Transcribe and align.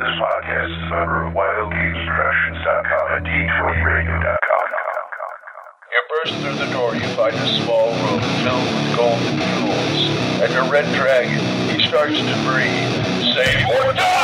This 0.00 0.16
podcast 0.16 0.72
is 0.72 0.80
a 0.80 0.96
member 0.96 1.26
of 1.26 1.34
WildGamesProductions.com 1.34 3.06
and 3.20 3.26
D20Radio.com. 3.26 4.66
You 5.92 6.00
burst 6.08 6.34
through 6.40 6.56
the 6.56 6.72
door, 6.72 6.94
you 6.94 7.06
find 7.14 7.34
a 7.34 7.46
small 7.60 7.92
room 8.00 8.20
filled 8.40 8.64
with 8.64 8.96
golden 8.96 9.36
jewels. 9.36 10.00
And 10.40 10.52
a 10.56 10.70
red 10.72 10.86
dragon, 10.94 11.44
he 11.68 11.86
starts 11.86 12.16
to 12.16 12.34
breathe. 12.48 13.34
Save 13.34 13.68
or 13.68 13.92
die! 13.92 14.20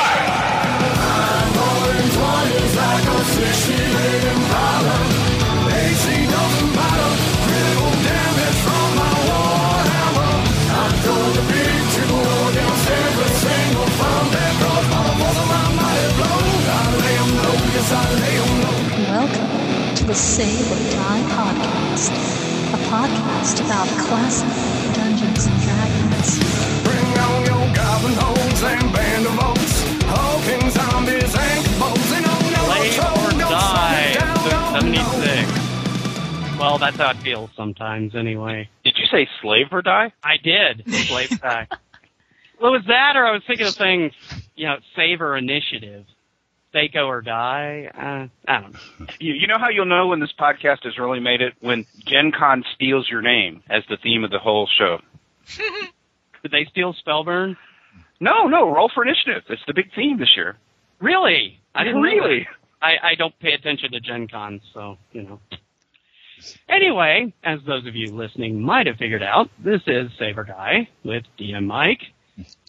The 20.06 20.14
Save 20.14 20.70
or 20.70 20.90
Die 20.92 21.22
podcast, 21.34 22.12
a 22.72 22.76
podcast 22.86 23.60
about 23.64 23.88
classic 24.06 24.48
Dungeons 24.94 25.46
and 25.46 25.60
Dragons. 25.62 26.38
Bring 26.84 27.18
on 27.18 27.44
your 27.44 27.74
goblin 27.74 28.14
holes 28.14 28.62
and 28.62 28.92
band 28.92 29.26
of 29.26 29.38
oaks, 29.40 29.82
hulking 30.06 30.70
zombies 30.70 31.34
and 31.34 31.64
kaboom, 31.66 32.12
and 32.16 32.26
on 32.26 32.44
your 32.50 32.64
Slave 32.76 32.94
troll, 32.94 33.18
or 33.18 33.30
don't 33.32 33.50
Die, 33.50 34.14
down, 34.14 34.30
episode 34.30 34.84
no, 34.84 34.92
no. 34.92 35.12
76. 35.12 36.58
Well, 36.60 36.78
that's 36.78 36.96
how 36.96 37.10
it 37.10 37.16
feels 37.16 37.50
sometimes, 37.56 38.14
anyway. 38.14 38.68
Did 38.84 38.94
you 38.98 39.06
say 39.06 39.28
slave 39.42 39.66
or 39.72 39.82
die? 39.82 40.12
I 40.22 40.36
did. 40.36 40.84
Slave 40.88 41.40
die. 41.40 41.66
Well, 42.58 42.72
was 42.72 42.86
that, 42.86 43.16
or 43.16 43.26
I 43.26 43.32
was 43.32 43.42
thinking 43.46 43.66
of 43.66 43.74
saying, 43.74 44.12
you 44.54 44.64
know, 44.66 44.76
save 44.96 45.20
or 45.20 45.36
initiative. 45.36 46.06
Seiko 46.76 47.06
or 47.06 47.22
die. 47.22 47.90
Uh, 47.94 48.50
I 48.50 48.60
don't 48.60 48.72
know. 48.72 49.06
You, 49.20 49.32
you 49.32 49.46
know 49.46 49.58
how 49.58 49.70
you'll 49.70 49.86
know 49.86 50.08
when 50.08 50.20
this 50.20 50.32
podcast 50.38 50.84
has 50.84 50.98
really 50.98 51.20
made 51.20 51.40
it? 51.40 51.54
When 51.60 51.86
Gen 52.04 52.32
Con 52.36 52.64
steals 52.74 53.08
your 53.10 53.22
name 53.22 53.62
as 53.70 53.82
the 53.88 53.96
theme 53.96 54.24
of 54.24 54.30
the 54.30 54.38
whole 54.38 54.68
show. 54.78 55.00
Did 56.42 56.52
they 56.52 56.66
steal 56.70 56.94
Spellburn? 57.06 57.56
No, 58.20 58.46
no, 58.46 58.72
roll 58.72 58.90
for 58.94 59.04
initiative. 59.04 59.42
It's 59.48 59.62
the 59.66 59.74
big 59.74 59.94
theme 59.94 60.18
this 60.18 60.36
year. 60.36 60.56
Really? 61.00 61.60
I 61.74 61.84
didn't 61.84 62.02
really. 62.02 62.46
I, 62.80 62.92
I 63.02 63.14
don't 63.16 63.38
pay 63.40 63.52
attention 63.52 63.92
to 63.92 64.00
Gen 64.00 64.28
Con, 64.28 64.60
so, 64.72 64.96
you 65.12 65.22
know. 65.22 65.40
Anyway, 66.68 67.32
as 67.42 67.60
those 67.66 67.86
of 67.86 67.94
you 67.94 68.12
listening 68.12 68.60
might 68.60 68.86
have 68.86 68.96
figured 68.96 69.22
out, 69.22 69.48
this 69.58 69.80
is 69.86 70.10
Save 70.18 70.38
or 70.38 70.44
Die 70.44 70.88
with 71.04 71.24
DM 71.38 71.66
Mike, 71.66 72.02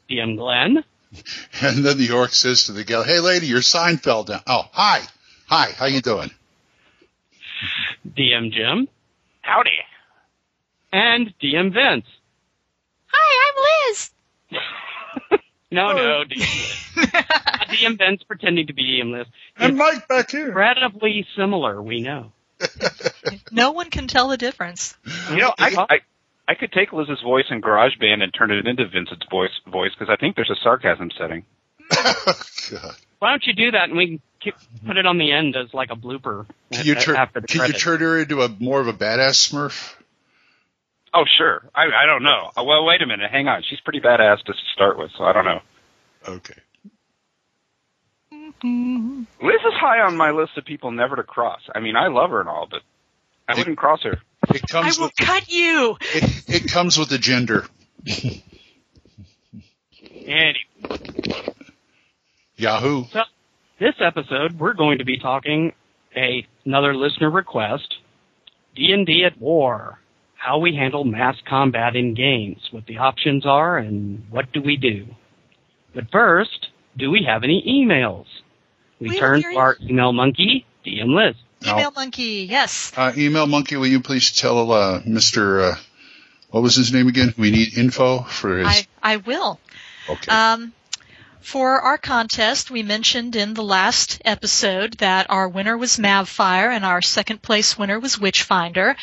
DM 0.10 0.38
Glenn, 0.38 0.84
And 1.62 1.84
then 1.84 1.98
the 1.98 2.12
orc 2.12 2.34
says 2.34 2.66
to 2.66 2.74
the 2.74 2.84
gal, 2.84 3.04
"Hey, 3.04 3.20
lady, 3.20 3.48
your 3.48 3.62
sign 3.62 3.98
fell 3.98 4.24
down." 4.24 4.42
Oh, 4.46 4.64
hi, 4.72 5.02
hi, 5.48 5.72
how 5.78 5.86
you 5.86 6.02
doing? 6.02 6.30
DM 8.08 8.52
Jim, 8.52 8.88
Howdy. 9.42 9.70
and 10.92 11.34
DM 11.42 11.74
Vince. 11.74 12.06
Hi, 13.08 13.52
I'm 13.52 13.92
Liz. 13.92 14.12
No, 15.70 15.92
no, 15.92 16.00
oh. 16.00 16.24
DM 16.24 16.38
Liz. 16.40 17.12
DM 17.82 17.98
Vince 17.98 18.24
pretending 18.24 18.68
to 18.68 18.74
be 18.74 18.84
DM 18.84 19.12
Liz. 19.12 19.28
And 19.58 19.76
Mike 19.76 20.08
back 20.08 20.32
here. 20.32 20.48
Incredibly 20.48 21.28
similar, 21.36 21.82
we 21.82 22.00
know. 22.02 22.32
No 23.52 23.72
one 23.72 23.90
can 23.90 24.08
tell 24.08 24.30
the 24.30 24.38
difference. 24.38 24.96
You 25.30 25.38
know, 25.38 25.54
I, 25.58 25.86
I, 25.90 26.00
I 26.48 26.56
could 26.56 26.72
take 26.72 26.94
Liz's 26.94 27.22
voice 27.22 27.46
in 27.50 27.62
GarageBand 27.62 28.24
and 28.24 28.34
turn 28.34 28.52
it 28.52 28.66
into 28.68 28.88
Vincent's 28.88 29.26
voice 29.30 29.52
voice 29.70 29.92
because 29.98 30.12
I 30.12 30.16
think 30.16 30.36
there's 30.36 30.50
a 30.50 30.56
sarcasm 30.64 31.12
setting. 31.18 31.44
God. 31.94 32.36
Why 33.20 33.32
don't 33.32 33.46
you 33.46 33.54
do 33.54 33.72
that 33.72 33.90
and 33.90 33.98
we 33.98 34.22
can 34.42 34.54
put 34.86 34.98
it 34.98 35.06
on 35.06 35.18
the 35.18 35.32
end 35.32 35.56
as 35.56 35.74
like 35.74 35.90
a 35.92 35.96
blooper 35.96 36.46
Can 36.72 36.86
you 36.86 36.94
a- 36.94 36.96
turn? 36.96 37.16
after 37.16 37.42
the 37.42 37.48
Can 37.48 37.66
you 37.68 37.74
turn 37.74 38.00
her 38.00 38.20
into 38.20 38.42
a 38.42 38.50
more 38.60 38.80
of 38.80 38.88
a 38.88 38.94
badass 38.94 39.50
Smurf? 39.52 39.96
Oh, 41.14 41.24
sure. 41.38 41.64
I, 41.74 41.86
I 42.04 42.06
don't 42.06 42.22
know. 42.24 42.52
Uh, 42.56 42.64
Well, 42.64 42.86
wait 42.86 43.02
a 43.02 43.08
minute. 43.08 43.32
Hang 43.32 43.48
on. 43.48 43.64
She's 43.68 43.80
pretty 43.80 44.02
badass 44.02 44.44
to 44.44 44.54
start 44.74 44.98
with, 45.00 45.10
so 45.18 45.24
I 45.24 45.34
don't 45.34 45.46
know. 45.46 45.62
Okay. 46.28 46.54
Liz 48.64 49.62
is 49.62 49.74
high 49.74 50.02
on 50.02 50.16
my 50.18 50.32
list 50.32 50.52
of 50.58 50.66
people 50.66 50.92
never 50.92 51.16
to 51.16 51.24
cross. 51.24 51.62
I 51.74 51.80
mean, 51.80 51.96
I 51.96 52.08
love 52.08 52.30
her 52.32 52.40
and 52.40 52.50
all, 52.50 52.68
but 52.70 52.82
I 53.48 53.56
wouldn't 53.58 53.78
cross 53.78 54.04
her. 54.04 54.20
It 54.50 54.74
I 54.74 54.92
will 54.98 55.08
with 55.08 55.16
cut 55.16 55.50
you. 55.50 55.98
it, 56.14 56.64
it 56.64 56.72
comes 56.72 56.98
with 56.98 57.10
the 57.10 57.18
gender. 57.18 57.66
Anyway, 60.28 60.56
Yahoo. 62.58 63.06
this 63.80 63.96
episode 64.00 64.60
we're 64.60 64.74
going 64.74 64.98
to 64.98 65.06
be 65.06 65.18
talking 65.20 65.74
a, 66.16 66.46
another 66.66 66.96
listener 66.96 67.30
request, 67.30 67.96
D&D 68.76 69.24
at 69.26 69.40
War, 69.40 70.00
how 70.36 70.60
we 70.60 70.76
handle 70.76 71.04
mass 71.04 71.36
combat 71.48 71.96
in 71.96 72.14
games, 72.14 72.60
what 72.72 72.86
the 72.86 72.98
options 72.98 73.46
are, 73.46 73.78
and 73.78 74.26
what 74.30 74.52
do 74.52 74.62
we 74.62 74.76
do. 74.78 75.08
But 75.96 76.12
first, 76.12 76.68
do 76.98 77.10
we 77.10 77.24
have 77.28 77.44
any 77.44 77.64
emails? 77.68 78.26
We 79.00 79.10
We 79.10 79.20
turn 79.20 79.42
to 79.44 79.56
our 79.56 79.78
email 79.82 80.12
monkey, 80.12 80.66
DM 80.86 81.16
Liz. 81.16 81.36
Email 81.66 81.92
monkey, 81.92 82.48
yes. 82.50 82.92
Uh, 82.96 83.12
email 83.18 83.48
monkey, 83.48 83.76
will 83.78 83.88
you 83.88 84.00
please 84.00 84.32
tell 84.32 84.72
uh, 84.72 85.02
Mister 85.06 85.62
uh, 85.62 85.76
what 86.52 86.64
was 86.64 86.76
his 86.76 86.94
name 86.94 87.08
again? 87.08 87.34
We 87.38 87.52
need 87.52 87.78
info 87.78 88.20
for 88.24 88.60
his. 88.60 88.68
I, 88.68 88.88
I 89.02 89.18
will. 89.18 89.60
okay. 90.10 90.32
Um, 90.32 90.74
for 91.42 91.80
our 91.82 91.98
contest, 91.98 92.70
we 92.70 92.84
mentioned 92.84 93.36
in 93.36 93.54
the 93.54 93.64
last 93.64 94.22
episode 94.26 94.98
that 95.00 95.28
our 95.30 95.48
winner 95.48 95.78
was 95.78 95.98
Mavfire 95.98 96.76
and 96.76 96.84
our 96.84 97.02
second 97.02 97.42
place 97.42 97.78
winner 97.78 98.00
was 98.00 98.20
Witchfinder. 98.20 98.98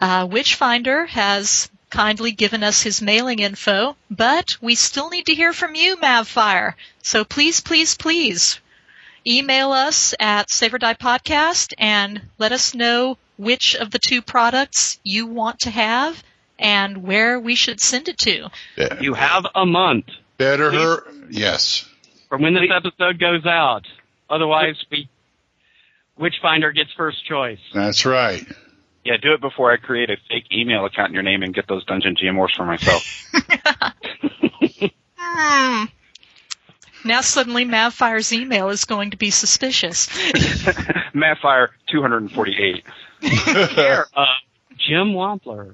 Uh, 0.00 0.26
Witchfinder 0.30 1.06
has 1.06 1.68
kindly 1.90 2.30
given 2.32 2.62
us 2.62 2.82
his 2.82 3.02
mailing 3.02 3.40
info, 3.40 3.96
but 4.10 4.56
we 4.60 4.74
still 4.74 5.10
need 5.10 5.26
to 5.26 5.34
hear 5.34 5.52
from 5.52 5.74
you, 5.74 5.96
Mavfire. 5.96 6.74
So 7.02 7.24
please, 7.24 7.60
please, 7.60 7.96
please 7.96 8.60
email 9.28 9.72
us 9.72 10.14
at 10.18 10.50
Save 10.50 10.74
or 10.74 10.78
Die 10.78 10.94
Podcast 10.94 11.74
and 11.78 12.22
let 12.38 12.52
us 12.52 12.74
know 12.74 13.18
which 13.36 13.76
of 13.76 13.90
the 13.90 13.98
two 13.98 14.22
products 14.22 14.98
you 15.04 15.26
want 15.26 15.60
to 15.60 15.70
have 15.70 16.22
and 16.58 17.02
where 17.04 17.38
we 17.38 17.54
should 17.54 17.80
send 17.80 18.08
it 18.08 18.18
to. 18.18 18.48
Yeah. 18.76 19.00
You 19.00 19.14
have 19.14 19.46
a 19.54 19.66
month 19.66 20.06
Better 20.38 20.70
her. 20.72 21.04
Yes. 21.30 21.88
from 22.28 22.42
when 22.42 22.54
this 22.54 22.70
episode 22.74 23.18
goes 23.18 23.44
out. 23.46 23.86
Otherwise, 24.30 24.76
we 24.90 25.08
Witchfinder 26.16 26.72
gets 26.72 26.90
first 26.96 27.24
choice. 27.26 27.60
That's 27.72 28.04
right. 28.04 28.44
Yeah, 29.04 29.16
do 29.22 29.32
it 29.32 29.40
before 29.40 29.72
I 29.72 29.76
create 29.76 30.10
a 30.10 30.16
fake 30.28 30.46
email 30.52 30.84
account 30.84 31.08
in 31.10 31.14
your 31.14 31.22
name 31.22 31.42
and 31.42 31.54
get 31.54 31.68
those 31.68 31.84
Dungeon 31.84 32.16
GMOs 32.16 32.54
for 32.56 32.64
myself. 32.64 33.04
Ah. 35.20 35.88
Hmm. 37.02 37.08
Now 37.08 37.20
suddenly 37.20 37.64
Mavfire's 37.64 38.32
email 38.32 38.68
is 38.70 38.84
going 38.84 39.10
to 39.10 39.16
be 39.16 39.30
suspicious. 39.30 40.06
Mavfire 41.14 41.68
248. 41.90 42.84
Here, 43.20 44.06
uh, 44.16 44.24
Jim 44.76 45.12
Wampler. 45.12 45.72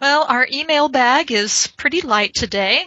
Well, 0.00 0.24
our 0.28 0.48
email 0.50 0.88
bag 0.88 1.30
is 1.30 1.68
pretty 1.76 2.00
light 2.00 2.34
today. 2.34 2.86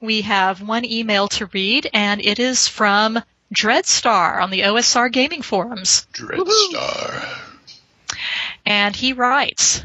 We 0.00 0.22
have 0.22 0.60
one 0.60 0.84
email 0.84 1.28
to 1.28 1.46
read, 1.46 1.88
and 1.92 2.24
it 2.24 2.38
is 2.38 2.68
from 2.68 3.22
Dreadstar 3.54 4.42
on 4.42 4.50
the 4.50 4.62
OSR 4.62 5.10
Gaming 5.10 5.42
Forums. 5.42 6.06
Dreadstar. 6.12 7.38
And 8.66 8.94
he 8.94 9.12
writes, 9.12 9.84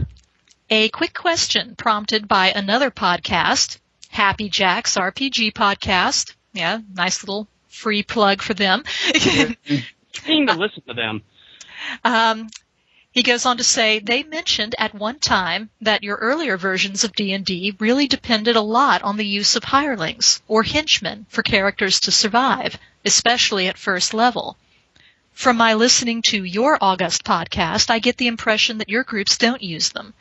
a 0.69 0.90
quick 0.90 1.13
question 1.13 1.75
prompted 1.75 2.28
by 2.28 2.50
another 2.50 2.90
podcast, 2.90 3.78
Happy 4.13 4.47
Jack's 4.47 4.96
RPG 4.96 5.53
podcast. 5.53 6.35
Yeah, 6.53 6.81
nice 6.94 7.24
little 7.24 7.48
free 7.68 8.04
plug 8.04 8.44
for 8.44 8.54
them. 8.54 8.83
Keen 10.13 10.45
to 10.45 10.54
listen 10.54 10.83
to 10.88 10.94
them. 10.94 11.24
Um, 12.04 12.48
he 13.12 13.24
goes 13.24 13.48
on 13.48 13.57
to 13.57 13.63
say 13.63 13.98
they 13.98 14.21
mentioned 14.21 14.75
at 14.77 14.94
one 14.94 15.18
time 15.18 15.71
that 15.81 16.04
your 16.04 16.18
earlier 16.18 16.57
versions 16.57 17.04
of 17.04 17.13
D&D 17.13 17.75
really 17.80 18.06
depended 18.06 18.56
a 18.56 18.62
lot 18.62 19.01
on 19.01 19.18
the 19.18 19.25
use 19.25 19.56
of 19.56 19.63
hirelings 19.63 20.44
or 20.48 20.62
henchmen 20.62 21.25
for 21.27 21.42
characters 21.42 22.00
to 22.01 22.12
survive, 22.12 22.77
especially 23.04 23.66
at 23.66 23.80
first 23.80 24.13
level. 24.13 24.57
From 25.31 25.57
my 25.57 25.74
listening 25.74 26.21
to 26.27 26.44
your 26.44 26.77
August 26.80 27.24
podcast, 27.24 27.89
I 27.89 27.98
get 27.98 28.18
the 28.18 28.27
impression 28.27 28.77
that 28.77 28.89
your 28.89 29.04
groups 29.04 29.39
don't 29.39 29.63
use 29.63 29.89
them. 29.89 30.13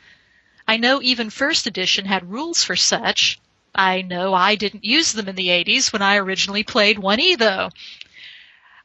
I 0.67 0.77
know 0.77 0.99
even 1.03 1.29
first 1.29 1.67
edition 1.67 2.05
had 2.05 2.31
rules 2.31 2.63
for 2.63 2.75
such. 2.75 3.39
I 3.75 4.01
know 4.01 4.33
I 4.33 4.55
didn't 4.55 4.85
use 4.85 5.13
them 5.13 5.27
in 5.27 5.35
the 5.35 5.47
80s 5.47 5.91
when 5.91 6.01
I 6.01 6.17
originally 6.17 6.63
played 6.63 6.97
1E 6.97 7.37
though. 7.37 7.69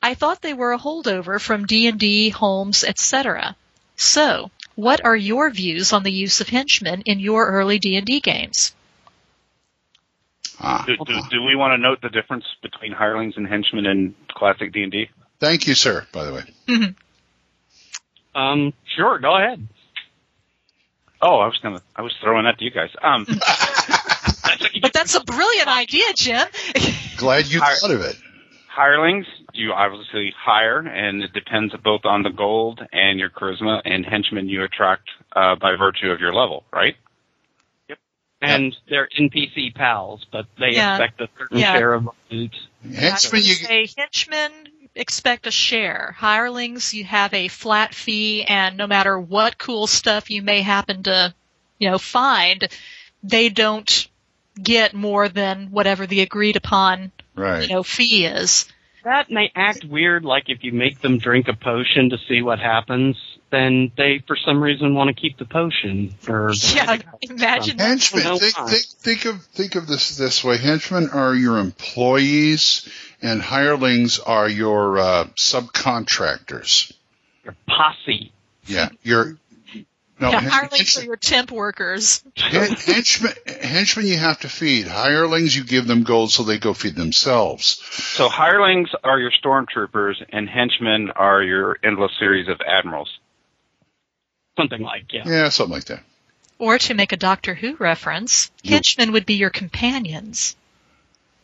I 0.03 0.15
thought 0.15 0.41
they 0.43 0.55
were 0.55 0.73
a 0.73 0.79
holdover 0.79 1.41
from 1.41 1.67
D&D, 1.67 2.31
Holmes, 2.31 2.85
etc. 2.85 3.57
So, 3.97 4.51
what 4.77 5.05
are 5.05 5.17
your 5.17 5.51
views 5.51 5.93
on 5.93 6.05
the 6.05 6.13
use 6.13 6.41
of 6.41 6.49
henchmen 6.49 7.03
in 7.03 7.19
your 7.19 7.47
early 7.51 7.79
D&D 7.81 8.21
games? 8.21 8.75
Ah, 10.61 10.85
Do, 10.87 10.97
do, 10.97 11.05
ah. 11.09 11.29
do 11.31 11.43
we 11.43 11.55
want 11.57 11.73
to 11.73 11.79
note 11.79 12.01
the 12.01 12.09
difference 12.09 12.45
between 12.63 12.93
hirelings 12.93 13.37
and 13.37 13.47
henchmen 13.47 13.87
in 13.87 14.15
classic 14.31 14.73
D 14.73 14.83
and 14.85 14.93
D? 14.93 15.09
Thank 15.41 15.67
you, 15.67 15.75
sir. 15.75 16.07
By 16.13 16.25
the 16.25 16.33
way, 16.33 16.93
Um, 18.35 18.73
sure, 18.97 19.19
go 19.19 19.37
ahead. 19.37 19.67
Oh, 21.21 21.39
I 21.39 21.47
was 21.47 21.59
gonna, 21.59 21.83
I 21.97 22.03
was 22.03 22.15
throwing 22.23 22.45
that 22.45 22.59
to 22.59 22.65
you 22.65 22.71
guys. 22.71 22.91
Um, 23.03 23.27
But 24.83 24.93
that's 24.93 25.15
a 25.15 25.25
brilliant 25.25 25.69
idea, 25.69 26.05
Jim. 26.15 26.47
glad 27.17 27.47
you 27.47 27.61
Hi- 27.61 27.75
thought 27.75 27.91
of 27.91 28.01
it. 28.03 28.17
hirelings, 28.69 29.27
you 29.55 29.73
obviously 29.73 30.33
hire, 30.39 30.81
and 30.81 31.23
it 31.23 31.33
depends 31.33 31.75
both 31.83 32.05
on 32.05 32.23
the 32.23 32.31
gold 32.31 32.81
and 32.93 33.19
your 33.19 33.31
charisma. 33.31 33.81
And 33.85 34.05
henchmen, 34.07 34.49
you 34.49 34.63
attract 34.65 35.09
uh, 35.35 35.57
by 35.57 35.75
virtue 35.77 36.11
of 36.11 36.21
your 36.21 36.33
level, 36.33 36.65
right? 36.73 36.95
Yep. 37.89 37.99
And 38.41 38.77
they're 38.89 39.09
NPC 39.19 39.75
pals, 39.75 40.25
but 40.31 40.47
they 40.59 40.71
Yeah. 40.75 40.95
expect 40.97 41.21
a 41.21 41.29
certain 41.39 41.59
Yeah. 41.59 41.73
share 41.77 41.95
of 41.95 42.09
loot. 42.31 42.55
Henchmen, 42.95 43.43
you 43.43 43.55
say 43.55 43.89
henchmen 43.97 44.53
expect 44.95 45.47
a 45.47 45.51
share. 45.51 46.15
Hirelings, 46.19 46.95
you 46.95 47.05
have 47.05 47.35
a 47.35 47.49
flat 47.49 47.95
fee, 47.95 48.45
and 48.45 48.77
no 48.77 48.87
matter 48.87 49.19
what 49.19 49.59
cool 49.59 49.87
stuff 49.87 50.31
you 50.31 50.43
may 50.43 50.63
happen 50.63 51.03
to, 51.05 51.35
you 51.79 51.91
know, 51.91 51.99
find, 51.99 52.69
they 53.25 53.49
don't 53.49 54.09
get 54.63 54.95
more 54.95 55.29
than 55.29 55.71
whatever 55.71 56.07
the 56.07 56.21
agreed 56.21 56.57
upon, 56.57 57.13
right. 57.35 57.63
you 57.63 57.69
know, 57.69 57.83
fee 57.83 58.27
is. 58.27 58.67
That 59.05 59.31
may 59.31 59.51
act 59.55 59.85
weird, 59.85 60.25
like 60.25 60.45
if 60.49 60.65
you 60.65 60.73
make 60.73 61.01
them 61.01 61.19
drink 61.19 61.49
a 61.49 61.55
potion 61.55 62.11
to 62.11 62.19
see 62.29 62.43
what 62.43 62.59
happens, 62.59 63.17
then 63.51 63.91
they, 63.97 64.23
for 64.27 64.37
some 64.37 64.63
reason, 64.63 64.95
want 64.95 65.09
to 65.09 65.15
keep 65.15 65.39
the 65.39 65.47
potion. 65.47 66.15
Or 66.29 66.53
Yeah, 66.75 66.99
imagine 67.23 67.79
that. 67.79 67.89
Henchmen, 67.89 68.25
No 68.25 68.39
think, 68.39 68.55
think, 68.55 68.85
think 68.85 69.25
of 69.25 69.43
think 69.47 69.75
of 69.77 69.87
this 69.87 70.17
this 70.17 70.45
way. 70.45 70.59
Henchmen 70.59 71.11
are 71.11 71.35
your 71.35 71.59
employees, 71.59 72.89
and 73.23 73.41
hirelings 73.41 74.19
are 74.19 74.49
your 74.49 74.99
uh, 74.99 75.25
subcontractors. 75.37 76.93
your 77.45 77.57
posse. 77.67 78.33
Yeah, 78.67 78.91
your 79.03 79.39
no 80.21 80.31
yeah, 80.31 80.41
hen- 80.41 80.51
hirelings 80.51 80.99
are 80.99 81.05
your 81.05 81.17
temp 81.17 81.51
workers. 81.51 82.23
henchmen. 82.37 83.33
Henchmen 83.47 84.07
you 84.07 84.17
have 84.17 84.41
to 84.41 84.49
feed. 84.49 84.87
Hirelings 84.87 85.55
you 85.57 85.65
give 85.65 85.87
them 85.87 86.03
gold 86.03 86.31
so 86.31 86.43
they 86.43 86.59
go 86.59 86.75
feed 86.75 86.97
themselves. 86.97 87.81
So 87.93 88.29
hirelings 88.29 88.91
are 89.05 89.19
your 89.19 89.31
stormtroopers, 89.31 90.15
and 90.31 90.49
henchmen 90.49 91.11
are 91.13 91.43
your 91.43 91.79
endless 91.85 92.13
series 92.19 92.49
of 92.49 92.61
admirals. 92.67 93.19
Something 94.57 94.83
like, 94.83 95.13
yeah. 95.13 95.23
Yeah, 95.27 95.49
something 95.51 95.75
like 95.75 95.85
that. 95.87 96.01
Or 96.59 96.79
to 96.79 96.95
make 96.95 97.13
a 97.13 97.17
Doctor 97.17 97.55
Who 97.55 97.77
reference, 97.77 98.51
henchmen 98.65 99.13
would 99.13 99.25
be 99.27 99.35
your 99.35 99.51
companions. 99.51 100.57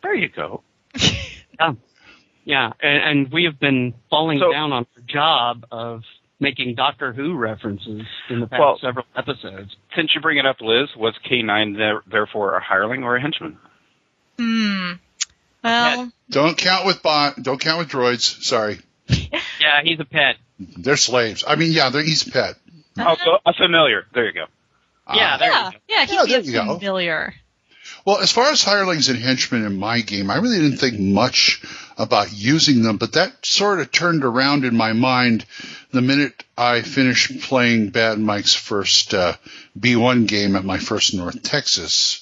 There 0.03 0.15
you 0.15 0.29
go. 0.29 0.63
Yeah, 2.47 2.73
and, 2.83 3.03
and 3.03 3.33
we 3.33 3.45
have 3.45 3.59
been 3.59 3.95
falling 4.11 4.39
So- 4.39 4.53
down 4.53 4.73
on 4.73 4.87
the 4.95 5.01
job 5.03 5.65
of 5.71 6.03
making 6.41 6.75
Doctor 6.75 7.13
Who 7.13 7.37
references 7.37 8.03
in 8.29 8.41
the 8.41 8.47
past 8.47 8.61
Well- 8.61 8.79
several 8.81 9.07
episodes. 9.17 9.75
Since 9.97 10.15
you 10.15 10.21
bring 10.21 10.39
it 10.39 10.47
up, 10.47 10.57
Liz, 10.61 10.89
was 10.97 11.15
K9 11.31 11.77
there, 11.77 12.03
therefore 12.07 12.57
a 12.57 12.61
hireling 12.63 13.05
or 13.05 13.17
a 13.17 13.21
henchman? 13.21 13.59
Hmm. 14.39 14.93
Well, 15.63 16.13
Don't 16.31 16.59
count 16.59 16.85
with 16.87 17.03
bot. 17.03 17.43
Don't 17.43 17.61
count 17.61 17.79
with 17.79 17.89
droids. 17.89 18.43
Sorry, 18.43 18.79
Yeah, 19.09 19.81
he's 19.83 19.99
a 20.01 20.05
pet. 20.05 20.37
they're 20.59 20.97
slaves. 20.97 21.45
I 21.47 21.57
mean, 21.57 21.73
yeah, 21.73 21.89
they're, 21.91 22.03
he's 22.03 22.27
a 22.27 22.31
pet. 22.31 22.57
Oh, 22.99 23.17
so 23.25 23.39
a 23.47 23.55
familiar. 23.55 24.05
There 24.13 24.27
you 24.27 24.33
go. 24.33 24.45
Yeah, 25.15 25.35
Ah. 25.35 25.37
there 25.39 25.51
yeah, 25.51 25.65
you 25.67 25.71
go. 25.73 25.79
yeah, 25.89 26.05
he'd 26.05 26.13
Yeah, 26.13 26.23
be 26.25 26.31
there 26.33 26.41
a 26.41 26.43
you 26.43 26.53
go. 26.53 26.75
familiar. 26.79 27.35
Well, 28.05 28.19
as 28.19 28.31
far 28.31 28.51
as 28.51 28.63
hirelings 28.63 29.09
and 29.09 29.19
henchmen 29.19 29.65
in 29.65 29.79
my 29.79 30.03
game, 30.03 30.31
I 30.31 30.37
really 30.37 30.59
didn't 30.61 30.77
think 30.77 30.99
much 31.01 31.63
about 31.97 32.33
using 32.33 32.83
them, 32.83 32.99
but 32.99 33.13
that 33.13 33.47
sort 33.47 33.81
of 33.81 33.91
turned 33.91 34.25
around 34.25 34.65
in 34.65 34.77
my 34.77 34.93
mind 34.93 35.47
the 35.91 36.03
minute 36.03 36.45
I 36.57 36.83
finished 36.83 37.41
playing 37.41 37.91
Bad 37.91 38.19
Mike's 38.19 38.55
first 38.55 39.15
uh, 39.15 39.35
B1 39.79 40.27
game 40.27 40.55
at 40.55 40.65
my 40.65 40.79
first 40.79 41.15
North 41.15 41.43
Texas. 41.43 42.21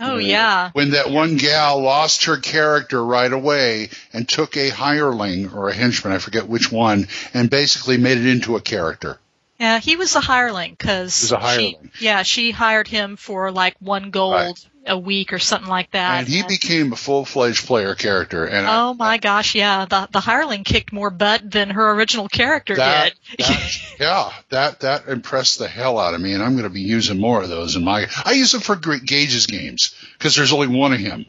Oh 0.00 0.18
yeah. 0.18 0.70
When 0.74 0.90
that 0.90 1.10
one 1.10 1.36
gal 1.38 1.80
lost 1.80 2.24
her 2.26 2.36
character 2.36 3.04
right 3.04 3.32
away 3.32 3.90
and 4.12 4.28
took 4.28 4.56
a 4.56 4.68
hireling 4.68 5.50
or 5.52 5.68
a 5.70 5.74
henchman, 5.74 6.12
I 6.12 6.18
forget 6.18 6.46
which 6.46 6.70
one, 6.70 7.08
and 7.34 7.50
basically 7.50 7.96
made 7.96 8.18
it 8.18 8.26
into 8.26 8.56
a 8.56 8.60
character. 8.60 9.18
Yeah, 9.58 9.80
he 9.80 9.96
was 9.96 10.14
a 10.14 10.20
hireling 10.20 10.72
because 10.78 11.18
He 11.18 11.24
was 11.24 11.32
a 11.32 11.38
hireling. 11.38 11.90
yeah, 11.98 12.22
she 12.22 12.52
hired 12.52 12.86
him 12.86 13.16
for 13.16 13.50
like 13.50 13.74
one 13.80 14.10
gold 14.10 14.34
Right. 14.34 14.66
A 14.88 14.98
week 14.98 15.32
or 15.32 15.38
something 15.38 15.68
like 15.68 15.90
that. 15.92 16.18
and 16.20 16.28
he 16.28 16.42
became 16.42 16.92
a 16.92 16.96
full-fledged 16.96 17.66
player 17.66 17.94
character. 17.94 18.44
And 18.44 18.66
I- 18.66 18.80
oh 18.88 18.94
my 18.94 19.18
gosh, 19.18 19.54
yeah, 19.54 19.84
the 19.84 20.08
the 20.10 20.20
hireling 20.20 20.64
kicked 20.64 20.92
more 20.92 21.10
butt 21.10 21.50
than 21.50 21.70
her 21.70 21.90
original 21.92 22.28
character 22.28 22.76
that, 22.76 23.12
did. 23.36 23.46
that- 23.46 23.80
yeah, 24.00 24.32
that 24.50 24.80
that 24.80 25.08
impressed 25.08 25.58
the 25.58 25.68
hell 25.68 25.98
out 25.98 26.14
of 26.14 26.20
me, 26.20 26.32
and 26.32 26.42
I'm 26.42 26.52
going 26.52 26.64
to 26.64 26.70
be 26.70 26.80
using 26.82 27.18
more 27.20 27.42
of 27.42 27.48
those 27.48 27.76
in 27.76 27.84
my. 27.84 28.06
I 28.24 28.32
use 28.32 28.52
them 28.52 28.60
for 28.60 28.76
Gre- 28.76 28.96
Gage's 29.04 29.46
games 29.46 29.94
because 30.18 30.34
there's 30.34 30.52
only 30.52 30.68
one 30.68 30.92
of 30.92 30.98
him, 31.00 31.26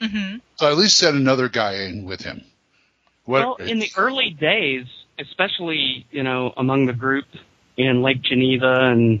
hmm 0.00 0.36
so 0.56 0.66
I 0.66 0.70
at 0.70 0.76
least 0.78 0.96
set 0.98 1.14
another 1.14 1.48
guy 1.48 1.84
in 1.84 2.04
with 2.04 2.22
him. 2.22 2.42
What, 3.24 3.40
Well, 3.40 3.54
in 3.68 3.78
the 3.78 3.90
early 3.96 4.30
days, 4.30 4.86
especially 5.18 6.06
you 6.10 6.22
know 6.22 6.52
among 6.56 6.86
the 6.86 6.92
group 6.92 7.24
in 7.76 8.02
Lake 8.02 8.22
Geneva 8.22 8.90
and 8.90 9.20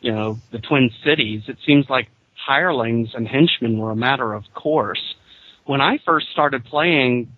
you 0.00 0.12
know 0.12 0.38
the 0.50 0.58
Twin 0.58 0.90
Cities, 1.04 1.42
it 1.48 1.58
seems 1.66 1.88
like 1.90 2.08
hirelings 2.46 3.10
and 3.14 3.26
henchmen 3.26 3.78
were 3.78 3.90
a 3.90 3.96
matter 3.96 4.32
of 4.32 4.44
course. 4.54 5.14
When 5.64 5.80
I 5.80 5.98
first 6.04 6.26
started 6.32 6.64
playing, 6.64 7.32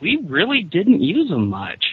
we 0.00 0.22
really 0.28 0.62
didn't 0.62 1.02
use 1.02 1.28
them 1.28 1.48
much. 1.48 1.84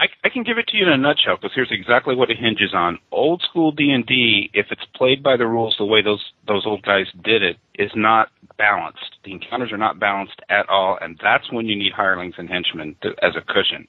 I, 0.00 0.06
I 0.24 0.30
can 0.30 0.44
give 0.44 0.56
it 0.56 0.66
to 0.68 0.78
you 0.78 0.84
in 0.84 0.88
a 0.92 0.96
nutshell 0.96 1.36
because 1.36 1.52
here's 1.54 1.70
exactly 1.70 2.16
what 2.16 2.30
it 2.30 2.38
hinges 2.38 2.72
on. 2.72 2.98
Old 3.12 3.42
school 3.42 3.70
D 3.70 3.90
and 3.90 4.06
D, 4.06 4.50
if 4.54 4.66
it's 4.70 4.84
played 4.94 5.22
by 5.22 5.36
the 5.36 5.46
rules 5.46 5.76
the 5.78 5.84
way 5.84 6.02
those 6.02 6.24
those 6.48 6.64
old 6.64 6.82
guys 6.82 7.06
did 7.22 7.42
it, 7.42 7.58
is 7.74 7.90
not 7.94 8.28
balanced. 8.56 9.16
The 9.24 9.32
encounters 9.32 9.72
are 9.72 9.78
not 9.78 10.00
balanced 10.00 10.40
at 10.48 10.68
all, 10.70 10.96
and 11.00 11.20
that's 11.22 11.52
when 11.52 11.66
you 11.66 11.76
need 11.76 11.92
hirelings 11.92 12.34
and 12.38 12.48
henchmen 12.48 12.96
to, 13.02 13.10
as 13.22 13.36
a 13.36 13.42
cushion. 13.42 13.86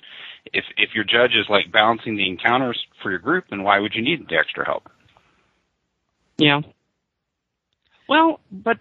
If 0.52 0.66
if 0.76 0.90
your 0.94 1.06
judge 1.06 1.32
is 1.32 1.46
like 1.50 1.72
balancing 1.72 2.18
the 2.18 2.28
encounters 2.28 2.78
for 3.02 3.10
your 3.10 3.20
group, 3.20 3.46
then 3.50 3.64
why 3.64 3.80
would 3.80 3.94
you 3.96 4.02
need 4.02 4.28
the 4.28 4.36
extra 4.36 4.66
help? 4.66 4.90
Yeah. 6.38 6.60
Well, 8.12 8.42
but 8.52 8.78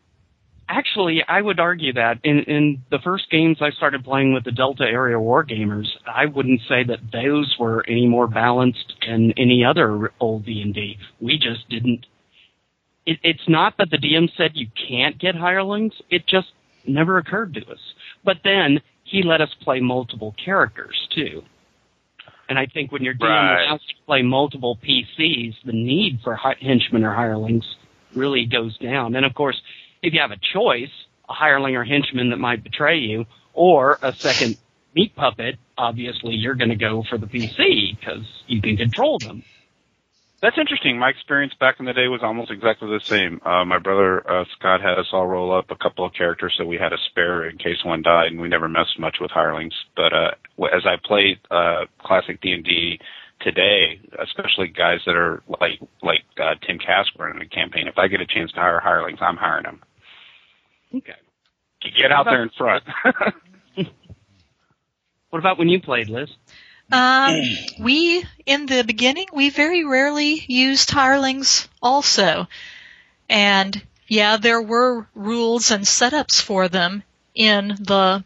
actually, 0.68 1.22
I 1.22 1.40
would 1.40 1.60
argue 1.60 1.92
that 1.92 2.18
in 2.24 2.40
in 2.48 2.82
the 2.90 2.98
first 2.98 3.30
games 3.30 3.58
I 3.60 3.70
started 3.70 4.02
playing 4.02 4.34
with 4.34 4.42
the 4.42 4.50
Delta 4.50 4.82
Area 4.82 5.20
War 5.20 5.46
Gamers, 5.46 5.86
I 6.04 6.26
wouldn't 6.26 6.62
say 6.68 6.82
that 6.82 6.98
those 7.12 7.54
were 7.56 7.84
any 7.86 8.08
more 8.08 8.26
balanced 8.26 8.92
than 9.06 9.32
any 9.36 9.64
other 9.64 10.12
old 10.18 10.46
D 10.46 10.62
and 10.62 10.74
D. 10.74 10.98
We 11.20 11.38
just 11.38 11.68
didn't. 11.68 12.06
It, 13.06 13.20
it's 13.22 13.48
not 13.48 13.74
that 13.78 13.90
the 13.92 13.98
DM 13.98 14.28
said 14.36 14.50
you 14.54 14.66
can't 14.88 15.16
get 15.16 15.36
hirelings; 15.36 15.92
it 16.10 16.26
just 16.26 16.48
never 16.84 17.18
occurred 17.18 17.54
to 17.54 17.60
us. 17.70 17.78
But 18.24 18.38
then 18.42 18.80
he 19.04 19.22
let 19.22 19.40
us 19.40 19.50
play 19.62 19.78
multiple 19.78 20.34
characters 20.44 20.96
too. 21.14 21.42
And 22.48 22.58
I 22.58 22.66
think 22.66 22.90
when 22.90 23.04
your 23.04 23.14
DM 23.14 23.28
Right. 23.28 23.64
allows 23.68 23.86
to 23.86 23.94
play 24.06 24.22
multiple 24.22 24.76
PCs, 24.84 25.54
the 25.64 25.72
need 25.72 26.18
for 26.24 26.34
henchmen 26.34 27.04
or 27.04 27.14
hirelings 27.14 27.76
really 28.14 28.46
goes 28.46 28.76
down. 28.78 29.14
And 29.14 29.24
of 29.24 29.34
course, 29.34 29.60
if 30.02 30.12
you 30.14 30.20
have 30.20 30.30
a 30.30 30.40
choice, 30.52 30.90
a 31.28 31.32
hireling 31.32 31.76
or 31.76 31.84
henchman 31.84 32.30
that 32.30 32.38
might 32.38 32.62
betray 32.62 32.98
you, 32.98 33.26
or 33.52 33.98
a 34.02 34.12
second 34.14 34.56
meat 34.94 35.14
puppet, 35.14 35.56
obviously 35.76 36.34
you're 36.34 36.54
going 36.54 36.70
to 36.70 36.76
go 36.76 37.04
for 37.08 37.18
the 37.18 37.26
PC 37.26 37.98
because 37.98 38.26
you 38.46 38.60
can 38.60 38.76
control 38.76 39.18
them. 39.18 39.42
That's 40.42 40.56
interesting. 40.56 40.98
My 40.98 41.10
experience 41.10 41.52
back 41.60 41.76
in 41.80 41.84
the 41.84 41.92
day 41.92 42.08
was 42.08 42.20
almost 42.22 42.50
exactly 42.50 42.88
the 42.88 43.00
same. 43.04 43.42
Uh, 43.44 43.64
my 43.66 43.78
brother 43.78 44.26
uh, 44.28 44.44
Scott 44.56 44.80
had 44.80 44.98
us 44.98 45.08
all 45.12 45.26
roll 45.26 45.56
up 45.56 45.70
a 45.70 45.76
couple 45.76 46.04
of 46.06 46.14
characters 46.14 46.54
so 46.56 46.64
we 46.64 46.78
had 46.78 46.94
a 46.94 46.98
spare 47.10 47.46
in 47.46 47.58
case 47.58 47.84
one 47.84 48.00
died, 48.00 48.28
and 48.32 48.40
we 48.40 48.48
never 48.48 48.66
messed 48.66 48.98
much 48.98 49.16
with 49.20 49.30
hirelings. 49.30 49.74
But 49.94 50.14
uh, 50.14 50.30
as 50.74 50.86
I 50.86 50.96
played 51.04 51.40
uh, 51.50 51.84
classic 52.02 52.40
D 52.40 52.52
and 52.52 52.64
D 52.64 52.98
today, 53.40 54.00
especially 54.18 54.68
guys 54.68 55.00
that 55.06 55.16
are 55.16 55.42
like 55.48 55.80
like 56.02 56.24
uh, 56.38 56.54
Tim 56.66 56.78
Casper 56.78 57.30
in 57.30 57.40
a 57.40 57.46
campaign, 57.46 57.88
if 57.88 57.98
I 57.98 58.08
get 58.08 58.20
a 58.20 58.26
chance 58.26 58.52
to 58.52 58.60
hire 58.60 58.80
hirelings, 58.80 59.18
I'm 59.20 59.36
hiring 59.36 59.64
them. 59.64 59.80
Okay. 60.94 61.14
Get 61.98 62.12
out 62.12 62.26
there 62.26 62.42
in 62.42 62.50
front. 62.50 62.84
What 65.30 65.38
about 65.38 65.58
when 65.58 65.68
you 65.68 65.80
played, 65.80 66.08
Liz? 66.08 66.28
Um, 66.92 67.40
we 67.78 68.24
in 68.46 68.66
the 68.66 68.82
beginning 68.82 69.26
we 69.32 69.48
very 69.50 69.84
rarely 69.84 70.44
used 70.48 70.90
hirelings 70.90 71.68
also, 71.80 72.48
and 73.28 73.80
yeah, 74.08 74.38
there 74.38 74.60
were 74.60 75.06
rules 75.14 75.70
and 75.70 75.84
setups 75.84 76.42
for 76.42 76.68
them 76.68 77.04
in 77.32 77.68
the 77.68 78.24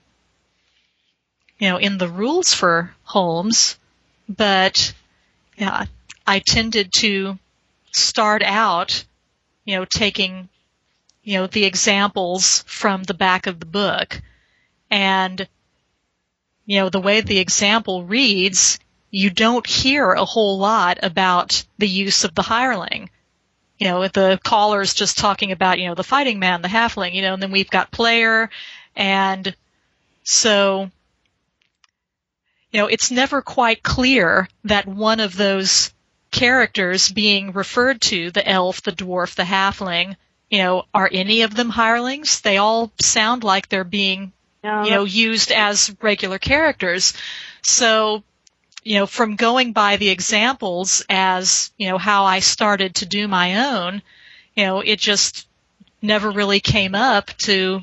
you 1.59 1.68
know 1.68 1.76
in 1.76 1.99
the 1.99 2.09
rules 2.09 2.54
for 2.54 2.94
Holmes, 3.02 3.78
but 4.30 4.94
yeah, 5.57 5.85
I 6.27 6.41
tended 6.41 6.93
to 6.99 7.39
start 7.93 8.43
out 8.43 9.05
you 9.65 9.77
know 9.77 9.85
taking 9.85 10.49
you 11.25 11.39
know, 11.39 11.47
the 11.47 11.65
examples 11.65 12.63
from 12.67 13.03
the 13.03 13.15
back 13.15 13.47
of 13.47 13.59
the 13.59 13.67
book. 13.67 14.21
And, 14.91 15.49
you 16.67 16.79
know, 16.79 16.91
the 16.91 17.01
way 17.01 17.23
the 17.23 17.39
example 17.39 18.05
reads, 18.05 18.79
you 19.11 19.31
don't 19.31 19.67
hear 19.67 20.13
a 20.13 20.25
whole 20.25 20.59
lot 20.59 20.99
about 21.03 21.65
the 21.79 21.89
use 21.89 22.25
of 22.25 22.35
the 22.35 22.43
hireling. 22.43 23.09
You 23.79 23.89
know, 23.89 24.07
the 24.07 24.39
caller's 24.45 24.95
just 24.95 25.19
talking 25.19 25.51
about, 25.51 25.79
you 25.79 25.89
know, 25.89 25.95
the 25.95 26.05
fighting 26.05 26.39
man, 26.39 26.63
the 26.63 26.69
halfling, 26.69 27.15
you 27.15 27.23
know, 27.23 27.35
and 27.35 27.43
then 27.43 27.51
we've 27.51 27.71
got 27.71 27.91
player, 27.91 28.51
and 28.95 29.57
so, 30.23 30.91
you 32.75 32.81
know, 32.81 32.88
it's 32.88 33.12
never 33.12 33.40
quite 33.40 33.85
clear 33.85 34.49
that 34.64 34.85
one 34.85 35.21
of 35.21 35.37
those 35.37 35.93
characters 36.33 37.09
being 37.09 37.52
referred 37.52 38.00
to, 38.00 38.33
the 38.33 38.47
elf, 38.47 38.83
the 38.83 38.90
dwarf, 38.90 39.37
the 39.37 39.45
halfling, 39.45 40.16
you 40.50 40.59
know, 40.59 40.83
are 40.93 41.09
any 41.12 41.43
of 41.43 41.54
them 41.54 41.71
hirelings? 41.71 42.40
They 42.40 42.57
all 42.57 42.90
sound 43.00 43.45
like 43.45 43.69
they're 43.69 43.85
being, 43.85 44.33
No, 44.64 44.83
you 44.83 44.90
know, 44.90 45.04
used 45.04 45.52
as 45.52 45.95
regular 46.02 46.38
characters. 46.38 47.12
So, 47.62 48.25
you 48.83 48.99
know, 48.99 49.07
from 49.07 49.37
going 49.37 49.73
by 49.73 49.97
the 49.97 50.09
examples 50.09 51.04
as, 51.09 51.71
you 51.78 51.88
know, 51.88 51.99
how 51.99 52.25
I 52.25 52.40
started 52.40 52.97
to 52.97 53.07
do 53.07 53.28
my 53.28 53.73
own, 53.73 54.02
you 54.57 54.64
know, 54.64 54.81
it 54.81 54.99
just 54.99 55.47
never 56.02 56.28
really 56.28 56.59
came 56.59 56.97
up 56.97 57.28
to, 57.45 57.83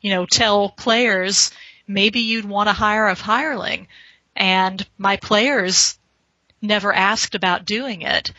you 0.00 0.10
know, 0.10 0.26
tell 0.26 0.68
players 0.68 1.50
maybe 1.88 2.20
you'd 2.20 2.44
want 2.44 2.68
to 2.68 2.72
hire 2.72 3.08
a 3.08 3.16
hireling. 3.16 3.88
And 4.38 4.86
my 4.96 5.16
players 5.16 5.98
never 6.62 6.92
asked 6.92 7.34
about 7.34 7.64
doing 7.66 8.02
it. 8.02 8.32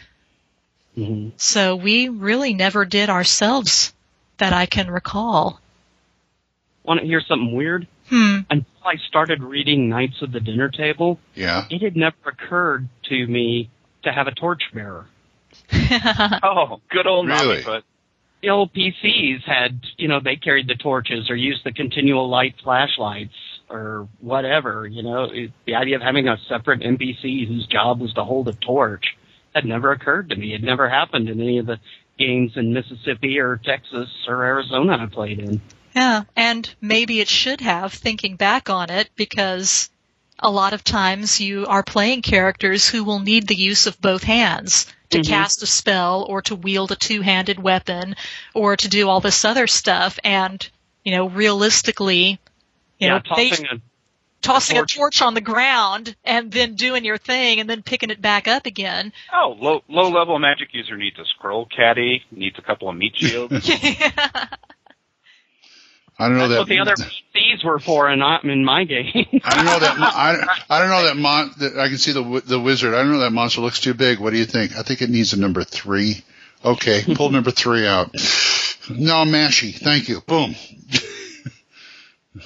Mhm. 0.97 1.33
So 1.37 1.75
we 1.75 2.07
really 2.09 2.53
never 2.53 2.85
did 2.85 3.09
ourselves 3.09 3.93
that 4.37 4.53
I 4.53 4.65
can 4.65 4.89
recall. 4.89 5.59
Want 6.83 7.01
to 7.01 7.05
hear 7.05 7.21
something 7.21 7.53
weird? 7.53 7.85
Hmm. 8.09 8.39
Until 8.49 8.65
I 8.85 8.95
started 9.07 9.43
reading 9.43 9.89
Knights 9.89 10.21
of 10.21 10.31
the 10.31 10.39
Dinner 10.39 10.69
Table, 10.69 11.19
Yeah. 11.35 11.65
it 11.69 11.81
had 11.81 11.95
never 11.95 12.15
occurred 12.25 12.87
to 13.09 13.27
me 13.27 13.69
to 14.03 14.11
have 14.11 14.27
a 14.27 14.31
torchbearer. 14.31 15.05
Oh, 16.43 16.79
good 16.89 17.07
old 17.07 17.27
Really? 17.27 17.61
But 17.63 17.83
The 18.41 18.49
old 18.51 18.71
PCs 18.73 19.43
had, 19.43 19.81
you 19.97 20.07
know, 20.07 20.21
they 20.21 20.37
carried 20.37 20.67
the 20.67 20.75
torches 20.75 21.29
or 21.29 21.35
used 21.35 21.65
the 21.65 21.73
continual 21.73 22.29
light 22.29 22.55
flashlights 22.63 23.33
or 23.69 24.07
whatever. 24.19 24.87
You 24.87 25.03
know, 25.03 25.25
it, 25.31 25.51
the 25.65 25.75
idea 25.75 25.95
of 25.95 26.01
having 26.01 26.27
a 26.27 26.37
separate 26.47 26.81
NPC 26.81 27.47
whose 27.47 27.67
job 27.67 27.99
was 28.01 28.13
to 28.13 28.23
hold 28.23 28.47
a 28.47 28.53
torch 28.53 29.05
had 29.53 29.65
never 29.65 29.91
occurred 29.91 30.29
to 30.29 30.35
me. 30.35 30.53
It 30.53 30.63
never 30.63 30.89
happened 30.89 31.29
in 31.29 31.39
any 31.41 31.57
of 31.59 31.65
the 31.65 31.79
games 32.17 32.53
in 32.55 32.73
Mississippi 32.73 33.39
or 33.39 33.57
Texas 33.63 34.09
or 34.27 34.43
Arizona 34.43 34.97
I 35.01 35.05
played 35.07 35.39
in. 35.39 35.61
Yeah, 35.95 36.23
and 36.35 36.69
maybe 36.81 37.19
it 37.19 37.27
should 37.27 37.61
have, 37.61 37.93
thinking 37.93 38.35
back 38.35 38.69
on 38.69 38.91
it, 38.91 39.09
because 39.15 39.89
a 40.37 40.51
lot 40.51 40.73
of 40.73 40.83
times 40.83 41.41
you 41.41 41.65
are 41.65 41.83
playing 41.83 42.21
characters 42.21 42.87
who 42.87 43.03
will 43.03 43.19
need 43.19 43.47
the 43.47 43.55
use 43.55 43.87
of 43.87 43.99
both 43.99 44.23
hands 44.23 44.85
to 45.09 45.19
Mhm. 45.19 45.27
cast 45.27 45.63
a 45.63 45.65
spell 45.65 46.25
or 46.29 46.41
to 46.43 46.55
wield 46.55 46.91
a 46.91 46.95
two-handed 46.95 47.61
weapon 47.61 48.15
or 48.53 48.77
to 48.77 48.87
do 48.87 49.09
all 49.09 49.19
this 49.19 49.43
other 49.43 49.65
stuff. 49.65 50.19
And, 50.23 50.65
you 51.03 51.11
know, 51.11 51.27
realistically, 51.27 52.39
you 52.99 53.07
yeah, 53.07 53.17
know, 53.17 53.35
they- 53.35 53.49
tossing 53.49 53.65
a 53.67 53.81
tossing 54.41 54.77
a 54.77 54.79
torch. 54.81 54.95
torch 54.95 55.21
on 55.21 55.33
the 55.33 55.41
ground 55.41 56.15
and 56.23 56.49
then 56.51 56.75
doing 56.75 57.03
your 57.03 57.17
thing 57.17 57.59
and 57.59 57.69
then 57.69 57.81
picking 57.81 58.09
it 58.09 58.21
back 58.21 58.47
up 58.47 58.65
again. 58.65 59.11
oh, 59.33 59.55
low 59.59 59.83
low 59.89 60.09
level 60.09 60.39
magic 60.39 60.69
user 60.73 60.95
needs 60.95 61.17
a 61.19 61.25
scroll 61.25 61.65
caddy, 61.65 62.23
needs 62.31 62.57
a 62.57 62.61
couple 62.61 62.87
of 62.89 62.95
meat 62.95 63.13
shields. 63.17 63.69
I 66.21 66.27
don't 66.27 66.37
know 66.37 66.49
That's 66.49 66.53
that. 66.53 66.59
what 66.59 66.67
the 66.67 66.79
other 66.79 66.95
PCs 66.95 67.63
were 67.63 67.79
for 67.79 68.09
in, 68.09 68.21
in 68.43 68.65
my 68.65 68.83
game. 68.83 69.05
I 69.43 69.55
don't 69.55 69.65
know 69.65 69.79
that. 69.79 69.95
I, 69.99 70.57
I 70.69 70.79
don't 70.79 70.89
know 70.89 71.03
that. 71.05 71.15
Mon, 71.15 71.51
that 71.59 71.77
I 71.79 71.87
can 71.87 71.97
see 71.97 72.11
the 72.11 72.41
the 72.45 72.59
wizard. 72.59 72.93
I 72.93 72.97
don't 73.03 73.11
know 73.13 73.19
that 73.19 73.31
monster 73.31 73.61
looks 73.61 73.79
too 73.79 73.93
big. 73.93 74.19
What 74.19 74.31
do 74.31 74.37
you 74.37 74.45
think? 74.45 74.75
I 74.75 74.81
think 74.83 75.01
it 75.01 75.09
needs 75.09 75.31
a 75.33 75.39
number 75.39 75.63
three. 75.63 76.23
Okay, 76.63 77.03
pull 77.15 77.29
number 77.29 77.51
three 77.51 77.87
out. 77.87 78.11
No, 78.89 79.23
mashy. 79.23 79.73
Thank 79.73 80.09
you. 80.09 80.19
Boom. 80.21 80.55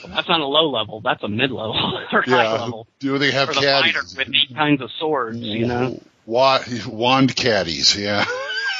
That's 0.07 0.27
not 0.29 0.39
a 0.39 0.45
low 0.45 0.69
level. 0.69 1.01
That's 1.01 1.21
a 1.23 1.27
mid 1.27 1.51
level 1.51 1.75
or 2.11 2.21
high 2.21 2.43
Yeah. 2.43 2.51
level. 2.53 2.87
Do 2.99 3.17
they 3.17 3.31
have 3.31 3.49
For 3.49 3.55
the 3.55 3.61
fighter 3.61 3.99
caddies? 3.99 4.15
with 4.17 4.27
eight 4.29 4.55
kinds 4.55 4.81
of 4.81 4.89
swords, 4.91 5.37
you 5.39 5.67
know. 5.67 6.01
Wa- 6.25 6.61
wand 6.87 7.35
caddies. 7.35 7.97
Yeah. 7.97 8.25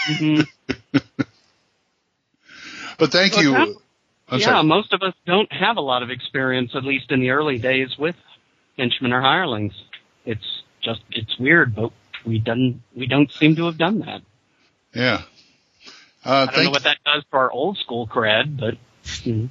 Mhm. 0.08 0.48
But 2.98 3.12
thank 3.12 3.34
Well, 3.34 3.44
you. 3.44 3.52
that- 3.54 4.38
yeah, 4.40 4.46
sorry. 4.46 4.64
most 4.64 4.94
of 4.94 5.02
us 5.02 5.14
don't 5.26 5.52
have 5.52 5.78
a 5.78 5.82
lot 5.82 6.04
of 6.04 6.10
experience, 6.10 6.72
at 6.76 6.84
least 6.84 7.12
in 7.12 7.20
the 7.20 7.32
early 7.32 7.58
days, 7.60 7.98
with 7.98 8.16
henchmen 8.78 9.12
or 9.14 9.22
hirelings. 9.22 9.74
It's 10.26 10.62
just 10.82 11.02
it's 11.12 11.38
weird, 11.38 11.76
but 11.76 11.92
we 12.26 12.40
done 12.40 12.82
we 12.96 13.08
don't 13.08 13.32
seem 13.32 13.56
to 13.58 13.66
have 13.66 13.78
done 13.78 14.00
that. 14.00 14.22
Yeah. 14.96 15.24
Uh, 16.26 16.48
I 16.50 16.56
don't 16.56 16.64
know 16.66 16.70
what 16.72 16.84
that 16.84 16.98
does 17.04 17.24
for 17.30 17.40
our 17.40 17.52
old 17.52 17.78
school 17.78 18.08
cred, 18.08 18.58
but 18.58 18.78
mm, 19.04 19.50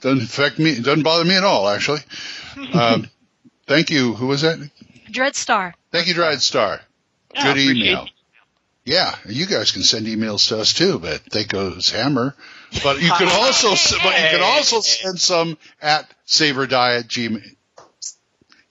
doesn't 0.00 0.22
affect 0.22 0.58
me. 0.58 0.70
It 0.70 0.84
doesn't 0.84 1.02
bother 1.02 1.24
me 1.24 1.36
at 1.36 1.44
all, 1.44 1.68
actually. 1.68 2.00
Um, 2.74 3.08
thank 3.66 3.90
you. 3.90 4.12
Who 4.14 4.26
was 4.26 4.42
that? 4.42 4.58
Dreadstar. 5.10 5.72
Thank 5.92 6.08
you, 6.08 6.14
Dreadstar. 6.14 6.80
yeah, 7.34 7.42
Good 7.42 7.50
appreciate 7.52 7.76
email. 7.76 8.08
Yeah, 8.84 9.14
you 9.26 9.46
guys 9.46 9.70
can 9.70 9.82
send 9.82 10.06
emails 10.06 10.48
to 10.48 10.58
us 10.58 10.72
too, 10.74 10.98
but 10.98 11.22
they 11.32 11.44
goes 11.44 11.90
hammer. 11.90 12.34
But 12.82 13.00
you 13.00 13.10
can 13.12 13.28
also, 13.30 13.70
s- 13.72 13.92
but 14.02 14.14
you 14.20 14.28
can 14.30 14.40
also 14.42 14.80
send 14.80 15.20
some 15.20 15.56
at 15.80 16.12
Saver 16.24 16.66
Diet 16.66 17.06
Gmail. 17.08 17.40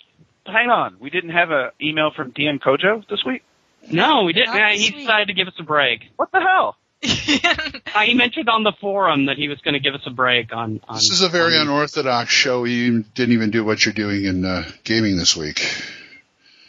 Hang 0.46 0.70
on, 0.70 0.96
we 1.00 1.10
didn't 1.10 1.30
have 1.30 1.50
an 1.50 1.70
email 1.80 2.10
from 2.14 2.32
DM 2.32 2.58
Kojo 2.60 3.06
this 3.08 3.22
week. 3.24 3.42
No, 3.90 4.24
we 4.24 4.32
didn't. 4.32 4.48
Not 4.48 4.56
Yeah, 4.56 4.72
he 4.72 4.90
week. 4.90 4.98
decided 5.00 5.28
to 5.28 5.34
give 5.34 5.48
us 5.48 5.54
a 5.58 5.62
break. 5.62 6.00
What 6.16 6.30
the 6.32 6.40
hell? 6.40 6.76
Uh, 7.02 8.00
he 8.02 8.14
mentioned 8.14 8.48
on 8.48 8.62
the 8.62 8.72
forum 8.80 9.26
that 9.26 9.36
he 9.36 9.48
was 9.48 9.58
going 9.62 9.74
to 9.74 9.80
give 9.80 9.94
us 9.94 10.02
a 10.06 10.10
break 10.10 10.52
on. 10.52 10.80
on 10.88 10.96
This 10.96 11.10
is 11.10 11.22
a 11.22 11.28
very 11.28 11.56
on- 11.56 11.62
unorthodox 11.62 12.30
show. 12.30 12.64
You 12.64 13.02
didn't 13.14 13.34
even 13.34 13.50
do 13.50 13.64
what 13.64 13.84
you're 13.84 13.94
doing 13.94 14.24
in 14.24 14.44
uh, 14.44 14.70
gaming 14.84 15.16
this 15.16 15.36
week. 15.36 15.60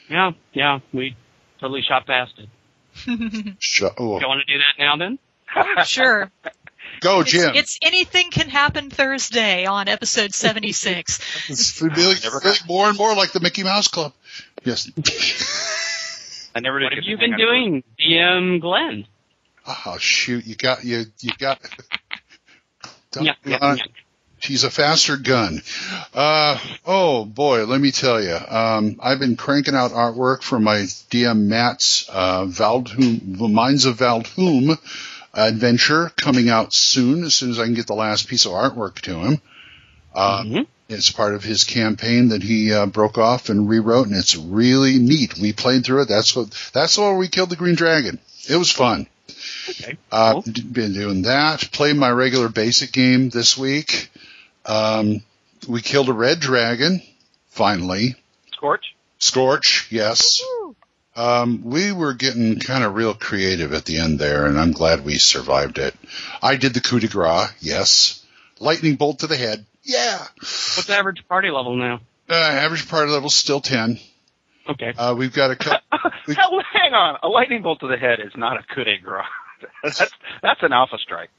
Yeah, 0.10 0.32
yeah, 0.54 0.80
we 0.94 1.16
totally 1.60 1.82
shot 1.82 2.06
past 2.08 2.34
it. 2.38 3.56
Sh- 3.60 3.84
oh, 3.98 4.20
You 4.20 4.28
want 4.28 4.46
to 4.46 4.54
do 4.54 4.60
that 4.60 4.80
now 4.80 4.96
then? 4.98 5.20
sure. 5.86 6.32
go, 7.02 7.24
Jim. 7.24 7.56
it's 7.56 7.78
anything 7.82 8.32
can 8.32 8.50
happen 8.50 8.90
Thursday 8.90 9.66
on 9.66 9.88
episode 9.88 10.34
76. 10.34 11.50
It's 11.50 11.72
feeling, 11.72 12.16
feeling 12.16 12.56
more 12.68 12.90
and 12.90 12.98
more 12.98 13.16
like 13.16 13.32
the 13.32 13.40
Mickey 13.42 13.64
Mouse 13.64 13.88
Club. 13.88 14.14
Yes. 14.64 14.90
I 16.56 16.60
never 16.60 16.80
did. 16.80 16.86
What 16.86 16.94
have 16.94 17.04
you 17.04 17.18
been 17.18 17.38
doing, 17.38 17.84
DM 18.00 18.60
Glenn? 18.60 19.08
Oh 19.68 19.98
shoot! 20.00 20.46
You 20.46 20.56
got 20.56 20.84
you. 20.84 21.06
You 21.20 21.32
got. 21.38 21.60
Don't- 23.12 23.26
Yeah, 23.26 23.34
yeah, 23.46 23.58
yeah. 23.76 23.84
He's 24.42 24.64
a 24.64 24.72
faster 24.72 25.18
gun. 25.18 25.62
Uh, 26.16 26.58
oh 26.84 27.26
boy, 27.26 27.66
let 27.66 27.80
me 27.80 27.92
tell 27.92 28.20
you. 28.24 28.34
Um, 28.36 28.96
I've 29.00 29.20
been 29.20 29.36
cranking 29.36 29.76
out 29.76 29.92
artwork 29.92 30.42
for 30.42 30.60
my 30.60 30.78
DM 31.12 31.42
Matt's 31.46 32.10
uh, 32.12 32.46
Valdhum, 32.46 33.38
the 33.38 33.48
Mines 33.48 33.86
of 33.86 33.98
Valdhum 33.98 34.80
adventure 35.32 36.12
coming 36.18 36.50
out 36.50 36.74
soon. 36.74 37.24
As 37.24 37.36
soon 37.36 37.52
as 37.52 37.60
I 37.60 37.66
can 37.66 37.76
get 37.76 37.86
the 37.86 37.94
last 37.94 38.28
piece 38.28 38.46
of 38.48 38.54
artwork 38.54 39.02
to 39.02 39.16
him. 39.20 39.42
Uh, 40.16 40.44
Mhm. 40.44 40.68
It's 40.90 41.12
part 41.12 41.36
of 41.36 41.44
his 41.44 41.64
campaign 41.64 42.30
that 42.30 42.44
he 42.44 42.74
uh, 42.74 42.86
broke 42.88 43.18
off 43.18 43.48
and 43.50 43.70
rewrote, 43.70 44.08
and 44.08 44.16
it's 44.16 44.36
really 44.36 44.98
neat. 45.00 45.38
We 45.38 45.54
played 45.54 45.86
through 45.86 46.02
it. 46.02 46.08
That's 46.10 46.36
what. 46.36 46.50
That's 46.74 46.98
where 46.98 47.16
we 47.16 47.30
killed 47.30 47.50
the 47.52 47.56
Green 47.56 47.76
Dragon. 47.76 48.20
It 48.50 48.58
was 48.58 48.72
fun. 48.72 49.08
Okay. 49.70 49.98
Uh, 50.12 50.34
Cool. 50.34 50.42
d- 50.44 50.62
been 50.62 50.94
doing 50.94 51.22
that. 51.24 51.72
Played 51.72 51.96
my 51.98 52.10
regular 52.10 52.50
basic 52.50 52.92
game 52.92 53.30
this 53.30 53.58
week. 53.58 54.10
Um, 54.66 55.22
we 55.68 55.82
killed 55.82 56.10
a 56.10 56.14
red 56.14 56.40
dragon, 56.40 57.02
finally. 57.50 58.16
Scorch. 58.54 58.96
Scorch, 59.20 59.88
yes. 59.92 60.42
Um, 61.16 61.64
we 61.66 61.92
were 61.92 62.14
getting 62.14 62.60
kind 62.60 62.84
of 62.84 62.96
real 62.96 63.14
creative 63.14 63.74
at 63.74 63.86
the 63.86 63.98
end 63.98 64.18
there, 64.18 64.46
and 64.46 64.60
I'm 64.60 64.72
glad 64.72 65.04
we 65.04 65.18
survived 65.18 65.78
it. 65.78 65.94
I 66.42 66.56
did 66.56 66.74
the 66.74 66.80
coup 66.82 67.00
de 67.00 67.08
grace, 67.08 67.50
yes. 67.60 68.26
Lightning 68.60 68.96
bolt 68.96 69.20
to 69.20 69.28
the 69.28 69.36
head, 69.38 69.66
yeah. 69.84 70.20
What's 70.38 70.86
the 70.86 70.96
average 70.96 71.28
party 71.28 71.50
level 71.50 71.76
now? 71.76 72.00
Uh, 72.30 72.36
average 72.36 72.88
party 72.88 73.12
level 73.12 73.30
still 73.30 73.60
ten. 73.60 74.00
Okay. 74.70 74.94
Uh, 74.98 75.16
we've 75.18 75.34
got 75.34 75.52
a 75.52 75.56
couple. 75.56 75.80
We- 76.28 76.36
hang 76.36 76.94
on. 76.94 77.18
A 77.24 77.28
lightning 77.28 77.62
bolt 77.64 77.80
to 77.82 77.88
the 77.88 77.98
head 77.98 78.20
is 78.20 78.32
not 78.36 78.58
a 78.58 78.64
coup 78.74 78.84
de 78.84 78.98
grace. 79.00 79.26
that's 79.84 80.00
that's 80.42 80.62
an 80.64 80.72
alpha 80.74 80.98
strike. 81.02 81.30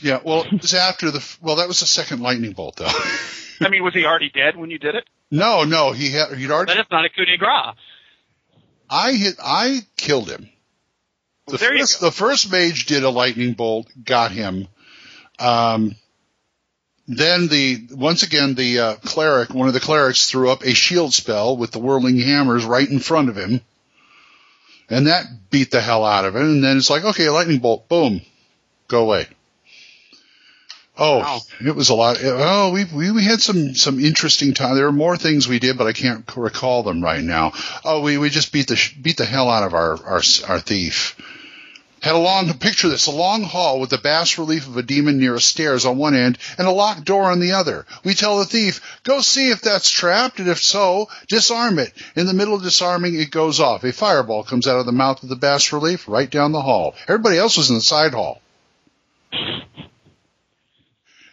yeah. 0.00 0.20
Well, 0.24 0.44
it 0.44 0.60
was 0.62 0.74
after 0.74 1.10
the. 1.10 1.26
Well, 1.42 1.56
that 1.56 1.68
was 1.68 1.80
the 1.80 1.86
second 1.86 2.20
lightning 2.20 2.52
bolt, 2.52 2.76
though. 2.76 2.86
I 3.60 3.68
mean, 3.68 3.84
was 3.84 3.92
he 3.94 4.06
already 4.06 4.30
dead 4.30 4.56
when 4.56 4.70
you 4.70 4.78
did 4.78 4.94
it? 4.94 5.04
no, 5.30 5.64
no, 5.64 5.92
he 5.92 6.10
had. 6.10 6.32
He'd 6.36 6.50
already. 6.50 6.72
That 6.72 6.80
is 6.80 6.86
not 6.90 7.04
a 7.04 7.10
coup 7.10 7.24
de 7.26 7.36
grace. 7.36 7.76
I 8.88 9.12
hit. 9.12 9.36
I 9.42 9.80
killed 9.96 10.28
him. 10.30 10.48
The 11.46 11.58
there 11.58 11.74
you 11.74 11.80
first, 11.80 12.00
go. 12.00 12.06
the 12.06 12.12
first 12.12 12.50
mage 12.50 12.86
did 12.86 13.04
a 13.04 13.10
lightning 13.10 13.52
bolt, 13.54 13.88
got 14.04 14.32
him. 14.32 14.68
Um, 15.38 15.96
then 17.16 17.48
the 17.48 17.86
once 17.90 18.22
again 18.22 18.54
the 18.54 18.78
uh, 18.78 18.94
cleric, 19.04 19.50
one 19.50 19.68
of 19.68 19.74
the 19.74 19.80
clerics, 19.80 20.30
threw 20.30 20.50
up 20.50 20.62
a 20.62 20.74
shield 20.74 21.12
spell 21.12 21.56
with 21.56 21.72
the 21.72 21.78
whirling 21.80 22.18
hammers 22.18 22.64
right 22.64 22.88
in 22.88 23.00
front 23.00 23.28
of 23.28 23.36
him, 23.36 23.60
and 24.88 25.06
that 25.08 25.24
beat 25.50 25.70
the 25.70 25.80
hell 25.80 26.04
out 26.04 26.24
of 26.24 26.36
him. 26.36 26.42
And 26.42 26.64
then 26.64 26.76
it's 26.76 26.90
like, 26.90 27.04
okay, 27.04 27.28
lightning 27.28 27.58
bolt, 27.58 27.88
boom, 27.88 28.20
go 28.88 29.02
away. 29.02 29.26
Oh, 31.02 31.18
Wow. 31.20 31.40
it 31.64 31.74
was 31.74 31.88
a 31.88 31.94
lot. 31.94 32.18
Oh, 32.22 32.72
we, 32.72 32.84
we 32.84 33.10
we 33.10 33.24
had 33.24 33.40
some 33.40 33.74
some 33.74 33.98
interesting 33.98 34.52
time. 34.52 34.74
There 34.74 34.84
were 34.84 34.92
more 34.92 35.16
things 35.16 35.48
we 35.48 35.58
did, 35.58 35.78
but 35.78 35.86
I 35.86 35.92
can't 35.94 36.24
recall 36.36 36.82
them 36.82 37.02
right 37.02 37.22
now. 37.22 37.52
Oh, 37.84 38.02
we, 38.02 38.18
we 38.18 38.28
just 38.28 38.52
beat 38.52 38.68
the 38.68 38.78
beat 39.00 39.16
the 39.16 39.24
hell 39.24 39.48
out 39.48 39.62
of 39.62 39.72
our 39.72 39.92
our 40.04 40.22
our 40.48 40.60
thief. 40.60 41.16
Had 42.00 42.14
a 42.14 42.18
long 42.18 42.52
picture 42.54 42.88
this 42.88 43.06
a 43.06 43.10
long 43.10 43.42
hall 43.42 43.78
with 43.78 43.90
the 43.90 43.98
bas 43.98 44.38
relief 44.38 44.66
of 44.66 44.76
a 44.78 44.82
demon 44.82 45.18
near 45.18 45.34
a 45.34 45.40
stairs 45.40 45.84
on 45.84 45.98
one 45.98 46.14
end 46.14 46.38
and 46.56 46.66
a 46.66 46.70
locked 46.70 47.04
door 47.04 47.30
on 47.30 47.40
the 47.40 47.52
other. 47.52 47.84
We 48.04 48.14
tell 48.14 48.38
the 48.38 48.46
thief, 48.46 48.80
"Go 49.04 49.20
see 49.20 49.50
if 49.50 49.60
that's 49.60 49.90
trapped, 49.90 50.38
and 50.38 50.48
if 50.48 50.62
so, 50.62 51.10
disarm 51.28 51.78
it." 51.78 51.92
In 52.16 52.26
the 52.26 52.32
middle 52.32 52.54
of 52.54 52.62
disarming, 52.62 53.20
it 53.20 53.30
goes 53.30 53.60
off. 53.60 53.84
A 53.84 53.92
fireball 53.92 54.44
comes 54.44 54.66
out 54.66 54.80
of 54.80 54.86
the 54.86 54.92
mouth 54.92 55.22
of 55.22 55.28
the 55.28 55.36
bas 55.36 55.74
relief 55.74 56.04
right 56.08 56.30
down 56.30 56.52
the 56.52 56.62
hall. 56.62 56.94
Everybody 57.06 57.36
else 57.36 57.58
was 57.58 57.68
in 57.68 57.76
the 57.76 57.82
side 57.82 58.14
hall. 58.14 58.40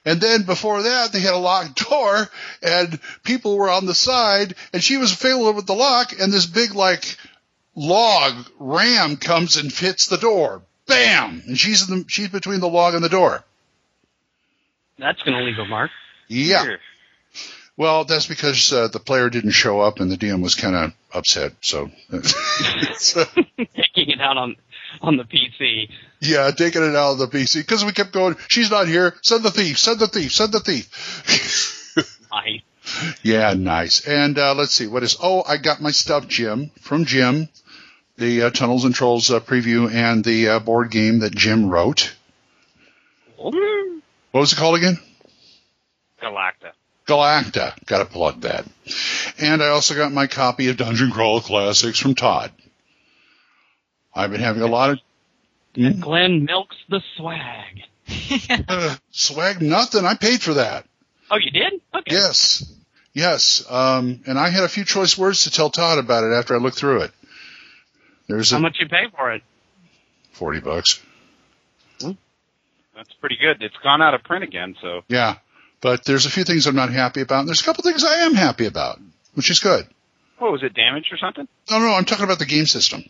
And 0.07 0.21
then 0.21 0.43
before 0.43 0.83
that, 0.83 1.11
they 1.11 1.19
had 1.19 1.33
a 1.33 1.37
locked 1.37 1.85
door, 1.89 2.29
and 2.61 2.97
people 3.23 3.57
were 3.57 3.69
on 3.69 3.85
the 3.85 3.93
side, 3.95 4.55
and 4.71 4.81
she 4.81 4.95
was 4.95 5.13
failing 5.13 5.55
with 5.55 5.65
the 5.65 5.75
lock, 5.75 6.13
and 6.17 6.31
this 6.31 6.45
big 6.45 6.73
like 6.75 7.17
log 7.77 8.33
ram 8.59 9.15
comes 9.15 9.55
and 9.55 9.71
hits 9.71 10.07
the 10.07 10.17
door. 10.17 10.63
Bam! 10.87 11.43
And 11.45 11.57
she's 11.57 11.89
in 11.89 11.99
the, 11.99 12.05
she's 12.09 12.29
between 12.29 12.59
the 12.59 12.67
log 12.67 12.95
and 12.95 13.03
the 13.03 13.09
door. 13.09 13.43
That's 14.97 15.21
going 15.21 15.37
to 15.37 15.43
leave 15.43 15.59
a 15.59 15.65
mark. 15.65 15.91
Yeah. 16.27 16.77
Well, 17.77 18.05
that's 18.05 18.25
because 18.25 18.73
uh, 18.73 18.87
the 18.87 18.99
player 18.99 19.29
didn't 19.29 19.51
show 19.51 19.79
up, 19.79 19.99
and 19.99 20.11
the 20.11 20.17
DM 20.17 20.41
was 20.41 20.55
kind 20.55 20.75
of 20.75 20.93
upset. 21.13 21.53
So, 21.61 21.91
so, 22.95 23.23
Taking 23.57 24.09
it 24.09 24.19
out 24.19 24.37
on 24.37 24.55
on 25.01 25.17
the 25.17 25.23
PC. 25.23 25.89
yeah, 26.19 26.49
taking 26.51 26.81
it 26.81 26.95
out 26.95 27.13
of 27.13 27.17
the 27.19 27.27
PC 27.27 27.59
because 27.59 27.85
we 27.85 27.91
kept 27.91 28.13
going. 28.13 28.35
She's 28.47 28.71
not 28.71 28.87
here. 28.87 29.13
Send 29.21 29.43
the 29.43 29.51
thief. 29.51 29.77
Send 29.77 29.99
the 29.99 30.07
thief. 30.07 30.31
Send 30.31 30.53
the 30.53 30.59
thief. 30.59 31.93
I 32.31 32.63
Yeah, 33.21 33.53
nice. 33.53 34.07
And 34.07 34.39
uh, 34.39 34.55
let's 34.55 34.73
see, 34.73 34.87
what 34.87 35.03
is? 35.03 35.17
Oh, 35.21 35.43
I 35.47 35.57
got 35.57 35.79
my 35.79 35.91
stuff, 35.91 36.27
Jim, 36.27 36.71
from 36.81 37.05
Jim, 37.05 37.47
the 38.17 38.43
uh, 38.43 38.49
Tunnels 38.49 38.85
and 38.85 38.93
Trolls 38.93 39.31
uh, 39.31 39.39
preview 39.39 39.91
and 39.91 40.23
the 40.23 40.49
uh, 40.49 40.59
board 40.59 40.91
game 40.91 41.19
that 41.19 41.35
Jim 41.35 41.69
wrote. 41.69 42.15
What 43.37 43.53
was 44.33 44.53
it 44.53 44.57
called 44.57 44.75
again? 44.75 44.99
Galacta. 46.21 46.71
Galacta. 47.07 47.85
Got 47.85 47.99
to 47.99 48.05
plug 48.05 48.41
that. 48.41 48.65
And 49.39 49.61
I 49.61 49.69
also 49.69 49.95
got 49.95 50.11
my 50.11 50.27
copy 50.27 50.69
of 50.69 50.77
Dungeon 50.77 51.11
Crawl 51.11 51.41
Classics 51.41 51.99
from 51.99 52.15
Todd. 52.15 52.51
I've 54.13 54.31
been 54.31 54.41
having 54.41 54.63
a 54.63 54.67
lot 54.67 54.89
of 54.89 54.99
Hmm? 55.77 55.99
Glenn 55.99 56.43
milks 56.45 56.75
the 56.89 57.01
swag. 57.15 57.83
uh, 58.67 58.95
swag. 59.11 59.61
Nothing. 59.61 60.05
I 60.05 60.15
paid 60.15 60.41
for 60.41 60.55
that. 60.55 60.85
Oh, 61.29 61.37
you 61.37 61.51
did? 61.51 61.81
Okay. 61.93 62.15
Yes. 62.15 62.73
Yes. 63.13 63.63
Um, 63.69 64.21
and 64.25 64.39
I 64.39 64.49
had 64.49 64.63
a 64.63 64.69
few 64.69 64.85
choice 64.85 65.17
words 65.17 65.43
to 65.43 65.51
tell 65.51 65.69
Todd 65.69 65.99
about 65.99 66.23
it 66.23 66.33
after 66.33 66.55
I 66.55 66.57
looked 66.57 66.77
through 66.77 67.01
it. 67.01 67.11
There's 68.27 68.51
How 68.51 68.57
a 68.57 68.59
much 68.61 68.77
you 68.79 68.87
pay 68.87 69.05
for 69.15 69.31
it? 69.33 69.41
40 70.33 70.59
bucks. 70.61 71.01
That's 72.95 73.13
pretty 73.19 73.37
good. 73.39 73.61
It's 73.61 73.75
gone 73.83 74.01
out 74.01 74.15
of 74.15 74.23
print 74.23 74.43
again, 74.43 74.75
so 74.81 75.01
Yeah. 75.07 75.35
But 75.81 76.03
there's 76.05 76.25
a 76.25 76.31
few 76.31 76.43
things 76.43 76.65
I'm 76.65 76.75
not 76.75 76.91
happy 76.91 77.21
about. 77.21 77.41
And 77.41 77.47
there's 77.47 77.61
a 77.61 77.63
couple 77.63 77.83
things 77.83 78.03
I 78.03 78.25
am 78.25 78.33
happy 78.33 78.65
about, 78.65 78.99
which 79.35 79.51
is 79.51 79.59
good. 79.59 79.87
what 80.39 80.51
was 80.51 80.63
it 80.63 80.73
damaged 80.73 81.13
or 81.13 81.17
something? 81.17 81.47
No, 81.69 81.77
no, 81.79 81.93
I'm 81.93 82.05
talking 82.05 82.25
about 82.25 82.39
the 82.39 82.45
game 82.47 82.65
system. 82.65 83.03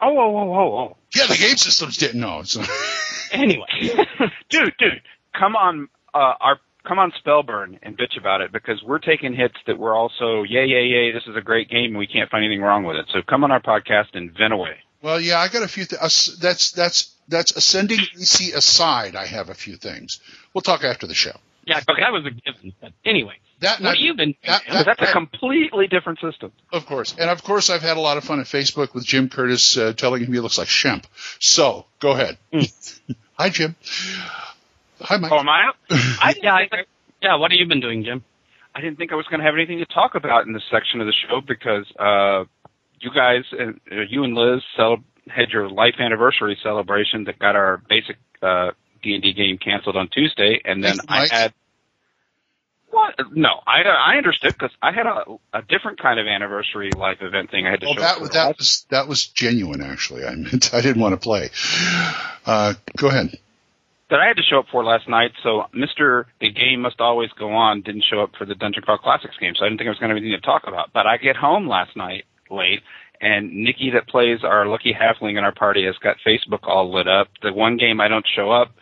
Oh, 0.00 0.16
oh, 0.18 0.36
oh, 0.36 0.52
oh, 0.54 0.78
oh. 0.78 0.96
Yeah, 1.14 1.26
the 1.26 1.36
game 1.36 1.56
systems 1.56 1.96
didn't 1.96 2.20
know. 2.20 2.40
It's, 2.40 2.56
Anyway. 3.32 3.66
dude, 4.48 4.74
dude, 4.78 5.02
come 5.38 5.54
on, 5.54 5.88
uh, 6.14 6.34
our 6.40 6.58
come 6.88 6.98
on 6.98 7.12
Spellburn 7.24 7.78
and 7.82 7.96
bitch 7.96 8.18
about 8.18 8.40
it 8.40 8.50
because 8.50 8.82
we're 8.82 8.98
taking 8.98 9.34
hits 9.34 9.54
that 9.66 9.78
we're 9.78 9.94
also 9.94 10.42
yay, 10.42 10.64
yay, 10.66 10.84
yay. 10.86 11.12
This 11.12 11.24
is 11.28 11.36
a 11.36 11.40
great 11.42 11.68
game 11.68 11.90
and 11.90 11.98
we 11.98 12.06
can't 12.06 12.30
find 12.30 12.44
anything 12.44 12.62
wrong 12.62 12.84
with 12.84 12.96
it. 12.96 13.06
So 13.12 13.20
come 13.28 13.44
on 13.44 13.50
our 13.52 13.60
podcast 13.60 14.14
and 14.14 14.32
vent 14.36 14.52
away. 14.54 14.76
well, 15.02 15.20
yeah, 15.20 15.38
I 15.38 15.48
got 15.48 15.62
a 15.62 15.68
few. 15.68 15.84
Th- 15.84 16.00
uh, 16.00 16.08
that's 16.40 16.72
that's 16.72 17.14
that's 17.28 17.52
ascending 17.54 18.00
AC 18.18 18.52
aside. 18.52 19.14
I 19.14 19.26
have 19.26 19.50
a 19.50 19.54
few 19.54 19.76
things. 19.76 20.18
We'll 20.54 20.62
talk 20.62 20.82
after 20.82 21.06
the 21.06 21.14
show. 21.14 21.36
yeah, 21.66 21.78
okay, 21.88 22.00
that 22.00 22.12
was 22.12 22.24
a 22.26 22.30
given. 22.30 22.72
But 22.80 22.92
anyway, 23.04 23.34
That, 23.60 23.80
what 23.80 23.88
have 23.90 23.96
you 23.98 24.14
been 24.14 24.34
that- 24.46 24.62
that- 24.70 24.86
That's 24.86 25.02
a 25.10 25.12
completely 25.12 25.86
different 25.88 26.18
system. 26.20 26.52
Of 26.72 26.86
course, 26.86 27.14
and 27.18 27.28
of 27.28 27.42
course, 27.44 27.68
I've 27.68 27.82
had 27.82 27.98
a 27.98 28.00
lot 28.00 28.16
of 28.16 28.24
fun 28.24 28.40
at 28.40 28.46
Facebook 28.46 28.94
with 28.94 29.04
Jim 29.04 29.28
Curtis 29.28 29.76
uh, 29.76 29.92
telling 29.92 30.24
him 30.24 30.32
he 30.32 30.40
looks 30.40 30.56
like 30.56 30.68
Shemp. 30.68 31.04
So 31.38 31.84
go 32.00 32.12
ahead. 32.12 32.38
Hi, 33.38 33.50
Jim. 33.50 33.76
Hi, 35.00 35.16
Mike. 35.16 35.32
Oh, 35.32 35.38
am 35.38 35.48
I? 35.48 35.70
I 35.90 36.34
yeah, 36.42 36.54
I, 36.54 36.68
yeah, 37.22 37.36
what 37.36 37.50
have 37.50 37.58
you 37.58 37.66
been 37.66 37.80
doing, 37.80 38.04
Jim? 38.04 38.24
I 38.74 38.80
didn't 38.80 38.96
think 38.98 39.12
I 39.12 39.16
was 39.16 39.26
going 39.26 39.40
to 39.40 39.46
have 39.46 39.54
anything 39.54 39.78
to 39.78 39.86
talk 39.86 40.14
about 40.14 40.46
in 40.46 40.52
this 40.52 40.62
section 40.70 41.00
of 41.00 41.06
the 41.06 41.12
show 41.28 41.40
because 41.40 41.86
uh, 41.98 42.44
you 43.00 43.10
guys, 43.14 43.42
uh, 43.58 43.72
you 44.08 44.24
and 44.24 44.34
Liz, 44.34 44.62
cel- 44.76 45.02
had 45.28 45.50
your 45.50 45.68
life 45.68 45.94
anniversary 45.98 46.56
celebration 46.62 47.24
that 47.24 47.38
got 47.38 47.56
our 47.56 47.82
basic 47.88 48.16
uh, 48.42 48.70
D&D 49.02 49.32
game 49.32 49.58
canceled 49.58 49.96
on 49.96 50.08
Tuesday, 50.08 50.60
and 50.64 50.82
then 50.84 50.96
Thank 50.96 51.10
I 51.10 51.18
Mike. 51.20 51.30
had. 51.30 51.54
What? 52.90 53.14
No, 53.32 53.60
I 53.66 53.82
I 53.82 54.16
understood 54.16 54.54
because 54.54 54.70
I 54.80 54.92
had 54.92 55.04
a 55.06 55.24
a 55.52 55.60
different 55.62 56.00
kind 56.00 56.18
of 56.18 56.26
anniversary 56.26 56.90
life 56.96 57.18
event 57.20 57.50
thing 57.50 57.66
I 57.66 57.70
had 57.72 57.80
to 57.80 57.86
Well, 57.86 57.94
show. 57.96 58.00
that 58.00 58.20
was 58.20 58.30
that 58.30 58.56
was 58.58 58.86
that 58.90 59.08
was 59.08 59.26
genuine. 59.26 59.82
Actually, 59.82 60.24
I 60.24 60.34
meant 60.34 60.72
I 60.74 60.80
didn't 60.80 61.02
want 61.02 61.12
to 61.12 61.20
play. 61.20 61.50
Uh, 62.46 62.74
go 62.96 63.08
ahead. 63.08 63.38
That 64.10 64.20
I 64.20 64.26
had 64.26 64.36
to 64.36 64.42
show 64.42 64.60
up 64.60 64.66
for 64.72 64.84
last 64.84 65.08
night. 65.08 65.32
So 65.42 65.64
Mr. 65.74 66.24
The 66.40 66.50
Game 66.50 66.82
Must 66.82 67.00
Always 67.00 67.30
Go 67.38 67.50
On 67.52 67.82
didn't 67.82 68.04
show 68.08 68.20
up 68.20 68.30
for 68.38 68.44
the 68.44 68.54
Dungeon 68.54 68.82
Crawl 68.82 68.98
Classics 68.98 69.36
game, 69.40 69.54
so 69.56 69.64
I 69.64 69.68
didn't 69.68 69.78
think 69.78 69.88
I 69.88 69.90
was 69.90 69.98
going 69.98 70.10
to 70.10 70.14
have 70.14 70.22
anything 70.22 70.40
to 70.40 70.46
talk 70.46 70.62
about. 70.66 70.90
But 70.92 71.06
I 71.06 71.16
get 71.16 71.36
home 71.36 71.68
last 71.68 71.96
night 71.96 72.24
late, 72.50 72.80
and 73.20 73.52
Nikki 73.52 73.90
that 73.94 74.08
plays 74.08 74.38
our 74.42 74.66
lucky 74.66 74.94
halfling 74.94 75.36
in 75.36 75.44
our 75.44 75.54
party 75.54 75.84
has 75.84 75.96
got 76.02 76.16
Facebook 76.26 76.60
all 76.62 76.92
lit 76.92 77.08
up. 77.08 77.28
The 77.42 77.52
one 77.52 77.76
game 77.76 78.00
I 78.00 78.08
don't 78.08 78.26
show 78.34 78.50
up, 78.50 78.72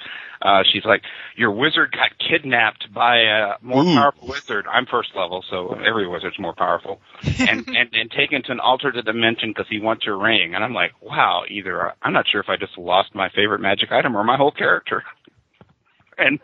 uh, 0.42 0.62
she's 0.72 0.85
like, 0.85 1.03
"Your 1.37 1.51
wizard 1.51 1.92
got 1.92 2.11
kidnapped 2.18 2.92
by 2.92 3.16
a 3.16 3.55
more 3.62 3.83
Ooh. 3.83 3.94
powerful 3.94 4.29
wizard." 4.29 4.66
I'm 4.66 4.87
first 4.87 5.11
level, 5.14 5.44
so 5.51 5.75
every 5.87 6.07
wizard's 6.09 6.38
more 6.38 6.55
powerful, 6.55 7.01
and 7.38 7.66
and 7.66 7.88
and 7.92 8.11
taken 8.11 8.42
to 8.44 8.53
an 8.53 8.61
alternate 8.61 9.05
dimension 9.05 9.51
because 9.51 9.66
he 9.68 9.81
wants 9.81 10.05
your 10.05 10.18
ring. 10.18 10.55
And 10.55 10.62
I'm 10.64 10.75
like, 10.75 10.92
wow, 11.01 11.42
either 11.49 11.92
I'm 12.03 12.12
not 12.12 12.27
sure 12.31 12.40
if 12.40 12.49
I 12.49 12.57
just 12.57 12.77
lost 12.79 13.14
my 13.14 13.29
favorite 13.35 13.61
magic 13.61 13.92
item 13.92 14.16
or 14.16 14.25
my 14.25 14.37
whole 14.37 14.53
character 14.53 15.03
and 16.18 16.38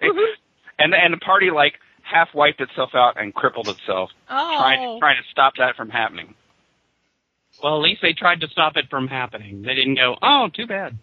and 0.79 0.95
and 0.95 1.13
the 1.13 1.19
party 1.19 1.51
like 1.51 1.75
half 2.03 2.29
wiped 2.35 2.61
itself 2.61 2.91
out 2.95 3.21
and 3.21 3.35
crippled 3.35 3.69
itself, 3.69 4.11
trying 4.29 4.81
Oh, 4.81 4.99
trying 4.99 5.17
to 5.17 5.29
stop 5.31 5.55
that 5.59 5.77
from 5.77 5.89
happening. 5.89 6.35
Well, 7.63 7.77
at 7.77 7.83
least 7.83 8.03
they 8.03 8.13
tried 8.13 8.41
to 8.41 8.49
stop 8.49 8.77
it 8.77 8.87
from 8.91 9.07
happening. 9.07 9.63
They 9.63 9.75
didn't 9.75 9.95
go, 9.95 10.17
oh, 10.21 10.49
too 10.55 10.67
bad. 10.67 10.99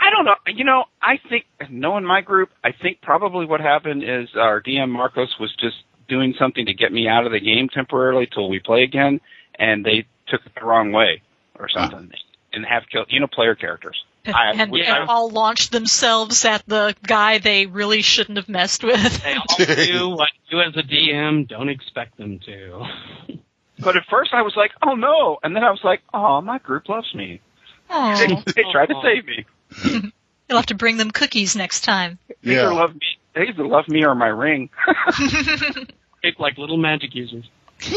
I 0.00 0.10
don't 0.10 0.24
know. 0.24 0.34
You 0.46 0.64
know, 0.64 0.84
I 1.02 1.18
think 1.28 1.44
knowing 1.68 2.04
my 2.04 2.22
group, 2.22 2.48
I 2.64 2.72
think 2.72 3.00
probably 3.02 3.44
what 3.46 3.60
happened 3.60 4.02
is 4.02 4.28
our 4.34 4.60
DM 4.62 4.88
Marcos 4.88 5.36
was 5.38 5.54
just 5.60 5.76
doing 6.08 6.34
something 6.38 6.66
to 6.66 6.74
get 6.74 6.92
me 6.92 7.06
out 7.06 7.26
of 7.26 7.32
the 7.32 7.40
game 7.40 7.68
temporarily 7.68 8.26
till 8.32 8.48
we 8.48 8.58
play 8.60 8.82
again, 8.82 9.20
and 9.58 9.84
they 9.84 10.06
took 10.28 10.40
it 10.46 10.52
the 10.58 10.64
wrong 10.64 10.90
way 10.92 11.22
or 11.58 11.68
something, 11.68 12.10
and 12.52 12.64
have 12.64 12.84
killed 12.90 13.06
you 13.10 13.20
know 13.20 13.26
player 13.26 13.54
characters. 13.54 14.02
I- 14.26 14.52
and, 14.54 14.70
which 14.72 14.86
and 14.86 15.04
I- 15.04 15.06
all 15.06 15.30
launched 15.30 15.70
themselves 15.72 16.44
at 16.44 16.62
the 16.66 16.94
guy 17.06 17.38
they 17.38 17.66
really 17.66 18.02
shouldn't 18.02 18.36
have 18.38 18.48
messed 18.48 18.82
with. 18.84 19.22
They 19.22 19.34
all 19.34 19.56
do 19.58 20.08
what 20.10 20.30
you 20.48 20.60
as 20.60 20.76
a 20.76 20.82
DM 20.82 21.46
don't 21.48 21.68
expect 21.68 22.16
them 22.18 22.38
to. 22.46 22.86
But 23.78 23.96
at 23.96 24.04
first 24.10 24.32
I 24.34 24.42
was 24.42 24.54
like, 24.56 24.72
oh 24.82 24.94
no, 24.94 25.38
and 25.42 25.54
then 25.56 25.62
I 25.64 25.70
was 25.70 25.80
like, 25.84 26.02
oh, 26.12 26.40
my 26.42 26.58
group 26.58 26.88
loves 26.88 27.14
me. 27.14 27.40
They, 27.88 28.26
they 28.52 28.62
tried 28.72 28.86
to 28.86 29.00
save 29.02 29.26
me. 29.26 29.46
you'll 29.84 30.12
have 30.58 30.66
to 30.66 30.74
bring 30.74 30.96
them 30.96 31.10
cookies 31.10 31.56
next 31.56 31.82
time. 31.82 32.18
They 32.42 32.52
either 32.58 32.72
love 32.74 32.94
me. 32.94 33.00
They 33.34 33.42
either 33.48 33.66
love 33.66 33.88
me 33.88 34.04
or 34.04 34.14
my 34.14 34.28
ring. 34.28 34.70
It's 36.22 36.38
like 36.38 36.58
little 36.58 36.76
magic 36.76 37.14
users. 37.14 37.48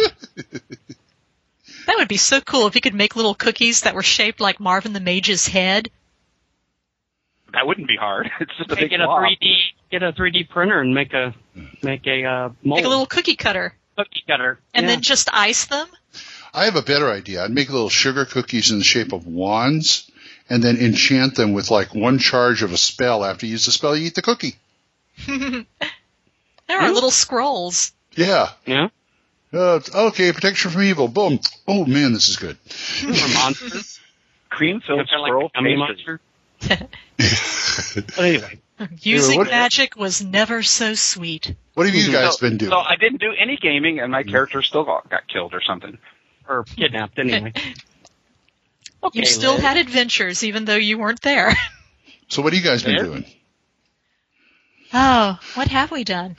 That 1.85 1.95
would 1.97 2.07
be 2.07 2.17
so 2.17 2.39
cool 2.39 2.67
if 2.67 2.75
you 2.75 2.81
could 2.81 2.93
make 2.93 3.15
little 3.17 3.35
cookies 3.35 3.81
that 3.81 3.95
were 3.95 4.03
shaped 4.03 4.39
like 4.39 4.59
Marvin 4.59 4.93
the 4.93 4.99
Mage's 5.01 5.47
head. 5.47 5.89
That 7.51 7.67
wouldn't 7.67 7.87
be 7.87 7.97
hard. 7.97 8.31
It's 8.39 8.55
just 8.57 8.71
a 8.71 8.75
big 8.75 8.89
get 8.89 9.01
a 9.01 9.05
3D 9.07 9.55
get 9.91 10.01
a 10.03 10.11
3D 10.13 10.49
printer 10.49 10.79
and 10.79 10.93
make 10.93 11.13
a 11.13 11.33
make 11.81 12.07
a 12.07 12.23
uh, 12.23 12.49
mold 12.63 12.77
Like 12.77 12.85
a 12.85 12.89
little 12.89 13.05
cookie 13.05 13.35
cutter. 13.35 13.75
cookie 13.97 14.23
cutter 14.27 14.59
And 14.73 14.85
Yeah. 14.85 14.93
then 14.93 15.01
just 15.01 15.29
ice 15.33 15.65
them. 15.65 15.87
I 16.53 16.65
have 16.65 16.75
a 16.75 16.81
better 16.81 17.09
idea. 17.11 17.43
I'd 17.43 17.51
make 17.51 17.69
little 17.69 17.89
sugar 17.89 18.25
cookies 18.25 18.71
in 18.71 18.77
the 18.77 18.83
shape 18.85 19.11
of 19.11 19.27
wands 19.27 20.09
and 20.53 20.63
then 20.63 20.77
enchant 20.77 21.33
them 21.35 21.53
with 21.53 21.71
like 21.71 21.95
one 21.95 22.19
charge 22.19 22.61
of 22.61 22.71
a 22.71 22.77
spell. 22.77 23.25
After 23.25 23.47
you 23.47 23.53
use 23.53 23.65
the 23.65 23.71
spell, 23.71 23.95
you 23.97 24.05
eat 24.05 24.15
the 24.15 24.21
cookie. 24.21 24.55
There 26.65 26.79
are 26.79 26.91
little 26.91 27.11
scrolls. 27.11 27.91
Yeah. 28.15 28.49
yeah 28.65 28.87
Uh, 29.51 29.81
okay, 29.93 30.31
protection 30.31 30.71
from 30.71 30.83
evil. 30.83 31.07
Boom. 31.09 31.39
Oh 31.67 31.85
man, 31.85 32.13
this 32.13 32.29
is 32.29 32.37
good. 32.37 32.57
for 32.57 33.07
monsters. 33.33 33.99
Cream 34.49 34.79
filled 34.79 35.09
They're 35.09 35.19
like 35.19 35.51
a 35.55 35.61
monster. 35.75 36.19
anyway, 38.17 38.59
Using 39.01 39.39
what- 39.39 39.49
magic 39.49 39.95
was 39.97 40.23
never 40.23 40.63
so 40.63 40.93
sweet. 40.93 41.53
What 41.73 41.85
have 41.87 41.95
you 41.95 42.11
guys 42.11 42.37
So- 42.37 42.47
been 42.47 42.57
doing? 42.57 42.71
So 42.71 42.77
I 42.77 42.95
didn't 42.95 43.19
do 43.19 43.33
any 43.37 43.57
gaming, 43.57 43.99
and 43.99 44.11
my 44.11 44.23
character 44.23 44.61
still 44.61 44.85
got, 44.85 45.09
got 45.09 45.27
killed 45.27 45.53
or 45.53 45.61
something. 45.61 45.97
or 46.47 46.63
kidnapped 46.63 47.19
anyway. 47.19 47.51
Okay, 49.03 49.19
You 49.19 49.25
still 49.25 49.53
Liz. 49.55 49.61
had 49.61 49.77
adventures 49.77 50.43
even 50.43 50.65
though 50.65 50.75
you 50.75 50.97
weren't 50.97 51.21
there. 51.21 51.53
so 52.29 52.41
what 52.41 52.53
have 52.53 52.63
you 52.63 52.69
guys 52.69 52.83
been 52.83 52.95
Yeah. 52.95 53.03
doing? 53.03 53.25
Oh, 54.93 55.39
what 55.55 55.67
have 55.69 55.91
we 55.91 56.03
done? 56.03 56.37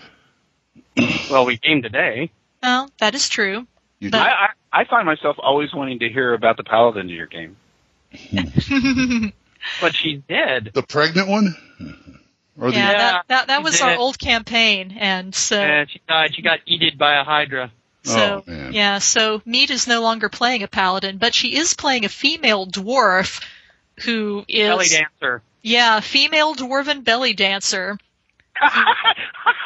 Well, 1.30 1.44
we 1.44 1.56
came 1.56 1.82
today. 1.82 2.30
Well, 2.62 2.90
that 2.98 3.14
is 3.14 3.28
true. 3.28 3.66
You 3.98 4.10
But- 4.10 4.20
I, 4.20 4.30
I 4.30 4.48
I 4.80 4.84
find 4.86 5.06
myself 5.06 5.36
always 5.38 5.72
wanting 5.72 6.00
to 6.00 6.08
hear 6.08 6.34
about 6.34 6.56
the 6.56 6.64
paladin 6.64 7.08
in 7.10 7.14
your 7.14 7.26
game. 7.26 7.56
But 9.80 9.94
she's 9.94 10.20
dead. 10.28 10.72
the 10.74 10.82
pregnant 10.82 11.26
one? 11.28 11.56
Or 12.60 12.70
the 12.70 12.76
yeah, 12.76 12.90
Yeah, 12.90 12.98
that 12.98 13.24
that, 13.28 13.46
that 13.46 13.62
was 13.62 13.80
our 13.80 13.96
old 13.96 14.18
campaign, 14.18 14.94
and 14.98 15.34
so 15.34 15.58
And 15.58 15.90
she 15.90 16.00
died. 16.06 16.34
She 16.34 16.42
got 16.42 16.58
eaten 16.66 16.98
by 16.98 17.18
a 17.18 17.24
hydra. 17.24 17.72
So 18.04 18.44
Oh, 18.46 18.50
man. 18.50 18.72
yeah, 18.72 18.98
so 18.98 19.42
Mead 19.44 19.70
is 19.70 19.86
no 19.86 20.02
longer 20.02 20.28
playing 20.28 20.62
a 20.62 20.68
paladin, 20.68 21.18
but 21.18 21.34
she 21.34 21.56
is 21.56 21.74
playing 21.74 22.04
a 22.04 22.08
female 22.08 22.66
dwarf 22.66 23.42
who 24.04 24.44
is 24.48 24.68
Belly 24.68 24.86
dancer. 24.88 25.42
yeah, 25.62 26.00
female 26.00 26.54
dwarven 26.54 27.04
belly 27.04 27.32
dancer. 27.32 27.98
I 28.60 29.14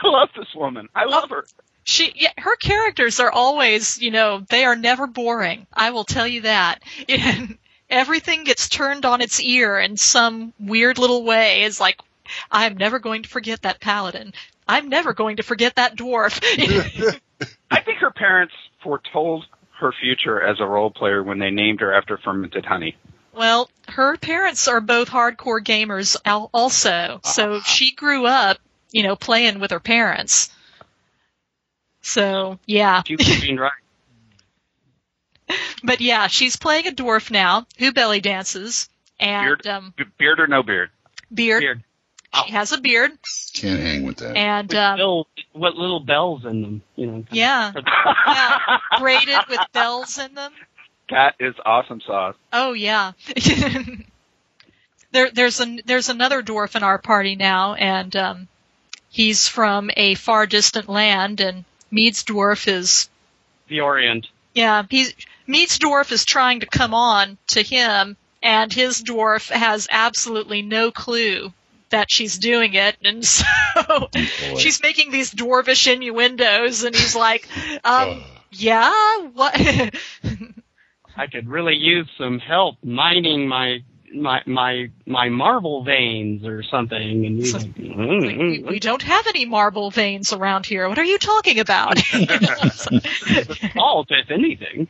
love 0.04 0.28
this 0.36 0.54
woman. 0.54 0.88
I 0.94 1.04
love 1.04 1.28
oh, 1.30 1.36
her. 1.36 1.44
She, 1.84 2.12
yeah, 2.14 2.32
her 2.38 2.56
characters 2.56 3.18
are 3.20 3.30
always, 3.30 3.98
you 4.00 4.10
know, 4.10 4.44
they 4.48 4.64
are 4.64 4.76
never 4.76 5.06
boring. 5.06 5.66
I 5.72 5.90
will 5.90 6.04
tell 6.04 6.26
you 6.26 6.42
that. 6.42 6.82
Everything 7.90 8.44
gets 8.44 8.68
turned 8.68 9.06
on 9.06 9.22
its 9.22 9.40
ear 9.40 9.78
in 9.78 9.96
some 9.96 10.52
weird 10.60 10.98
little 10.98 11.24
way. 11.24 11.62
It's 11.62 11.80
like, 11.80 11.98
I'm 12.50 12.76
never 12.76 12.98
going 12.98 13.22
to 13.22 13.28
forget 13.30 13.62
that 13.62 13.80
paladin. 13.80 14.34
I'm 14.66 14.90
never 14.90 15.14
going 15.14 15.36
to 15.38 15.42
forget 15.42 15.76
that 15.76 15.96
dwarf. 15.96 16.38
I 17.70 17.80
think 17.82 17.98
her 17.98 18.10
parents 18.10 18.54
foretold 18.82 19.46
her 19.80 19.92
future 20.00 20.40
as 20.42 20.58
a 20.60 20.66
role 20.66 20.90
player 20.90 21.22
when 21.22 21.38
they 21.38 21.50
named 21.50 21.80
her 21.80 21.92
after 21.94 22.18
fermented 22.18 22.64
honey. 22.64 22.96
well, 23.32 23.70
her 23.88 24.16
parents 24.16 24.66
are 24.68 24.80
both 24.80 25.08
hardcore 25.08 25.62
gamers 25.62 26.16
al- 26.24 26.50
also. 26.52 27.20
So 27.24 27.60
she 27.60 27.94
grew 27.94 28.26
up, 28.26 28.58
you 28.90 29.02
know, 29.04 29.14
playing 29.16 29.60
with 29.60 29.70
her 29.70 29.80
parents. 29.80 30.50
So, 32.00 32.58
yeah. 32.66 33.02
She 33.06 33.16
was 33.16 33.40
being 33.40 33.56
right. 33.58 33.72
But 35.82 36.00
yeah, 36.00 36.26
she's 36.26 36.56
playing 36.56 36.86
a 36.88 36.90
dwarf 36.92 37.30
now 37.30 37.66
who 37.78 37.92
belly 37.92 38.20
dances. 38.20 38.88
And 39.20 39.46
Beard, 39.46 39.66
um, 39.66 39.94
beard 40.18 40.40
or 40.40 40.46
no 40.46 40.62
beard? 40.62 40.90
beard. 41.32 41.62
Weird. 41.62 41.84
She 42.46 42.52
has 42.52 42.72
a 42.72 42.78
beard, 42.80 43.12
Can't 43.54 43.80
hang 43.80 44.04
with 44.04 44.18
that. 44.18 44.36
and 44.36 44.68
With 44.68 44.76
um, 44.78 44.96
still, 44.98 45.26
what 45.52 45.74
little 45.76 46.00
bells 46.00 46.44
in 46.44 46.62
them, 46.62 46.82
you 46.94 47.06
know. 47.06 47.24
yeah, 47.30 47.72
yeah, 48.26 48.78
braided 48.98 49.40
with 49.48 49.60
bells 49.72 50.18
in 50.18 50.34
them. 50.34 50.52
Cat 51.08 51.34
is 51.40 51.54
awesome 51.64 52.00
sauce. 52.02 52.36
Oh 52.52 52.74
yeah. 52.74 53.12
there, 55.12 55.30
there's 55.30 55.60
an 55.60 55.80
there's 55.86 56.08
another 56.08 56.42
dwarf 56.42 56.76
in 56.76 56.82
our 56.82 56.98
party 56.98 57.34
now, 57.34 57.74
and 57.74 58.14
um, 58.14 58.48
he's 59.10 59.48
from 59.48 59.90
a 59.96 60.14
far 60.14 60.46
distant 60.46 60.88
land, 60.88 61.40
and 61.40 61.64
Mead's 61.90 62.24
dwarf 62.24 62.68
is 62.68 63.08
The 63.68 63.80
Orient. 63.80 64.26
yeah 64.54 64.82
he's 64.90 65.14
Mead's 65.46 65.78
dwarf 65.78 66.12
is 66.12 66.26
trying 66.26 66.60
to 66.60 66.66
come 66.66 66.92
on 66.92 67.38
to 67.48 67.62
him, 67.62 68.16
and 68.42 68.70
his 68.72 69.02
dwarf 69.02 69.50
has 69.50 69.88
absolutely 69.90 70.60
no 70.60 70.90
clue 70.90 71.52
that 71.90 72.10
she's 72.10 72.38
doing 72.38 72.74
it, 72.74 72.96
and 73.04 73.24
so 73.24 73.44
she's 74.58 74.82
making 74.82 75.10
these 75.10 75.32
dwarvish 75.32 75.92
innuendos, 75.92 76.84
and 76.84 76.94
he's 76.94 77.16
like, 77.16 77.48
um, 77.84 78.22
yeah, 78.50 78.90
what? 79.32 79.54
I 81.16 81.26
could 81.26 81.48
really 81.48 81.74
use 81.74 82.08
some 82.16 82.38
help 82.38 82.76
mining 82.82 83.48
my 83.48 83.80
my 84.14 84.42
my 84.46 84.90
my 85.06 85.28
marble 85.28 85.84
veins 85.84 86.44
or 86.44 86.62
something. 86.62 87.26
And 87.26 87.38
he's 87.38 87.54
like, 87.54 87.76
we, 87.76 87.88
mm, 87.88 88.70
we 88.70 88.78
don't 88.78 89.02
have 89.02 89.26
any 89.26 89.44
marble 89.44 89.90
veins 89.90 90.32
around 90.32 90.66
here. 90.66 90.88
What 90.88 90.98
are 90.98 91.04
you 91.04 91.18
talking 91.18 91.58
about? 91.60 91.98
salt, 93.74 94.08
if 94.10 94.30
anything. 94.30 94.88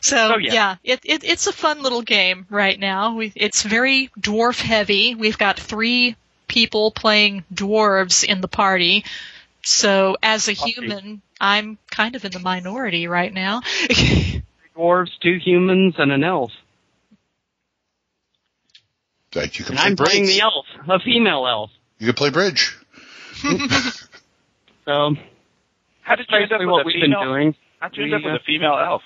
So 0.00 0.34
Oh, 0.34 0.38
yeah. 0.38 0.52
yeah, 0.52 0.76
it, 0.94 1.00
it, 1.04 1.24
it's 1.24 1.46
a 1.46 1.52
fun 1.52 1.82
little 1.82 2.02
game 2.02 2.46
right 2.50 2.78
now. 2.78 3.14
We, 3.16 3.32
it's 3.34 3.62
very 3.62 4.10
dwarf 4.18 4.60
heavy. 4.60 5.14
We've 5.14 5.38
got 5.38 5.58
three 5.58 6.16
people 6.46 6.90
playing 6.90 7.44
dwarves 7.52 8.24
in 8.24 8.40
the 8.40 8.48
party. 8.48 9.04
So 9.62 10.16
as 10.22 10.48
a 10.48 10.52
human, 10.52 11.20
I'm 11.40 11.78
kind 11.90 12.14
of 12.16 12.24
in 12.24 12.32
the 12.32 12.38
minority 12.38 13.06
right 13.06 13.32
now. 13.32 13.60
Dwarves, 14.76 15.10
two 15.20 15.38
humans, 15.44 15.94
and 15.98 16.12
an 16.12 16.22
elf. 16.24 16.52
Like 19.34 19.58
you 19.58 19.64
can 19.64 19.76
And 19.76 19.78
play 19.78 19.86
I'm 19.90 19.96
playing 19.96 20.26
the 20.26 20.40
elf, 20.40 20.64
a 20.88 20.98
female 21.00 21.46
elf. 21.46 21.70
You 21.98 22.06
can 22.06 22.14
play 22.14 22.30
bridge. 22.30 22.76
So 24.84 25.14
How 26.00 26.14
did 26.16 26.26
you 26.30 26.36
end 26.38 26.44
up 26.44 26.60
basically 26.60 26.64
with 26.66 26.72
what 26.72 26.80
a 26.80 26.86
we've 26.86 26.94
female? 26.94 27.20
been 27.20 27.28
doing. 27.28 27.54
How'd 27.78 27.94
you 27.98 28.04
end 28.04 28.14
up 28.14 28.22
with 28.24 28.40
a 28.40 28.44
female 28.46 28.78
elf? 28.82 29.02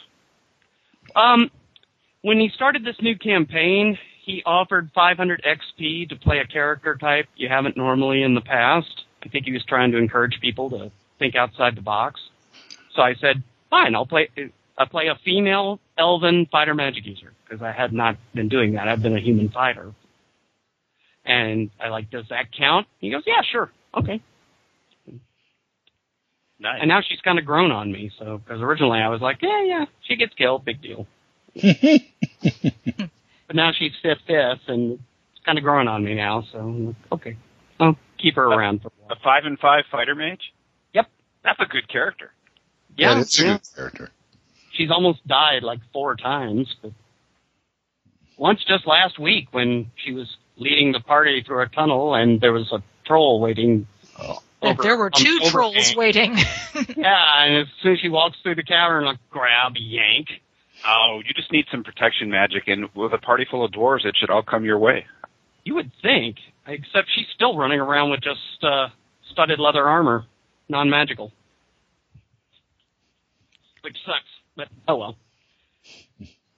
Um, 1.16 1.51
when 2.22 2.38
he 2.38 2.48
started 2.48 2.85
this 2.85 2.96
new 3.01 3.16
campaign, 3.18 3.98
he 4.25 4.42
offered 4.46 4.90
500 4.94 5.42
XP 5.42 6.09
to 6.11 6.16
play 6.16 6.38
a 6.38 6.46
character 6.46 6.96
type 6.96 7.27
you 7.37 7.48
haven't 7.48 7.77
normally 7.77 8.22
in 8.22 8.35
the 8.35 8.40
past. 8.40 9.05
I 9.25 9.29
think 9.29 9.46
he 9.46 9.53
was 9.53 9.64
trying 9.64 9.92
to 9.92 9.98
encourage 9.98 10.40
people 10.40 10.70
to 10.70 10.90
think 11.18 11.35
outside 11.35 11.77
the 11.77 11.83
box. 11.83 12.20
So 12.94 13.03
I 13.03 13.14
said, 13.14 13.42
fine, 13.70 13.94
I'll 13.94 14.07
play. 14.07 14.29
I'll 14.79 14.87
play 14.87 15.09
a 15.09 15.18
female 15.25 15.81
elven 15.98 16.46
fighter 16.51 16.75
magic 16.75 17.05
user 17.05 17.33
because 17.44 17.62
I 17.62 17.72
had 17.72 17.92
not 17.92 18.16
been 18.35 18.48
doing 18.48 18.72
that. 18.72 18.88
I've 18.88 19.03
been 19.03 19.16
a 19.16 19.20
human 19.20 19.48
fighter. 19.48 19.92
And 21.25 21.70
I 21.81 21.88
like, 21.88 22.11
does 22.11 22.25
that 22.31 22.46
count? 22.57 22.87
He 22.98 23.11
goes, 23.11 23.22
yeah, 23.27 23.42
sure, 23.51 23.70
okay. 23.96 24.20
Nice. 26.62 26.79
And 26.81 26.88
now 26.88 27.01
she's 27.07 27.20
kind 27.20 27.40
of 27.40 27.44
grown 27.44 27.72
on 27.72 27.90
me. 27.90 28.12
So 28.18 28.38
because 28.38 28.62
originally 28.62 29.01
I 29.01 29.09
was 29.09 29.20
like, 29.20 29.38
yeah, 29.42 29.64
yeah, 29.64 29.85
she 30.03 30.14
gets 30.14 30.33
killed, 30.35 30.64
big 30.64 30.81
deal. 30.81 31.09
but 31.55 32.01
now 33.53 33.72
she's 33.77 33.92
fifth, 34.01 34.20
fifth, 34.29 34.68
and 34.68 34.92
it's 34.92 35.44
kind 35.44 35.59
of 35.59 35.64
growing 35.64 35.88
on 35.88 36.05
me 36.05 36.14
now. 36.14 36.44
So 36.53 36.59
I'm 36.59 36.87
like, 36.87 36.96
okay, 37.11 37.37
I'll 37.81 37.98
keep 38.16 38.37
her 38.37 38.44
around 38.44 38.83
for 38.83 38.88
a 38.88 39.12
a 39.12 39.16
five 39.25 39.44
and 39.44 39.59
five 39.59 39.85
fighter 39.90 40.14
mage? 40.14 40.53
Yep. 40.94 41.09
That's 41.42 41.61
a 41.61 41.66
good 41.66 41.88
character. 41.88 42.31
Yeah, 42.96 43.18
it's 43.18 43.38
a 43.40 43.44
good 43.44 43.61
character. 43.75 44.11
she's 44.72 44.90
almost 44.90 45.27
died 45.27 45.64
like 45.64 45.81
four 45.92 46.14
times, 46.14 46.75
but 46.81 46.92
once 48.38 48.64
just 48.66 48.87
last 48.87 49.18
week 49.18 49.48
when 49.51 49.90
she 49.96 50.12
was 50.12 50.29
leading 50.57 50.92
the 50.92 51.01
party 51.01 51.42
through 51.44 51.62
a 51.62 51.68
tunnel 51.68 52.14
and 52.14 52.40
there 52.40 52.53
was 52.53 52.70
a 52.72 52.83
troll 53.05 53.40
waiting. 53.40 53.87
Oh. 54.20 54.42
Over- 54.62 54.83
there 54.83 54.96
were 54.96 55.11
two 55.11 55.40
the 55.42 55.51
trolls 55.51 55.77
overhang. 55.77 55.96
waiting. 55.96 56.37
Yeah, 56.96 57.44
and 57.44 57.57
as 57.62 57.66
soon 57.83 57.92
as 57.94 58.01
she 58.01 58.09
walks 58.09 58.37
through 58.42 58.55
the 58.57 58.62
cavern, 58.62 59.05
like 59.05 59.18
grab, 59.31 59.72
yank. 59.77 60.29
Oh, 60.87 61.20
you 61.25 61.33
just 61.35 61.53
need 61.53 61.66
some 61.70 61.85
protection 61.85 62.31
magic, 62.31 62.66
and 62.68 62.88
with 62.94 63.12
a 63.12 63.18
party 63.18 63.46
full 63.51 63.64
of 63.64 63.70
dwarves, 63.72 64.05
it 64.05 64.16
should 64.18 64.31
all 64.31 64.42
come 64.42 64.64
your 64.64 64.79
way. 64.79 65.07
You 65.64 65.75
would 65.77 65.90
think, 66.03 66.37
except 66.66 67.09
she's 67.14 67.27
still 67.35 67.57
running 67.57 67.79
around 67.79 68.11
with 68.11 68.20
just 68.20 68.40
uh, 68.64 68.88
studded 69.31 69.61
leather 69.61 69.87
armor, 69.88 70.25
non-magical, 70.68 71.33
which 73.83 73.96
sucks. 74.05 74.25
But 74.57 74.68
oh 74.88 74.96
well. 74.96 75.16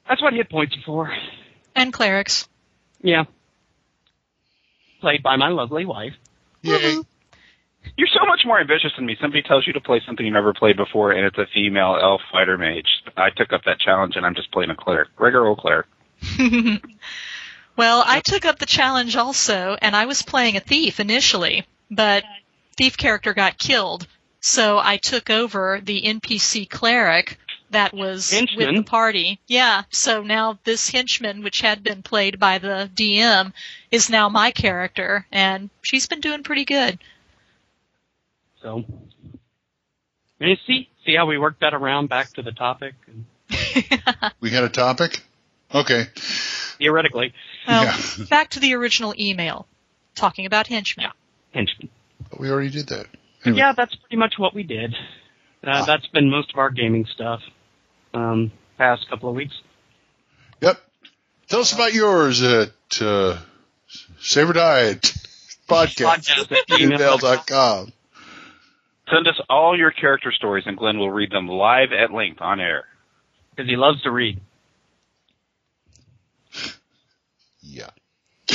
That's 0.09 0.21
what 0.23 0.35
hit 0.35 0.51
points 0.51 0.75
are 0.77 0.83
for. 0.85 1.17
and 1.75 1.93
clerics. 1.93 2.49
Yeah. 3.03 3.25
Played 5.01 5.23
by 5.23 5.37
my 5.37 5.49
lovely 5.49 5.85
wife. 5.87 6.13
Yay. 6.63 6.97
You're 7.97 8.09
so 8.09 8.27
much 8.27 8.41
more 8.45 8.61
ambitious 8.61 8.93
than 8.97 9.07
me. 9.07 9.17
Somebody 9.21 9.43
tells 9.43 9.67
you 9.67 9.73
to 9.75 9.81
play 9.81 10.01
something 10.05 10.25
you've 10.25 10.33
never 10.33 10.53
played 10.53 10.77
before, 10.77 11.13
and 11.13 11.25
it's 11.25 11.39
a 11.39 11.47
female 11.53 11.99
elf 12.01 12.21
fighter 12.33 12.59
mage. 12.59 12.89
I 13.17 13.31
took 13.31 13.53
up 13.53 13.63
that 13.65 13.79
challenge, 13.79 14.17
and 14.17 14.27
I'm 14.27 14.35
just 14.35 14.51
playing 14.53 14.71
a 14.71 14.77
cleric, 14.77 15.09
regular 15.19 15.47
old 15.47 15.59
cleric. 15.59 15.87
well, 17.77 18.03
I 18.05 18.21
took 18.25 18.45
up 18.45 18.59
the 18.59 18.67
challenge 18.67 19.17
also, 19.17 19.77
and 19.81 19.95
I 19.95 20.07
was 20.07 20.23
playing 20.23 20.57
a 20.57 20.61
thief 20.61 20.99
initially, 20.99 21.67
but 21.91 22.25
thief 22.77 22.97
character 22.97 23.35
got 23.35 23.59
killed, 23.59 24.07
so 24.41 24.79
I 24.79 24.97
took 24.97 25.31
over 25.31 25.81
the 25.83 26.03
NPC 26.03 26.69
cleric 26.69 27.39
that 27.71 27.93
was 27.93 28.31
Henchman. 28.31 28.67
with 28.67 28.77
the 28.77 28.83
party. 28.89 29.41
Yeah, 29.47 29.83
so 29.91 30.23
now 30.23 30.59
this 30.65 30.91
henchman, 30.91 31.43
which 31.43 31.61
had 31.61 31.83
been 31.83 32.03
played 32.03 32.39
by 32.39 32.59
the 32.59 32.91
DM, 32.95 33.53
is 33.91 34.09
now 34.09 34.29
my 34.29 34.51
character, 34.53 35.27
and 35.33 35.71
she's 35.83 36.07
been 36.07 36.21
doing 36.21 36.43
pretty 36.43 36.65
good. 36.65 36.99
So, 38.65 38.83
and 40.41 40.49
you 40.51 40.57
see, 40.67 40.89
see 41.05 41.15
how 41.15 41.27
we 41.27 41.37
worked 41.37 41.61
that 41.61 41.75
around 41.75 42.09
back 42.09 42.33
to 42.35 42.43
the 42.43 42.53
topic. 42.53 42.95
We 44.41 44.51
had 44.51 44.65
a 44.65 44.69
topic? 44.69 45.23
Okay. 45.75 46.05
Theoretically, 46.79 47.35
Well, 47.69 47.85
Yeah. 47.85 48.25
back 48.31 48.51
to 48.51 48.61
the 48.61 48.75
original 48.75 49.15
email, 49.19 49.67
talking 50.15 50.47
about 50.47 50.67
henchmen. 50.69 51.07
henchman. 51.53 51.91
But 52.31 52.41
we 52.41 52.51
already 52.51 52.71
did 52.71 52.89
that. 52.89 53.07
Anyway. 53.45 53.59
Yeah, 53.59 53.73
that's 53.73 53.95
pretty 53.97 54.17
much 54.17 54.35
what 54.39 54.55
we 54.55 54.63
did. 54.63 54.95
Uh, 55.63 55.67
Ah. 55.67 55.85
That's 55.85 56.07
been 56.09 56.31
most 56.31 56.53
of 56.53 56.59
our 56.59 56.71
gaming 56.71 57.07
stuff. 57.15 57.41
Um, 58.15 58.51
past 58.79 59.09
couple 59.11 59.29
of 59.29 59.35
weeks. 59.35 59.55
Yep. 60.61 60.81
Tell 61.49 61.61
us 61.61 61.73
about 61.75 61.93
yours 61.93 62.43
at 62.43 62.73
uh, 63.03 63.39
Saber 64.21 64.53
Diet 64.55 65.03
Podcast 65.69 66.05
Podcast 66.07 66.53
at 66.53 66.53
at 66.53 66.67
gmail.com. 66.69 67.93
Send 69.11 69.29
us 69.29 69.39
all 69.51 69.77
your 69.77 69.91
character 69.91 70.33
stories, 70.33 70.65
and 70.67 70.77
Glenn 70.77 70.99
will 70.99 71.11
read 71.11 71.31
them 71.31 71.47
live 71.49 71.93
at 71.93 72.13
length 72.13 72.41
on 72.41 72.59
air. 72.61 72.85
because 73.51 73.69
he 73.69 73.77
loves 73.77 74.03
to 74.03 74.11
read. 74.11 74.41
Yeah. 77.63 77.91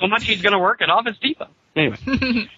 So 0.00 0.06
much 0.06 0.24
he's 0.24 0.42
going 0.42 0.52
to 0.52 0.58
work 0.58 0.80
at 0.82 0.90
Office 0.90 1.16
Depot. 1.20 1.48
Anyway. 1.76 1.96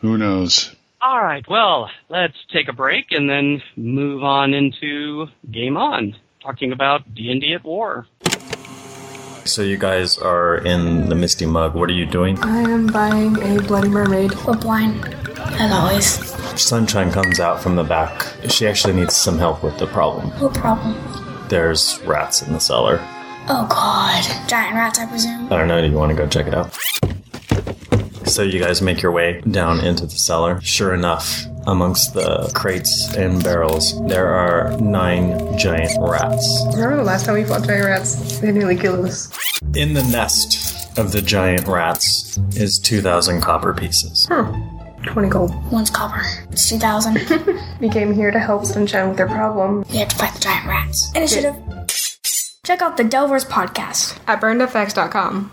Who 0.00 0.18
knows? 0.18 0.74
All 1.00 1.22
right. 1.22 1.44
Well, 1.48 1.88
let's 2.08 2.36
take 2.52 2.68
a 2.68 2.72
break 2.72 3.06
and 3.12 3.28
then 3.28 3.62
move 3.76 4.22
on 4.22 4.52
into 4.54 5.26
Game 5.50 5.76
On, 5.76 6.14
talking 6.42 6.72
about 6.72 7.14
D&D 7.14 7.54
at 7.54 7.64
War. 7.64 8.06
So 9.44 9.62
you 9.62 9.76
guys 9.78 10.16
are 10.18 10.56
in 10.58 11.08
the 11.08 11.14
Misty 11.14 11.46
Mug. 11.46 11.74
What 11.74 11.88
are 11.90 11.94
you 11.94 12.06
doing? 12.06 12.38
I 12.40 12.60
am 12.60 12.86
buying 12.86 13.36
a 13.42 13.60
Bloody 13.62 13.88
Mermaid. 13.88 14.32
We're 14.46 14.56
blind, 14.56 15.04
as 15.38 15.72
always. 15.72 16.06
Sunshine 16.60 17.10
comes 17.10 17.40
out 17.40 17.60
from 17.62 17.74
the 17.76 17.82
back. 17.82 18.26
She 18.48 18.66
actually 18.68 18.94
needs 18.94 19.16
some 19.16 19.38
help 19.38 19.62
with 19.62 19.78
the 19.78 19.86
problem. 19.86 20.30
What 20.40 20.54
problem? 20.54 20.94
There's 21.48 22.00
rats 22.02 22.42
in 22.42 22.52
the 22.52 22.60
cellar. 22.60 23.00
Oh 23.48 23.66
god. 23.68 24.48
Giant 24.48 24.74
rats, 24.76 24.98
I 24.98 25.06
presume. 25.06 25.46
I 25.52 25.56
don't 25.56 25.68
know. 25.68 25.80
Do 25.80 25.88
you 25.88 25.96
want 25.96 26.10
to 26.10 26.16
go 26.16 26.28
check 26.28 26.46
it 26.46 26.54
out? 26.54 26.76
So 28.26 28.42
you 28.42 28.60
guys 28.60 28.80
make 28.82 29.02
your 29.02 29.12
way 29.12 29.40
down 29.50 29.80
into 29.80 30.04
the 30.06 30.16
cellar. 30.16 30.60
Sure 30.62 30.94
enough, 30.94 31.44
amongst 31.66 32.14
the 32.14 32.50
crates 32.54 33.14
and 33.16 33.42
barrels, 33.42 34.00
there 34.06 34.28
are 34.28 34.76
nine 34.80 35.58
giant 35.58 35.92
rats. 36.00 36.62
Remember 36.74 36.96
the 36.96 37.02
last 37.02 37.24
time 37.26 37.34
we 37.34 37.44
fought 37.44 37.64
giant 37.66 37.84
rats? 37.86 38.38
They 38.40 38.52
nearly 38.52 38.76
killed 38.76 39.04
us. 39.06 39.30
In 39.74 39.94
the 39.94 40.02
nest 40.04 40.96
of 40.98 41.12
the 41.12 41.22
giant 41.22 41.66
rats 41.66 42.38
is 42.56 42.78
2,000 42.78 43.40
copper 43.40 43.74
pieces. 43.74 44.26
Hmm. 44.30 44.60
20 45.06 45.28
gold. 45.30 45.72
One's 45.72 45.90
copper. 45.90 46.22
It's 46.50 46.68
2000. 46.68 47.18
We 47.80 47.88
came 47.88 48.12
here 48.12 48.30
to 48.30 48.38
help 48.38 48.66
Sunshine 48.66 49.08
with 49.08 49.16
their 49.16 49.26
problem. 49.26 49.84
we 49.90 49.96
had 49.96 50.10
to 50.10 50.16
fight 50.16 50.34
the 50.34 50.40
giant 50.40 50.66
rats. 50.66 51.10
Initiative. 51.14 51.54
Check 52.62 52.82
out 52.82 52.98
the 52.98 53.04
Delvers 53.04 53.46
podcast. 53.46 54.18
At 54.26 54.40
burnedfx.com. 54.42 55.50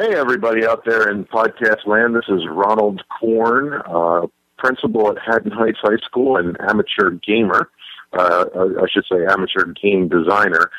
Hey, 0.00 0.14
everybody 0.14 0.66
out 0.66 0.86
there 0.86 1.10
in 1.10 1.26
podcast 1.26 1.86
land. 1.86 2.16
This 2.16 2.24
is 2.26 2.48
Ronald 2.48 3.02
Korn, 3.20 3.82
uh, 3.84 4.28
principal 4.56 5.10
at 5.10 5.18
Haddon 5.18 5.50
Heights 5.52 5.80
High 5.82 5.98
School 6.06 6.38
and 6.38 6.58
amateur 6.58 7.10
gamer. 7.10 7.68
Uh, 8.14 8.46
I 8.80 8.86
should 8.90 9.04
say 9.12 9.26
amateur 9.28 9.66
game 9.66 10.08
designer. 10.08 10.70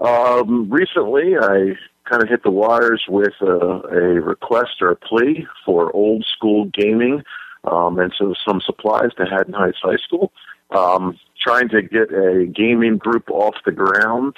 Um, 0.00 0.70
recently, 0.70 1.36
I 1.36 1.76
kind 2.08 2.22
of 2.22 2.30
hit 2.30 2.42
the 2.42 2.50
wires 2.50 3.04
with 3.06 3.34
a, 3.42 3.82
a 3.92 4.22
request 4.22 4.80
or 4.80 4.92
a 4.92 4.96
plea 4.96 5.46
for 5.66 5.94
old 5.94 6.24
school 6.34 6.64
gaming, 6.64 7.22
um, 7.64 7.98
and 7.98 8.14
so 8.16 8.32
some 8.48 8.62
supplies 8.64 9.10
to 9.18 9.26
Haddon 9.26 9.52
Heights 9.52 9.80
High 9.82 9.98
School. 9.98 10.32
Um, 10.70 11.18
trying 11.38 11.68
to 11.68 11.82
get 11.82 12.10
a 12.14 12.46
gaming 12.46 12.96
group 12.96 13.30
off 13.30 13.56
the 13.66 13.72
ground 13.72 14.36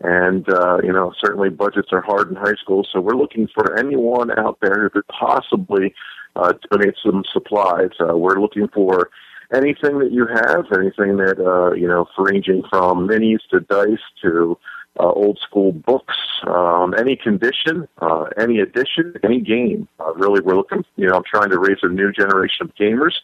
and 0.00 0.48
uh, 0.48 0.78
you 0.82 0.92
know 0.92 1.12
certainly 1.24 1.48
budgets 1.48 1.88
are 1.92 2.00
hard 2.00 2.28
in 2.28 2.36
high 2.36 2.54
school 2.60 2.86
so 2.90 3.00
we're 3.00 3.16
looking 3.16 3.48
for 3.54 3.78
anyone 3.78 4.36
out 4.38 4.58
there 4.60 4.82
who 4.82 4.90
could 4.90 5.06
possibly 5.08 5.94
uh, 6.36 6.52
donate 6.70 6.94
some 7.04 7.22
supplies. 7.32 7.90
Uh, 8.00 8.16
we're 8.16 8.40
looking 8.40 8.68
for 8.68 9.10
anything 9.54 9.98
that 9.98 10.10
you 10.10 10.26
have 10.26 10.66
anything 10.72 11.16
that 11.18 11.38
uh, 11.38 11.72
you 11.74 11.86
know 11.86 12.06
ranging 12.18 12.62
from 12.70 13.08
minis 13.08 13.38
to 13.50 13.60
dice 13.60 13.98
to 14.22 14.58
uh, 14.98 15.10
old 15.10 15.38
school 15.38 15.72
books 15.72 16.16
um, 16.46 16.94
any 16.98 17.16
condition 17.16 17.86
uh, 17.98 18.24
any 18.38 18.58
edition 18.58 19.14
any 19.22 19.40
game. 19.40 19.88
Uh, 20.00 20.12
really 20.14 20.40
we're 20.40 20.56
looking 20.56 20.84
you 20.96 21.06
know 21.06 21.16
i'm 21.16 21.22
trying 21.24 21.50
to 21.50 21.58
raise 21.58 21.78
a 21.82 21.88
new 21.88 22.12
generation 22.12 22.62
of 22.66 22.74
gamers 22.74 23.14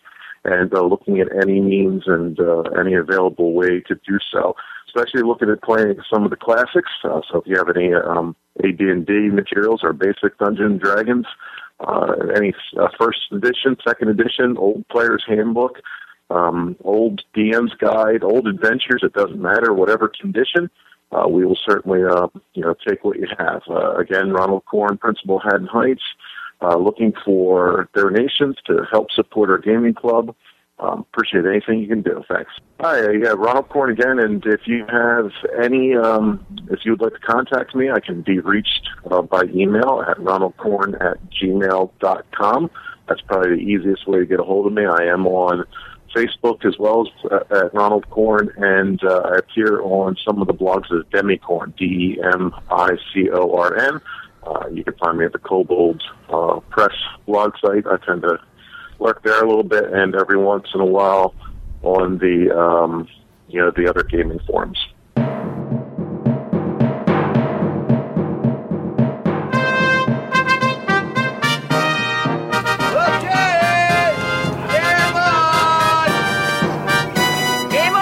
and 0.45 0.75
uh, 0.75 0.83
looking 0.83 1.21
at 1.21 1.29
any 1.43 1.61
means 1.61 2.05
and 2.07 2.39
uh, 2.41 2.63
any 2.79 2.95
available 2.95 3.53
way 3.53 3.81
to 3.81 3.95
do 4.07 4.19
so 4.33 4.55
especially 4.91 5.23
looking 5.23 5.51
at 5.51 5.63
playing 5.63 5.97
some 6.13 6.25
of 6.25 6.31
the 6.31 6.37
classics. 6.37 6.91
Uh, 7.05 7.21
so 7.31 7.39
if 7.39 7.47
you 7.47 7.57
have 7.57 7.75
any 7.75 7.95
um, 7.95 8.35
AD&D 8.63 9.31
materials 9.31 9.81
or 9.83 9.93
basic 9.93 10.37
Dungeons 10.39 10.73
and 10.73 10.81
Dragons, 10.81 11.27
uh, 11.81 12.13
any 12.37 12.53
uh, 12.79 12.89
first 12.99 13.21
edition, 13.33 13.77
second 13.87 14.09
edition, 14.09 14.57
old 14.59 14.87
player's 14.89 15.25
handbook, 15.27 15.81
um, 16.31 16.77
old 16.85 17.23
DM's 17.35 17.75
guide, 17.75 18.23
old 18.23 18.47
adventures, 18.47 19.03
it 19.03 19.13
doesn't 19.13 19.41
matter, 19.41 19.73
whatever 19.73 20.09
condition, 20.09 20.71
uh, 21.13 21.27
we 21.29 21.45
will 21.45 21.59
certainly, 21.69 22.05
uh, 22.05 22.29
you 22.55 22.63
know, 22.63 22.75
take 22.87 23.05
what 23.05 23.19
you 23.19 23.27
have. 23.39 23.63
Uh, 23.69 23.95
again, 23.97 24.31
Ronald 24.31 24.65
Korn, 24.67 24.97
Principal 24.99 25.41
Haddon 25.41 25.67
Heights, 25.67 26.03
uh, 26.63 26.77
looking 26.77 27.13
for 27.25 27.89
donations 27.95 28.57
to 28.67 28.87
help 28.91 29.11
support 29.11 29.51
our 29.51 29.59
gaming 29.59 29.95
club. 29.95 30.35
Um, 30.81 31.01
appreciate 31.13 31.45
anything 31.45 31.81
you 31.81 31.89
can 31.89 32.01
do. 32.01 32.23
Thanks. 32.27 32.51
Hi, 32.81 33.01
uh, 33.01 33.11
yeah, 33.11 33.35
Ronald 33.37 33.69
Korn 33.69 33.93
again. 33.93 34.19
And 34.19 34.45
if 34.47 34.63
you 34.67 34.87
have 34.87 35.31
any, 35.63 35.95
um, 35.95 36.45
if 36.71 36.81
you 36.85 36.93
would 36.93 37.03
like 37.03 37.13
to 37.13 37.19
contact 37.21 37.75
me, 37.75 37.91
I 37.91 38.01
can 38.01 38.23
be 38.23 38.41
reached 38.41 38.89
uh, 39.11 39.21
by 39.21 39.43
email 39.55 40.03
at 40.09 40.17
ronaldkorn 40.17 40.95
at 41.05 41.19
gmail.com. 41.31 42.71
That's 43.09 43.21
probably 43.23 43.57
the 43.57 43.63
easiest 43.63 44.09
way 44.09 44.21
to 44.21 44.27
get 44.27 44.41
a 44.41 44.43
hold 44.43 44.67
of 44.67 44.73
me. 44.73 44.87
I 44.87 45.05
am 45.05 45.27
on 45.27 45.67
Facebook 46.17 46.65
as 46.65 46.79
well 46.79 47.07
as 47.07 47.31
uh, 47.31 47.65
at 47.67 47.75
Ronald 47.75 48.09
Korn, 48.09 48.51
and 48.57 49.03
uh, 49.05 49.23
I 49.27 49.39
appear 49.39 49.83
on 49.83 50.17
some 50.25 50.41
of 50.41 50.47
the 50.47 50.55
blogs 50.55 50.87
as 50.97 51.05
Demicorn, 51.13 51.77
D 51.77 51.85
E 51.85 52.21
M 52.23 52.55
I 52.71 52.91
C 53.13 53.29
O 53.31 53.55
R 53.55 53.77
N. 53.77 54.01
Uh, 54.43 54.67
you 54.73 54.83
can 54.83 54.95
find 54.95 55.19
me 55.19 55.27
at 55.27 55.33
the 55.33 55.39
Kobold 55.39 56.03
uh, 56.31 56.61
Press 56.71 56.95
blog 57.27 57.53
site. 57.61 57.87
I 57.87 57.99
tend 58.05 58.23
to 58.23 58.39
lurk 59.01 59.23
there 59.23 59.43
a 59.43 59.49
little 59.49 59.65
bit, 59.65 59.93
and 59.93 60.15
every 60.15 60.37
once 60.37 60.69
in 60.75 60.81
a 60.81 60.87
while 60.87 61.35
on 61.83 62.19
the 62.19 62.55
um, 62.57 63.09
you 63.49 63.59
know 63.61 63.73
the 63.75 63.89
other 63.89 64.03
gaming 64.05 64.39
forums. 64.47 64.79
Game 74.91 75.17
on! 75.17 76.09
Game 77.71 77.95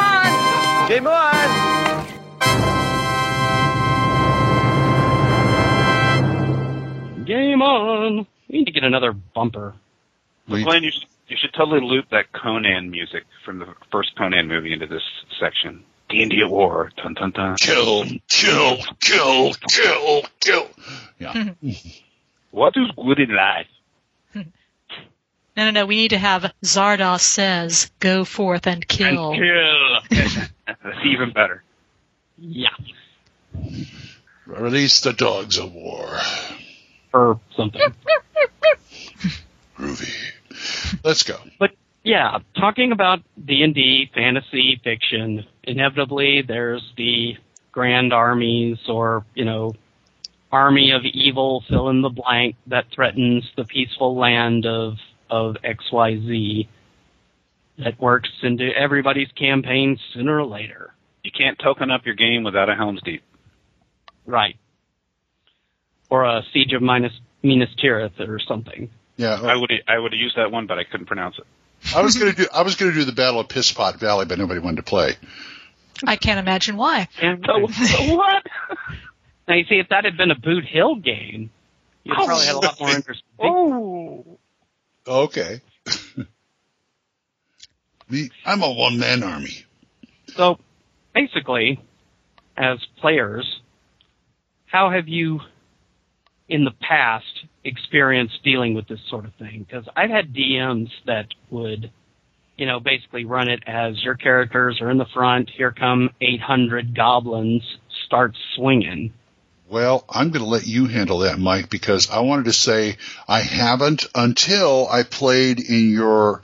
on! 7.12 7.24
Game 7.24 7.62
on! 7.62 8.26
We 8.48 8.58
need 8.58 8.64
to 8.64 8.72
get 8.72 8.84
another 8.84 9.12
bumper. 9.12 9.74
We- 10.48 10.64
Glenn, 10.64 10.82
you 10.82 10.90
should, 10.90 11.04
you 11.28 11.36
should 11.38 11.52
totally 11.52 11.80
loop 11.80 12.08
that 12.10 12.32
Conan 12.32 12.90
music 12.90 13.24
from 13.44 13.58
the 13.58 13.66
first 13.92 14.16
Conan 14.16 14.48
movie 14.48 14.72
into 14.72 14.86
this 14.86 15.02
section. 15.38 15.84
D&D 16.08 16.40
at 16.42 16.50
War. 16.50 16.90
Dun, 16.96 17.12
dun, 17.14 17.30
dun. 17.32 17.56
Kill, 17.60 18.04
kill, 18.28 18.78
kill, 19.00 19.52
kill, 19.68 20.22
kill. 20.40 20.68
Yeah. 21.18 21.52
What 22.50 22.74
is 22.78 22.90
good 22.96 23.20
in 23.20 23.34
life? 23.34 23.66
No, 24.34 24.44
no, 25.64 25.70
no. 25.70 25.86
We 25.86 25.96
need 25.96 26.08
to 26.10 26.18
have 26.18 26.50
Zardoz 26.62 27.20
says, 27.20 27.90
"Go 28.00 28.24
forth 28.24 28.66
and 28.66 28.86
kill." 28.88 29.32
And 29.32 29.42
kill. 30.10 30.46
That's 30.66 31.04
even 31.04 31.32
better. 31.32 31.62
Yeah. 32.38 32.70
Release 34.46 35.00
the 35.00 35.12
dogs 35.12 35.58
of 35.58 35.72
war. 35.74 36.18
Or 37.12 37.38
something. 37.54 37.82
Let's 41.04 41.22
go. 41.22 41.38
But 41.58 41.70
yeah, 42.04 42.38
talking 42.56 42.92
about 42.92 43.20
D 43.44 43.62
and 43.62 43.74
D 43.74 44.10
fantasy 44.14 44.80
fiction, 44.82 45.44
inevitably 45.64 46.42
there's 46.42 46.82
the 46.96 47.36
grand 47.72 48.12
armies 48.12 48.78
or 48.88 49.24
you 49.34 49.44
know 49.44 49.74
army 50.50 50.92
of 50.92 51.04
evil 51.04 51.62
fill 51.68 51.90
in 51.90 52.00
the 52.02 52.08
blank 52.08 52.56
that 52.66 52.86
threatens 52.94 53.44
the 53.56 53.64
peaceful 53.64 54.16
land 54.16 54.66
of 54.66 54.94
of 55.30 55.56
XYZ 55.62 56.66
that 57.78 58.00
works 58.00 58.30
into 58.42 58.70
everybody's 58.76 59.30
campaign 59.32 59.98
sooner 60.12 60.38
or 60.38 60.46
later. 60.46 60.94
You 61.22 61.30
can't 61.30 61.58
token 61.58 61.90
up 61.90 62.06
your 62.06 62.14
game 62.14 62.42
without 62.42 62.68
a 62.68 62.74
Helm's 62.74 63.02
Deep. 63.02 63.22
Right. 64.26 64.56
Or 66.10 66.24
a 66.24 66.42
Siege 66.52 66.72
of 66.72 66.82
Minas, 66.82 67.12
Minas 67.42 67.68
Tirith 67.82 68.18
or 68.18 68.38
something. 68.38 68.90
Yeah, 69.18 69.34
I 69.34 69.56
would 69.56 69.70
I 69.86 69.98
would 69.98 70.12
have 70.12 70.18
used 70.18 70.36
that 70.36 70.50
one, 70.50 70.66
but 70.66 70.78
I 70.78 70.84
couldn't 70.84 71.06
pronounce 71.06 71.36
it. 71.38 71.44
I 71.94 72.00
was 72.02 72.16
gonna 72.16 72.32
do 72.36 72.46
I 72.54 72.62
was 72.62 72.76
gonna 72.76 72.92
do 72.92 73.04
the 73.04 73.12
Battle 73.12 73.40
of 73.40 73.48
Pisspot 73.48 73.96
Valley, 73.96 74.24
but 74.24 74.38
nobody 74.38 74.60
wanted 74.60 74.76
to 74.76 74.82
play. 74.84 75.16
I 76.06 76.16
can't 76.16 76.38
imagine 76.38 76.76
why. 76.76 77.08
And 77.20 77.44
what? 77.46 78.46
Now 79.48 79.54
you 79.54 79.64
see, 79.64 79.80
if 79.80 79.88
that 79.88 80.04
had 80.04 80.16
been 80.16 80.30
a 80.30 80.38
Boot 80.38 80.64
Hill 80.64 80.94
game, 80.94 81.50
you'd 82.04 82.16
oh, 82.16 82.24
probably 82.24 82.46
had 82.46 82.54
a 82.54 82.58
lot 82.58 82.80
more 82.80 82.90
interest. 82.90 83.22
Oh. 83.38 84.38
Okay. 85.06 85.60
Me, 88.08 88.30
I'm 88.46 88.62
a 88.62 88.72
one 88.72 88.98
man 88.98 89.22
army. 89.22 89.64
So, 90.36 90.58
basically, 91.14 91.80
as 92.56 92.78
players, 93.00 93.60
how 94.66 94.90
have 94.90 95.08
you, 95.08 95.40
in 96.48 96.64
the 96.64 96.72
past, 96.80 97.44
experience 97.64 98.32
dealing 98.42 98.74
with 98.74 98.88
this 98.88 99.00
sort 99.08 99.24
of 99.24 99.34
thing? 99.34 99.66
Because 99.68 99.86
I've 99.96 100.10
had 100.10 100.32
DMs 100.32 100.90
that 101.06 101.26
would, 101.50 101.90
you 102.56 102.66
know, 102.66 102.80
basically 102.80 103.24
run 103.24 103.48
it 103.48 103.62
as 103.66 104.02
your 104.02 104.14
characters 104.14 104.80
are 104.80 104.90
in 104.90 104.98
the 104.98 105.06
front, 105.12 105.50
here 105.50 105.72
come 105.72 106.10
800 106.20 106.94
goblins, 106.94 107.62
start 108.06 108.34
swinging. 108.56 109.12
Well, 109.68 110.04
I'm 110.08 110.30
going 110.30 110.42
to 110.42 110.50
let 110.50 110.66
you 110.66 110.86
handle 110.86 111.18
that, 111.18 111.38
Mike, 111.38 111.68
because 111.68 112.08
I 112.08 112.20
wanted 112.20 112.46
to 112.46 112.54
say 112.54 112.96
I 113.28 113.40
haven't 113.40 114.06
until 114.14 114.88
I 114.88 115.02
played 115.02 115.60
in 115.60 115.90
your 115.90 116.42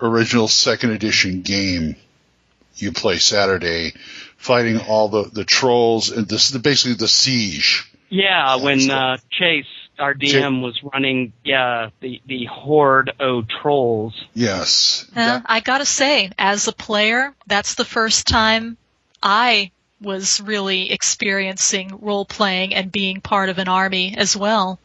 original 0.00 0.46
second 0.46 0.90
edition 0.90 1.40
game 1.40 1.96
you 2.76 2.92
play 2.92 3.16
Saturday, 3.16 3.94
fighting 4.36 4.78
all 4.80 5.08
the, 5.08 5.24
the 5.24 5.44
trolls 5.44 6.10
and 6.10 6.28
this 6.28 6.50
is 6.50 6.58
basically 6.58 6.94
the 6.94 7.08
siege. 7.08 7.90
Yeah, 8.08 8.56
when 8.56 8.90
uh, 8.90 9.18
Chase, 9.30 9.66
our 9.98 10.14
DM, 10.14 10.62
was 10.62 10.80
running, 10.82 11.32
yeah, 11.44 11.90
the 12.00 12.20
the 12.26 12.44
horde 12.44 13.12
o 13.18 13.42
trolls. 13.42 14.14
Yes. 14.34 15.06
Uh, 15.14 15.40
I 15.44 15.60
gotta 15.60 15.86
say, 15.86 16.30
as 16.38 16.68
a 16.68 16.72
player, 16.72 17.34
that's 17.46 17.74
the 17.74 17.84
first 17.84 18.26
time 18.26 18.76
I 19.22 19.72
was 20.00 20.40
really 20.40 20.92
experiencing 20.92 21.98
role 22.00 22.24
playing 22.24 22.74
and 22.74 22.92
being 22.92 23.20
part 23.20 23.48
of 23.48 23.58
an 23.58 23.68
army 23.68 24.14
as 24.16 24.36
well. 24.36 24.78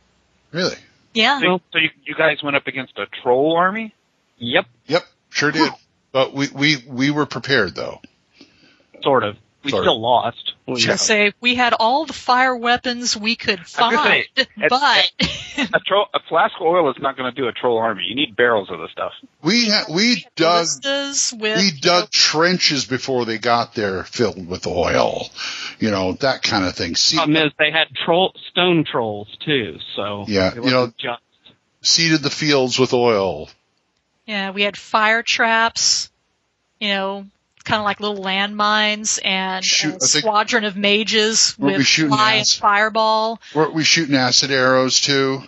Really? 0.51 0.75
Yeah. 1.13 1.39
So, 1.39 1.62
so 1.71 1.79
you, 1.79 1.89
you 2.05 2.15
guys 2.15 2.41
went 2.41 2.55
up 2.55 2.67
against 2.67 2.97
a 2.97 3.05
troll 3.21 3.55
army? 3.57 3.93
Yep. 4.38 4.65
Yep, 4.88 5.03
sure 5.29 5.51
did. 5.51 5.71
But 6.12 6.34
we, 6.34 6.47
we, 6.49 6.77
we 6.88 7.12
were 7.12 7.25
prepared 7.25 7.75
though. 7.75 8.01
Sort 9.03 9.23
of. 9.23 9.38
We 9.63 9.69
Sort 9.69 9.82
of. 9.82 9.86
still 9.86 10.02
lost. 10.02 10.54
We- 10.65 10.88
I 10.89 10.95
say 10.95 11.34
we 11.39 11.54
had 11.54 11.74
all 11.74 12.06
the 12.06 12.13
fire 12.13 12.56
weapons 12.56 13.15
we 13.15 13.36
could 13.36 13.60
find, 13.67 13.95
gonna 13.95 14.24
say, 14.36 14.67
but 14.69 15.12
A, 15.60 15.80
troll, 15.86 16.08
a 16.15 16.19
flask 16.30 16.56
of 16.60 16.65
oil 16.65 16.89
is 16.89 16.95
not 17.00 17.15
going 17.15 17.32
to 17.34 17.39
do 17.39 17.47
a 17.47 17.52
troll 17.52 17.78
army. 17.78 18.04
You 18.08 18.15
need 18.15 18.36
barrels 18.36 18.71
of 18.71 18.80
the 18.80 18.88
stuff. 18.91 19.12
We 19.43 19.69
ha- 19.69 19.86
we 19.93 20.26
dug 20.36 20.65
with 20.84 21.58
we 21.60 21.71
dug 21.80 22.10
trenches 22.10 22.86
before 22.86 23.26
they 23.26 23.38
got 23.38 23.76
there 23.76 24.04
filled 24.06 24.47
with 24.47 24.65
oil. 24.65 25.30
You 25.80 25.91
know, 25.91 26.13
that 26.13 26.41
kind 26.41 26.65
of 26.65 26.74
thing. 26.76 26.95
See, 26.95 27.17
oh, 27.17 27.26
problem 27.26 27.45
is 27.47 27.52
they 27.60 27.69
had 27.71 27.88
troll 28.06 28.34
stone 28.50 28.84
trolls 28.89 29.28
too, 29.45 29.78
so 29.95 30.26
Yeah, 30.28 30.50
it 30.56 30.63
you 30.63 30.71
know- 30.71 30.93
just 30.97 31.21
seeded 31.82 32.21
the 32.24 32.30
fields 32.32 32.80
with 32.80 32.93
oil. 32.93 33.50
yeah, 34.26 34.52
we 34.52 34.62
had 34.63 34.78
fire 34.78 35.21
traps, 35.21 36.10
you 36.80 36.89
know, 36.89 37.26
kind 37.63 37.80
of 37.80 37.86
like 37.86 38.00
little 38.00 38.24
landmines 38.24 39.19
and 39.24 39.63
Shoot, 39.63 39.93
a 39.93 39.95
I 39.95 40.00
think- 40.00 40.24
squadron 40.24 40.63
of 40.63 40.76
mages 40.76 41.56
we 41.58 41.74
with 41.74 41.86
shooting 41.86 42.12
fly 42.12 42.34
and 42.36 42.47
fireball. 42.47 43.39
Were 43.56 43.69
we 43.71 43.84
shooting 43.84 44.15
acid 44.15 44.52
arrows 44.52 45.00
too? 45.02 45.41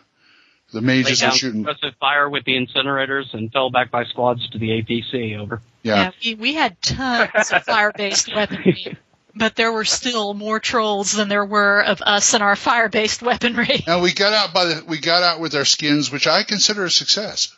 The 0.71 0.81
mages 0.81 1.21
were 1.23 1.29
shooting. 1.31 1.63
suppressive 1.65 1.95
fire 1.99 2.27
with 2.27 2.45
the 2.45 2.53
incinerators 2.53 3.33
and 3.33 3.51
fell 3.51 3.69
back 3.69 3.91
by 3.91 4.05
squads 4.05 4.49
to 4.49 4.57
the 4.57 4.69
APC. 4.81 5.37
Over. 5.37 5.61
Yeah. 5.83 6.09
we, 6.23 6.33
we 6.33 6.53
had 6.55 6.81
tons 6.81 7.51
of 7.51 7.63
fire-based 7.63 8.33
weaponry, 8.35 8.97
but 9.35 9.55
there 9.55 9.71
were 9.71 9.85
still 9.85 10.33
more 10.33 10.59
trolls 10.59 11.11
than 11.11 11.27
there 11.27 11.45
were 11.45 11.81
of 11.83 12.01
us 12.01 12.33
and 12.33 12.41
our 12.41 12.55
fire-based 12.55 13.21
weaponry. 13.21 13.83
And 13.87 14.01
we 14.01 14.13
got 14.13 14.33
out 14.33 14.51
by 14.53 14.65
the 14.65 14.83
we 14.87 14.99
got 14.99 15.21
out 15.21 15.39
with 15.39 15.53
our 15.53 15.65
skins, 15.65 16.11
which 16.11 16.25
I 16.25 16.41
consider 16.43 16.85
a 16.85 16.89
success. 16.89 17.55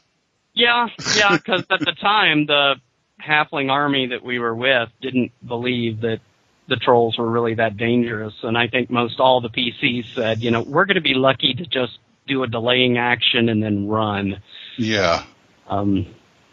Yeah, 0.54 0.88
yeah, 1.16 1.38
because 1.38 1.64
at 1.70 1.80
the 1.82 1.94
time 2.02 2.46
the 2.48 2.76
halfling 3.22 3.72
army 3.72 4.08
that 4.08 4.24
we 4.24 4.40
were 4.40 4.56
with 4.56 4.90
didn't 5.02 5.32
believe 5.46 6.02
that 6.02 6.20
the 6.68 6.76
trolls 6.76 7.18
were 7.18 7.30
really 7.30 7.56
that 7.56 7.78
dangerous, 7.78 8.34
and 8.42 8.58
I 8.58 8.68
think 8.68 8.90
most 8.90 9.20
all 9.20 9.40
the 9.40 9.50
PCs 9.50 10.16
said, 10.16 10.42
you 10.42 10.52
know, 10.52 10.62
we're 10.62 10.86
going 10.86 10.96
to 10.96 11.02
be 11.02 11.14
lucky 11.14 11.54
to 11.54 11.66
just 11.66 12.00
do 12.28 12.44
a 12.44 12.48
delaying 12.48 12.98
action 12.98 13.50
and 13.50 13.62
then 13.62 13.88
run. 13.88 14.42
Yeah. 14.78 15.24
Um, 15.68 16.08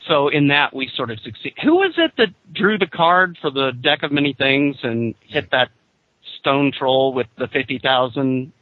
so 0.06 0.28
in 0.28 0.48
that 0.48 0.74
we 0.74 0.90
sort 0.94 1.10
of 1.10 1.20
succeed. 1.20 1.54
Who 1.62 1.76
was 1.76 1.94
it 1.96 2.12
that 2.18 2.28
drew 2.52 2.78
the 2.78 2.86
card 2.86 3.38
for 3.40 3.50
the 3.50 3.72
deck 3.72 4.02
of 4.02 4.12
many 4.12 4.32
things 4.32 4.76
and 4.82 5.14
hit 5.22 5.50
that 5.52 5.70
stone 6.40 6.72
troll 6.76 7.12
with 7.12 7.28
the 7.38 7.46
fifty 7.48 7.78
thousand 7.78 8.52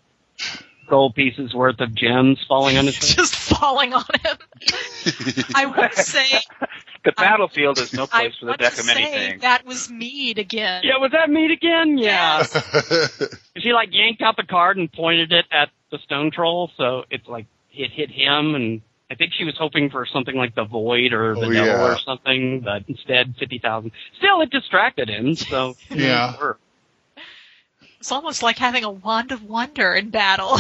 gold 0.88 1.14
pieces 1.14 1.54
worth 1.54 1.80
of 1.80 1.94
gems 1.94 2.38
falling 2.46 2.76
on 2.76 2.86
his 2.86 2.96
head? 3.08 3.16
Just 3.16 3.34
falling 3.34 3.94
on 3.94 4.04
him. 4.24 4.36
I 5.54 5.66
would 5.66 5.94
say 5.94 6.40
The 7.04 7.12
battlefield 7.12 7.78
is 7.78 7.92
no 7.94 8.02
I 8.12 8.20
place 8.28 8.34
for 8.38 8.46
the 8.46 8.56
deck 8.56 8.74
to 8.74 8.80
of 8.80 8.86
many 8.86 9.04
say 9.04 9.28
things. 9.30 9.42
that 9.42 9.64
was 9.64 9.90
Mead 9.90 10.38
again. 10.38 10.82
Yeah, 10.84 10.98
was 10.98 11.12
that 11.12 11.30
Mead 11.30 11.50
again? 11.50 11.96
Yeah. 11.98 12.42
she 13.58 13.72
like 13.72 13.88
yanked 13.92 14.20
out 14.22 14.36
the 14.36 14.42
card 14.44 14.76
and 14.76 14.92
pointed 14.92 15.32
it 15.32 15.46
at 15.50 15.70
the 15.90 15.98
stone 16.04 16.30
troll, 16.30 16.70
so 16.76 17.04
it's 17.10 17.26
like 17.26 17.46
it 17.72 17.90
hit 17.90 18.10
him, 18.10 18.54
and 18.54 18.82
I 19.10 19.14
think 19.14 19.32
she 19.36 19.44
was 19.44 19.56
hoping 19.58 19.90
for 19.90 20.06
something 20.06 20.36
like 20.36 20.54
the 20.54 20.64
void 20.64 21.12
or 21.12 21.34
the 21.34 21.46
Oh, 21.46 21.52
devil 21.52 21.66
yeah. 21.66 21.92
or 21.94 21.98
something, 21.98 22.60
but 22.60 22.84
instead 22.88 23.34
fifty 23.38 23.58
thousand. 23.58 23.92
Still, 24.18 24.40
it 24.42 24.50
distracted 24.50 25.08
him. 25.08 25.34
So 25.36 25.76
Yeah. 25.90 26.34
It's 27.98 28.12
almost 28.12 28.42
like 28.42 28.56
having 28.56 28.84
a 28.84 28.90
wand 28.90 29.30
of 29.30 29.42
wonder 29.44 29.92
in 29.94 30.08
battle. 30.10 30.58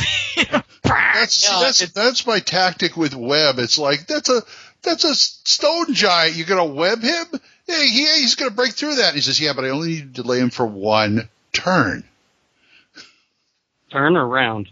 That's 0.82 1.48
Yeah, 1.48 1.60
that's 1.62 1.88
that's 1.92 2.26
my 2.26 2.40
tactic 2.40 2.96
with 2.96 3.14
web. 3.14 3.58
It's 3.58 3.78
like 3.78 4.06
that's 4.06 4.28
a 4.28 4.42
that's 4.82 5.04
a 5.04 5.14
stone 5.14 5.94
giant. 5.94 6.36
You're 6.36 6.46
gonna 6.46 6.64
web 6.64 7.02
him? 7.02 7.26
Hey, 7.66 7.86
he, 7.88 8.06
he's 8.20 8.34
gonna 8.34 8.50
break 8.50 8.72
through 8.72 8.96
that. 8.96 9.14
he 9.14 9.20
says, 9.20 9.40
"Yeah, 9.40 9.52
but 9.54 9.64
I 9.64 9.70
only 9.70 9.88
need 9.88 10.14
to 10.14 10.22
delay 10.22 10.38
him 10.40 10.50
for 10.50 10.66
one 10.66 11.28
turn." 11.52 12.04
Turn 13.90 14.16
around. 14.16 14.68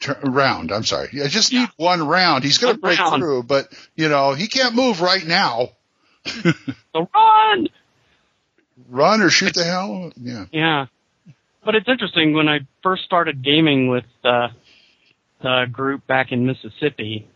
Turn, 0.00 0.16
round. 0.22 0.72
I'm 0.72 0.84
sorry. 0.84 1.08
I 1.22 1.28
just 1.28 1.52
need 1.52 1.68
one 1.76 2.06
round. 2.06 2.44
He's 2.44 2.58
gonna 2.58 2.78
break 2.78 2.98
round. 2.98 3.20
through, 3.20 3.42
but 3.44 3.72
you 3.96 4.08
know 4.08 4.34
he 4.34 4.48
can't 4.48 4.74
move 4.74 5.00
right 5.00 5.24
now. 5.26 5.70
So 6.24 7.08
run. 7.14 7.68
Run 8.88 9.22
or 9.22 9.30
shoot 9.30 9.54
the 9.54 9.64
hell. 9.64 10.12
Yeah. 10.16 10.44
Yeah. 10.52 10.86
But 11.64 11.74
it's 11.74 11.88
interesting 11.88 12.34
when 12.34 12.48
I 12.48 12.60
first 12.82 13.04
started 13.04 13.42
gaming 13.42 13.88
with 13.88 14.04
uh, 14.24 14.48
the 15.40 15.66
group 15.70 16.06
back 16.06 16.32
in 16.32 16.46
Mississippi. 16.46 17.28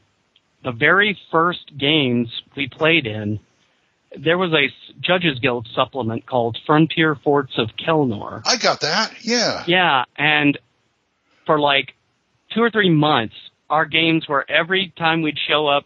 The 0.64 0.72
very 0.72 1.18
first 1.30 1.76
games 1.78 2.28
we 2.56 2.68
played 2.68 3.06
in, 3.06 3.38
there 4.18 4.38
was 4.38 4.52
a 4.52 4.68
Judges 5.00 5.38
Guild 5.40 5.68
supplement 5.74 6.26
called 6.26 6.58
Frontier 6.66 7.14
Forts 7.14 7.52
of 7.58 7.70
Kelnore. 7.76 8.42
I 8.44 8.56
got 8.56 8.80
that. 8.80 9.12
Yeah. 9.22 9.62
Yeah, 9.66 10.04
and 10.16 10.58
for 11.44 11.60
like 11.60 11.94
two 12.54 12.62
or 12.62 12.70
three 12.70 12.90
months, 12.90 13.34
our 13.70 13.84
games 13.84 14.26
were 14.28 14.44
every 14.48 14.92
time 14.96 15.22
we'd 15.22 15.38
show 15.48 15.66
up 15.66 15.84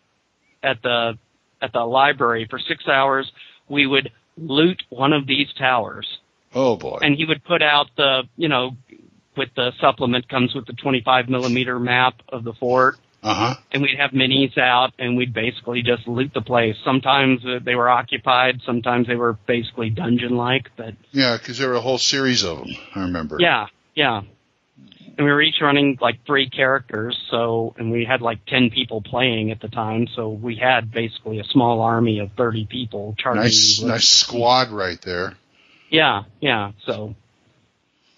at 0.63 0.83
the 0.83 1.19
at 1.63 1.73
the 1.73 1.81
library 1.85 2.47
for 2.49 2.59
six 2.59 2.87
hours, 2.89 3.31
we 3.69 3.87
would 3.87 4.11
loot 4.39 4.83
one 4.89 5.13
of 5.13 5.27
these 5.27 5.49
towers 5.59 6.07
Oh 6.55 6.77
boy. 6.77 6.99
and 7.03 7.15
he 7.17 7.27
would 7.27 7.45
put 7.45 7.63
out 7.63 7.89
the 7.99 8.23
you 8.37 8.49
know 8.49 8.77
with 9.37 9.51
the 9.57 9.73
supplement 9.81 10.29
comes 10.29 10.55
with 10.55 10.67
the 10.67 10.73
25 10.73 11.29
millimeter 11.29 11.79
map 11.79 12.15
of 12.31 12.45
the 12.45 12.53
fort 12.55 12.97
Uh 13.23 13.35
huh. 13.35 13.55
and 13.73 13.83
we'd 13.83 13.99
have 13.99 14.13
minis 14.13 14.57
out 14.57 14.93
and 14.99 15.17
we'd 15.17 15.35
basically 15.35 15.83
just 15.83 16.09
loot 16.09 16.33
the 16.33 16.41
place 16.41 16.75
sometimes 16.85 17.45
uh, 17.45 17.59
they 17.63 17.75
were 17.75 17.89
occupied 17.91 18.61
sometimes 18.65 19.07
they 19.07 19.17
were 19.17 19.35
basically 19.47 19.91
dungeon 19.91 20.37
like 20.37 20.71
but 20.77 20.95
Yeah, 21.13 21.37
because 21.37 21.59
there 21.59 21.69
were 21.69 21.75
a 21.75 21.81
whole 21.83 21.99
series 21.99 22.45
of 22.45 22.59
them. 22.59 22.69
I 22.95 23.01
remember. 23.03 23.37
yeah 23.39 23.67
yeah 23.95 24.23
and 25.19 25.27
we 25.27 25.33
were 25.33 25.43
each 25.43 25.61
running 25.61 25.99
like 26.01 26.25
three 26.25 26.49
characters. 26.49 27.19
So, 27.31 27.75
and 27.77 27.91
we 27.91 28.07
had 28.07 28.23
like 28.23 28.47
ten 28.47 28.71
people 28.71 29.03
playing 29.03 29.51
at 29.51 29.61
the 29.61 29.69
time. 29.69 30.07
So 30.17 30.31
we 30.31 30.57
had 30.57 30.91
basically 30.91 31.41
a 31.41 31.45
small 31.45 31.83
army 31.83 32.21
of 32.21 32.31
thirty 32.39 32.65
people 32.65 33.15
charging. 33.19 33.43
Nice, 33.43 33.83
nice 33.83 34.09
squad 34.09 34.71
right 34.71 34.99
there. 35.03 35.35
Yeah, 35.91 36.23
yeah. 36.41 36.73
So 36.87 37.17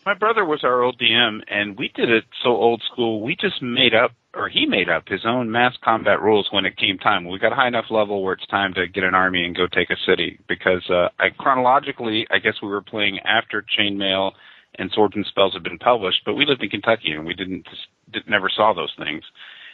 My 0.07 0.14
brother 0.14 0.44
was 0.44 0.62
our 0.62 0.82
old 0.82 0.98
DM, 1.00 1.40
and 1.48 1.76
we 1.76 1.88
did 1.92 2.09
it 2.11 2.24
so 2.44 2.50
old 2.50 2.82
school. 2.92 3.20
We 3.22 3.34
just 3.34 3.61
made 3.62 3.94
up, 3.94 4.12
or 4.35 4.49
he 4.49 4.66
made 4.66 4.89
up 4.89 5.09
his 5.09 5.26
own 5.26 5.51
mass 5.51 5.76
combat 5.83 6.20
rules 6.20 6.49
when 6.51 6.64
it 6.64 6.76
came 6.76 6.99
time. 6.99 7.26
We 7.26 7.39
got 7.39 7.53
a 7.53 7.57
high 7.57 7.68
enough 7.68 7.91
level 7.91 8.22
where 8.22 8.35
it's 8.35 8.47
time 8.47 8.72
to 8.74 8.87
get 8.87 9.05
an 9.05 9.14
army 9.14 9.45
and 9.45 9.55
go 9.55 9.66
take 9.66 9.91
a 9.91 9.97
city. 10.07 10.39
Because 10.49 10.89
uh, 10.89 11.09
I, 11.18 11.30
chronologically, 11.37 12.26
I 12.30 12.39
guess 12.39 12.55
we 12.62 12.68
were 12.68 12.83
playing 12.83 13.18
after 13.20 13.62
Chainmail 13.62 14.33
and 14.76 14.91
Swords 14.93 15.16
and 15.16 15.26
Spells 15.26 15.53
had 15.53 15.62
been 15.62 15.78
published, 15.78 16.22
but 16.24 16.35
we 16.35 16.47
lived 16.47 16.62
in 16.62 16.70
Kentucky 16.70 17.12
and 17.12 17.26
we 17.26 17.35
didn't, 17.35 17.64
just, 17.64 17.87
did, 18.11 18.28
never 18.28 18.49
saw 18.49 18.72
those 18.72 18.95
things. 18.97 19.22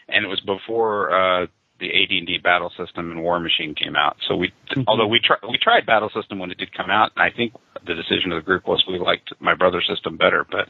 And 0.09 0.25
it 0.25 0.29
was 0.29 0.41
before 0.41 1.13
uh, 1.13 1.47
the 1.79 1.91
AD&D 1.91 2.39
battle 2.43 2.73
system 2.77 3.11
and 3.13 3.23
War 3.23 3.39
Machine 3.39 3.75
came 3.75 3.95
out. 3.95 4.17
So 4.27 4.37
we, 4.37 4.53
although 4.89 5.07
we 5.07 5.21
tried, 5.21 5.41
we 5.49 5.59
tried 5.59 5.87
battle 5.87 6.11
system 6.11 6.39
when 6.39 6.51
it 6.51 6.59
did 6.59 6.73
come 6.73 6.91
out, 6.91 7.13
and 7.15 7.23
I 7.23 7.35
think 7.35 7.53
the 7.87 7.95
decision 7.95 8.33
of 8.33 8.43
the 8.43 8.47
group 8.47 8.67
was 8.67 8.85
we 8.89 8.99
liked 8.99 9.33
my 9.39 9.55
brother's 9.55 9.87
system 9.87 10.17
better. 10.17 10.45
But 10.51 10.69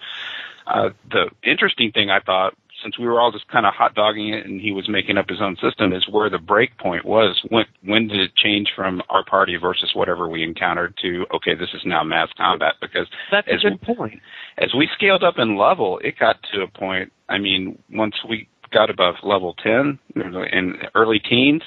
uh, 0.66 0.90
the 1.10 1.30
interesting 1.42 1.92
thing 1.92 2.10
I 2.10 2.20
thought, 2.20 2.54
since 2.82 2.98
we 2.98 3.06
were 3.06 3.20
all 3.20 3.32
just 3.32 3.48
kind 3.48 3.66
of 3.66 3.74
hot 3.74 3.94
dogging 3.94 4.32
it, 4.32 4.46
and 4.46 4.60
he 4.60 4.72
was 4.72 4.88
making 4.88 5.18
up 5.18 5.28
his 5.28 5.40
own 5.40 5.56
system, 5.60 5.92
is 5.92 6.06
where 6.10 6.30
the 6.30 6.38
break 6.38 6.76
point 6.78 7.04
was. 7.04 7.40
When 7.48 7.64
when 7.84 8.08
did 8.08 8.20
it 8.20 8.36
change 8.36 8.68
from 8.74 9.02
our 9.10 9.24
party 9.24 9.56
versus 9.56 9.90
whatever 9.94 10.28
we 10.28 10.42
encountered 10.42 10.94
to 11.02 11.26
okay, 11.34 11.54
this 11.54 11.70
is 11.74 11.82
now 11.84 12.04
mass 12.04 12.28
combat? 12.36 12.74
Because 12.80 13.06
that's 13.30 13.48
a 13.48 13.54
as 13.54 13.60
good 13.62 13.80
point. 13.82 14.20
as 14.58 14.70
we 14.76 14.88
scaled 14.94 15.24
up 15.24 15.34
in 15.38 15.58
level, 15.58 16.00
it 16.02 16.14
got 16.18 16.36
to 16.52 16.62
a 16.62 16.68
point. 16.68 17.12
I 17.28 17.38
mean, 17.38 17.78
once 17.90 18.14
we 18.28 18.48
got 18.72 18.90
above 18.90 19.16
level 19.22 19.54
ten 19.62 19.98
in 20.14 20.74
early 20.94 21.20
teens, 21.20 21.62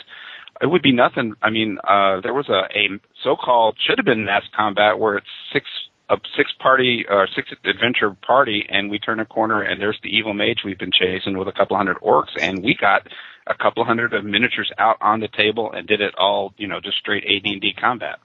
it 0.61 0.67
would 0.67 0.81
be 0.81 0.93
nothing. 0.93 1.33
I 1.41 1.49
mean, 1.49 1.77
uh, 1.83 2.21
there 2.21 2.33
was 2.33 2.49
a, 2.49 2.67
a 2.77 2.99
so-called 3.23 3.77
should 3.85 3.97
have 3.97 4.05
been 4.05 4.25
mass 4.25 4.43
combat 4.55 4.99
where 4.99 5.17
it's 5.17 5.27
six 5.51 5.65
a 6.11 6.17
six 6.35 6.51
party 6.59 7.05
or 7.09 7.27
six 7.35 7.49
adventure 7.63 8.15
party, 8.27 8.65
and 8.69 8.91
we 8.91 8.99
turn 8.99 9.19
a 9.19 9.25
corner 9.25 9.61
and 9.61 9.81
there's 9.81 9.97
the 10.03 10.09
evil 10.09 10.33
mage 10.33 10.59
we've 10.65 10.77
been 10.77 10.91
chasing 10.93 11.37
with 11.37 11.47
a 11.47 11.53
couple 11.53 11.77
hundred 11.77 11.97
orcs, 11.97 12.35
and 12.39 12.61
we 12.61 12.75
got 12.79 13.07
a 13.47 13.55
couple 13.55 13.83
hundred 13.85 14.13
of 14.13 14.25
miniatures 14.25 14.69
out 14.77 14.97
on 15.01 15.21
the 15.21 15.29
table 15.29 15.71
and 15.71 15.87
did 15.87 16.01
it 16.01 16.13
all, 16.17 16.53
you 16.57 16.67
know, 16.67 16.79
just 16.81 16.97
straight 16.97 17.23
AD&D 17.23 17.73
combat. 17.79 18.19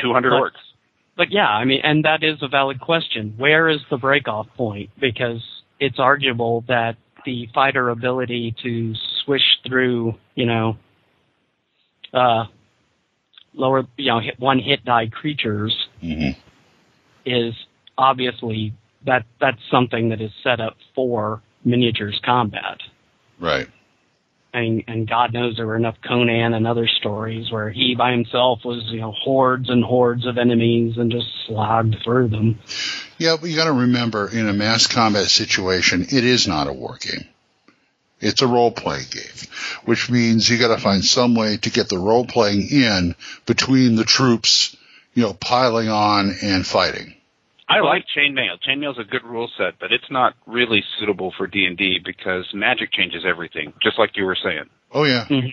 Two 0.00 0.12
hundred 0.12 0.32
orcs. 0.32 0.52
But 1.16 1.30
yeah, 1.30 1.48
I 1.48 1.66
mean, 1.66 1.82
and 1.84 2.06
that 2.06 2.24
is 2.24 2.38
a 2.42 2.48
valid 2.48 2.80
question. 2.80 3.34
Where 3.36 3.68
is 3.68 3.80
the 3.90 3.98
breakoff 3.98 4.48
point? 4.56 4.88
Because 4.98 5.42
it's 5.78 5.98
arguable 5.98 6.64
that 6.68 6.96
the 7.26 7.46
fighter 7.54 7.90
ability 7.90 8.56
to 8.62 8.94
swish 9.22 9.42
through, 9.66 10.14
you 10.34 10.46
know, 10.46 10.78
uh, 12.14 12.46
lower, 13.52 13.84
you 13.98 14.10
know, 14.10 14.20
hit, 14.20 14.40
one 14.40 14.58
hit 14.58 14.82
die 14.86 15.08
creatures 15.08 15.76
Mhm. 16.02 16.36
is 17.24 17.54
obviously 17.96 18.72
that 19.04 19.24
that's 19.40 19.60
something 19.70 20.08
that 20.08 20.20
is 20.20 20.32
set 20.42 20.60
up 20.60 20.76
for 20.94 21.40
miniatures 21.64 22.20
combat. 22.24 22.78
Right. 23.38 23.68
And, 24.54 24.84
and 24.86 25.08
God 25.08 25.32
knows 25.32 25.56
there 25.56 25.66
were 25.66 25.76
enough 25.76 25.96
Conan 26.06 26.52
and 26.52 26.66
other 26.66 26.86
stories 26.86 27.50
where 27.50 27.70
he 27.70 27.94
by 27.94 28.10
himself 28.12 28.64
was, 28.64 28.82
you 28.90 29.00
know, 29.00 29.12
hordes 29.12 29.70
and 29.70 29.82
hordes 29.82 30.26
of 30.26 30.36
enemies 30.36 30.98
and 30.98 31.10
just 31.10 31.26
slogged 31.46 31.96
through 32.04 32.28
them. 32.28 32.58
Yeah, 33.18 33.36
but 33.40 33.48
you 33.48 33.56
got 33.56 33.64
to 33.64 33.72
remember, 33.72 34.28
in 34.28 34.48
a 34.48 34.52
mass 34.52 34.86
combat 34.86 35.26
situation, 35.26 36.02
it 36.02 36.24
is 36.24 36.46
not 36.46 36.66
a 36.66 36.72
war 36.72 36.98
game. 37.00 37.26
It's 38.20 38.42
a 38.42 38.46
role 38.46 38.70
playing 38.70 39.06
game, 39.10 39.48
which 39.84 40.10
means 40.10 40.48
you 40.48 40.58
got 40.58 40.74
to 40.74 40.80
find 40.80 41.04
some 41.04 41.34
way 41.34 41.56
to 41.56 41.70
get 41.70 41.88
the 41.88 41.98
role 41.98 42.26
playing 42.26 42.68
in 42.70 43.16
between 43.46 43.96
the 43.96 44.04
troops, 44.04 44.76
you 45.14 45.22
know, 45.22 45.34
piling 45.34 45.88
on 45.88 46.34
and 46.42 46.66
fighting. 46.66 47.14
I 47.68 47.80
like 47.80 48.04
chainmail. 48.16 48.58
Chainmail's 48.68 48.98
a 48.98 49.04
good 49.04 49.24
rule 49.24 49.50
set, 49.56 49.78
but 49.80 49.92
it's 49.92 50.10
not 50.10 50.34
really 50.46 50.82
suitable 50.98 51.32
for 51.36 51.46
D 51.46 51.64
and 51.64 51.76
D 51.76 51.98
because 52.04 52.46
magic 52.52 52.92
changes 52.92 53.24
everything, 53.26 53.72
just 53.82 53.98
like 53.98 54.10
you 54.14 54.24
were 54.24 54.36
saying. 54.42 54.64
Oh 54.92 55.04
yeah, 55.04 55.24
mm-hmm. 55.28 55.48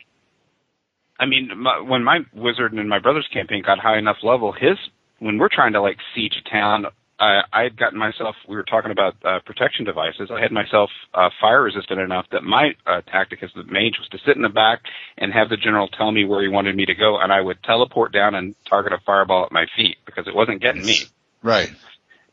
I 1.20 1.26
mean, 1.26 1.50
my, 1.58 1.80
when 1.82 2.04
my 2.04 2.20
wizard 2.34 2.74
and 2.74 2.90
my 2.90 3.00
brother's 3.00 3.28
campaign 3.32 3.62
got 3.66 3.80
high 3.80 3.98
enough 3.98 4.18
level, 4.24 4.52
his 4.52 4.78
when 5.20 5.38
we're 5.38 5.50
trying 5.50 5.74
to 5.74 5.82
like 5.82 5.98
siege 6.16 6.34
a 6.46 6.50
town, 6.50 6.86
I 7.20 7.42
I 7.52 7.64
had 7.64 7.78
gotten 7.78 8.00
myself. 8.00 8.36
We 8.48 8.56
were 8.56 8.64
talking 8.64 8.92
about 8.92 9.16
uh, 9.24 9.40
protection 9.46 9.86
devices. 9.86 10.30
I 10.32 10.42
had 10.42 10.52
myself 10.52 10.90
uh, 11.14 11.30
fire 11.40 11.64
resistant 11.64 12.00
enough 12.00 12.26
that 12.32 12.44
my 12.44 12.72
uh, 12.88 13.02
tactic 13.02 13.44
as 13.44 13.50
the 13.56 13.64
mage 13.64 13.96
was 14.00 14.08
to 14.12 14.18
sit 14.26 14.36
in 14.36 14.42
the 14.42 14.50
back 14.50 14.80
and 15.18 15.34
have 15.34 15.50
the 15.50 15.58
general 15.58 15.88
tell 15.88 16.12
me 16.12 16.26
where 16.26 16.42
he 16.42 16.48
wanted 16.48 16.76
me 16.76 16.86
to 16.86 16.96
go, 16.96 17.20
and 17.20 17.32
I 17.32 17.42
would 17.42 17.62
teleport 17.64 18.14
down 18.14 18.36
and 18.36 18.56
target 18.70 18.94
a 18.94 19.00
fireball 19.06 19.46
at 19.46 19.52
my 19.52 19.66
feet 19.76 19.98
because 20.06 20.28
it 20.28 20.36
wasn't 20.36 20.62
getting 20.62 20.86
me, 20.86 20.98
right. 21.44 21.72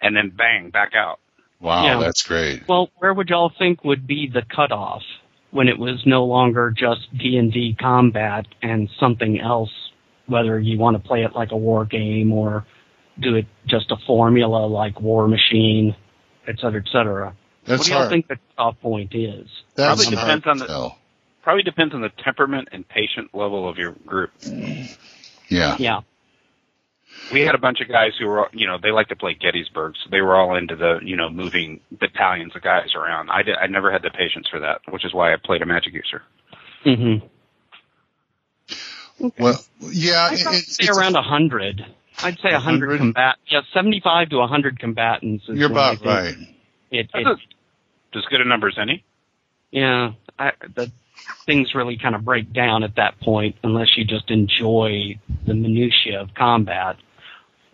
and 0.01 0.17
then 0.17 0.31
bang 0.31 0.71
back 0.71 0.93
out. 0.95 1.19
Wow, 1.61 1.85
Yeah. 1.85 1.99
that's 1.99 2.23
great. 2.23 2.69
Well, 2.69 2.91
where 2.99 3.15
would 3.15 3.29
y'all 3.31 3.53
think 3.59 3.83
would 3.85 4.07
be 4.07 4.29
the 4.29 4.43
cutoff 4.43 5.03
when 5.51 5.69
it 5.69 5.79
was 5.79 6.03
no 6.05 6.25
longer 6.25 6.71
just 6.71 7.09
D 7.17 7.39
and 7.39 7.53
D 7.53 7.75
combat 7.81 8.47
and 8.63 8.89
something 9.01 9.41
else? 9.41 9.71
Whether 10.27 10.59
you 10.59 10.77
want 10.77 11.01
to 11.01 11.09
play 11.09 11.23
it 11.25 11.35
like 11.35 11.53
a 11.53 11.57
war 11.57 11.85
game 11.85 12.33
or 12.33 12.67
do 13.21 13.35
it 13.37 13.47
just 13.67 13.91
a 13.91 13.97
formula 14.07 14.67
like 14.67 15.01
War 15.01 15.27
Machine, 15.29 15.95
et 16.47 16.57
cetera, 16.61 16.81
et 16.81 16.89
cetera. 16.93 17.35
That's 17.65 17.81
what 17.81 17.87
do 17.87 17.93
y'all 17.95 18.09
think 18.09 18.29
the 18.29 18.37
cutoff 18.57 18.81
point 18.81 19.15
is? 19.15 19.49
That's 19.75 20.05
Probably 20.05 20.17
depends 20.17 20.47
on 20.47 20.59
the- 20.59 20.67
tell. 20.67 20.99
Probably 21.43 21.63
depends 21.63 21.95
on 21.95 22.01
the 22.01 22.11
temperament 22.25 22.69
and 22.73 22.87
patient 22.89 23.33
level 23.35 23.69
of 23.69 23.79
your 23.79 23.93
group. 24.05 24.31
Yeah. 25.49 25.77
Yeah. 25.79 26.01
we 27.33 27.43
had 27.43 27.55
a 27.55 27.59
bunch 27.59 27.81
of 27.81 27.89
guys 27.89 28.13
who 28.19 28.27
were, 28.27 28.49
you 28.53 28.67
know, 28.67 28.79
they 28.83 28.91
like 28.91 29.09
to 29.09 29.17
play 29.17 29.35
Gettysburg, 29.35 29.95
so 30.03 30.11
they 30.11 30.21
were 30.21 30.35
all 30.37 30.57
into 30.57 30.75
the, 30.75 30.99
you 31.05 31.15
know, 31.17 31.31
moving 31.31 31.81
battalions 31.93 32.55
of 32.57 32.63
guys 32.63 32.95
around. 32.97 33.31
I 33.31 33.43
did, 33.43 33.57
I 33.57 33.69
never 33.69 33.93
had 33.93 34.03
the 34.03 34.11
patience 34.11 34.49
for 34.51 34.59
that, 34.61 34.81
which 34.91 35.05
is 35.05 35.15
why 35.15 35.33
I 35.33 35.37
played 35.37 35.63
a 35.63 35.67
magic 35.67 35.95
user. 35.95 36.23
Mm-hmm. 36.85 37.27
Well, 39.39 39.59
yeah, 39.81 40.29
I'd 40.31 40.33
it, 40.35 40.41
it's, 40.47 40.77
say 40.77 40.85
it's- 40.85 40.97
around 40.99 41.17
a 41.17 41.23
hundred. 41.23 41.85
I'd 42.23 42.39
say 42.41 42.51
a 42.51 42.55
100? 42.55 42.63
hundred 42.63 42.99
combat. 42.99 43.37
Yeah, 43.49 43.61
seventy-five 43.75 44.31
to 44.31 44.39
a 44.39 44.47
hundred 44.47 44.79
combatants. 44.79 45.45
Is 45.49 45.59
you're 45.59 45.71
about 45.71 46.05
right. 46.05 46.35
It, 46.91 47.11
That's 47.13 47.27
it, 47.27 47.39
a, 48.15 48.19
as 48.19 48.25
good 48.31 48.41
a 48.41 48.49
number 48.49 48.69
as 48.69 48.79
any. 48.81 49.05
yeah, 49.71 50.13
I, 50.39 50.53
the 50.75 50.91
things 51.45 51.75
really 51.75 51.99
kind 51.99 52.15
of 52.15 52.25
break 52.25 52.53
down 52.53 52.83
at 52.85 52.97
that 52.97 53.19
point 53.21 53.57
unless 53.63 53.89
you 53.97 54.05
just 54.05 54.31
enjoy 54.31 55.19
the 55.47 55.55
minutia 55.55 56.21
of 56.21 56.29
combat. 56.35 56.97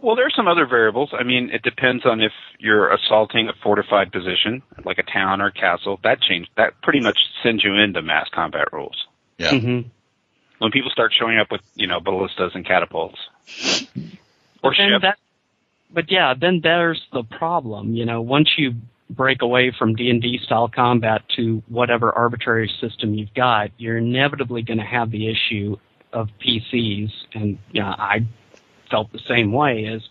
Well, 0.01 0.17
there 0.17 0.27
are 0.27 0.33
some 0.35 0.49
other 0.49 0.67
variables. 0.67 1.11
I 1.13 1.23
mean, 1.23 1.51
it 1.53 1.63
depends 1.63 2.05
on 2.05 2.21
if 2.21 2.33
you're 2.59 2.93
assaulting 2.93 3.49
a 3.49 3.53
fortified 3.63 4.11
position, 4.11 4.63
like 4.85 4.99
a 4.99 5.05
town 5.05 5.41
or 5.41 5.47
a 5.47 5.53
castle. 5.53 6.01
That 6.03 6.21
change, 6.21 6.49
that 6.57 6.81
pretty 6.83 6.99
much 7.01 7.17
sends 7.45 7.63
you 7.63 7.75
into 7.75 8.03
mass 8.03 8.29
combat 8.35 8.73
rules. 8.73 8.97
Yeah. 9.39 9.53
Mm-hmm. 9.53 9.89
When 10.59 10.71
people 10.73 10.91
start 10.91 11.13
showing 11.17 11.39
up 11.39 11.53
with, 11.53 11.61
you 11.77 11.87
know, 11.87 12.01
ballistas 12.01 12.51
and 12.55 12.67
catapults. 12.67 13.19
Or 14.63 14.75
then 14.77 14.91
ships. 14.91 15.03
that, 15.03 15.19
but 15.93 16.11
yeah, 16.11 16.35
then 16.39 16.61
there's 16.63 17.03
the 17.13 17.25
problem. 17.25 17.95
You 17.95 18.05
know, 18.05 18.21
once 18.21 18.51
you 18.57 18.75
break 19.11 19.43
away 19.43 19.73
from 19.77 19.95
D 19.95 20.09
and 20.11 20.23
D 20.23 20.39
style 20.45 20.69
combat 20.69 21.23
to 21.37 21.63
whatever 21.69 22.13
arbitrary 22.13 22.71
system 22.81 23.15
you've 23.15 23.35
got, 23.35 23.71
you're 23.79 23.99
inevitably 23.99 24.63
going 24.63 24.79
to 24.79 24.85
have 24.85 25.11
the 25.11 25.29
issue 25.29 25.77
of 26.13 26.29
PCs, 26.45 27.11
and 27.35 27.59
yeah, 27.73 27.89
I 27.89 28.27
felt 28.91 29.13
the 29.13 29.21
same 29.29 29.53
way. 29.53 29.87
As 29.87 30.03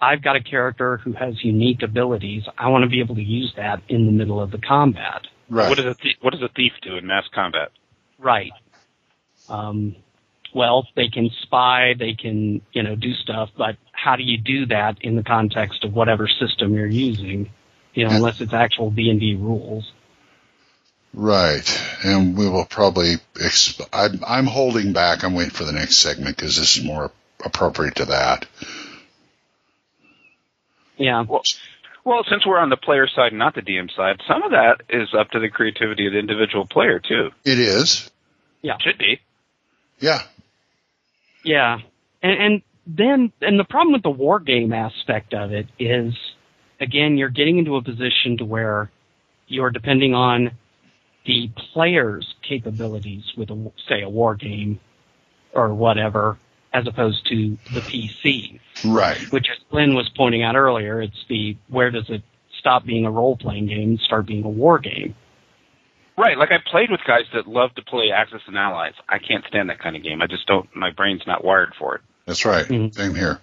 I've 0.00 0.22
got 0.22 0.36
a 0.36 0.42
character 0.42 0.98
who 0.98 1.12
has 1.12 1.42
unique 1.44 1.82
abilities, 1.82 2.44
I 2.58 2.68
want 2.68 2.84
to 2.84 2.88
be 2.88 3.00
able 3.00 3.14
to 3.14 3.22
use 3.22 3.52
that 3.56 3.82
in 3.88 4.06
the 4.06 4.12
middle 4.12 4.40
of 4.40 4.50
the 4.50 4.58
combat. 4.58 5.22
Right. 5.48 5.68
What 5.68 5.76
does 5.76 5.86
a 5.86 5.94
th- 5.94 6.16
what 6.20 6.32
does 6.32 6.42
a 6.42 6.48
thief 6.54 6.72
do 6.82 6.96
in 6.96 7.06
mass 7.06 7.24
combat? 7.34 7.70
Right. 8.18 8.52
Um, 9.48 9.96
well, 10.54 10.86
they 10.94 11.08
can 11.08 11.30
spy, 11.42 11.94
they 11.98 12.14
can, 12.14 12.62
you 12.72 12.82
know, 12.82 12.94
do 12.94 13.12
stuff, 13.14 13.50
but 13.56 13.76
how 13.92 14.16
do 14.16 14.22
you 14.22 14.38
do 14.38 14.66
that 14.66 14.98
in 15.00 15.16
the 15.16 15.22
context 15.22 15.84
of 15.84 15.92
whatever 15.94 16.28
system 16.28 16.74
you're 16.74 16.86
using? 16.86 17.50
You 17.92 18.08
know, 18.08 18.14
unless 18.14 18.40
it's 18.40 18.52
actual 18.52 18.90
D 18.90 19.10
and 19.10 19.20
D 19.20 19.36
rules. 19.36 19.92
Right, 21.12 21.82
and 22.02 22.36
we 22.36 22.48
will 22.48 22.64
probably. 22.64 23.16
Exp- 23.34 23.86
I'm, 23.92 24.20
I'm 24.26 24.46
holding 24.46 24.92
back. 24.92 25.22
I'm 25.22 25.34
waiting 25.34 25.52
for 25.52 25.62
the 25.62 25.72
next 25.72 25.98
segment 25.98 26.36
because 26.36 26.56
this 26.56 26.76
is 26.76 26.84
more 26.84 27.12
appropriate 27.44 27.96
to 27.96 28.06
that. 28.06 28.46
Yeah. 30.96 31.24
Well, 31.28 31.42
well, 32.04 32.24
since 32.28 32.44
we're 32.44 32.58
on 32.58 32.68
the 32.68 32.76
player 32.76 33.06
side 33.06 33.32
not 33.32 33.54
the 33.54 33.62
DM 33.62 33.94
side, 33.94 34.20
some 34.26 34.42
of 34.42 34.50
that 34.50 34.82
is 34.88 35.08
up 35.16 35.30
to 35.30 35.40
the 35.40 35.48
creativity 35.48 36.06
of 36.06 36.12
the 36.12 36.18
individual 36.18 36.66
player 36.66 36.98
too. 36.98 37.30
It 37.44 37.58
is. 37.58 38.10
Yeah. 38.62 38.78
Should 38.80 38.98
be. 38.98 39.20
Yeah. 40.00 40.22
Yeah. 41.44 41.78
And, 42.22 42.40
and 42.40 42.62
then, 42.86 43.32
and 43.40 43.58
the 43.58 43.64
problem 43.64 43.92
with 43.92 44.02
the 44.02 44.10
war 44.10 44.40
game 44.40 44.72
aspect 44.72 45.34
of 45.34 45.52
it 45.52 45.66
is 45.78 46.14
again, 46.80 47.16
you're 47.16 47.28
getting 47.28 47.58
into 47.58 47.76
a 47.76 47.82
position 47.82 48.38
to 48.38 48.44
where 48.44 48.90
you're 49.46 49.70
depending 49.70 50.14
on 50.14 50.52
the 51.26 51.50
player's 51.72 52.34
capabilities 52.46 53.24
with, 53.36 53.50
a, 53.50 53.72
say, 53.88 54.02
a 54.02 54.08
war 54.08 54.34
game 54.34 54.80
or 55.52 55.72
whatever, 55.72 56.38
as 56.72 56.86
opposed 56.86 57.26
to 57.28 57.56
the 57.72 57.80
PC. 57.80 58.60
Right. 58.84 59.18
Which, 59.32 59.46
as 59.50 59.58
Glenn 59.70 59.94
was 59.94 60.08
pointing 60.16 60.42
out 60.42 60.56
earlier, 60.56 61.00
it's 61.00 61.24
the 61.28 61.56
where 61.68 61.90
does 61.90 62.08
it 62.10 62.22
stop 62.58 62.84
being 62.84 63.06
a 63.06 63.10
role 63.10 63.36
playing 63.36 63.66
game 63.66 63.90
and 63.90 64.00
start 64.00 64.26
being 64.26 64.44
a 64.44 64.48
war 64.48 64.78
game? 64.78 65.14
Right, 66.16 66.38
like 66.38 66.50
I 66.52 66.58
played 66.70 66.90
with 66.90 67.00
guys 67.06 67.24
that 67.32 67.48
love 67.48 67.74
to 67.74 67.82
play 67.82 68.10
Axis 68.14 68.42
and 68.46 68.56
Allies. 68.56 68.94
I 69.08 69.18
can't 69.18 69.44
stand 69.48 69.68
that 69.70 69.80
kind 69.80 69.96
of 69.96 70.02
game. 70.02 70.22
I 70.22 70.26
just 70.26 70.46
don't. 70.46 70.68
My 70.74 70.90
brain's 70.90 71.22
not 71.26 71.44
wired 71.44 71.74
for 71.78 71.96
it. 71.96 72.02
That's 72.26 72.44
right. 72.44 72.64
Mm-hmm. 72.64 72.92
Same 72.92 73.14
here. 73.14 73.40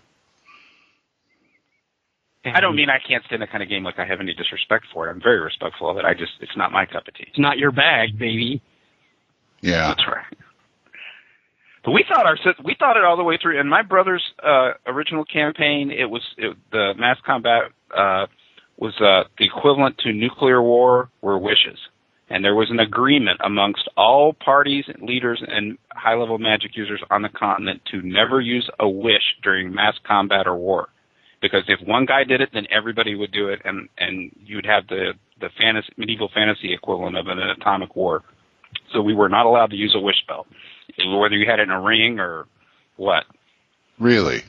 I 2.43 2.59
don't 2.59 2.75
mean 2.75 2.89
I 2.89 2.97
can't 3.05 3.23
stand 3.25 3.41
that 3.41 3.51
kind 3.51 3.61
of 3.61 3.69
game 3.69 3.83
like 3.83 3.99
I 3.99 4.05
have 4.05 4.19
any 4.19 4.33
disrespect 4.33 4.85
for 4.93 5.07
it. 5.07 5.11
I'm 5.11 5.21
very 5.21 5.39
respectful 5.39 5.89
of 5.89 5.97
it. 5.97 6.05
I 6.05 6.13
just 6.13 6.31
it's 6.39 6.57
not 6.57 6.71
my 6.71 6.85
cup 6.85 7.07
of 7.07 7.13
tea. 7.13 7.25
It's 7.27 7.37
not 7.37 7.57
your 7.57 7.71
bag, 7.71 8.17
baby. 8.17 8.61
Yeah. 9.61 9.89
That's 9.89 10.07
right. 10.07 10.25
But 11.83 11.91
we 11.91 12.03
thought 12.07 12.25
our 12.25 12.37
sys- 12.37 12.63
we 12.63 12.75
thought 12.77 12.97
it 12.97 13.03
all 13.03 13.17
the 13.17 13.23
way 13.23 13.37
through. 13.41 13.59
And 13.59 13.69
my 13.69 13.81
brother's 13.81 14.23
uh, 14.43 14.73
original 14.87 15.25
campaign, 15.25 15.91
it 15.91 16.05
was 16.09 16.21
it, 16.37 16.55
the 16.71 16.93
mass 16.97 17.17
combat 17.25 17.63
uh, 17.95 18.27
was 18.77 18.93
uh, 18.99 19.27
the 19.37 19.45
equivalent 19.45 19.97
to 19.99 20.11
nuclear 20.11 20.61
war 20.61 21.09
were 21.21 21.37
wishes, 21.37 21.77
and 22.31 22.45
there 22.45 22.55
was 22.55 22.71
an 22.71 22.79
agreement 22.79 23.39
amongst 23.43 23.89
all 23.97 24.33
parties, 24.33 24.85
leaders, 25.01 25.43
and 25.45 25.77
high-level 25.91 26.37
magic 26.37 26.75
users 26.75 27.01
on 27.11 27.21
the 27.21 27.29
continent 27.29 27.81
to 27.91 28.01
never 28.01 28.39
use 28.39 28.69
a 28.79 28.87
wish 28.87 29.35
during 29.43 29.73
mass 29.73 29.95
combat 30.07 30.47
or 30.47 30.55
war, 30.55 30.87
because 31.41 31.63
if 31.67 31.85
one 31.85 32.05
guy 32.05 32.23
did 32.23 32.39
it, 32.39 32.49
then 32.53 32.65
everybody 32.71 33.15
would 33.15 33.31
do 33.31 33.49
it, 33.49 33.61
and 33.65 33.89
and 33.97 34.31
you'd 34.45 34.65
have 34.65 34.87
the 34.87 35.13
the 35.41 35.49
fantasy 35.57 35.89
medieval 35.97 36.29
fantasy 36.33 36.73
equivalent 36.73 37.17
of 37.17 37.27
an 37.27 37.37
atomic 37.39 37.95
war. 37.95 38.23
So 38.93 39.01
we 39.01 39.13
were 39.13 39.29
not 39.29 39.45
allowed 39.45 39.71
to 39.71 39.75
use 39.75 39.93
a 39.93 39.99
wish 39.99 40.21
spell, 40.21 40.47
whether 41.19 41.35
you 41.35 41.49
had 41.49 41.59
it 41.59 41.63
in 41.63 41.71
a 41.71 41.81
ring 41.81 42.19
or 42.19 42.47
what. 42.95 43.25
Really? 43.99 44.43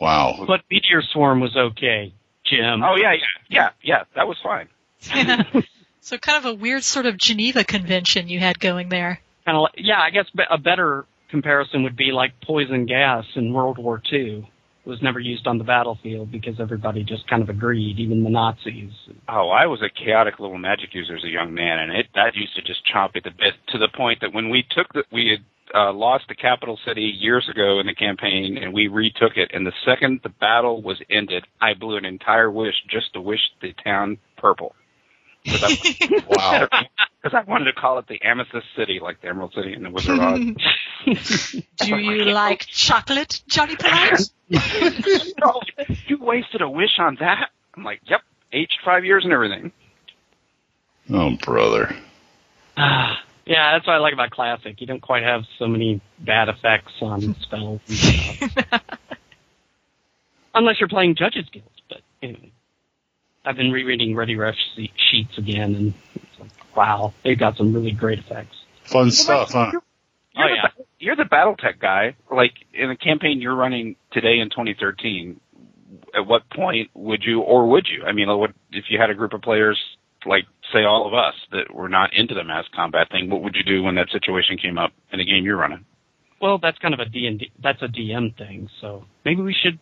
Wow. 0.00 0.44
But 0.46 0.62
Meteor 0.70 1.02
Swarm 1.12 1.40
was 1.40 1.54
okay, 1.54 2.14
Jim. 2.44 2.82
Oh 2.82 2.96
yeah, 2.96 3.12
yeah, 3.12 3.20
yeah, 3.50 3.68
yeah. 3.82 4.04
That 4.16 4.26
was 4.26 4.38
fine. 4.42 4.68
so 6.02 6.18
kind 6.18 6.44
of 6.44 6.44
a 6.44 6.54
weird 6.54 6.82
sort 6.82 7.06
of 7.06 7.16
Geneva 7.16 7.64
Convention 7.64 8.28
you 8.28 8.40
had 8.40 8.58
going 8.58 8.88
there. 8.88 9.20
Kind 9.46 9.56
of 9.56 9.62
like, 9.62 9.74
yeah, 9.76 10.00
I 10.00 10.10
guess 10.10 10.26
a 10.50 10.58
better 10.58 11.06
comparison 11.30 11.84
would 11.84 11.96
be 11.96 12.10
like 12.12 12.32
poison 12.44 12.86
gas 12.86 13.24
in 13.36 13.52
World 13.52 13.78
War 13.78 14.02
II. 14.12 14.48
It 14.84 14.88
was 14.88 15.00
never 15.00 15.20
used 15.20 15.46
on 15.46 15.58
the 15.58 15.64
battlefield 15.64 16.32
because 16.32 16.58
everybody 16.58 17.04
just 17.04 17.28
kind 17.28 17.40
of 17.40 17.48
agreed, 17.48 18.00
even 18.00 18.24
the 18.24 18.30
Nazis. 18.30 18.90
Oh, 19.28 19.48
I 19.48 19.66
was 19.66 19.80
a 19.80 19.88
chaotic 19.88 20.40
little 20.40 20.58
magic 20.58 20.92
user 20.92 21.14
as 21.14 21.22
a 21.22 21.28
young 21.28 21.54
man, 21.54 21.78
and 21.78 21.92
it 21.92 22.06
that 22.16 22.34
used 22.34 22.56
to 22.56 22.62
just 22.62 22.80
chomp 22.92 23.14
at 23.14 23.22
the 23.22 23.30
bit 23.30 23.54
to 23.68 23.78
the 23.78 23.88
point 23.96 24.20
that 24.22 24.34
when 24.34 24.50
we 24.50 24.64
took 24.74 24.92
the 24.92 25.04
we 25.12 25.28
had 25.28 25.44
uh, 25.72 25.92
lost 25.92 26.24
the 26.28 26.34
capital 26.34 26.78
city 26.84 27.14
years 27.16 27.48
ago 27.48 27.78
in 27.78 27.86
the 27.86 27.94
campaign, 27.94 28.58
and 28.60 28.74
we 28.74 28.88
retook 28.88 29.36
it. 29.36 29.52
And 29.54 29.64
the 29.64 29.72
second 29.84 30.20
the 30.24 30.28
battle 30.28 30.82
was 30.82 31.00
ended, 31.08 31.46
I 31.60 31.74
blew 31.74 31.96
an 31.96 32.04
entire 32.04 32.50
wish 32.50 32.74
just 32.90 33.12
to 33.14 33.20
wish 33.20 33.40
the 33.60 33.72
town 33.84 34.18
purple. 34.36 34.74
Wow. 35.46 36.68
Because 37.22 37.34
I 37.34 37.42
wanted 37.46 37.66
to 37.66 37.72
call 37.72 37.98
it 37.98 38.06
the 38.06 38.20
Amethyst 38.22 38.66
City, 38.76 39.00
like 39.02 39.20
the 39.20 39.28
Emerald 39.28 39.52
City 39.54 39.72
in 39.72 39.82
the 39.82 39.90
Wizard 39.90 40.18
of 40.18 40.20
Oz. 40.20 40.40
Do 41.78 41.96
you 41.96 42.24
like 42.24 42.66
chocolate, 42.66 43.42
Johnny 43.48 43.76
Polite? 43.76 44.20
no, 44.50 45.60
you 46.06 46.18
wasted 46.20 46.62
a 46.62 46.68
wish 46.68 46.98
on 46.98 47.16
that? 47.20 47.50
I'm 47.76 47.84
like, 47.84 48.00
yep, 48.04 48.20
aged 48.52 48.78
five 48.84 49.04
years 49.04 49.24
and 49.24 49.32
everything. 49.32 49.72
Oh, 51.12 51.36
brother. 51.42 51.96
yeah, 52.76 53.16
that's 53.46 53.86
what 53.86 53.94
I 53.94 53.98
like 53.98 54.12
about 54.12 54.30
Classic. 54.30 54.80
You 54.80 54.86
don't 54.86 55.02
quite 55.02 55.24
have 55.24 55.42
so 55.58 55.66
many 55.66 56.00
bad 56.20 56.48
effects 56.48 56.92
on 57.00 57.34
spells 57.40 57.80
and 57.88 57.96
stuff. 57.96 58.82
Unless 60.54 60.80
you're 60.80 60.88
playing 60.88 61.16
Judges 61.16 61.48
Guild, 61.50 61.64
but 61.88 62.02
anyway. 62.22 62.52
I've 63.44 63.56
been 63.56 63.72
rereading 63.72 64.14
Ready 64.14 64.36
Ref 64.36 64.54
sheets 65.10 65.36
again, 65.38 65.74
and 65.74 65.94
it's 66.14 66.40
like, 66.40 66.76
wow, 66.76 67.12
they've 67.24 67.38
got 67.38 67.56
some 67.56 67.72
really 67.74 67.90
great 67.90 68.18
effects. 68.20 68.56
Fun 68.84 69.10
stuff, 69.10 69.52
huh? 69.52 69.70
You're, 69.72 69.82
Oh, 70.34 70.48
the, 70.48 70.54
yeah. 70.54 70.84
you're 70.98 71.16
the 71.16 71.24
BattleTech 71.24 71.78
guy. 71.78 72.16
Like 72.30 72.52
in 72.72 72.90
a 72.90 72.96
campaign 72.96 73.40
you're 73.42 73.54
running 73.54 73.96
today 74.12 74.38
in 74.38 74.48
2013. 74.48 75.38
At 76.14 76.26
what 76.26 76.48
point 76.50 76.90
would 76.94 77.22
you, 77.24 77.40
or 77.40 77.68
would 77.68 77.86
you? 77.86 78.04
I 78.04 78.12
mean, 78.12 78.28
what 78.38 78.50
if 78.70 78.84
you 78.88 78.98
had 78.98 79.10
a 79.10 79.14
group 79.14 79.34
of 79.34 79.42
players, 79.42 79.78
like 80.24 80.44
say 80.72 80.84
all 80.84 81.06
of 81.06 81.12
us, 81.12 81.34
that 81.50 81.74
were 81.74 81.88
not 81.90 82.14
into 82.14 82.34
the 82.34 82.44
mass 82.44 82.64
combat 82.74 83.08
thing? 83.10 83.28
What 83.28 83.42
would 83.42 83.54
you 83.54 83.62
do 83.62 83.82
when 83.82 83.94
that 83.96 84.08
situation 84.10 84.56
came 84.56 84.78
up 84.78 84.92
in 85.12 85.20
a 85.20 85.24
game 85.24 85.44
you're 85.44 85.56
running? 85.58 85.84
Well, 86.40 86.58
that's 86.58 86.78
kind 86.78 86.94
of 86.94 87.00
a 87.00 87.04
D&D, 87.04 87.52
that's 87.62 87.82
a 87.82 87.86
DM 87.88 88.36
thing, 88.36 88.68
so 88.80 89.04
maybe 89.24 89.42
we 89.42 89.54
should 89.54 89.78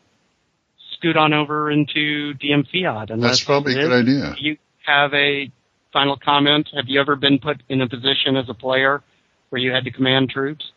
scoot 1.00 1.16
on 1.16 1.32
over 1.32 1.70
into 1.70 2.34
DM 2.34 2.66
Fiat. 2.70 3.10
Unless 3.10 3.30
That's 3.30 3.44
probably 3.44 3.74
a 3.74 3.88
good 3.88 3.92
idea. 3.92 4.34
You 4.38 4.58
have 4.84 5.12
a 5.14 5.50
final 5.92 6.16
comment. 6.16 6.68
Have 6.74 6.84
you 6.88 7.00
ever 7.00 7.16
been 7.16 7.38
put 7.38 7.62
in 7.68 7.80
a 7.80 7.88
position 7.88 8.36
as 8.36 8.48
a 8.48 8.54
player 8.54 9.02
where 9.48 9.60
you 9.60 9.72
had 9.72 9.84
to 9.84 9.90
command 9.90 10.30
troops? 10.30 10.70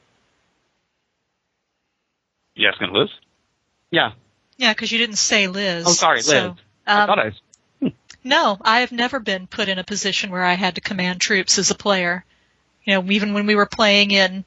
You 2.55 2.69
asking 2.69 2.93
Liz? 2.93 3.09
Yeah. 3.91 4.11
Yeah, 4.57 4.74
because 4.74 4.91
you 4.91 4.97
didn't 4.97 5.17
say 5.17 5.47
Liz. 5.47 5.86
Oh, 5.88 5.91
sorry, 5.91 6.17
Liz. 6.17 6.28
So, 6.28 6.55
I 6.88 7.01
um, 7.01 7.07
thought 7.07 7.19
I. 7.19 7.32
No, 8.24 8.57
I 8.61 8.80
have 8.80 8.93
never 8.93 9.19
been 9.19 9.47
put 9.47 9.67
in 9.67 9.80
a 9.80 9.84
position 9.84 10.32
where 10.32 10.43
I 10.43 10.53
had 10.53 10.76
to 10.76 10.82
command 10.82 11.19
troops 11.19 11.59
as 11.59 11.71
a 11.71 11.76
player. 11.76 12.24
You 12.86 12.93
know, 12.93 13.11
even 13.11 13.34
when 13.34 13.47
we 13.47 13.55
were 13.55 13.65
playing 13.65 14.11
in 14.11 14.45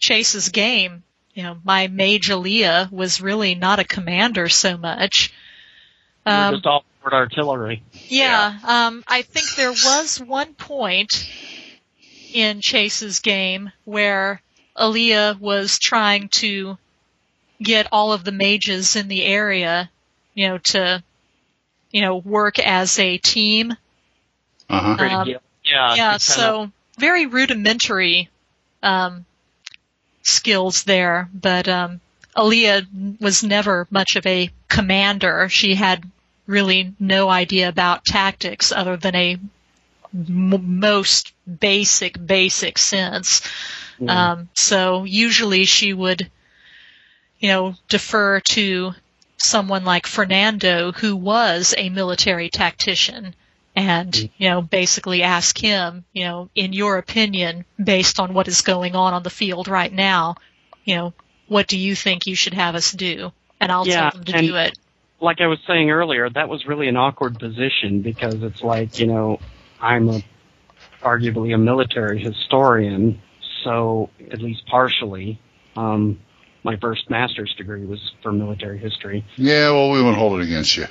Chase's 0.00 0.48
game, 0.48 1.04
you 1.36 1.42
know, 1.42 1.58
my 1.64 1.86
mage 1.86 2.30
Aaliyah 2.30 2.90
was 2.90 3.20
really 3.20 3.54
not 3.54 3.78
a 3.78 3.84
commander 3.84 4.48
so 4.48 4.78
much. 4.78 5.34
Um, 6.24 6.54
just 6.54 6.66
all 6.66 6.82
board 7.02 7.12
artillery. 7.12 7.82
yeah, 8.08 8.58
um, 8.64 9.04
I 9.06 9.20
think 9.20 9.54
there 9.54 9.70
was 9.70 10.18
one 10.18 10.54
point 10.54 11.30
in 12.32 12.62
Chase's 12.62 13.20
game 13.20 13.70
where 13.84 14.40
Aaliyah 14.78 15.38
was 15.38 15.78
trying 15.78 16.30
to 16.30 16.78
get 17.62 17.88
all 17.92 18.14
of 18.14 18.24
the 18.24 18.32
mages 18.32 18.96
in 18.96 19.08
the 19.08 19.22
area, 19.22 19.90
you 20.34 20.48
know, 20.48 20.58
to, 20.58 21.04
you 21.90 22.00
know, 22.00 22.16
work 22.16 22.58
as 22.58 22.98
a 22.98 23.18
team. 23.18 23.76
Uh-huh. 24.70 25.04
Um, 25.04 25.24
good. 25.26 25.38
Yeah. 25.64 25.94
yeah, 25.94 26.14
it's 26.14 26.34
kinda- 26.34 26.42
so 26.42 26.72
very 26.98 27.26
rudimentary 27.26 28.30
um, 28.82 29.26
skills 30.26 30.84
there, 30.84 31.28
but 31.32 31.68
um, 31.68 32.00
Aaliyah 32.36 33.20
was 33.20 33.42
never 33.42 33.86
much 33.90 34.16
of 34.16 34.26
a 34.26 34.50
commander. 34.68 35.48
She 35.48 35.74
had 35.74 36.04
really 36.46 36.94
no 36.98 37.28
idea 37.28 37.68
about 37.68 38.04
tactics 38.04 38.72
other 38.72 38.96
than 38.96 39.14
a 39.14 39.38
m- 40.14 40.78
most 40.80 41.32
basic, 41.60 42.24
basic 42.24 42.78
sense. 42.78 43.42
Um, 44.08 44.48
so 44.54 45.04
usually 45.04 45.64
she 45.64 45.92
would, 45.92 46.30
you 47.40 47.48
know, 47.48 47.74
defer 47.88 48.40
to 48.40 48.92
someone 49.38 49.84
like 49.84 50.06
Fernando, 50.06 50.92
who 50.92 51.16
was 51.16 51.74
a 51.78 51.88
military 51.88 52.48
tactician, 52.50 53.34
and, 53.76 54.16
you 54.38 54.48
know, 54.48 54.62
basically 54.62 55.22
ask 55.22 55.56
him, 55.56 56.04
you 56.14 56.24
know, 56.24 56.48
in 56.54 56.72
your 56.72 56.96
opinion, 56.96 57.66
based 57.82 58.18
on 58.18 58.32
what 58.32 58.48
is 58.48 58.62
going 58.62 58.96
on 58.96 59.12
on 59.12 59.22
the 59.22 59.30
field 59.30 59.68
right 59.68 59.92
now, 59.92 60.36
you 60.84 60.96
know, 60.96 61.12
what 61.46 61.68
do 61.68 61.78
you 61.78 61.94
think 61.94 62.26
you 62.26 62.34
should 62.34 62.54
have 62.54 62.74
us 62.74 62.90
do? 62.90 63.30
And 63.60 63.70
I'll 63.70 63.86
Yeah, 63.86 64.10
tell 64.10 64.20
them 64.20 64.24
to 64.24 64.42
do 64.42 64.56
it. 64.56 64.78
like 65.20 65.40
I 65.40 65.46
was 65.46 65.58
saying 65.66 65.90
earlier, 65.90 66.28
that 66.30 66.48
was 66.48 66.66
really 66.66 66.88
an 66.88 66.96
awkward 66.96 67.38
position 67.38 68.00
because 68.00 68.42
it's 68.42 68.62
like, 68.62 68.98
you 68.98 69.06
know, 69.06 69.38
I'm 69.80 70.08
a 70.08 70.22
arguably 71.02 71.54
a 71.54 71.58
military 71.58 72.18
historian, 72.18 73.20
so 73.62 74.10
at 74.32 74.40
least 74.40 74.66
partially, 74.66 75.38
um, 75.76 76.18
my 76.64 76.76
first 76.76 77.08
master's 77.10 77.54
degree 77.56 77.84
was 77.84 78.00
for 78.22 78.32
military 78.32 78.78
history. 78.78 79.24
Yeah, 79.36 79.70
well, 79.70 79.90
we 79.90 80.02
won't 80.02 80.16
hold 80.16 80.40
it 80.40 80.44
against 80.44 80.76
you. 80.76 80.86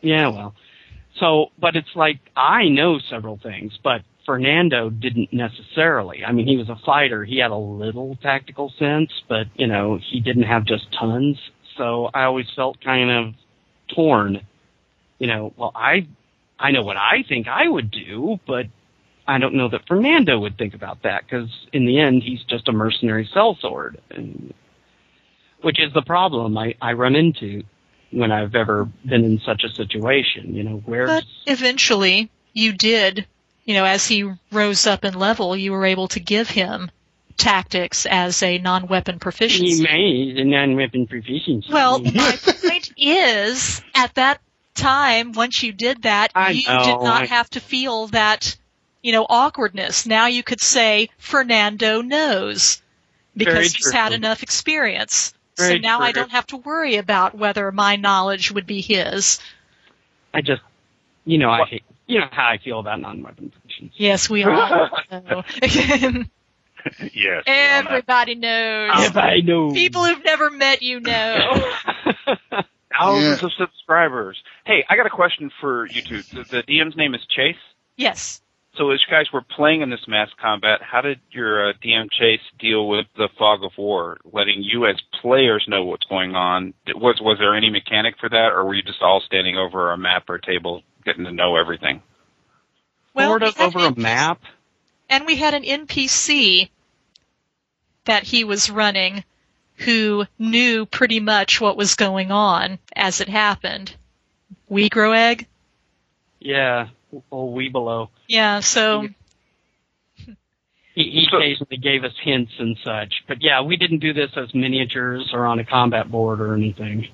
Yeah, 0.00 0.28
well. 0.28 0.54
So, 1.22 1.52
but 1.56 1.76
it's 1.76 1.94
like, 1.94 2.18
I 2.34 2.68
know 2.68 2.98
several 3.08 3.38
things, 3.40 3.78
but 3.84 4.00
Fernando 4.26 4.90
didn't 4.90 5.32
necessarily. 5.32 6.24
I 6.24 6.32
mean, 6.32 6.48
he 6.48 6.56
was 6.56 6.68
a 6.68 6.76
fighter. 6.84 7.24
He 7.24 7.38
had 7.38 7.52
a 7.52 7.56
little 7.56 8.16
tactical 8.20 8.72
sense, 8.76 9.12
but, 9.28 9.46
you 9.54 9.68
know, 9.68 10.00
he 10.10 10.18
didn't 10.18 10.42
have 10.42 10.64
just 10.64 10.86
tons. 10.98 11.38
So 11.78 12.10
I 12.12 12.24
always 12.24 12.46
felt 12.56 12.80
kind 12.80 13.08
of 13.08 13.34
torn. 13.94 14.40
You 15.20 15.28
know, 15.28 15.52
well, 15.56 15.70
I, 15.76 16.08
I 16.58 16.72
know 16.72 16.82
what 16.82 16.96
I 16.96 17.24
think 17.28 17.46
I 17.46 17.68
would 17.68 17.92
do, 17.92 18.40
but 18.44 18.66
I 19.24 19.38
don't 19.38 19.54
know 19.54 19.68
that 19.68 19.86
Fernando 19.86 20.40
would 20.40 20.58
think 20.58 20.74
about 20.74 21.04
that 21.04 21.22
because 21.22 21.48
in 21.72 21.86
the 21.86 22.00
end, 22.00 22.24
he's 22.24 22.42
just 22.50 22.66
a 22.66 22.72
mercenary 22.72 23.30
sellsword. 23.32 23.98
And, 24.10 24.52
which 25.60 25.78
is 25.78 25.92
the 25.94 26.02
problem 26.02 26.58
I, 26.58 26.74
I 26.82 26.94
run 26.94 27.14
into 27.14 27.62
when 28.12 28.30
I've 28.30 28.54
ever 28.54 28.88
been 29.04 29.24
in 29.24 29.40
such 29.40 29.64
a 29.64 29.68
situation. 29.68 30.54
You 30.54 30.62
know, 30.64 30.76
where 30.84 31.06
But 31.06 31.24
eventually, 31.46 32.30
you 32.52 32.72
did, 32.72 33.26
you 33.64 33.74
know, 33.74 33.84
as 33.84 34.06
he 34.06 34.30
rose 34.50 34.86
up 34.86 35.04
in 35.04 35.14
level, 35.18 35.56
you 35.56 35.72
were 35.72 35.86
able 35.86 36.08
to 36.08 36.20
give 36.20 36.48
him 36.50 36.90
tactics 37.36 38.06
as 38.06 38.42
a 38.42 38.58
non-weapon 38.58 39.18
proficiency. 39.18 39.76
he 39.76 39.82
made 39.82 40.38
a 40.38 40.44
non-weapon 40.44 41.06
proficiency. 41.06 41.72
Well, 41.72 41.98
my 42.14 42.38
point 42.42 42.92
is, 42.96 43.82
at 43.94 44.14
that 44.14 44.40
time, 44.74 45.32
once 45.32 45.62
you 45.62 45.72
did 45.72 46.02
that, 46.02 46.30
I 46.34 46.50
you 46.50 46.68
know, 46.68 46.84
did 46.84 47.04
not 47.04 47.22
I- 47.22 47.26
have 47.26 47.50
to 47.50 47.60
feel 47.60 48.08
that, 48.08 48.56
you 49.02 49.12
know, 49.12 49.26
awkwardness. 49.28 50.06
Now 50.06 50.26
you 50.26 50.42
could 50.42 50.60
say, 50.60 51.08
Fernando 51.18 52.02
knows. 52.02 52.80
Because 53.34 53.72
he's 53.72 53.90
had 53.90 54.12
enough 54.12 54.42
experience. 54.42 55.32
So 55.56 55.64
Very 55.64 55.80
now 55.80 56.00
I 56.00 56.12
don't 56.12 56.30
have 56.30 56.46
to 56.48 56.56
worry 56.56 56.96
about 56.96 57.36
whether 57.36 57.70
my 57.72 57.96
knowledge 57.96 58.52
would 58.52 58.66
be 58.66 58.80
his. 58.80 59.38
I 60.32 60.40
just, 60.40 60.62
you 61.24 61.38
know, 61.38 61.50
I 61.50 61.64
hate, 61.66 61.84
you 62.06 62.20
know 62.20 62.28
how 62.30 62.48
I 62.48 62.58
feel 62.58 62.78
about 62.78 63.00
non-weapon 63.00 63.50
proficiency. 63.50 63.94
Yes, 63.96 64.28
we 64.28 64.44
all 64.44 64.88
know. 65.10 65.44
yes. 67.12 67.42
Everybody 67.46 68.34
knows. 68.34 68.90
If 69.06 69.16
I 69.16 69.40
know. 69.40 69.72
People 69.72 70.04
who've 70.04 70.24
never 70.24 70.50
met 70.50 70.82
you 70.82 71.00
know. 71.00 71.72
Thousands 72.98 73.42
of 73.42 73.52
subscribers. 73.58 74.36
Hey, 74.66 74.84
I 74.88 74.96
got 74.96 75.06
a 75.06 75.10
question 75.10 75.50
for 75.60 75.86
you 75.86 76.02
two. 76.02 76.22
The, 76.22 76.44
the 76.44 76.62
DM's 76.62 76.96
name 76.96 77.14
is 77.14 77.22
Chase. 77.34 77.56
yes. 77.96 78.41
So 78.76 78.90
as 78.90 79.00
you 79.06 79.14
guys 79.14 79.26
were 79.32 79.42
playing 79.42 79.82
in 79.82 79.90
this 79.90 80.08
mass 80.08 80.30
combat, 80.40 80.80
how 80.82 81.02
did 81.02 81.20
your 81.30 81.70
uh, 81.70 81.72
DM 81.84 82.08
Chase 82.10 82.40
deal 82.58 82.88
with 82.88 83.06
the 83.16 83.28
fog 83.38 83.64
of 83.64 83.72
war, 83.76 84.18
letting 84.32 84.62
you 84.62 84.86
as 84.86 84.96
players 85.20 85.64
know 85.68 85.84
what's 85.84 86.06
going 86.06 86.34
on? 86.34 86.72
Was 86.94 87.20
was 87.20 87.36
there 87.38 87.54
any 87.54 87.68
mechanic 87.68 88.14
for 88.18 88.30
that, 88.30 88.52
or 88.52 88.64
were 88.64 88.74
you 88.74 88.82
just 88.82 89.02
all 89.02 89.22
standing 89.26 89.58
over 89.58 89.92
a 89.92 89.98
map 89.98 90.24
or 90.28 90.38
table, 90.38 90.82
getting 91.04 91.24
to 91.24 91.32
know 91.32 91.56
everything? 91.56 92.02
Well, 93.12 93.28
sort 93.28 93.42
of 93.42 93.56
had 93.56 93.76
over 93.76 93.86
a 93.86 93.94
map. 93.94 94.40
And 95.10 95.26
we 95.26 95.36
had 95.36 95.52
an 95.52 95.64
NPC 95.64 96.70
that 98.06 98.22
he 98.22 98.44
was 98.44 98.70
running 98.70 99.22
who 99.76 100.24
knew 100.38 100.86
pretty 100.86 101.20
much 101.20 101.60
what 101.60 101.76
was 101.76 101.94
going 101.94 102.30
on 102.30 102.78
as 102.96 103.20
it 103.20 103.28
happened. 103.28 103.94
We 104.68 104.88
grow 104.88 105.12
egg? 105.12 105.46
Yeah, 106.40 106.88
old 107.30 107.56
Weebelo. 107.56 108.08
Yeah, 108.28 108.60
so 108.60 109.08
He, 110.94 111.04
he 111.04 111.26
occasionally 111.32 111.78
gave 111.78 112.04
us 112.04 112.12
hints 112.22 112.52
and 112.58 112.76
such. 112.84 113.24
But 113.26 113.42
yeah, 113.42 113.62
we 113.62 113.76
didn't 113.76 114.00
do 114.00 114.12
this 114.12 114.30
as 114.36 114.54
miniatures 114.54 115.30
or 115.32 115.46
on 115.46 115.58
a 115.58 115.64
combat 115.64 116.10
board 116.10 116.40
or 116.40 116.54
anything. 116.54 117.08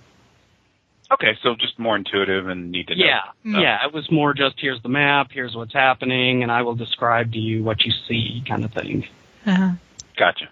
Okay, 1.11 1.39
so 1.43 1.55
just 1.55 1.79
more 1.79 1.97
intuitive 1.97 2.49
and 2.49 2.71
neat 2.71 2.89
to 2.89 2.97
know. 2.97 3.05
Yeah, 3.05 3.21
stuff. 3.23 3.63
yeah. 3.63 3.87
It 3.87 3.95
was 3.95 4.11
more 4.11 4.35
just 4.35 4.57
here's 4.59 4.83
the 4.83 4.89
map, 4.91 5.29
here's 5.33 5.55
what's 5.55 5.73
happening, 5.73 6.43
and 6.43 6.51
I 6.53 6.63
will 6.63 6.75
describe 6.75 7.33
to 7.33 7.39
you 7.39 7.63
what 7.63 7.83
you 7.85 7.93
see, 8.09 8.43
kind 8.47 8.65
of 8.65 8.73
thing. 8.73 9.07
uh, 9.47 9.73
Gotcha. 10.19 10.49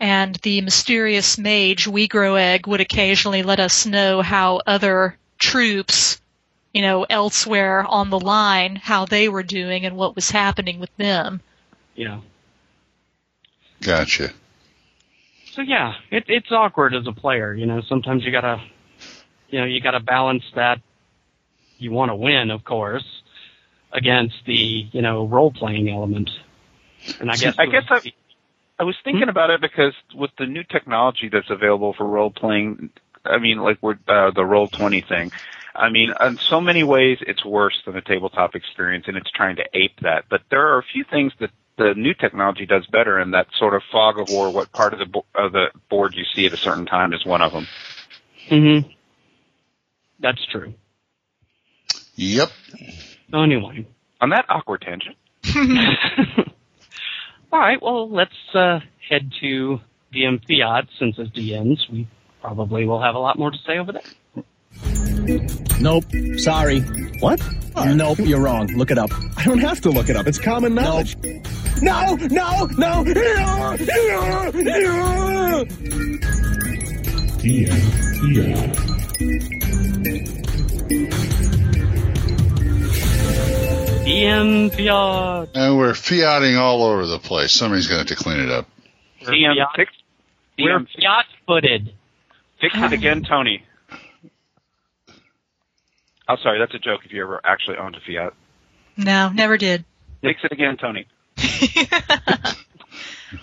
and 0.00 0.34
the 0.36 0.60
mysterious 0.62 1.38
mage 1.38 1.86
We 1.86 2.08
Grow 2.08 2.34
Egg 2.36 2.66
would 2.66 2.80
occasionally 2.80 3.42
let 3.44 3.60
us 3.60 3.84
know 3.86 4.22
how 4.22 4.60
other 4.66 5.16
troops, 5.38 6.20
you 6.76 6.82
know, 6.82 7.06
elsewhere 7.08 7.86
on 7.88 8.10
the 8.10 8.20
line, 8.20 8.76
how 8.76 9.06
they 9.06 9.30
were 9.30 9.42
doing 9.42 9.86
and 9.86 9.96
what 9.96 10.14
was 10.14 10.30
happening 10.30 10.78
with 10.78 10.94
them. 10.98 11.40
Yeah. 11.94 12.20
Gotcha. 13.80 14.30
So 15.52 15.62
yeah, 15.62 15.94
it, 16.10 16.24
it's 16.28 16.52
awkward 16.52 16.94
as 16.94 17.06
a 17.06 17.12
player. 17.12 17.54
You 17.54 17.64
know, 17.64 17.80
sometimes 17.88 18.24
you 18.24 18.30
gotta, 18.30 18.62
you 19.48 19.58
know, 19.58 19.64
you 19.64 19.80
gotta 19.80 20.00
balance 20.00 20.44
that. 20.54 20.82
You 21.78 21.92
want 21.92 22.10
to 22.10 22.14
win, 22.14 22.50
of 22.50 22.62
course, 22.62 23.06
against 23.90 24.36
the 24.44 24.86
you 24.92 25.00
know 25.00 25.26
role 25.26 25.52
playing 25.52 25.88
element. 25.88 26.28
And 27.20 27.30
I 27.30 27.36
See, 27.36 27.46
guess 27.46 27.54
I 27.58 27.66
guess 27.66 27.84
I, 27.88 28.12
I 28.78 28.84
was 28.84 28.96
thinking 29.02 29.30
about 29.30 29.48
it 29.48 29.62
because 29.62 29.94
with 30.14 30.30
the 30.38 30.44
new 30.44 30.62
technology 30.62 31.30
that's 31.32 31.48
available 31.48 31.94
for 31.94 32.04
role 32.06 32.30
playing, 32.30 32.90
I 33.24 33.38
mean, 33.38 33.60
like 33.60 33.82
with 33.82 33.96
uh, 34.06 34.30
the 34.32 34.44
roll 34.44 34.68
twenty 34.68 35.00
thing. 35.00 35.32
I 35.78 35.90
mean, 35.90 36.12
in 36.20 36.38
so 36.38 36.60
many 36.60 36.82
ways, 36.84 37.18
it's 37.20 37.44
worse 37.44 37.80
than 37.84 37.96
a 37.96 38.02
tabletop 38.02 38.54
experience, 38.54 39.04
and 39.08 39.16
it's 39.16 39.30
trying 39.30 39.56
to 39.56 39.64
ape 39.74 39.98
that. 40.02 40.24
But 40.28 40.42
there 40.50 40.66
are 40.74 40.78
a 40.78 40.82
few 40.92 41.04
things 41.04 41.32
that 41.40 41.50
the 41.78 41.94
new 41.94 42.14
technology 42.14 42.66
does 42.66 42.86
better, 42.86 43.18
and 43.18 43.34
that 43.34 43.46
sort 43.58 43.74
of 43.74 43.82
fog 43.92 44.18
of 44.18 44.28
war. 44.28 44.50
What 44.50 44.72
part 44.72 44.92
of 44.92 44.98
the 44.98 45.06
bo- 45.06 45.26
of 45.34 45.52
the 45.52 45.66
board 45.90 46.14
you 46.14 46.24
see 46.34 46.46
at 46.46 46.52
a 46.52 46.56
certain 46.56 46.86
time 46.86 47.12
is 47.12 47.24
one 47.24 47.42
of 47.42 47.52
them. 47.52 47.66
hmm 48.48 48.88
That's 50.20 50.44
true. 50.46 50.74
Yep. 52.16 52.48
Anyway, 53.34 53.86
On 54.20 54.30
that 54.30 54.46
awkward 54.48 54.80
tangent, 54.80 55.16
all 57.52 57.58
right. 57.58 57.80
Well, 57.82 58.08
let's 58.08 58.32
uh, 58.54 58.80
head 59.08 59.30
to 59.40 59.80
DM 60.14 60.40
Fiat 60.46 60.86
since 60.98 61.18
as 61.18 61.28
DMs 61.28 61.90
we 61.90 62.08
probably 62.40 62.86
will 62.86 63.02
have 63.02 63.14
a 63.14 63.18
lot 63.18 63.38
more 63.38 63.50
to 63.50 63.58
say 63.66 63.78
over 63.78 63.92
there. 63.92 64.02
Nope. 65.80 66.04
Sorry. 66.38 66.80
What? 67.20 67.40
Nope, 67.84 68.18
you're 68.20 68.40
wrong. 68.40 68.68
Look 68.68 68.90
it 68.90 68.98
up. 68.98 69.10
I 69.36 69.44
don't 69.44 69.58
have 69.58 69.80
to 69.82 69.90
look 69.90 70.08
it 70.08 70.16
up. 70.16 70.26
It's 70.26 70.38
common 70.38 70.74
knowledge. 70.74 71.16
No, 71.82 72.14
no, 72.16 72.66
no, 72.66 73.02
no, 73.02 73.76
no, 73.76 74.50
no. 74.50 75.64
DM 84.04 84.70
Fiat. 84.74 85.48
And 85.54 85.76
we're 85.76 85.94
fiating 85.94 86.56
all 86.56 86.82
over 86.84 87.06
the 87.06 87.18
place. 87.18 87.52
Somebody's 87.52 87.86
going 87.88 88.04
to 88.04 88.10
have 88.10 88.18
to 88.18 88.22
clean 88.22 88.40
it 88.40 88.50
up. 88.50 88.66
DM 89.22 89.54
Fiat. 89.56 89.68
fix, 89.76 89.92
We're 90.58 90.80
Fiat 90.80 91.26
footed. 91.46 91.92
fix 92.60 92.74
it 92.76 92.92
again, 92.92 93.22
Tony. 93.24 93.62
Oh, 96.28 96.36
sorry, 96.42 96.58
that's 96.58 96.74
a 96.74 96.78
joke. 96.78 97.00
If 97.04 97.12
you 97.12 97.22
ever 97.22 97.40
actually 97.44 97.76
owned 97.78 97.94
a 97.96 98.00
Fiat, 98.00 98.32
No, 98.96 99.28
never 99.30 99.56
did. 99.56 99.84
fix 100.22 100.40
it 100.44 100.52
again, 100.52 100.76
Tony. 100.76 101.06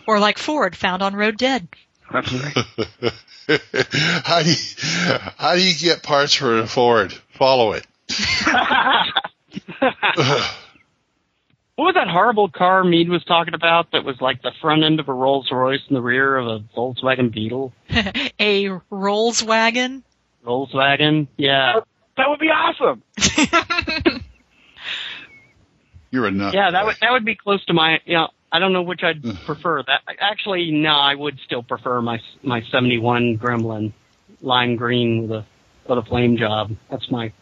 Or 0.07 0.17
like 0.19 0.37
Ford, 0.37 0.75
found 0.77 1.01
on 1.01 1.13
Road 1.15 1.37
Dead. 1.37 1.67
That's 2.11 2.29
how 2.31 2.39
do 4.41 4.49
you, 4.49 4.55
how 5.37 5.55
do 5.55 5.61
you 5.61 5.75
get 5.75 6.03
parts 6.03 6.33
for 6.33 6.59
a 6.59 6.67
Ford? 6.67 7.13
Follow 7.37 7.73
it. 7.73 7.85
What 11.75 11.85
was 11.85 11.95
that 11.95 12.07
horrible 12.07 12.49
car 12.49 12.83
Mead 12.83 13.09
was 13.09 13.23
talking 13.25 13.55
about 13.55 13.91
that 13.93 14.05
was 14.05 14.21
like 14.21 14.43
the 14.43 14.51
front 14.61 14.83
end 14.83 14.99
of 14.99 15.09
a 15.09 15.13
Rolls 15.13 15.49
Royce 15.51 15.81
and 15.87 15.97
the 15.97 16.03
rear 16.03 16.37
of 16.37 16.45
a 16.47 16.59
Volkswagen 16.77 17.33
Beetle? 17.33 17.73
a 18.39 18.69
Rolls 18.91 19.41
wagon. 19.43 20.03
Volkswagen? 20.45 21.25
Yeah. 21.35 21.79
That 22.17 22.29
would 22.29 22.39
be 22.39 22.47
awesome. 22.49 23.03
You're 26.11 26.27
a 26.27 26.31
nut. 26.31 26.53
Yeah, 26.53 26.71
that 26.71 26.85
would 26.85 26.95
that 27.01 27.11
would 27.11 27.25
be 27.25 27.35
close 27.35 27.65
to 27.65 27.73
my 27.73 27.99
you 28.05 28.13
know, 28.13 28.27
I 28.51 28.59
don't 28.59 28.71
know 28.71 28.83
which 28.83 29.01
I'd 29.01 29.23
prefer. 29.45 29.81
That 29.81 30.01
actually 30.19 30.69
no, 30.71 30.91
I 30.91 31.15
would 31.15 31.39
still 31.43 31.63
prefer 31.63 32.01
my 32.01 32.19
my 32.43 32.61
71 32.71 33.39
Gremlin 33.39 33.93
lime 34.41 34.75
green 34.75 35.23
with 35.23 35.31
a 35.31 35.45
with 35.89 35.97
a 35.97 36.03
flame 36.03 36.37
job. 36.37 36.71
That's 36.91 37.09
my 37.09 37.33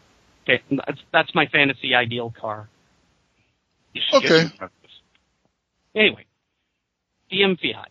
that's 0.47 0.99
that's 1.11 1.35
my 1.35 1.47
fantasy 1.47 1.93
ideal 1.93 2.33
car. 2.39 2.69
Okay. 4.13 4.45
Anyway, 5.93 6.25
DM 7.31 7.59
Fiat. 7.59 7.89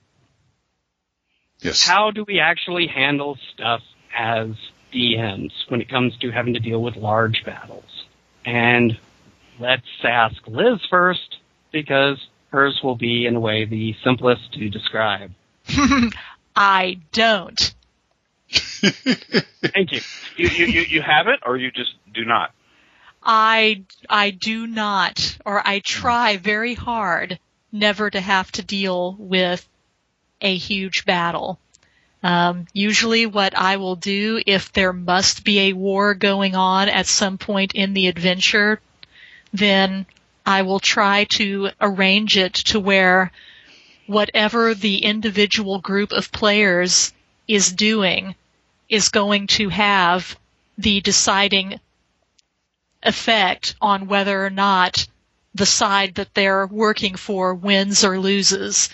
Yes. 1.60 1.86
How 1.86 2.10
do 2.10 2.24
we 2.26 2.40
actually 2.40 2.86
handle 2.86 3.36
stuff 3.52 3.82
as 4.16 4.48
DMs 4.92 5.52
when 5.68 5.80
it 5.80 5.88
comes 5.88 6.16
to 6.18 6.30
having 6.30 6.54
to 6.54 6.60
deal 6.60 6.82
with 6.82 6.96
large 6.96 7.44
battles? 7.44 8.06
And 8.44 8.98
let's 9.58 9.82
ask 10.04 10.36
Liz 10.46 10.80
first 10.88 11.38
because 11.72 12.18
hers 12.50 12.80
will 12.82 12.96
be, 12.96 13.26
in 13.26 13.36
a 13.36 13.40
way, 13.40 13.64
the 13.64 13.94
simplest 14.02 14.52
to 14.54 14.68
describe. 14.68 15.32
I 16.56 17.00
don't. 17.12 17.74
Thank 18.50 19.92
you. 19.92 20.00
You, 20.36 20.48
you, 20.48 20.66
you, 20.66 20.80
you 20.82 21.02
have 21.02 21.28
it, 21.28 21.40
or 21.46 21.56
you 21.56 21.70
just 21.70 21.92
do 22.12 22.24
not? 22.24 22.52
I 23.22 23.84
I 24.08 24.30
do 24.30 24.66
not, 24.66 25.38
or 25.44 25.66
I 25.66 25.80
try 25.80 26.38
very 26.38 26.74
hard 26.74 27.38
never 27.70 28.10
to 28.10 28.20
have 28.20 28.50
to 28.52 28.62
deal 28.62 29.14
with 29.18 29.68
a 30.40 30.56
huge 30.56 31.04
battle. 31.04 31.60
Um, 32.22 32.66
usually, 32.72 33.26
what 33.26 33.56
I 33.56 33.76
will 33.76 33.96
do 33.96 34.42
if 34.46 34.72
there 34.72 34.92
must 34.92 35.42
be 35.44 35.60
a 35.60 35.72
war 35.72 36.14
going 36.14 36.54
on 36.54 36.88
at 36.88 37.06
some 37.06 37.38
point 37.38 37.72
in 37.74 37.94
the 37.94 38.08
adventure, 38.08 38.80
then 39.52 40.06
I 40.44 40.62
will 40.62 40.80
try 40.80 41.24
to 41.36 41.70
arrange 41.80 42.36
it 42.36 42.54
to 42.54 42.80
where 42.80 43.32
whatever 44.06 44.74
the 44.74 44.98
individual 44.98 45.78
group 45.78 46.12
of 46.12 46.32
players 46.32 47.12
is 47.46 47.72
doing 47.72 48.34
is 48.88 49.08
going 49.08 49.46
to 49.46 49.68
have 49.68 50.36
the 50.76 51.00
deciding 51.00 51.78
effect 53.02 53.76
on 53.80 54.08
whether 54.08 54.44
or 54.44 54.50
not 54.50 55.06
the 55.54 55.66
side 55.66 56.16
that 56.16 56.34
they're 56.34 56.66
working 56.66 57.16
for 57.16 57.54
wins 57.54 58.04
or 58.04 58.18
loses. 58.18 58.90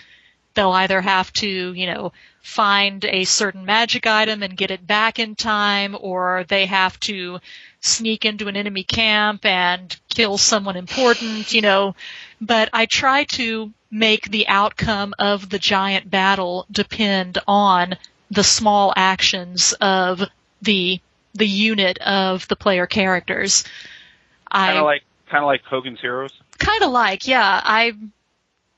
They'll 0.57 0.71
either 0.71 1.01
have 1.01 1.31
to, 1.33 1.47
you 1.73 1.85
know, 1.85 2.13
find 2.41 3.05
a 3.05 3.25
certain 3.25 3.63
magic 3.63 4.07
item 4.07 4.41
and 4.41 4.57
get 4.57 4.71
it 4.71 4.87
back 4.87 5.19
in 5.19 5.35
time, 5.35 5.95
or 5.99 6.45
they 6.47 6.65
have 6.65 6.99
to 7.01 7.39
sneak 7.79 8.25
into 8.25 8.47
an 8.47 8.57
enemy 8.57 8.81
camp 8.83 9.45
and 9.45 9.95
kill 10.09 10.39
someone 10.39 10.75
important, 10.75 11.53
you 11.53 11.61
know. 11.61 11.93
But 12.41 12.69
I 12.73 12.87
try 12.87 13.25
to 13.25 13.71
make 13.91 14.31
the 14.31 14.47
outcome 14.47 15.13
of 15.19 15.47
the 15.47 15.59
giant 15.59 16.09
battle 16.09 16.65
depend 16.71 17.37
on 17.47 17.95
the 18.31 18.43
small 18.43 18.93
actions 18.97 19.73
of 19.79 20.23
the 20.63 20.99
the 21.35 21.47
unit 21.47 21.99
of 21.99 22.47
the 22.47 22.55
player 22.55 22.87
characters. 22.87 23.63
I 24.51 24.67
Kind 24.67 24.79
of 24.79 24.85
like 24.85 25.03
kind 25.29 25.43
of 25.43 25.47
like 25.47 25.61
Hogan's 25.65 26.01
Heroes. 26.01 26.33
kind 26.57 26.81
of 26.81 26.89
like, 26.89 27.27
yeah, 27.27 27.61
I 27.63 27.93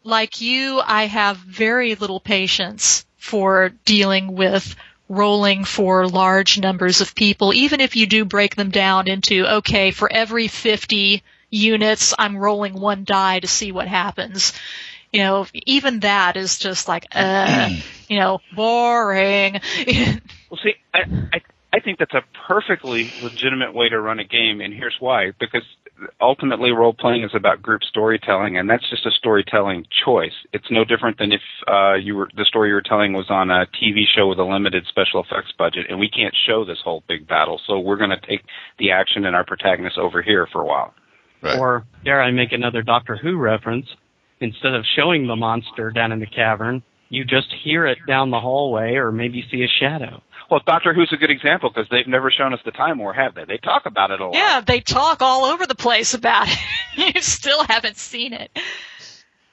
like 0.03 0.41
you, 0.41 0.81
I 0.85 1.05
have 1.05 1.37
very 1.37 1.95
little 1.95 2.19
patience 2.19 3.05
for 3.17 3.69
dealing 3.85 4.35
with 4.35 4.75
rolling 5.09 5.63
for 5.65 6.07
large 6.07 6.59
numbers 6.59 7.01
of 7.01 7.15
people, 7.15 7.53
even 7.53 7.81
if 7.81 7.95
you 7.95 8.05
do 8.05 8.25
break 8.25 8.55
them 8.55 8.69
down 8.69 9.07
into, 9.07 9.45
okay, 9.45 9.91
for 9.91 10.11
every 10.11 10.47
50 10.47 11.23
units, 11.49 12.13
I'm 12.17 12.37
rolling 12.37 12.73
one 12.73 13.03
die 13.03 13.39
to 13.39 13.47
see 13.47 13.71
what 13.71 13.87
happens. 13.87 14.53
You 15.11 15.21
know, 15.21 15.47
even 15.53 16.01
that 16.01 16.37
is 16.37 16.59
just 16.59 16.87
like, 16.87 17.07
uh, 17.11 17.69
you 18.07 18.19
know, 18.19 18.39
boring. 18.55 19.61
Well, 20.49 20.59
see, 20.63 20.73
I, 20.95 21.01
I 21.31 21.41
I 21.71 21.79
think 21.79 21.99
that's 21.99 22.13
a 22.13 22.23
perfectly 22.47 23.11
legitimate 23.21 23.73
way 23.73 23.89
to 23.89 23.99
run 23.99 24.19
a 24.19 24.23
game, 24.23 24.59
and 24.59 24.73
here's 24.73 24.95
why: 24.99 25.33
because 25.39 25.63
ultimately, 26.19 26.71
role 26.71 26.93
playing 26.93 27.23
is 27.23 27.31
about 27.35 27.61
group 27.61 27.83
storytelling, 27.83 28.57
and 28.57 28.69
that's 28.69 28.89
just 28.89 29.05
a 29.05 29.11
storytelling 29.11 29.85
choice. 30.03 30.33
It's 30.51 30.69
no 30.71 30.83
different 30.83 31.17
than 31.19 31.31
if 31.31 31.41
uh, 31.67 31.93
you 31.93 32.15
were 32.15 32.29
the 32.35 32.45
story 32.45 32.69
you 32.69 32.75
were 32.75 32.81
telling 32.81 33.13
was 33.13 33.29
on 33.29 33.51
a 33.51 33.67
TV 33.67 34.03
show 34.07 34.27
with 34.27 34.39
a 34.39 34.43
limited 34.43 34.85
special 34.87 35.23
effects 35.23 35.53
budget, 35.57 35.85
and 35.89 35.99
we 35.99 36.09
can't 36.09 36.35
show 36.47 36.65
this 36.65 36.79
whole 36.83 37.03
big 37.07 37.27
battle, 37.27 37.61
so 37.67 37.79
we're 37.79 37.97
going 37.97 38.09
to 38.09 38.21
take 38.27 38.41
the 38.79 38.91
action 38.91 39.25
and 39.25 39.35
our 39.35 39.45
protagonist 39.45 39.97
over 39.97 40.21
here 40.21 40.47
for 40.51 40.61
a 40.61 40.65
while. 40.65 40.93
Or 41.59 41.85
dare 42.03 42.21
I 42.21 42.31
make 42.31 42.51
another 42.51 42.81
Doctor 42.81 43.15
Who 43.15 43.37
reference? 43.37 43.85
Instead 44.41 44.73
of 44.73 44.85
showing 44.95 45.27
the 45.27 45.35
monster 45.35 45.91
down 45.91 46.11
in 46.11 46.19
the 46.19 46.25
cavern, 46.25 46.81
you 47.09 47.25
just 47.25 47.47
hear 47.63 47.85
it 47.85 47.97
down 48.07 48.31
the 48.31 48.39
hallway 48.39 48.95
or 48.95 49.11
maybe 49.11 49.45
see 49.51 49.63
a 49.63 49.67
shadow. 49.79 50.21
Well, 50.49 50.61
Doctor 50.65 50.93
Who's 50.93 51.11
a 51.13 51.17
good 51.17 51.29
example 51.29 51.69
because 51.69 51.87
they've 51.89 52.07
never 52.07 52.31
shown 52.31 52.53
us 52.53 52.59
the 52.65 52.71
Time 52.71 52.97
War, 52.97 53.13
have 53.13 53.35
they? 53.35 53.45
They 53.45 53.57
talk 53.57 53.85
about 53.85 54.11
it 54.11 54.19
a 54.19 54.25
lot. 54.25 54.33
yeah, 54.33 54.61
they 54.65 54.79
talk 54.79 55.21
all 55.21 55.45
over 55.45 55.65
the 55.67 55.75
place 55.75 56.13
about 56.13 56.47
it. 56.49 56.57
you 57.15 57.21
still 57.21 57.63
haven't 57.63 57.97
seen 57.97 58.33
it. 58.33 58.51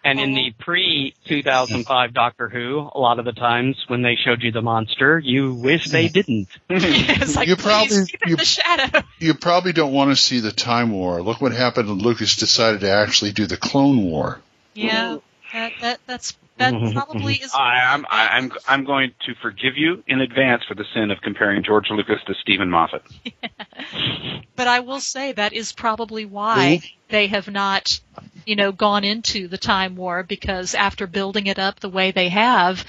And 0.05 0.21
in 0.21 0.35
the 0.35 0.51
uh-huh. 0.51 0.65
pre 0.65 1.15
2005 1.27 2.15
Doctor 2.15 2.49
Who, 2.49 2.89
a 2.95 2.99
lot 3.01 3.19
of 3.19 3.25
the 3.25 3.33
times 3.33 3.77
when 3.89 4.03
they 4.03 4.15
showed 4.15 4.41
you 4.41 4.53
the 4.53 4.63
monster, 4.63 5.19
you 5.19 5.53
wish 5.55 5.89
they 5.91 6.07
didn't. 6.21 6.49
it's 6.71 7.35
like, 7.35 7.49
You 7.49 7.57
probably- 7.57 8.07
keep 8.07 8.23
it 8.23 8.31
in 8.31 8.37
the 8.37 8.45
shadow. 8.45 9.03
You 9.19 9.35
probably 9.35 9.73
don't 9.73 9.93
want 9.93 10.11
to 10.13 10.17
see 10.17 10.39
the 10.39 10.53
Time 10.53 10.93
War. 10.93 11.21
Look 11.23 11.41
what 11.41 11.53
happened 11.53 11.89
when 11.89 11.99
Lucas 11.99 12.37
decided 12.37 12.83
to 12.83 12.91
actually 12.91 13.33
do 13.33 13.47
the 13.47 13.57
Clone 13.57 14.05
War. 14.05 14.41
Yeah, 14.75 15.19
that, 15.53 15.73
that 15.81 16.01
that's 16.07 16.37
that 16.59 16.73
mm-hmm. 16.73 16.93
probably 16.93 17.35
is. 17.35 17.53
I, 17.55 17.93
I'm 17.93 18.07
I, 18.11 18.29
I'm 18.29 18.53
I'm 18.67 18.85
going 18.85 19.13
to 19.27 19.35
forgive 19.43 19.77
you 19.77 20.03
in 20.07 20.21
advance 20.21 20.63
for 20.67 20.75
the 20.75 20.85
sin 20.95 21.11
of 21.11 21.19
comparing 21.23 21.63
George 21.63 21.87
Lucas 21.91 22.21
to 22.27 22.35
Steven 22.43 22.71
Moffat. 22.71 23.03
But 24.57 24.69
I 24.69 24.81
will 24.81 25.01
say 25.01 25.33
that 25.33 25.53
is 25.53 25.73
probably 25.73 26.25
why 26.25 26.81
they 27.09 27.27
have 27.27 27.49
not, 27.49 28.01
you 28.47 28.57
know, 28.57 28.73
gone 28.73 29.05
into 29.05 29.49
the 29.49 29.59
time 29.59 29.97
war 29.97 30.23
because 30.23 30.75
after 30.75 31.07
building 31.07 31.47
it 31.47 31.59
up 31.59 31.79
the 31.79 31.91
way 31.91 32.11
they 32.11 32.31
have, 32.31 32.85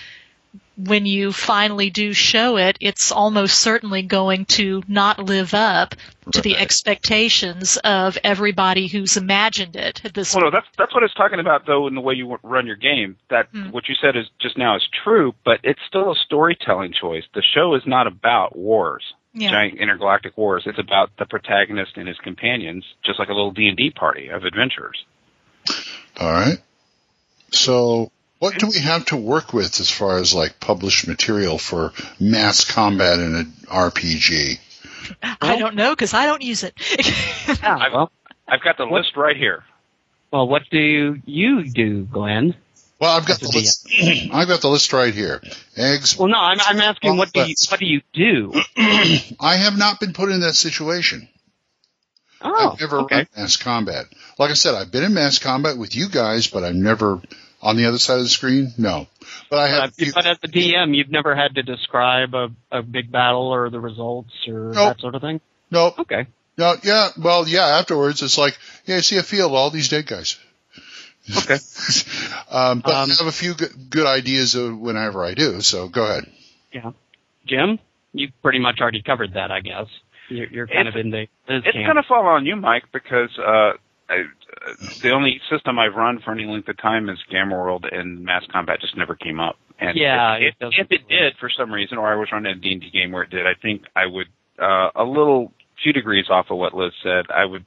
when 0.78 1.08
you 1.08 1.32
finally 1.34 1.90
do 1.90 2.14
show 2.14 2.58
it, 2.58 2.78
it's 2.80 3.12
almost 3.12 3.58
certainly 3.60 4.04
going 4.04 4.46
to 4.46 4.84
not 4.88 5.18
live 5.18 5.54
up 5.56 5.96
to 6.34 6.42
the 6.42 6.56
expectations 6.56 7.78
of 7.78 8.18
everybody 8.24 8.88
who's 8.88 9.18
imagined 9.18 9.76
it 9.76 10.02
at 10.06 10.14
this 10.14 10.36
Well, 10.36 10.46
no, 10.46 10.52
that's 10.52 10.68
that's 10.78 10.94
what 10.94 11.02
I 11.02 11.06
was 11.06 11.14
talking 11.16 11.40
about 11.40 11.66
though 11.66 11.88
in 11.88 11.96
the 11.96 12.02
way 12.02 12.14
you 12.14 12.38
run 12.44 12.68
your 12.68 12.76
game. 12.76 13.18
That 13.30 13.48
Hmm. 13.52 13.72
what 13.72 13.90
you 13.90 13.96
said 14.00 14.16
is 14.16 14.26
just 14.40 14.58
now 14.58 14.76
is 14.76 14.88
true, 15.04 15.34
but 15.44 15.60
it's 15.64 15.80
still 15.88 16.12
a 16.12 16.16
storytelling 16.16 16.94
choice. 16.94 17.24
The 17.34 17.42
show 17.42 17.74
is 17.76 17.82
not 17.88 18.06
about 18.08 18.56
wars, 18.56 19.04
Yeah. 19.34 19.50
giant 19.50 19.80
intergalactic 19.80 20.38
wars. 20.38 20.64
It's 20.68 20.80
about 20.80 21.10
the 21.18 21.26
protagonist 21.26 21.94
and 21.98 22.08
his 22.08 22.18
companions, 22.20 22.84
just 23.04 23.18
like 23.20 23.30
a 23.30 23.34
little 23.34 23.52
D 23.52 23.68
and 23.68 23.78
D 23.78 23.90
party 23.90 24.28
of 24.28 24.44
adventurers. 24.44 25.04
All 26.20 26.32
right. 26.32 26.58
So, 27.52 28.12
what 28.40 28.58
do 28.60 28.68
we 28.68 28.80
have 28.80 29.06
to 29.06 29.18
work 29.18 29.54
with 29.54 29.80
as 29.80 29.90
far 29.90 30.18
as 30.18 30.34
like 30.34 30.60
published 30.60 31.08
material 31.08 31.58
for 31.58 31.94
mass 32.20 32.66
combat 32.66 33.20
in 33.20 33.36
an 33.36 33.54
RPG? 33.66 34.60
I 35.42 35.58
don't 35.58 35.76
know 35.76 35.92
because 35.92 36.14
I 36.14 36.26
don't 36.26 36.42
use 36.42 36.64
it. 36.64 36.74
Ah, 37.64 37.90
well, 37.92 38.12
I've 38.48 38.62
got 38.62 38.78
the 38.78 38.86
list 38.86 39.16
right 39.16 39.36
here. 39.36 39.64
well, 40.32 40.48
what 40.48 40.64
do 40.70 41.18
you 41.26 41.64
do, 41.70 42.04
Glenn? 42.04 42.56
Well, 43.00 43.16
I've 43.16 43.26
got 43.26 43.40
That's 43.40 43.52
the 43.52 43.58
list. 43.58 43.88
I've 44.34 44.48
got 44.48 44.62
the 44.62 44.70
list 44.70 44.92
right 44.92 45.14
here. 45.14 45.42
Eggs. 45.76 46.18
Well, 46.18 46.28
no, 46.28 46.38
I'm, 46.38 46.58
I'm 46.60 46.80
asking 46.80 47.18
what 47.18 47.32
do 47.32 47.42
you 47.42 47.56
what 47.70 47.80
do 47.80 47.86
you 47.86 48.02
do? 48.14 48.54
I 49.40 49.56
have 49.58 49.78
not 49.78 50.00
been 50.00 50.14
put 50.14 50.30
in 50.30 50.42
that 50.42 50.56
situation. 50.56 51.30
Oh, 52.42 52.72
I've 52.72 52.80
never 52.80 53.00
okay. 53.02 53.16
run 53.16 53.28
mass 53.36 53.58
combat. 53.58 54.06
Like 54.38 54.52
I 54.52 54.56
said, 54.56 54.76
I've 54.76 54.92
been 54.92 55.04
in 55.04 55.14
mass 55.14 55.40
combat 55.40 55.78
with 55.78 55.96
you 55.96 56.10
guys, 56.10 56.48
but 56.48 56.64
I've 56.64 56.76
never 56.76 57.22
on 57.62 57.76
the 57.78 57.86
other 57.86 57.98
side 57.98 58.18
of 58.18 58.24
the 58.24 58.30
screen. 58.30 58.74
No, 58.78 59.08
but 59.50 59.60
I 59.60 59.68
have. 59.68 59.94
But, 59.98 60.08
but 60.16 60.26
as 60.26 60.38
the 60.40 60.48
DM, 60.48 60.96
you've 60.96 61.10
never 61.12 61.36
had 61.36 61.56
to 61.56 61.64
describe 61.64 62.34
a, 62.36 62.50
a 62.72 62.82
big 62.82 63.12
battle 63.12 63.48
or 63.54 63.70
the 63.70 63.80
results 63.80 64.32
or 64.48 64.72
Nope. 64.74 64.74
that 64.76 65.00
sort 65.00 65.16
of 65.16 65.22
thing. 65.22 65.42
no, 65.72 65.94
Okay. 65.98 66.28
no, 66.58 66.76
yeah. 66.84 67.10
Well, 67.18 67.48
yeah. 67.48 67.66
Afterwards, 67.80 68.22
it's 68.24 68.38
like, 68.38 68.58
yeah, 68.86 68.98
I 68.98 69.02
see 69.02 69.18
a 69.18 69.24
field, 69.24 69.52
all 69.54 69.70
these 69.72 69.90
dead 69.90 70.08
guys. 70.08 70.38
Okay. 71.44 71.58
Um, 72.50 72.80
but 72.80 72.94
Um, 72.96 73.12
I 73.12 73.16
have 73.20 73.28
a 73.28 73.32
few 73.34 73.54
good, 73.56 73.90
good 73.90 74.06
ideas 74.08 74.56
of 74.56 74.80
whenever 74.80 75.26
I 75.26 75.34
do. 75.34 75.60
So 75.60 75.90
go 75.90 76.04
ahead. 76.06 76.32
Yeah. 76.72 76.92
Jim, 77.46 77.78
you 78.14 78.30
pretty 78.42 78.60
much 78.60 78.80
already 78.80 79.02
covered 79.02 79.34
that, 79.34 79.52
I 79.52 79.60
guess. 79.60 79.88
You're, 80.30 80.48
you're 80.48 80.68
kind 80.68 80.88
It's- 80.88 80.94
of 80.96 81.00
in 81.06 81.12
the 81.12 81.28
It's 81.50 81.66
camp. 81.66 81.86
going 81.86 81.96
to 81.98 82.04
fall 82.04 82.26
on 82.26 82.46
you, 82.46 82.56
Mike, 82.56 82.86
because 82.94 83.30
uh, 83.38 83.74
uh, 84.10 84.14
the 85.02 85.12
only 85.12 85.40
system 85.50 85.80
I've 85.80 85.96
run 85.96 86.20
for 86.20 86.32
any 86.32 86.46
length 86.46 86.68
of 86.68 86.78
time 86.78 87.10
is 87.10 87.18
Gamma 87.30 87.56
World, 87.56 87.86
and 87.92 88.24
Mass 88.24 88.44
Combat 88.52 88.80
just 88.82 88.98
never 88.98 89.16
came 89.16 89.40
up. 89.40 89.58
And 89.80 89.98
Yeah, 89.98 90.36
if, 90.36 90.42
it 90.42 90.48
if, 90.48 90.60
doesn't 90.60 90.80
if 90.80 90.92
it 90.92 91.08
did 91.08 91.34
for 91.40 91.50
some 91.50 91.72
reason, 91.72 91.98
or 91.98 92.12
I 92.12 92.16
was 92.16 92.30
running 92.32 92.52
a 92.52 92.56
D 92.56 92.72
and 92.74 92.82
D 92.82 92.90
game 92.90 93.12
where 93.12 93.24
it 93.24 93.30
did, 93.30 93.46
I 93.46 93.54
think 93.62 93.84
I 93.96 94.06
would 94.06 94.28
uh, 94.60 94.90
a 94.96 95.04
little 95.04 95.52
few 95.82 95.94
degrees 95.94 96.26
off 96.30 96.48
of 96.50 96.58
what 96.58 96.74
Liz 96.74 96.94
said. 97.04 97.26
I 97.34 97.46
would 97.46 97.66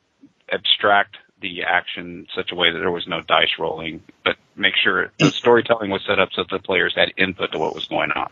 abstract 0.53 1.17
the 1.41 1.63
action 1.63 2.27
such 2.35 2.51
a 2.53 2.55
way 2.55 2.71
that 2.71 2.79
there 2.79 2.91
was 2.91 3.07
no 3.07 3.21
dice 3.23 3.59
rolling, 3.59 4.03
but 4.25 4.37
make 4.57 4.75
sure 4.83 5.13
the 5.19 5.31
storytelling 5.31 5.91
was 5.91 6.03
set 6.07 6.19
up 6.19 6.31
so 6.33 6.43
that 6.43 6.51
the 6.51 6.59
players 6.63 6.95
had 6.97 7.09
input 7.17 7.53
to 7.53 7.59
what 7.59 7.75
was 7.75 7.87
going 7.87 8.11
on. 8.13 8.31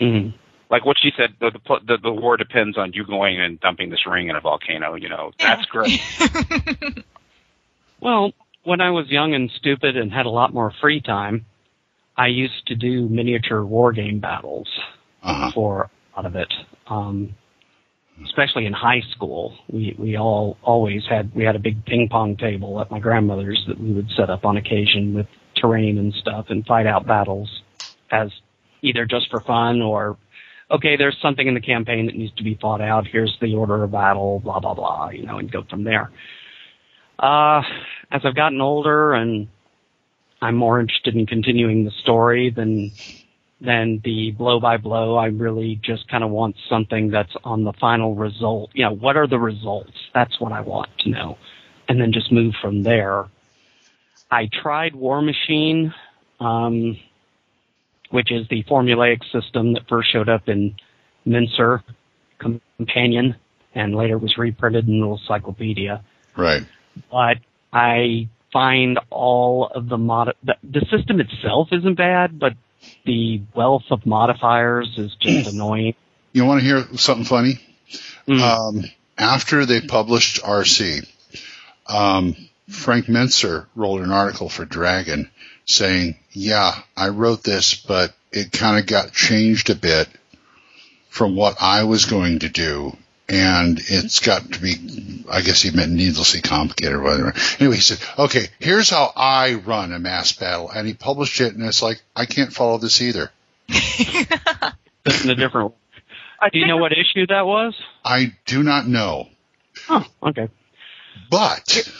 Mhm. 0.00 0.34
Like 0.70 0.84
what 0.84 0.96
she 1.00 1.10
said, 1.16 1.34
the, 1.40 1.50
the 1.50 1.80
the 1.86 1.98
the 1.98 2.12
war 2.12 2.36
depends 2.36 2.76
on 2.76 2.92
you 2.92 3.04
going 3.04 3.40
and 3.40 3.58
dumping 3.60 3.88
this 3.90 4.06
ring 4.06 4.28
in 4.28 4.36
a 4.36 4.40
volcano. 4.40 4.94
You 4.96 5.08
know, 5.08 5.32
that's 5.38 5.64
great. 5.66 5.98
Well, 8.00 8.32
when 8.64 8.80
I 8.80 8.90
was 8.90 9.08
young 9.08 9.34
and 9.34 9.50
stupid 9.56 9.96
and 9.96 10.12
had 10.12 10.26
a 10.26 10.30
lot 10.30 10.52
more 10.52 10.72
free 10.80 11.00
time, 11.00 11.46
I 12.16 12.28
used 12.28 12.66
to 12.66 12.74
do 12.74 13.08
miniature 13.08 13.64
war 13.64 13.92
game 13.92 14.20
battles 14.20 14.68
Uh-huh. 15.22 15.50
for 15.52 15.90
a 16.14 16.16
lot 16.20 16.26
of 16.26 16.36
it. 16.36 16.52
Um, 16.86 17.34
especially 18.24 18.66
in 18.66 18.72
high 18.72 19.02
school, 19.12 19.54
we 19.70 19.94
we 19.98 20.16
all 20.16 20.56
always 20.62 21.04
had 21.06 21.32
we 21.34 21.44
had 21.44 21.54
a 21.56 21.58
big 21.60 21.84
ping 21.84 22.08
pong 22.08 22.36
table 22.36 22.80
at 22.80 22.90
my 22.90 22.98
grandmother's 22.98 23.64
that 23.68 23.78
we 23.80 23.92
would 23.92 24.10
set 24.10 24.30
up 24.30 24.44
on 24.44 24.56
occasion 24.56 25.14
with 25.14 25.26
terrain 25.54 25.98
and 25.98 26.12
stuff 26.14 26.46
and 26.50 26.66
fight 26.66 26.86
out 26.86 27.06
battles 27.06 27.62
as 28.10 28.30
either 28.82 29.04
just 29.06 29.30
for 29.30 29.40
fun 29.40 29.82
or 29.82 30.16
okay, 30.70 30.96
there's 30.96 31.16
something 31.22 31.46
in 31.46 31.54
the 31.54 31.60
campaign 31.60 32.06
that 32.06 32.14
needs 32.16 32.34
to 32.34 32.42
be 32.44 32.54
fought 32.60 32.80
out. 32.80 33.06
Here's 33.06 33.36
the 33.40 33.54
order 33.54 33.82
of 33.84 33.92
battle, 33.92 34.40
blah 34.40 34.58
blah 34.60 34.74
blah, 34.74 35.10
you 35.10 35.24
know, 35.24 35.38
and 35.38 35.50
go 35.50 35.62
from 35.62 35.84
there. 35.84 36.10
Uh, 37.18 37.62
as 38.10 38.22
I've 38.24 38.36
gotten 38.36 38.60
older 38.60 39.12
and 39.12 39.48
I'm 40.40 40.54
more 40.54 40.80
interested 40.80 41.16
in 41.16 41.26
continuing 41.26 41.84
the 41.84 41.90
story 42.02 42.50
than 42.50 42.92
than 43.60 44.00
the 44.04 44.30
blow 44.32 44.60
by 44.60 44.76
blow. 44.76 45.16
I 45.16 45.26
really 45.26 45.80
just 45.82 46.08
kind 46.08 46.22
of 46.22 46.30
want 46.30 46.54
something 46.68 47.10
that's 47.10 47.32
on 47.42 47.64
the 47.64 47.72
final 47.72 48.14
result. 48.14 48.70
You 48.72 48.84
know, 48.84 48.94
what 48.94 49.16
are 49.16 49.26
the 49.26 49.38
results? 49.38 49.92
That's 50.14 50.38
what 50.38 50.52
I 50.52 50.60
want 50.60 50.90
to 51.00 51.10
know, 51.10 51.38
and 51.88 52.00
then 52.00 52.12
just 52.12 52.30
move 52.30 52.54
from 52.62 52.84
there. 52.84 53.26
I 54.30 54.48
tried 54.62 54.94
War 54.94 55.22
Machine, 55.22 55.92
um, 56.38 56.98
which 58.10 58.30
is 58.30 58.46
the 58.48 58.62
formulaic 58.64 59.22
system 59.32 59.72
that 59.72 59.88
first 59.88 60.12
showed 60.12 60.28
up 60.28 60.48
in 60.48 60.76
Mentzer 61.26 61.82
Companion. 62.38 63.34
and 63.74 63.94
later 63.94 64.18
was 64.18 64.36
reprinted 64.38 64.88
in 64.88 65.00
the 65.00 65.06
encyclopedia. 65.06 66.02
Right. 66.36 66.62
But 67.10 67.38
I 67.72 68.28
find 68.52 68.98
all 69.10 69.66
of 69.74 69.88
the 69.88 69.98
mod 69.98 70.34
the, 70.42 70.56
the 70.62 70.86
system 70.90 71.20
itself 71.20 71.68
isn't 71.72 71.94
bad, 71.94 72.38
but 72.38 72.54
the 73.04 73.42
wealth 73.54 73.84
of 73.90 74.06
modifiers 74.06 74.94
is 74.96 75.14
just 75.20 75.48
annoying. 75.52 75.94
You 76.32 76.44
want 76.44 76.60
to 76.60 76.66
hear 76.66 76.84
something 76.96 77.24
funny? 77.24 77.60
Um, 78.28 78.84
after 79.16 79.64
they 79.64 79.80
published 79.80 80.42
RC, 80.42 81.08
um, 81.86 82.36
Frank 82.68 83.06
Mentzer 83.06 83.66
wrote 83.74 84.02
an 84.02 84.12
article 84.12 84.48
for 84.48 84.64
Dragon 84.64 85.30
saying, 85.64 86.16
"Yeah, 86.32 86.82
I 86.96 87.08
wrote 87.08 87.42
this, 87.42 87.74
but 87.74 88.14
it 88.30 88.52
kind 88.52 88.78
of 88.78 88.86
got 88.86 89.12
changed 89.12 89.70
a 89.70 89.74
bit 89.74 90.08
from 91.08 91.34
what 91.34 91.56
I 91.60 91.84
was 91.84 92.04
going 92.04 92.40
to 92.40 92.48
do." 92.48 92.96
And 93.30 93.78
it's 93.78 94.20
got 94.20 94.52
to 94.52 94.60
be, 94.60 95.24
I 95.30 95.42
guess 95.42 95.60
he 95.60 95.70
meant 95.70 95.92
needlessly 95.92 96.40
complicated 96.40 96.94
or 96.94 97.02
whatever. 97.02 97.34
Anyway, 97.60 97.76
he 97.76 97.82
said, 97.82 97.98
okay, 98.18 98.46
here's 98.58 98.88
how 98.88 99.12
I 99.14 99.54
run 99.54 99.92
a 99.92 99.98
mass 99.98 100.32
battle. 100.32 100.70
And 100.70 100.86
he 100.86 100.94
published 100.94 101.40
it 101.42 101.54
and 101.54 101.62
it's 101.62 101.82
like, 101.82 102.00
I 102.16 102.24
can't 102.24 102.52
follow 102.52 102.78
this 102.78 103.02
either. 103.02 103.30
That's 103.68 105.24
in 105.24 105.30
a 105.30 105.34
different. 105.34 105.74
Do 106.52 106.58
you 106.58 106.66
know 106.66 106.78
what 106.78 106.92
issue 106.92 107.26
that 107.26 107.44
was? 107.44 107.74
I 108.02 108.34
do 108.46 108.62
not 108.62 108.86
know. 108.86 109.28
Oh, 109.90 110.06
okay. 110.22 110.48
But 111.30 111.90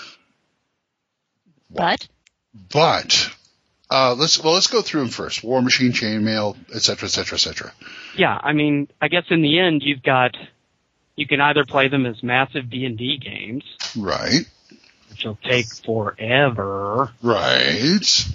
But 1.70 2.08
But 2.72 3.30
uh, 3.90 4.14
let's 4.14 4.42
well 4.42 4.54
let's 4.54 4.66
go 4.66 4.82
through 4.82 5.02
them 5.02 5.10
first. 5.10 5.44
War 5.44 5.62
Machine, 5.62 5.92
Chainmail, 5.92 6.56
et 6.74 6.82
cetera, 6.82 7.06
et 7.06 7.10
cetera, 7.10 7.36
et 7.36 7.40
cetera. 7.40 7.72
Yeah, 8.16 8.38
I 8.42 8.52
mean, 8.52 8.88
I 9.00 9.08
guess 9.08 9.24
in 9.30 9.42
the 9.42 9.58
end, 9.58 9.82
you've 9.84 10.02
got 10.02 10.36
you 11.18 11.26
can 11.26 11.40
either 11.40 11.64
play 11.64 11.88
them 11.88 12.06
as 12.06 12.22
massive 12.22 12.70
D 12.70 12.84
and 12.84 12.96
D 12.96 13.18
games, 13.18 13.64
Right, 13.96 14.46
which 15.10 15.24
will 15.24 15.36
take 15.42 15.66
forever, 15.84 17.10
right. 17.22 18.28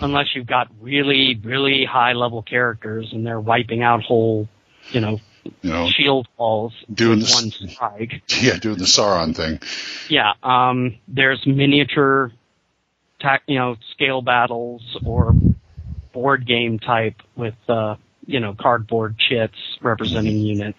unless 0.00 0.34
you've 0.34 0.46
got 0.46 0.68
really, 0.80 1.38
really 1.44 1.84
high 1.84 2.14
level 2.14 2.40
characters 2.42 3.10
and 3.12 3.26
they're 3.26 3.38
wiping 3.38 3.82
out 3.82 4.02
whole, 4.02 4.48
you 4.90 5.00
know, 5.02 5.20
You 5.60 5.70
know, 5.70 5.88
shield 5.90 6.28
walls 6.38 6.72
doing 6.92 7.18
with 7.18 7.28
this- 7.28 7.34
one 7.42 7.50
strike. 7.70 8.22
yeah, 8.40 8.56
doing 8.56 8.78
the 8.78 8.84
Sauron 8.84 9.36
thing. 9.36 9.60
Yeah, 10.08 10.32
um, 10.42 10.96
there's 11.08 11.46
miniature, 11.46 12.32
tac, 13.20 13.42
you 13.46 13.58
know, 13.58 13.76
scale 13.92 14.22
battles 14.22 14.96
or 15.04 15.34
board 16.14 16.46
game 16.46 16.78
type 16.78 17.16
with, 17.36 17.54
uh, 17.68 17.96
you 18.26 18.40
know, 18.40 18.54
cardboard 18.54 19.18
chits 19.18 19.56
representing 19.82 20.38
units, 20.38 20.78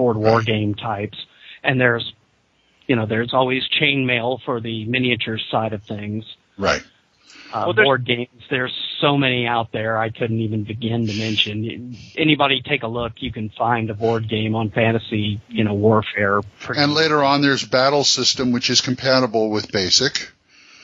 board 0.00 0.16
war 0.16 0.42
game 0.42 0.74
types, 0.74 1.18
and 1.62 1.78
there's, 1.78 2.14
you 2.86 2.96
know, 2.96 3.04
there's 3.04 3.34
always 3.34 3.62
chainmail 3.68 4.38
for 4.46 4.58
the 4.60 4.86
miniature 4.86 5.38
side 5.50 5.74
of 5.74 5.82
things. 5.82 6.24
Right. 6.56 6.82
Uh, 7.52 7.64
Well, 7.66 7.84
board 7.84 8.06
games, 8.06 8.28
there's 8.48 8.72
so 9.00 9.18
many 9.18 9.46
out 9.46 9.72
there 9.72 9.98
I 9.98 10.08
couldn't 10.08 10.40
even 10.40 10.64
begin 10.64 11.06
to 11.06 11.12
mention. 11.18 11.96
Anybody 12.16 12.62
take 12.62 12.82
a 12.82 12.86
look, 12.86 13.12
you 13.16 13.30
can 13.30 13.50
find 13.50 13.90
a 13.90 13.94
board 13.94 14.28
game 14.28 14.54
on 14.54 14.70
fantasy, 14.70 15.40
you 15.48 15.64
know, 15.64 15.74
warfare. 15.74 16.40
And 16.74 16.94
later 16.94 17.22
on, 17.22 17.42
there's 17.42 17.64
Battle 17.64 18.04
System, 18.04 18.52
which 18.52 18.70
is 18.70 18.80
compatible 18.80 19.50
with 19.50 19.70
Basic. 19.70 20.32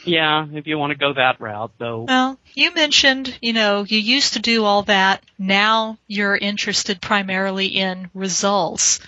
Yeah, 0.07 0.47
if 0.53 0.67
you 0.67 0.79
want 0.79 0.93
to 0.93 0.99
go 0.99 1.13
that 1.15 1.41
route, 1.41 1.73
though. 1.79 2.03
Well, 2.03 2.39
you 2.55 2.73
mentioned, 2.75 3.37
you 3.43 3.53
know, 3.53 3.85
you 3.85 3.99
used 3.99 4.35
to 4.35 4.39
do 4.41 4.65
all 4.65 4.83
that. 4.85 5.23
Now 5.39 5.99
you're 6.07 6.37
interested 6.37 7.01
primarily 7.01 7.67
in 7.67 8.11
results. 8.15 9.01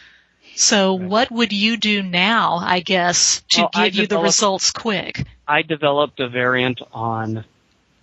So 0.56 0.94
what 0.94 1.30
would 1.30 1.52
you 1.52 1.76
do 1.76 2.02
now, 2.02 2.56
I 2.56 2.80
guess, 2.80 3.42
to 3.50 3.60
Well, 3.62 3.70
I 3.74 3.88
give 3.90 3.94
you 4.02 4.06
the 4.08 4.18
results 4.18 4.72
quick? 4.72 5.24
I 5.46 5.62
developed 5.62 6.18
a 6.18 6.28
variant 6.28 6.80
on 6.92 7.44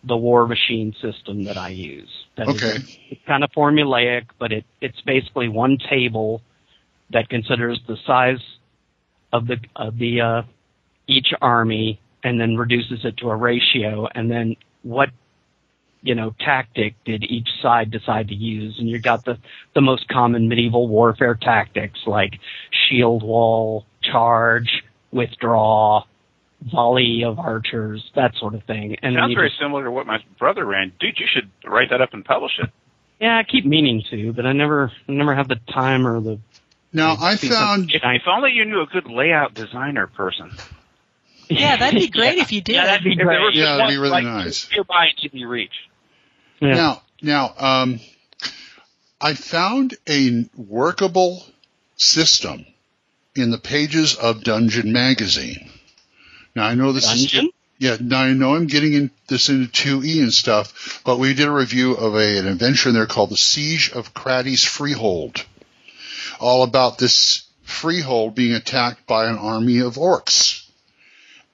the 0.05 0.15
War 0.15 0.47
Machine 0.47 0.95
system 1.01 1.43
that 1.45 1.57
I 1.57 1.69
use. 1.69 2.09
That 2.37 2.47
is- 2.47 2.63
Okay. 2.63 2.99
it's 3.09 3.21
kind 3.25 3.43
of 3.43 3.51
formulaic, 3.51 4.25
but 4.39 4.51
it, 4.53 4.65
it's 4.79 5.01
basically 5.01 5.49
one 5.49 5.77
table 5.77 6.41
that 7.09 7.27
considers 7.29 7.79
the 7.87 7.97
size 8.05 8.39
of 9.33 9.47
the 9.47 9.57
of 9.75 9.97
the 9.97 10.21
uh, 10.21 10.41
each 11.07 11.33
army 11.41 11.99
and 12.25 12.41
then 12.41 12.57
reduces 12.57 13.05
it 13.05 13.15
to 13.17 13.29
a 13.29 13.35
ratio, 13.35 14.07
and 14.13 14.29
then 14.29 14.55
what 14.81 15.09
you 16.01 16.15
know 16.15 16.33
tactic 16.39 16.95
did 17.05 17.23
each 17.23 17.47
side 17.61 17.91
decide 17.91 18.27
to 18.29 18.35
use, 18.35 18.75
and 18.79 18.89
you 18.89 18.99
got 18.99 19.23
the 19.25 19.37
the 19.75 19.81
most 19.81 20.07
common 20.07 20.49
medieval 20.49 20.87
warfare 20.87 21.35
tactics 21.35 21.99
like 22.07 22.39
shield 22.89 23.21
wall, 23.23 23.85
charge, 24.01 24.83
withdraw, 25.11 26.03
volley 26.71 27.23
of 27.23 27.37
archers, 27.39 28.03
that 28.15 28.35
sort 28.35 28.55
of 28.55 28.63
thing. 28.63 28.97
And 29.03 29.15
then 29.15 29.21
Sounds 29.21 29.29
you 29.31 29.35
very 29.37 29.49
just- 29.49 29.59
similar 29.61 29.83
to 29.85 29.91
what 29.91 30.07
my 30.07 30.17
brother 30.39 30.65
ran. 30.65 30.91
Dude, 30.99 31.19
you 31.19 31.27
should 31.31 31.49
write 31.63 31.91
that 31.91 32.01
up 32.01 32.13
and 32.13 32.25
publish 32.25 32.53
it. 32.59 32.69
yeah, 33.21 33.37
I 33.37 33.43
keep 33.43 33.65
meaning 33.65 34.03
to, 34.09 34.33
but 34.33 34.45
I 34.47 34.53
never 34.53 34.91
I 35.07 35.11
never 35.11 35.35
have 35.35 35.47
the 35.47 35.59
time 35.71 36.07
or 36.07 36.19
the 36.21 36.39
Now, 36.91 37.17
I 37.19 37.35
found 37.35 37.91
If, 37.91 38.01
if 38.03 38.21
only 38.27 38.51
you 38.51 38.65
knew 38.65 38.81
a 38.81 38.87
good 38.87 39.05
layout 39.07 39.53
designer 39.53 40.07
person. 40.07 40.51
Yeah, 41.49 41.77
that'd 41.77 41.99
be 41.99 42.07
great 42.11 42.37
if 42.37 42.51
you 42.51 42.61
did. 42.61 42.75
Yeah, 42.75 42.85
that'd 42.85 43.03
be 43.03 43.11
If 43.11 43.17
there 43.17 43.25
great. 43.25 43.39
was 43.41 43.55
Yeah, 43.55 43.63
just 43.65 43.77
that'd 43.77 43.93
be 43.93 43.97
one, 43.97 44.01
really 44.09 44.23
like, 44.23 44.45
nice. 44.45 44.69
Nearby 44.71 45.07
in 45.21 45.29
easy 45.29 45.45
reach. 45.45 45.73
Yeah. 46.59 46.73
now 46.73 47.01
now 47.21 47.53
um, 47.57 47.99
I 49.19 49.33
found 49.33 49.95
a 50.07 50.45
workable 50.55 51.45
system 51.97 52.65
in 53.35 53.51
the 53.51 53.57
pages 53.57 54.15
of 54.15 54.43
Dungeon 54.43 54.91
Magazine. 54.93 55.69
Now 56.55 56.65
I 56.65 56.75
know 56.75 56.91
this 56.93 57.11
is 57.11 57.21
Dungeon? 57.31 57.49
Yeah, 57.77 57.97
now 57.99 58.21
I 58.21 58.31
know 58.31 58.55
I'm 58.55 58.67
getting 58.67 58.93
in, 58.93 59.11
this 59.27 59.49
into 59.49 59.67
2E 59.67 60.21
and 60.21 60.33
stuff, 60.33 61.01
but 61.05 61.19
we 61.19 61.33
did 61.33 61.45
a 61.47 61.51
review 61.51 61.93
of 61.93 62.15
a, 62.15 62.37
an 62.37 62.47
adventure 62.47 62.87
in 62.87 62.95
there 62.95 63.05
called 63.05 63.31
The 63.31 63.37
Siege 63.37 63.91
of 63.91 64.13
Cratty's 64.13 64.63
Freehold. 64.63 65.45
All 66.39 66.63
about 66.63 66.97
this 66.97 67.43
freehold 67.63 68.33
being 68.33 68.53
attacked 68.53 69.05
by 69.07 69.25
an 69.27 69.37
army 69.37 69.79
of 69.79 69.95
orcs. 69.95 70.64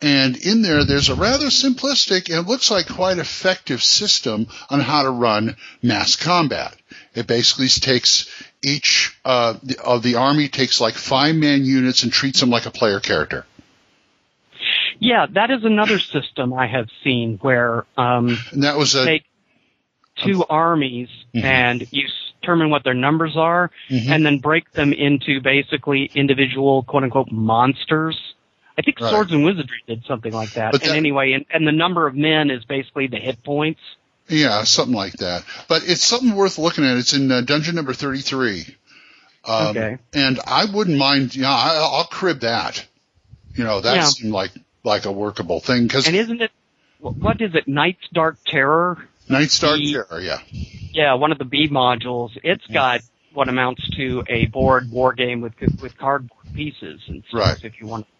And 0.02 0.36
in 0.38 0.64
there, 0.64 0.84
there's 0.84 1.10
a 1.10 1.16
rather 1.16 1.47
simplistic 1.47 2.30
and 2.30 2.45
it 2.45 2.49
looks 2.49 2.72
like 2.72 2.88
quite 2.88 3.20
effective 3.20 3.84
system 3.84 4.47
on 4.70 4.80
how 4.80 5.04
to 5.04 5.12
run 5.12 5.56
mass 5.84 6.16
combat. 6.16 6.76
It 7.14 7.28
basically 7.28 7.68
takes 7.68 8.28
each 8.64 9.16
uh, 9.24 9.56
of 9.84 10.02
the 10.02 10.16
army 10.16 10.47
takes 10.47 10.82
like 10.82 10.95
five 10.95 11.36
man 11.36 11.66
units 11.66 12.04
and 12.04 12.12
treats 12.12 12.39
them 12.39 12.49
like 12.49 12.66
a 12.66 12.72
player 12.72 12.99
character. 12.99 13.45
Yeah, 14.99 15.26
that 15.32 15.52
is 15.52 15.64
another 15.64 15.99
system 15.99 16.54
I 16.54 16.68
have 16.68 16.88
seen 17.04 17.38
where 17.41 17.86
um, 17.97 18.38
And 18.52 18.64
that 18.64 18.78
was 18.78 18.95
a 18.95 19.06
take 19.06 19.26
two 20.24 20.43
armies 20.49 21.10
Mhm. 21.34 21.43
and 21.43 21.88
you 21.91 22.08
determine 22.41 22.70
what 22.70 22.84
their 22.84 22.93
numbers 22.93 23.36
are, 23.38 23.72
Mhm. 23.89 24.10
and 24.10 24.26
then 24.26 24.38
break 24.39 24.72
them 24.74 24.93
into 24.93 25.41
basically 25.41 26.10
individual 26.14 26.84
quote 26.84 27.04
unquote 27.04 27.32
monsters. 27.32 28.18
I 28.78 28.82
think 28.82 29.00
Right. 29.00 29.10
Swords 29.10 29.32
and 29.32 29.44
Wizardry 29.44 29.84
did 29.88 30.04
something 30.06 30.32
like 30.34 30.52
that. 30.54 30.72
But 30.72 30.84
and 30.88 30.96
anyway, 30.96 31.34
and, 31.34 31.46
and 31.52 31.68
the 31.68 31.72
number 31.72 32.08
of 32.08 32.16
men 32.16 32.50
is 32.50 32.64
basically 32.66 33.08
the 33.08 33.18
hit 33.18 33.44
points. 33.44 33.80
Yeah, 34.28 34.64
something 34.64 34.96
like 34.96 35.14
that. 35.14 35.44
But 35.68 35.84
it's 35.86 36.04
something 36.04 36.36
worth 36.36 36.58
looking 36.58 36.86
at. 36.86 36.98
It's 36.98 37.14
in 37.14 37.30
uh, 37.32 37.42
dungeon 37.42 37.76
number 37.76 37.94
33. 37.94 38.66
Um, 39.44 39.68
Okay. 39.68 39.98
And 40.14 40.40
I 40.48 40.66
wouldn't 40.72 40.98
mind, 40.98 41.36
yeah, 41.36 41.50
I, 41.52 41.76
I'll 41.82 42.06
crib 42.06 42.42
that. 42.42 42.86
You 43.56 43.64
know, 43.66 43.82
that 43.82 43.96
Yeah. 43.96 44.04
seemed 44.06 44.32
like, 44.34 44.52
like 44.84 45.06
a 45.06 45.12
workable 45.12 45.60
thing 45.60 45.84
because 45.88 46.08
And 46.08 46.16
isn't 46.16 46.42
it 46.42 46.52
what 47.00 47.42
is 47.42 47.56
it? 47.56 47.68
Night's 47.68 48.08
Dark 48.14 48.38
Terror. 48.46 48.98
Night's 49.28 49.58
Dark 49.60 49.80
the- 49.80 49.92
Terror, 49.94 50.22
yeah. 50.22 50.38
Yeah, 50.94 51.14
one 51.16 51.32
of 51.32 51.40
the 51.40 51.46
B 51.46 51.68
modules. 51.68 52.30
It's 52.44 52.66
got 52.68 53.02
what 53.34 53.50
amounts 53.50 53.90
to 53.98 54.24
a 54.30 54.46
board 54.46 54.92
war 54.92 55.14
game 55.14 55.42
with 55.42 55.54
with 55.82 55.98
cardboard 55.98 56.54
pieces 56.54 57.02
and 57.08 57.24
stuff. 57.30 57.40
Right. 57.40 57.64
If 57.64 57.80
you 57.82 57.88
want 57.88 58.06
to 58.06 58.12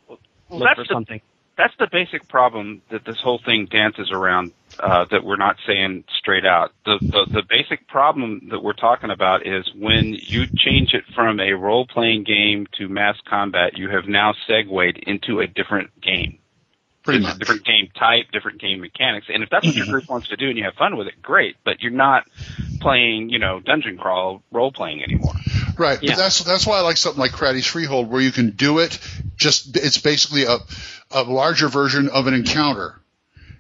look 0.60 0.62
for 0.62 0.76
that's 0.76 0.88
the- 0.90 0.94
something. 0.94 1.22
That's 1.58 1.74
the 1.80 1.88
basic 1.92 2.28
problem 2.30 2.82
that 2.92 3.02
this 3.06 3.18
whole 3.24 3.40
thing 3.46 3.68
dances 3.70 4.10
around 4.12 4.52
uh, 4.82 5.06
that 5.12 5.24
we're 5.24 5.38
not 5.38 5.58
saying 5.68 6.04
straight 6.18 6.46
out. 6.46 6.72
The, 6.86 6.98
the 7.12 7.26
the 7.34 7.44
basic 7.48 7.88
problem 7.88 8.48
that 8.50 8.64
we're 8.64 8.74
talking 8.74 9.12
about 9.12 9.46
is 9.46 9.70
when 9.76 10.18
you 10.26 10.46
change 10.58 10.94
it 10.94 11.04
from 11.14 11.40
a 11.40 11.52
role 11.52 11.86
playing 11.86 12.24
game 12.24 12.66
to 12.80 12.88
mass 12.90 13.16
combat, 13.30 13.74
you 13.78 13.90
have 13.90 14.08
now 14.08 14.34
segued 14.48 15.04
into 15.06 15.42
a 15.42 15.48
different 15.48 15.92
game. 16.02 16.40
Pretty 17.04 17.20
much. 17.20 17.40
different 17.40 17.66
game 17.66 17.90
type, 17.98 18.26
different 18.32 18.62
game 18.62 18.80
mechanics. 18.80 19.28
And 19.34 19.42
if 19.42 19.50
that's 19.50 19.66
what 19.66 19.76
your 19.76 19.88
group 19.88 20.08
wants 20.08 20.28
to 20.28 20.38
do 20.38 20.50
and 20.50 20.58
you 20.58 20.64
have 20.66 20.76
fun 20.76 20.98
with 20.98 21.08
it, 21.08 21.20
great. 21.22 21.56
But 21.64 21.82
you're 21.82 21.92
not 21.92 22.26
playing, 22.80 23.30
you 23.30 23.40
know, 23.40 23.60
dungeon 23.60 23.98
crawl 23.98 24.44
role 24.52 24.72
playing 24.72 25.02
anymore. 25.04 25.34
Right. 25.78 25.98
Yeah. 26.02 26.12
But 26.12 26.18
that's, 26.18 26.44
that's 26.44 26.68
why 26.68 26.78
I 26.78 26.82
like 26.82 26.98
something 26.98 27.20
like 27.20 27.32
Craddy's 27.32 27.66
Freehold 27.66 28.10
where 28.12 28.22
you 28.22 28.32
can 28.32 28.52
do 28.52 28.80
it 28.80 29.00
just, 29.36 29.76
it's 29.78 29.98
basically 29.98 30.44
a, 30.44 30.58
a 31.10 31.24
larger 31.24 31.70
version 31.70 32.08
of 32.10 32.28
an 32.28 32.36
encounter. 32.36 33.00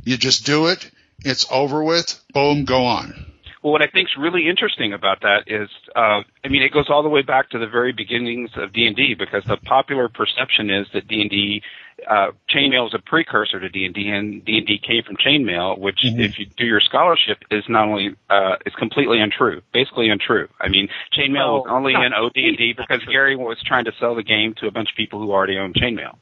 You 0.03 0.17
just 0.17 0.45
do 0.45 0.67
it, 0.67 0.89
it's 1.25 1.47
over 1.51 1.83
with, 1.83 2.19
boom, 2.33 2.65
go 2.65 2.85
on. 2.85 3.25
Well, 3.63 3.73
what 3.73 3.81
I 3.83 3.87
think 3.87 4.09
is 4.09 4.17
really 4.19 4.49
interesting 4.49 4.93
about 4.93 5.21
that 5.21 5.43
is, 5.45 5.69
uh, 5.95 6.21
I 6.43 6.47
mean, 6.49 6.63
it 6.63 6.73
goes 6.73 6.87
all 6.89 7.03
the 7.03 7.09
way 7.09 7.21
back 7.21 7.51
to 7.51 7.59
the 7.59 7.67
very 7.67 7.91
beginnings 7.91 8.49
of 8.55 8.73
D 8.73 8.87
and 8.87 8.95
D 8.95 9.15
because 9.17 9.43
the 9.47 9.57
popular 9.57 10.09
perception 10.09 10.71
is 10.71 10.87
that 10.93 11.07
D 11.07 11.21
and 11.21 11.29
D, 11.29 11.61
uh, 12.09 12.31
chainmail 12.49 12.87
is 12.87 12.93
a 12.93 12.99
precursor 12.99 13.59
to 13.59 13.69
D 13.69 13.85
and 13.85 13.93
D, 13.93 14.09
and 14.09 14.43
D 14.45 14.57
and 14.57 14.67
D 14.67 14.79
came 14.79 15.03
from 15.03 15.17
chainmail, 15.17 15.77
which, 15.77 15.99
if 16.03 16.39
you 16.39 16.45
do 16.57 16.65
your 16.65 16.79
scholarship, 16.81 17.37
is 17.51 17.63
not 17.69 17.87
only 17.87 18.15
uh, 18.29 18.55
is 18.65 18.73
completely 18.75 19.19
untrue, 19.19 19.61
basically 19.73 20.09
untrue. 20.09 20.47
I 20.59 20.69
mean, 20.69 20.89
chainmail 21.17 21.63
was 21.63 21.67
only 21.69 21.93
in 21.93 22.13
OD 22.13 22.31
and 22.35 22.57
D 22.57 22.73
because 22.75 23.03
Gary 23.05 23.35
was 23.35 23.61
trying 23.63 23.85
to 23.85 23.91
sell 23.99 24.15
the 24.15 24.23
game 24.23 24.53
to 24.55 24.67
a 24.67 24.71
bunch 24.71 24.89
of 24.89 24.95
people 24.95 25.19
who 25.19 25.31
already 25.31 25.57
owned 25.57 25.75
chainmail. 25.75 26.15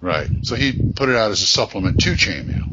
Right. 0.00 0.28
So 0.42 0.56
he 0.56 0.72
put 0.96 1.08
it 1.08 1.14
out 1.16 1.30
as 1.30 1.42
a 1.42 1.46
supplement 1.46 2.00
to 2.00 2.10
chainmail. 2.10 2.66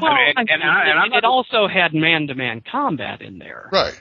Well, 0.00 0.12
I 0.12 0.26
mean, 0.26 0.34
and- 0.36 0.50
and 0.50 0.62
I- 0.62 0.84
and 0.88 0.98
I'm 0.98 1.12
it, 1.12 1.18
it 1.18 1.24
also 1.24 1.68
had 1.68 1.92
man-to-man 1.92 2.62
combat 2.70 3.20
in 3.20 3.38
there, 3.38 3.68
Right. 3.70 4.00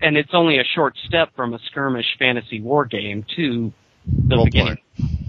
and 0.00 0.16
it's 0.16 0.32
only 0.32 0.58
a 0.58 0.64
short 0.64 0.96
step 1.06 1.34
from 1.34 1.54
a 1.54 1.58
skirmish 1.70 2.06
fantasy 2.18 2.60
war 2.60 2.84
game 2.84 3.24
to 3.36 3.72
the 4.08 4.36
Role 4.36 4.44
beginning. 4.44 4.78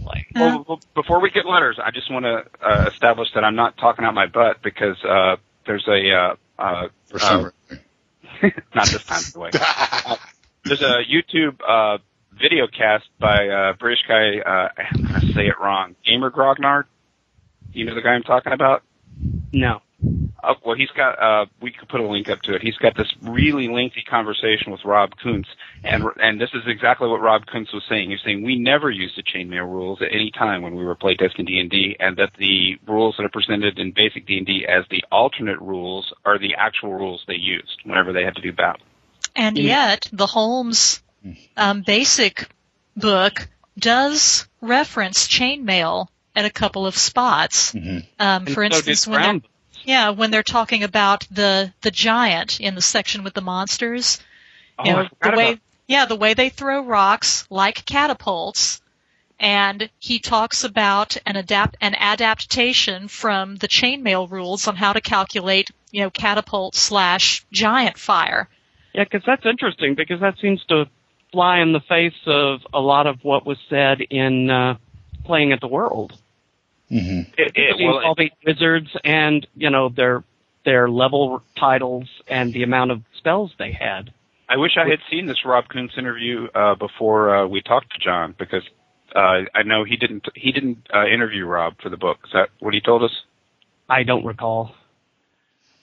Play. 0.03 0.25
Well, 0.35 0.65
well, 0.67 0.81
before 0.95 1.21
we 1.21 1.29
get 1.29 1.45
letters, 1.45 1.79
I 1.83 1.91
just 1.91 2.11
want 2.11 2.25
to 2.25 2.43
uh, 2.65 2.89
establish 2.91 3.29
that 3.35 3.43
I'm 3.43 3.55
not 3.55 3.77
talking 3.77 4.05
out 4.05 4.13
my 4.13 4.27
butt 4.27 4.61
because 4.63 4.97
uh, 5.03 5.35
there's 5.65 5.87
a 5.87 6.11
uh, 6.11 6.35
uh, 6.61 6.87
For 7.07 7.21
uh, 7.21 7.49
not 8.75 8.87
this 8.87 9.03
time 9.03 9.21
anyway. 9.35 9.51
uh, 9.53 10.15
there's 10.65 10.81
a 10.81 11.01
YouTube 11.09 11.59
uh, 11.67 11.99
video 12.39 12.67
cast 12.67 13.05
by 13.19 13.47
uh, 13.47 13.73
British 13.73 14.03
guy. 14.07 14.39
Uh, 14.39 14.69
I'm 14.93 15.03
gonna 15.03 15.33
say 15.33 15.47
it 15.47 15.59
wrong. 15.59 15.95
Gamer 16.05 16.31
Grognard. 16.31 16.85
You 17.71 17.85
know 17.85 17.95
the 17.95 18.01
guy 18.01 18.11
I'm 18.11 18.23
talking 18.23 18.53
about? 18.53 18.83
No. 19.51 19.81
Oh, 20.43 20.55
well, 20.65 20.75
he's 20.75 20.89
got. 20.89 21.21
Uh, 21.21 21.45
we 21.61 21.71
could 21.71 21.89
put 21.89 21.99
a 21.99 22.07
link 22.07 22.29
up 22.29 22.41
to 22.43 22.53
it. 22.53 22.61
He's 22.61 22.77
got 22.77 22.95
this 22.95 23.07
really 23.21 23.67
lengthy 23.67 24.03
conversation 24.09 24.71
with 24.71 24.81
Rob 24.85 25.11
Kuntz, 25.21 25.49
and 25.83 26.03
and 26.21 26.39
this 26.39 26.49
is 26.53 26.61
exactly 26.67 27.07
what 27.07 27.21
Rob 27.21 27.45
Kuntz 27.45 27.73
was 27.73 27.83
saying. 27.89 28.11
He's 28.11 28.19
saying 28.23 28.43
we 28.43 28.57
never 28.57 28.89
used 28.89 29.17
the 29.17 29.23
chainmail 29.23 29.65
rules 29.65 30.01
at 30.01 30.09
any 30.11 30.31
time 30.31 30.61
when 30.61 30.75
we 30.75 30.85
were 30.85 30.95
playtesting 30.95 31.47
D 31.47 31.59
and 31.59 31.69
D, 31.69 31.95
and 31.99 32.17
that 32.17 32.31
the 32.37 32.77
rules 32.87 33.15
that 33.17 33.25
are 33.25 33.29
presented 33.29 33.79
in 33.79 33.91
basic 33.91 34.25
D 34.25 34.37
and 34.37 34.45
D 34.45 34.65
as 34.67 34.85
the 34.89 35.03
alternate 35.11 35.59
rules 35.59 36.13
are 36.25 36.39
the 36.39 36.55
actual 36.57 36.93
rules 36.93 37.23
they 37.27 37.35
used 37.35 37.79
whenever 37.83 38.13
they 38.13 38.23
had 38.23 38.35
to 38.35 38.41
do 38.41 38.53
battle. 38.53 38.85
And 39.35 39.57
Yeah. 39.57 39.89
yet, 39.89 40.07
the 40.11 40.27
Holmes 40.27 41.01
um, 41.57 41.81
basic 41.81 42.47
book 42.95 43.47
does 43.77 44.47
reference 44.61 45.27
chainmail 45.27 46.07
at 46.35 46.45
a 46.45 46.49
couple 46.49 46.85
of 46.85 46.97
spots. 46.97 47.75
Um, 48.19 48.45
for 48.45 48.53
so 48.53 48.61
instance, 48.63 49.07
when 49.07 49.21
they're 49.21 49.31
Brown 49.31 49.43
yeah, 49.89 50.11
when 50.11 50.29
they're 50.29 50.43
talking 50.43 50.83
about 50.83 51.27
the 51.31 51.73
the 51.81 51.89
giant 51.91 52.59
in 52.59 52.75
the 52.75 52.81
section 52.81 53.23
with 53.23 53.33
the 53.33 53.41
monsters, 53.41 54.19
you 54.85 54.91
Oh, 54.91 54.95
know, 55.01 55.07
I 55.21 55.31
the 55.31 55.37
way 55.37 55.47
about- 55.53 55.59
yeah, 55.87 56.05
the 56.05 56.15
way 56.15 56.35
they 56.35 56.49
throw 56.49 56.85
rocks 56.85 57.47
like 57.49 57.85
catapults. 57.85 58.81
And 59.41 59.89
he 59.99 60.19
talks 60.19 60.63
about 60.65 61.17
an 61.25 61.35
adapt 61.37 61.77
an 61.81 61.95
adaptation 61.95 63.07
from 63.07 63.55
the 63.55 63.67
chainmail 63.67 64.29
rules 64.29 64.67
on 64.67 64.75
how 64.75 64.91
to 64.93 65.01
calculate, 65.01 65.71
you 65.91 66.01
know, 66.03 66.09
catapult 66.11 66.75
slash 66.75 67.45
giant 67.51 67.97
fire. 67.97 68.47
Yeah, 68.93 69.05
because 69.05 69.23
that's 69.25 69.45
interesting 69.45 69.95
because 69.95 70.19
that 70.19 70.35
seems 70.41 70.63
to 70.65 70.85
fly 71.31 71.59
in 71.61 71.71
the 71.73 71.79
face 71.79 72.21
of 72.27 72.59
a 72.73 72.79
lot 72.81 73.07
of 73.07 73.23
what 73.23 73.45
was 73.45 73.57
said 73.69 74.01
in 74.01 74.49
uh, 74.51 74.75
playing 75.25 75.51
at 75.53 75.61
the 75.61 75.67
World. 75.67 76.11
Mm-hmm. 76.91 77.31
It, 77.37 77.51
it, 77.55 77.75
well, 77.79 77.95
it- 77.95 77.97
involving 77.97 78.29
wizards 78.45 78.89
and 79.03 79.45
you 79.55 79.69
know 79.69 79.89
their 79.89 80.23
their 80.65 80.89
level 80.89 81.41
titles 81.57 82.09
and 82.27 82.51
the 82.53 82.63
amount 82.63 82.91
of 82.91 83.01
spells 83.17 83.53
they 83.57 83.71
had. 83.71 84.11
I 84.49 84.57
wish 84.57 84.77
I 84.77 84.89
had 84.89 84.99
seen 85.11 85.27
this 85.27 85.45
Rob 85.45 85.67
Kuntz 85.69 85.95
interview 85.97 86.47
uh, 86.55 86.73
before 86.75 87.35
uh, 87.35 87.47
we 87.47 87.61
talked 87.61 87.93
to 87.93 87.99
John 87.99 88.33
because 88.37 88.63
uh, 89.15 89.41
I 89.53 89.63
know 89.63 89.83
he 89.83 89.95
didn't 89.95 90.27
he 90.35 90.51
didn't 90.51 90.87
uh, 90.93 91.05
interview 91.05 91.45
Rob 91.45 91.75
for 91.81 91.89
the 91.89 91.97
book. 91.97 92.17
Is 92.25 92.31
that 92.33 92.49
what 92.59 92.73
he 92.73 92.81
told 92.81 93.03
us? 93.03 93.11
I 93.87 94.03
don't 94.03 94.25
recall. 94.25 94.73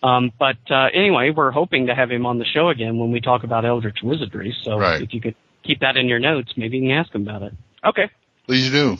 Um, 0.03 0.31
but 0.39 0.59
uh, 0.71 0.89
anyway, 0.93 1.31
we're 1.31 1.51
hoping 1.53 1.87
to 1.87 1.95
have 1.95 2.11
him 2.11 2.27
on 2.27 2.39
the 2.39 2.45
show 2.45 2.69
again 2.69 2.99
when 2.99 3.11
we 3.13 3.21
talk 3.21 3.45
about 3.45 3.65
Eldritch 3.65 4.03
Wizardry. 4.03 4.55
So 4.63 4.79
Right. 4.79 5.01
if 5.01 5.15
you 5.15 5.21
could 5.21 5.35
keep 5.65 5.81
that 5.81 5.97
in 5.97 6.07
your 6.07 6.19
notes, 6.19 6.53
maybe 6.57 6.77
you 6.79 6.83
can 6.89 6.99
ask 6.99 7.13
him 7.15 7.23
about 7.23 7.43
it. 7.43 7.53
Okay. 7.85 8.11
Please 8.47 8.71
do. 8.71 8.99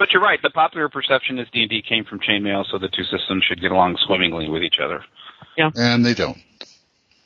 But 0.00 0.12
you're 0.14 0.22
right. 0.22 0.40
The 0.42 0.48
popular 0.48 0.88
perception 0.88 1.38
is 1.38 1.46
D 1.52 1.60
and 1.60 1.68
D 1.68 1.82
came 1.86 2.06
from 2.06 2.20
chainmail, 2.20 2.64
so 2.72 2.78
the 2.78 2.88
two 2.88 3.04
systems 3.04 3.44
should 3.46 3.60
get 3.60 3.70
along 3.70 3.98
swimmingly 4.06 4.48
with 4.48 4.62
each 4.62 4.76
other. 4.82 5.04
Yeah, 5.58 5.70
And 5.76 6.04
they 6.06 6.14
don't. 6.14 6.38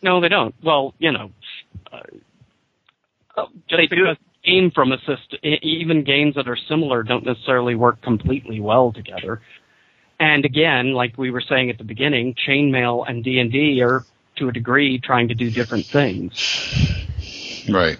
No, 0.02 0.20
they 0.20 0.28
don't. 0.28 0.52
Well, 0.60 0.92
you 0.98 1.12
know, 1.12 1.30
uh, 1.92 1.98
uh, 3.36 3.46
just 3.70 3.78
They 3.78 3.86
do. 3.86 4.02
because 4.02 4.16
game 4.44 4.72
from 4.72 4.90
a 4.90 4.98
system, 4.98 5.38
even 5.62 6.02
games 6.02 6.34
that 6.34 6.48
are 6.48 6.58
similar 6.68 7.04
don't 7.04 7.24
necessarily 7.24 7.76
work 7.76 8.02
completely 8.02 8.58
well 8.58 8.92
together. 8.92 9.40
And 10.18 10.44
again, 10.44 10.94
like 10.94 11.16
we 11.16 11.30
were 11.30 11.42
saying 11.48 11.70
at 11.70 11.78
the 11.78 11.84
beginning, 11.84 12.34
chainmail 12.34 13.08
and 13.08 13.22
D 13.22 13.38
and 13.38 13.52
D 13.52 13.82
are 13.82 14.04
to 14.36 14.48
a 14.48 14.52
degree 14.52 14.98
trying 14.98 15.28
to 15.28 15.34
do 15.34 15.48
different 15.48 15.86
things. 15.86 16.32
Right. 17.70 17.98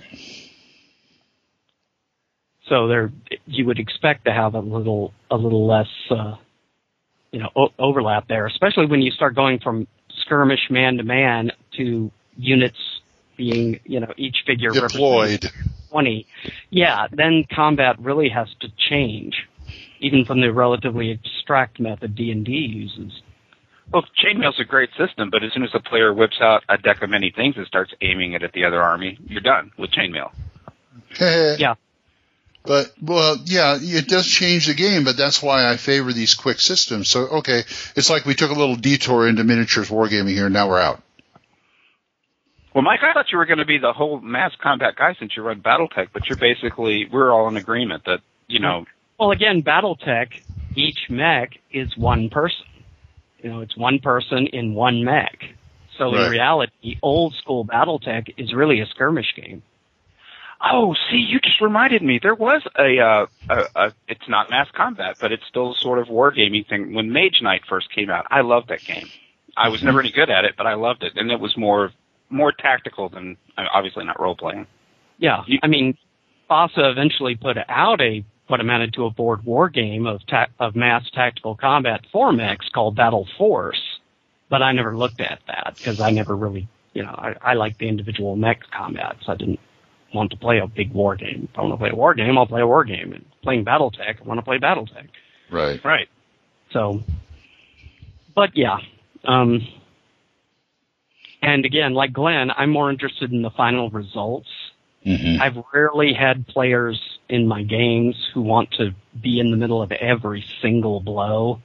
So 2.69 2.89
there, 2.89 3.12
you 3.47 3.67
would 3.67 3.79
expect 3.79 4.25
to 4.25 4.33
have 4.33 4.55
a 4.55 4.61
little, 4.61 5.12
a 5.31 5.37
little 5.37 5.67
less, 5.67 5.89
uh, 6.11 6.37
you 7.31 7.41
know, 7.41 7.51
o- 7.55 7.75
overlap 7.79 8.27
there, 8.29 8.47
especially 8.47 8.87
when 8.87 9.03
you 9.03 9.11
start 9.11 9.35
going 9.35 9.59
from 9.59 9.87
skirmish 10.23 10.71
man 10.71 10.97
to 10.97 11.03
man 11.03 11.51
to 11.77 12.11
units 12.37 12.79
being, 13.37 13.81
you 13.85 14.01
know, 14.01 14.12
each 14.17 14.37
figure 14.47 14.73
Deployed. 14.73 15.51
20. 15.91 16.27
Yeah, 16.71 17.07
then 17.12 17.45
combat 17.55 17.97
really 18.01 18.29
has 18.29 18.49
to 18.61 18.69
change, 18.91 19.35
even 20.01 20.25
from 20.25 20.41
the 20.41 20.53
relatively 20.53 21.12
abstract 21.12 21.79
method 21.79 22.17
D&D 22.17 22.51
uses. 22.51 23.23
Well, 23.93 24.05
chainmail's 24.25 24.59
a 24.59 24.65
great 24.65 24.91
system, 24.99 25.31
but 25.31 25.45
as 25.45 25.53
soon 25.53 25.62
as 25.62 25.71
the 25.73 25.81
player 25.81 26.12
whips 26.12 26.39
out 26.41 26.62
a 26.69 26.79
deck 26.79 27.03
of 27.03 27.11
many 27.11 27.31
things 27.31 27.55
and 27.57 27.67
starts 27.67 27.93
aiming 28.01 28.33
it 28.33 28.43
at 28.43 28.53
the 28.53 28.65
other 28.65 28.83
army, 28.83 29.19
you're 29.27 29.41
done 29.41 29.71
with 29.79 29.91
chainmail. 29.91 30.31
yeah. 31.61 31.75
But 32.65 32.93
well, 33.01 33.37
yeah, 33.45 33.79
it 33.79 34.09
does 34.09 34.27
change 34.27 34.67
the 34.67 34.75
game, 34.75 35.05
but 35.05 35.19
that's 35.19 35.43
why 35.43 35.71
I 35.71 35.77
favor 35.77 36.12
these 36.15 36.35
quick 36.35 36.61
systems. 36.61 37.09
So 37.09 37.21
okay, 37.39 37.61
it's 37.95 38.09
like 38.09 38.25
we 38.25 38.35
took 38.35 38.51
a 38.51 38.55
little 38.55 38.77
detour 38.77 39.29
into 39.29 39.45
miniatures 39.45 39.91
wargaming 39.91 40.31
here, 40.33 40.47
and 40.47 40.55
now 40.55 40.69
we're 40.69 40.81
out. 40.81 41.03
Well, 42.75 42.83
Mike, 42.83 43.01
I 43.03 43.12
thought 43.12 43.27
you 43.31 43.39
were 43.39 43.47
going 43.47 43.59
to 43.59 43.67
be 43.67 43.79
the 43.79 43.93
whole 43.93 44.19
mass 44.21 44.53
combat 44.61 44.97
guy 44.97 45.15
since 45.19 45.37
you 45.37 45.43
run 45.43 45.61
BattleTech, 45.61 46.09
but 46.12 46.27
you're 46.27 46.39
basically 46.39 47.07
we're 47.12 47.31
all 47.31 47.49
in 47.49 47.57
agreement 47.57 48.05
that 48.07 48.21
you 48.49 48.61
know 48.61 48.87
Well, 49.21 49.31
again, 49.31 49.62
BattleTech, 49.62 50.29
each 50.75 50.99
mech 51.11 51.51
is 51.71 51.95
one 51.99 52.31
person. 52.31 52.65
You 53.43 53.51
know, 53.51 53.61
it's 53.61 53.77
one 53.77 53.99
person 53.99 54.47
in 54.47 54.73
one 54.75 55.05
mech. 55.05 55.39
So 55.99 56.07
Right. 56.07 56.25
in 56.25 56.31
reality, 56.31 56.97
old 57.03 57.35
school 57.35 57.65
BattleTech 57.65 58.35
is 58.39 58.55
really 58.55 58.81
a 58.81 58.87
skirmish 58.87 59.33
game. 59.37 59.62
Oh, 60.67 60.95
see, 61.11 61.19
you 61.19 61.41
just 61.41 61.61
reminded 61.61 62.03
me. 62.03 62.19
There 62.23 62.35
was 62.35 62.62
a, 62.79 62.99
uh, 62.99 63.27
a, 63.51 63.65
a 63.77 63.93
it's 64.09 64.29
not 64.29 64.49
mass 64.49 64.69
combat, 64.75 65.17
but 65.21 65.31
it's 65.31 65.45
still 65.47 65.75
sort 65.75 65.99
of 65.99 66.07
wargaming 66.09 66.67
thing. 66.67 66.95
When 66.95 67.12
Mage 67.12 67.43
Knight 67.43 67.62
first 67.69 67.93
came 67.95 68.09
out, 68.09 68.27
I 68.31 68.41
loved 68.41 68.69
that 68.69 68.83
game. 68.83 69.09
I 69.57 69.69
was 69.69 69.83
never 69.83 70.01
any 70.01 70.11
good 70.11 70.31
at 70.31 70.45
it, 70.45 70.55
but 70.57 70.67
I 70.67 70.75
loved 70.75 71.03
it, 71.03 71.12
and 71.17 71.31
it 71.31 71.39
was 71.39 71.57
more 71.57 71.93
more 72.31 72.51
tactical 72.51 73.09
than 73.09 73.37
obviously 73.57 74.05
not 74.05 74.19
role 74.19 74.35
playing. 74.35 74.67
Yeah, 75.19 75.45
I 75.62 75.67
mean, 75.69 75.97
FASA 76.51 76.91
eventually 76.91 77.37
put 77.37 77.57
out 77.69 78.01
a 78.01 78.25
what 78.49 78.61
amounted 78.61 78.95
to 78.95 79.05
a 79.05 79.11
board 79.11 79.45
war 79.45 79.69
game 79.69 80.07
of 80.07 80.27
ta- 80.27 80.49
of 80.59 80.75
mass 80.75 81.09
tactical 81.12 81.55
combat 81.55 82.01
for 82.11 82.33
mechs 82.33 82.69
called 82.71 82.97
Battle 82.97 83.29
Force, 83.39 83.81
but 84.49 84.62
I 84.62 84.73
never 84.73 84.97
looked 84.97 85.21
at 85.21 85.41
that 85.47 85.75
because 85.77 86.01
I 86.01 86.11
never 86.11 86.35
really, 86.35 86.69
you 86.95 87.03
know, 87.03 87.15
I, 87.17 87.35
I 87.41 87.55
like 87.55 87.79
the 87.79 87.89
individual 87.89 88.35
mech 88.37 88.62
so 88.73 89.33
I 89.33 89.37
didn't 89.37 89.61
want 90.15 90.31
to 90.31 90.37
play 90.37 90.59
a 90.59 90.67
big 90.67 90.93
war 90.93 91.17
game. 91.17 91.49
If 91.53 91.59
I 91.59 91.62
want 91.62 91.75
to 91.75 91.79
play 91.79 91.91
a 91.91 91.95
war 91.95 92.15
game, 92.15 92.39
I'll 92.39 92.47
play 92.47 92.62
a 92.62 92.67
war 92.67 92.85
game. 92.85 93.12
And 93.12 93.25
playing 93.43 93.65
BattleTech, 93.65 94.21
I 94.21 94.25
want 94.25 94.39
to 94.39 94.45
play 94.45 94.59
BattleTech. 94.59 95.09
Right. 95.51 95.85
Right. 95.85 96.09
So, 96.73 97.03
but 98.35 98.57
yeah. 98.57 98.79
Um, 99.25 99.67
and 101.43 101.65
again, 101.65 101.95
like 101.95 102.12
Glenn, 102.12 102.51
I'm 102.51 102.71
more 102.71 102.91
interested 102.91 103.33
in 103.33 103.43
the 103.43 103.51
final 103.51 103.91
results. 103.91 104.49
Mm-hmm. 105.05 105.43
I've 105.43 105.62
rarely 105.73 106.15
had 106.15 106.47
players 106.47 107.01
in 107.29 107.47
my 107.47 107.62
games 107.62 108.17
who 108.33 108.41
want 108.41 108.71
to 108.79 108.95
be 109.21 109.39
in 109.39 109.51
the 109.51 109.57
middle 109.57 109.83
of 109.83 109.93
every 109.93 110.45
single 110.62 111.01
blow. 111.01 111.61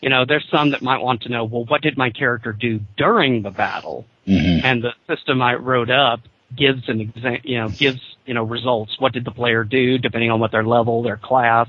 You 0.00 0.08
know, 0.08 0.24
there's 0.24 0.46
some 0.50 0.70
that 0.70 0.80
might 0.80 1.02
want 1.02 1.22
to 1.22 1.28
know, 1.28 1.44
well, 1.44 1.64
what 1.66 1.82
did 1.82 1.98
my 1.98 2.10
character 2.10 2.52
do 2.52 2.80
during 2.96 3.42
the 3.42 3.50
battle? 3.50 4.06
Mm-hmm. 4.26 4.64
And 4.64 4.82
the 4.82 4.92
system 5.06 5.42
I 5.42 5.54
wrote 5.54 5.90
up 5.90 6.20
gives 6.54 6.88
an 6.88 7.12
exa- 7.12 7.44
you 7.44 7.58
know, 7.58 7.68
gives, 7.68 8.00
you 8.26 8.34
know, 8.34 8.44
results. 8.44 8.98
What 8.98 9.12
did 9.12 9.24
the 9.24 9.30
player 9.30 9.64
do 9.64 9.98
depending 9.98 10.30
on 10.30 10.40
what 10.40 10.52
their 10.52 10.64
level, 10.64 11.02
their 11.02 11.16
class, 11.16 11.68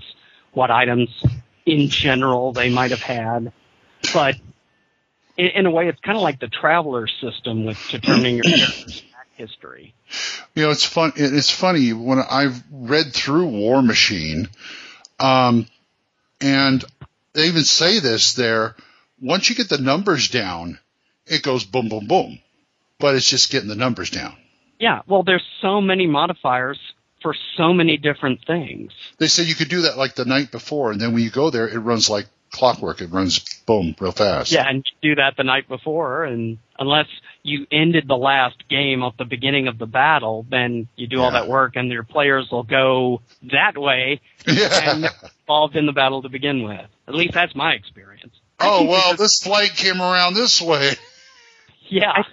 what 0.53 0.71
items 0.71 1.09
in 1.65 1.89
general 1.89 2.51
they 2.53 2.69
might 2.69 2.91
have 2.91 3.01
had. 3.01 3.51
But 4.13 4.35
in, 5.37 5.47
in 5.47 5.65
a 5.65 5.71
way, 5.71 5.87
it's 5.87 5.99
kind 6.01 6.17
of 6.17 6.23
like 6.23 6.39
the 6.39 6.47
Traveller 6.47 7.07
system 7.07 7.65
with 7.65 7.77
determining 7.89 8.35
your 8.35 8.43
character's 8.43 9.03
history. 9.35 9.93
You 10.55 10.63
know, 10.63 10.71
it's 10.71 10.85
fun. 10.85 11.13
It's 11.15 11.49
funny 11.49 11.93
when 11.93 12.19
I've 12.19 12.61
read 12.71 13.13
through 13.13 13.47
War 13.47 13.81
Machine, 13.81 14.49
um, 15.19 15.67
and 16.41 16.83
they 17.33 17.47
even 17.47 17.63
say 17.63 17.99
this 17.99 18.33
there. 18.33 18.75
Once 19.21 19.49
you 19.49 19.55
get 19.55 19.69
the 19.69 19.77
numbers 19.77 20.29
down, 20.29 20.79
it 21.25 21.43
goes 21.43 21.63
boom, 21.63 21.89
boom, 21.89 22.07
boom. 22.07 22.39
But 22.99 23.15
it's 23.15 23.29
just 23.29 23.49
getting 23.49 23.69
the 23.69 23.75
numbers 23.75 24.09
down. 24.09 24.35
Yeah, 24.79 25.01
well, 25.07 25.23
there's 25.23 25.45
so 25.61 25.81
many 25.81 26.07
modifiers 26.07 26.79
for 27.21 27.35
so 27.57 27.73
many 27.73 27.97
different 27.97 28.45
things. 28.45 28.93
They 29.17 29.27
say 29.27 29.43
you 29.43 29.55
could 29.55 29.69
do 29.69 29.81
that 29.81 29.97
like 29.97 30.15
the 30.15 30.25
night 30.25 30.51
before, 30.51 30.91
and 30.91 31.01
then 31.01 31.13
when 31.13 31.21
you 31.23 31.29
go 31.29 31.49
there, 31.49 31.67
it 31.67 31.77
runs 31.77 32.09
like 32.09 32.27
clockwork. 32.51 33.01
It 33.01 33.11
runs 33.11 33.39
boom 33.65 33.93
real 33.99 34.11
fast. 34.13 34.51
Yeah, 34.51 34.67
and 34.67 34.77
you 35.01 35.09
do 35.11 35.15
that 35.15 35.35
the 35.37 35.43
night 35.43 35.67
before, 35.67 36.23
and 36.23 36.57
unless 36.79 37.07
you 37.43 37.67
ended 37.71 38.07
the 38.07 38.15
last 38.17 38.67
game 38.69 39.03
at 39.03 39.17
the 39.17 39.25
beginning 39.25 39.67
of 39.67 39.77
the 39.77 39.85
battle, 39.85 40.45
then 40.49 40.87
you 40.95 41.07
do 41.07 41.21
all 41.21 41.31
that 41.31 41.47
work, 41.49 41.75
and 41.75 41.89
your 41.91 42.03
players 42.03 42.47
will 42.49 42.63
go 42.63 43.21
that 43.51 43.77
way 43.77 44.21
Yeah. 44.47 44.91
and 44.93 45.09
involved 45.41 45.75
in 45.75 45.85
the 45.87 45.93
battle 45.93 46.21
to 46.21 46.29
begin 46.29 46.63
with. 46.63 46.85
At 47.07 47.15
least 47.15 47.33
that's 47.33 47.53
my 47.55 47.73
experience. 47.73 48.33
Oh 48.61 48.85
well, 48.85 49.15
this 49.15 49.41
flight 49.43 49.71
came 49.75 50.01
around 50.01 50.35
this 50.35 50.61
way. 50.61 50.93
Yeah. 51.89 52.11
I 52.11 52.23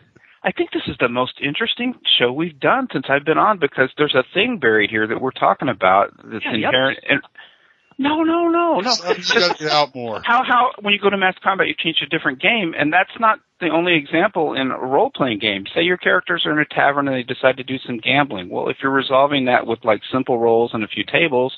think 0.52 0.70
this 0.72 0.82
is 0.86 0.96
the 1.00 1.08
most 1.08 1.34
interesting 1.42 1.94
show 2.18 2.32
we've 2.32 2.58
done 2.58 2.88
since 2.92 3.06
I've 3.08 3.24
been 3.24 3.38
on 3.38 3.58
because 3.58 3.90
there's 3.96 4.14
a 4.14 4.24
thing 4.34 4.58
buried 4.60 4.90
here 4.90 5.06
that 5.06 5.20
we're 5.20 5.30
talking 5.30 5.68
about 5.68 6.12
that's 6.16 6.44
Yeah, 6.44 6.52
yep. 6.52 6.68
inherent. 6.72 6.98
And, 7.08 7.20
no, 7.98 8.22
no, 8.22 8.48
no, 8.48 8.80
no. 8.80 8.90
So 8.90 9.12
you 9.12 9.48
got 9.48 9.56
to 9.58 9.70
out 9.70 9.94
more. 9.94 10.20
How 10.24 10.44
how 10.44 10.72
when 10.80 10.92
you 10.92 11.00
go 11.00 11.08
to 11.08 11.16
mass 11.16 11.34
combat 11.42 11.66
you 11.66 11.74
change 11.78 11.96
a 12.02 12.06
different 12.06 12.40
game 12.40 12.74
and 12.78 12.92
that's 12.92 13.10
not 13.18 13.40
the 13.60 13.70
only 13.70 13.94
example 13.94 14.52
in 14.54 14.70
a 14.70 14.78
role 14.78 15.10
playing 15.14 15.38
game. 15.38 15.64
Say 15.74 15.82
your 15.82 15.96
characters 15.96 16.42
are 16.44 16.52
in 16.52 16.58
a 16.58 16.66
tavern 16.66 17.08
and 17.08 17.16
they 17.16 17.22
decide 17.22 17.56
to 17.56 17.64
do 17.64 17.78
some 17.86 17.98
gambling. 17.98 18.50
Well, 18.50 18.68
if 18.68 18.76
you're 18.82 18.92
resolving 18.92 19.46
that 19.46 19.66
with 19.66 19.78
like 19.82 20.02
simple 20.12 20.38
rolls 20.38 20.72
and 20.74 20.84
a 20.84 20.88
few 20.88 21.04
tables, 21.10 21.54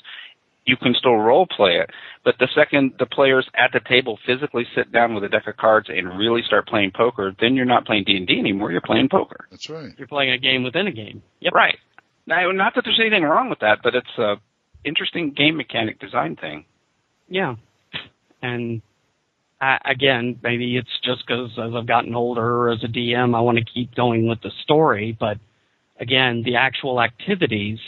you 0.65 0.77
can 0.77 0.93
still 0.93 1.15
role 1.15 1.47
play 1.47 1.77
it. 1.77 1.89
But 2.23 2.35
the 2.39 2.47
second 2.53 2.93
the 2.99 3.05
players 3.05 3.47
at 3.55 3.71
the 3.73 3.79
table 3.79 4.19
physically 4.25 4.65
sit 4.75 4.91
down 4.91 5.15
with 5.15 5.23
a 5.23 5.29
deck 5.29 5.47
of 5.47 5.57
cards 5.57 5.89
and 5.89 6.17
really 6.17 6.41
start 6.43 6.67
playing 6.67 6.91
poker, 6.95 7.35
then 7.39 7.55
you're 7.55 7.65
not 7.65 7.85
playing 7.85 8.03
D 8.05 8.17
and 8.17 8.27
D 8.27 8.39
anymore. 8.39 8.71
You're 8.71 8.81
playing 8.81 9.09
poker. 9.09 9.47
That's 9.51 9.69
right. 9.69 9.91
You're 9.97 10.07
playing 10.07 10.31
a 10.31 10.37
game 10.37 10.63
within 10.63 10.87
a 10.87 10.91
game. 10.91 11.23
Yep. 11.39 11.53
Right. 11.53 11.77
Now, 12.25 12.51
not 12.51 12.75
that 12.75 12.83
there's 12.85 12.99
anything 12.99 13.23
wrong 13.23 13.49
with 13.49 13.59
that, 13.59 13.79
but 13.83 13.95
it's 13.95 14.17
a 14.17 14.35
interesting 14.85 15.31
game 15.31 15.57
mechanic 15.57 15.99
design 15.99 16.35
thing. 16.35 16.65
Yeah. 17.27 17.55
And 18.41 18.81
I, 19.59 19.77
again, 19.85 20.39
maybe 20.41 20.77
it's 20.77 20.99
just 21.03 21.25
because 21.25 21.51
as 21.57 21.73
I've 21.75 21.87
gotten 21.87 22.15
older 22.15 22.69
as 22.69 22.83
a 22.83 22.87
DM, 22.87 23.35
I 23.35 23.41
want 23.41 23.57
to 23.57 23.65
keep 23.65 23.95
going 23.95 24.27
with 24.27 24.41
the 24.41 24.51
story. 24.63 25.17
But 25.19 25.37
again, 25.99 26.43
the 26.43 26.55
actual 26.55 27.01
activities 27.01 27.79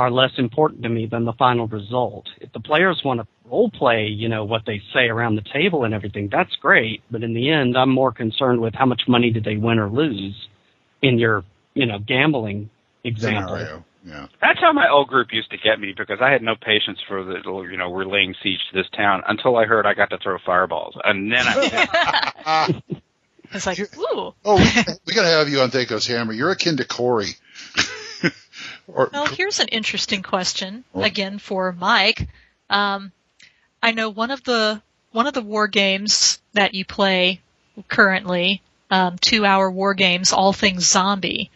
are 0.00 0.10
less 0.10 0.30
important 0.38 0.82
to 0.82 0.88
me 0.88 1.06
than 1.06 1.26
the 1.26 1.34
final 1.34 1.66
result. 1.66 2.26
If 2.40 2.52
the 2.52 2.60
players 2.60 3.02
want 3.04 3.20
to 3.20 3.26
role 3.44 3.70
play, 3.70 4.06
you 4.06 4.30
know, 4.30 4.44
what 4.44 4.62
they 4.66 4.80
say 4.94 5.08
around 5.08 5.36
the 5.36 5.44
table 5.52 5.84
and 5.84 5.92
everything, 5.92 6.30
that's 6.32 6.56
great. 6.56 7.02
But 7.10 7.22
in 7.22 7.34
the 7.34 7.50
end, 7.50 7.76
I'm 7.76 7.90
more 7.90 8.10
concerned 8.10 8.62
with 8.62 8.74
how 8.74 8.86
much 8.86 9.02
money 9.06 9.30
did 9.30 9.44
they 9.44 9.56
win 9.56 9.78
or 9.78 9.90
lose 9.90 10.34
in 11.02 11.18
your, 11.18 11.44
you 11.74 11.84
know, 11.84 11.98
gambling 11.98 12.70
example. 13.04 13.58
Scenario. 13.58 13.84
Yeah. 14.06 14.28
That's 14.40 14.58
how 14.58 14.72
my 14.72 14.88
old 14.88 15.08
group 15.08 15.28
used 15.32 15.50
to 15.50 15.58
get 15.58 15.78
me 15.78 15.94
because 15.94 16.18
I 16.22 16.30
had 16.30 16.40
no 16.40 16.54
patience 16.56 16.98
for 17.06 17.22
the 17.22 17.34
you 17.70 17.76
know 17.76 17.90
we're 17.90 18.06
laying 18.06 18.34
siege 18.42 18.60
to 18.70 18.78
this 18.78 18.88
town 18.96 19.22
until 19.28 19.58
I 19.58 19.66
heard 19.66 19.84
I 19.84 19.92
got 19.92 20.08
to 20.08 20.16
throw 20.16 20.38
fireballs 20.46 20.96
and 21.04 21.30
then 21.30 21.44
I 21.46 22.82
It's 23.52 23.66
like, 23.66 23.80
ooh. 23.80 24.32
Oh, 24.44 24.56
we, 24.56 24.82
we 25.06 25.14
got 25.14 25.22
to 25.22 25.28
have 25.28 25.48
you 25.48 25.60
on 25.60 25.70
Thaco's 25.70 26.06
Hammer. 26.06 26.32
You're 26.32 26.52
akin 26.52 26.76
to 26.76 26.84
Corey. 26.84 27.30
Or 28.94 29.10
Well, 29.12 29.26
here's 29.26 29.60
an 29.60 29.68
interesting 29.68 30.22
question 30.22 30.84
again 30.94 31.38
for 31.38 31.72
Mike. 31.72 32.28
Um, 32.68 33.12
I 33.82 33.92
know 33.92 34.10
one 34.10 34.30
of 34.30 34.44
the 34.44 34.82
one 35.12 35.26
of 35.26 35.34
the 35.34 35.42
war 35.42 35.66
games 35.66 36.40
that 36.52 36.74
you 36.74 36.84
play 36.84 37.40
currently, 37.88 38.62
um, 38.90 39.16
two 39.18 39.44
hour 39.44 39.70
war 39.70 39.94
games, 39.94 40.32
all 40.32 40.52
things 40.52 40.86
zombie. 40.86 41.50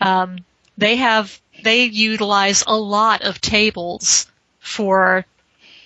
Um, 0.00 0.44
they 0.76 0.96
have 0.96 1.40
they 1.62 1.84
utilize 1.84 2.64
a 2.66 2.76
lot 2.76 3.22
of 3.22 3.40
tables 3.40 4.26
for, 4.60 5.24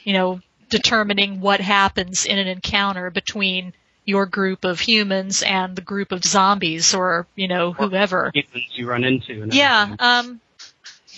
you 0.05 0.13
know, 0.13 0.41
determining 0.69 1.41
what 1.41 1.61
happens 1.61 2.25
in 2.27 2.39
an 2.39 2.49
encounter 2.49 3.11
between 3.11 3.73
your 4.05 4.27
group 4.27 4.65
of 4.65 4.81
humans 4.81 5.43
and 5.43 5.77
the 5.77 5.83
group 5.83 6.13
of 6.13 6.25
zombies 6.25 6.95
or 6.95 7.27
you 7.37 7.47
know 7.47 7.73
whoever. 7.73 8.33
You 8.73 8.89
run 8.89 9.05
into. 9.05 9.43
And 9.43 9.55
Yeah. 9.55 9.95
Um, 9.99 10.41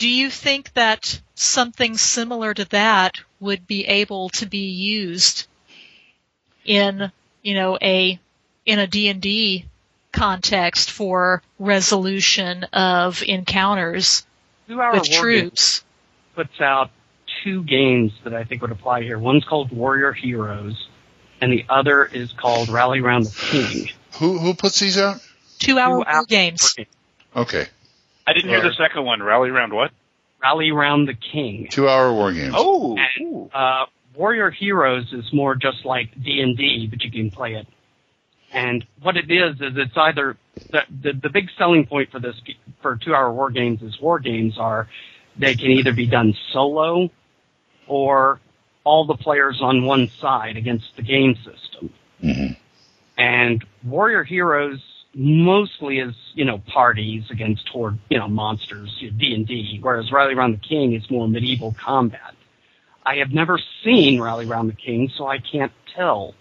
do 0.05 0.11
you 0.11 0.29
think 0.29 0.71
that 0.75 1.19
something 1.35 1.97
similar 1.97 2.53
to 2.53 2.67
that 2.67 3.15
would 3.41 3.67
be 3.67 3.87
able 3.87 4.29
to 4.29 4.45
be 4.45 4.67
used 4.69 5.47
in, 6.63 7.11
you 7.41 7.55
know, 7.55 7.79
a 7.81 8.21
in 8.67 8.79
a 8.81 8.87
D&D 8.87 9.65
context 10.13 10.91
for 10.91 11.43
resolution 11.59 12.65
of 12.65 13.23
encounters 13.23 14.27
Two 14.69 14.79
Hour 14.79 14.93
with 14.93 15.11
troops? 15.11 15.83
puts 16.35 16.61
out 16.61 16.91
two 17.43 17.63
games 17.63 18.13
that 18.25 18.35
I 18.35 18.45
think 18.45 18.61
would 18.61 18.73
apply 18.73 19.05
here. 19.05 19.19
One's 19.19 19.47
called 19.47 19.73
Warrior 19.73 20.13
Heroes, 20.13 20.87
and 21.41 21.51
the 21.51 21.65
other 21.71 22.05
is 22.05 22.31
called 22.33 22.69
Rally 22.69 23.01
Round 23.01 23.25
the 23.25 23.35
King. 23.51 23.89
who 24.19 24.37
who 24.39 24.53
puts 24.53 24.81
these 24.81 24.99
out? 24.99 25.23
Two-hour 25.61 25.97
war 25.97 26.05
Two-hour 26.05 26.25
games. 26.27 26.75
Okay, 27.35 27.69
I 28.27 28.33
didn't 28.33 28.51
hear 28.51 28.63
the 28.63 28.73
second 28.75 29.05
one. 29.05 29.23
Rally 29.23 29.51
around 29.51 29.73
what? 29.75 29.91
Rally 30.43 30.73
Round 30.73 31.09
the 31.09 31.15
King. 31.15 31.69
two 31.71 31.89
hour 31.89 32.13
war 32.13 32.33
games. 32.33 32.55
Oh, 32.57 32.97
And, 33.19 33.51
uh, 33.55 33.87
Warrior 34.15 34.51
Heroes 34.51 35.13
is 35.13 35.33
more 35.33 35.55
just 35.55 35.85
like 35.85 36.11
D 36.23 36.41
and 36.41 36.57
D, 36.57 36.87
but 36.89 37.03
you 37.03 37.11
can 37.11 37.31
play 37.31 37.55
it. 37.55 37.67
And 38.53 38.85
what 39.03 39.17
it 39.17 39.31
is 39.31 39.57
is 39.57 39.73
it's 39.77 39.97
either 39.97 40.37
the, 40.71 40.83
the 41.03 41.13
the 41.15 41.29
big 41.31 41.49
selling 41.59 41.87
point 41.87 42.11
for 42.13 42.21
this 42.21 42.37
for 42.83 42.97
two 42.97 43.13
hour 43.15 43.33
war 43.33 43.51
games 43.51 43.83
is 43.83 43.99
war 44.01 44.21
games 44.21 44.57
are 44.59 44.89
they 45.37 45.55
can 45.57 45.71
either 45.73 45.93
be 45.93 46.07
done 46.07 46.35
solo 46.53 47.11
or 47.89 48.39
all 48.85 49.07
the 49.07 49.17
players 49.17 49.59
on 49.61 49.85
one 49.85 50.09
side 50.21 50.57
against 50.57 50.95
the 50.95 51.03
game 51.03 51.35
system. 51.37 51.91
Mhm. 52.23 52.57
And 53.19 53.65
Warrior 53.83 54.23
Heroes 54.23 54.81
mostly 55.15 55.99
is, 55.99 56.15
you 56.35 56.45
know, 56.45 56.59
parties 56.73 57.25
against 57.31 57.69
horde, 57.69 57.99
you 58.11 58.19
know, 58.19 58.29
monsters, 58.29 58.91
D 59.01 59.35
and 59.35 59.47
D, 59.47 59.79
whereas 59.81 60.11
Rally 60.13 60.35
Round 60.35 60.55
the 60.55 60.69
King 60.69 60.95
is 60.95 61.09
more 61.11 61.29
medieval 61.29 61.75
combat. 61.83 62.35
I 63.07 63.17
have 63.17 63.31
never 63.31 63.59
seen 63.85 64.21
Rally 64.21 64.47
Round 64.47 64.69
the 64.69 64.75
King, 64.75 65.11
so 65.17 65.27
I 65.27 65.39
can't 65.39 65.73
tell. 65.95 66.35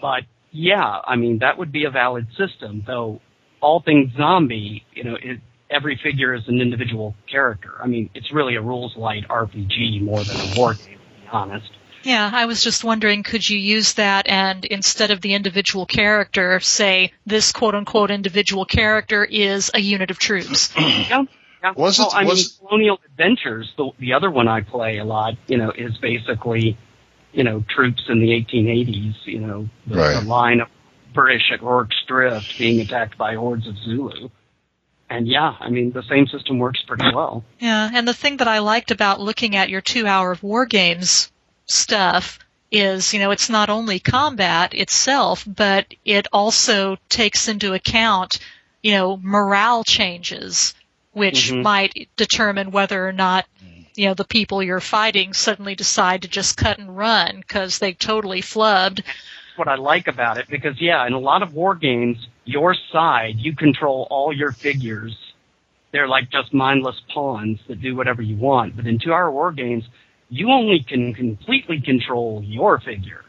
But 0.00 0.24
yeah, 0.52 1.00
I 1.04 1.16
mean 1.16 1.38
that 1.38 1.58
would 1.58 1.72
be 1.72 1.84
a 1.84 1.90
valid 1.90 2.26
system, 2.36 2.84
though. 2.86 3.20
All 3.60 3.80
things 3.80 4.12
zombie, 4.16 4.84
you 4.92 5.02
know, 5.02 5.16
it, 5.20 5.40
every 5.70 5.98
figure 6.02 6.34
is 6.34 6.42
an 6.46 6.60
individual 6.60 7.14
character. 7.30 7.74
I 7.82 7.86
mean, 7.86 8.10
it's 8.14 8.32
really 8.32 8.54
a 8.56 8.60
rules 8.60 8.94
light 8.96 9.26
RPG 9.28 10.02
more 10.02 10.22
than 10.22 10.36
a 10.36 10.58
war 10.58 10.74
game, 10.74 10.98
to 10.98 11.22
be 11.22 11.28
honest. 11.32 11.70
Yeah, 12.06 12.30
I 12.32 12.46
was 12.46 12.62
just 12.62 12.84
wondering, 12.84 13.24
could 13.24 13.48
you 13.48 13.58
use 13.58 13.94
that 13.94 14.28
and 14.28 14.64
instead 14.64 15.10
of 15.10 15.20
the 15.20 15.34
individual 15.34 15.86
character, 15.86 16.60
say 16.60 17.12
this 17.26 17.50
quote 17.50 17.74
unquote 17.74 18.10
individual 18.12 18.64
character 18.64 19.24
is 19.24 19.70
a 19.74 19.80
unit 19.80 20.10
of 20.12 20.18
troops? 20.18 20.72
Yeah. 20.78 21.24
Yeah. 21.62 21.72
Was 21.74 21.98
it- 21.98 22.02
well, 22.02 22.10
I 22.14 22.24
was- 22.24 22.58
mean, 22.60 22.68
Colonial 22.68 23.00
Adventures, 23.06 23.72
the, 23.76 23.90
the 23.98 24.12
other 24.12 24.30
one 24.30 24.46
I 24.46 24.60
play 24.60 24.98
a 24.98 25.04
lot, 25.04 25.34
you 25.48 25.56
know, 25.56 25.72
is 25.72 25.96
basically, 25.98 26.76
you 27.32 27.42
know, 27.44 27.64
troops 27.68 28.02
in 28.08 28.20
the 28.20 28.28
1880s, 28.28 29.14
you 29.24 29.40
know, 29.40 29.68
the, 29.86 29.96
Right. 29.96 30.20
the 30.22 30.28
line 30.28 30.60
of 30.60 30.68
British 31.12 31.50
at 31.52 31.60
Rorke's 31.62 31.96
Drift 32.06 32.56
being 32.58 32.80
attacked 32.80 33.18
by 33.18 33.34
hordes 33.34 33.66
of 33.66 33.76
Zulu. 33.78 34.28
And 35.10 35.26
yeah, 35.26 35.54
I 35.58 35.70
mean, 35.70 35.90
the 35.92 36.02
same 36.02 36.26
system 36.28 36.58
works 36.58 36.82
pretty 36.86 37.04
well. 37.14 37.42
Yeah, 37.58 37.90
and 37.92 38.06
the 38.06 38.14
thing 38.14 38.36
that 38.36 38.48
I 38.48 38.58
liked 38.58 38.90
about 38.90 39.18
looking 39.20 39.56
at 39.56 39.70
your 39.70 39.80
two 39.80 40.06
hour 40.06 40.30
of 40.32 40.42
war 40.42 40.66
games 40.66 41.32
stuff 41.66 42.38
is, 42.70 43.12
you 43.14 43.20
know, 43.20 43.30
it's 43.30 43.48
not 43.50 43.70
only 43.70 43.98
combat 44.00 44.74
itself, 44.74 45.44
but 45.46 45.86
it 46.04 46.26
also 46.32 46.96
takes 47.08 47.48
into 47.48 47.74
account, 47.74 48.38
you 48.82 48.92
know, 48.92 49.18
morale 49.22 49.84
changes, 49.84 50.74
which 51.12 51.52
Mhm. 51.52 51.62
might 51.62 52.08
determine 52.16 52.70
whether 52.70 53.06
or 53.06 53.12
not, 53.12 53.46
you 53.94 54.06
know, 54.08 54.14
the 54.14 54.24
people 54.24 54.62
you're 54.62 54.80
fighting 54.80 55.32
suddenly 55.32 55.74
decide 55.74 56.22
to 56.22 56.28
just 56.28 56.56
cut 56.56 56.78
and 56.78 56.96
run 56.96 57.38
because 57.40 57.78
they 57.78 57.92
totally 57.92 58.42
flubbed. 58.42 59.02
what 59.56 59.68
I 59.68 59.76
like 59.76 60.06
about 60.06 60.36
it 60.36 60.48
because 60.50 60.80
yeah, 60.80 61.06
in 61.06 61.14
a 61.14 61.18
lot 61.18 61.42
of 61.42 61.54
war 61.54 61.74
games, 61.74 62.18
your 62.44 62.74
side, 62.92 63.36
you 63.38 63.54
control 63.54 64.06
all 64.10 64.32
your 64.32 64.52
figures. 64.52 65.16
They're 65.92 66.08
like 66.08 66.30
just 66.30 66.52
mindless 66.52 67.00
pawns 67.12 67.58
that 67.68 67.80
do 67.80 67.96
whatever 67.96 68.20
you 68.20 68.36
want. 68.36 68.76
But 68.76 68.86
in 68.86 68.98
two 68.98 69.12
hour 69.14 69.30
war 69.30 69.52
games, 69.52 69.84
you 70.28 70.50
only 70.50 70.84
can 70.86 71.14
completely 71.14 71.80
control 71.80 72.42
your 72.44 72.80
figure. 72.80 73.24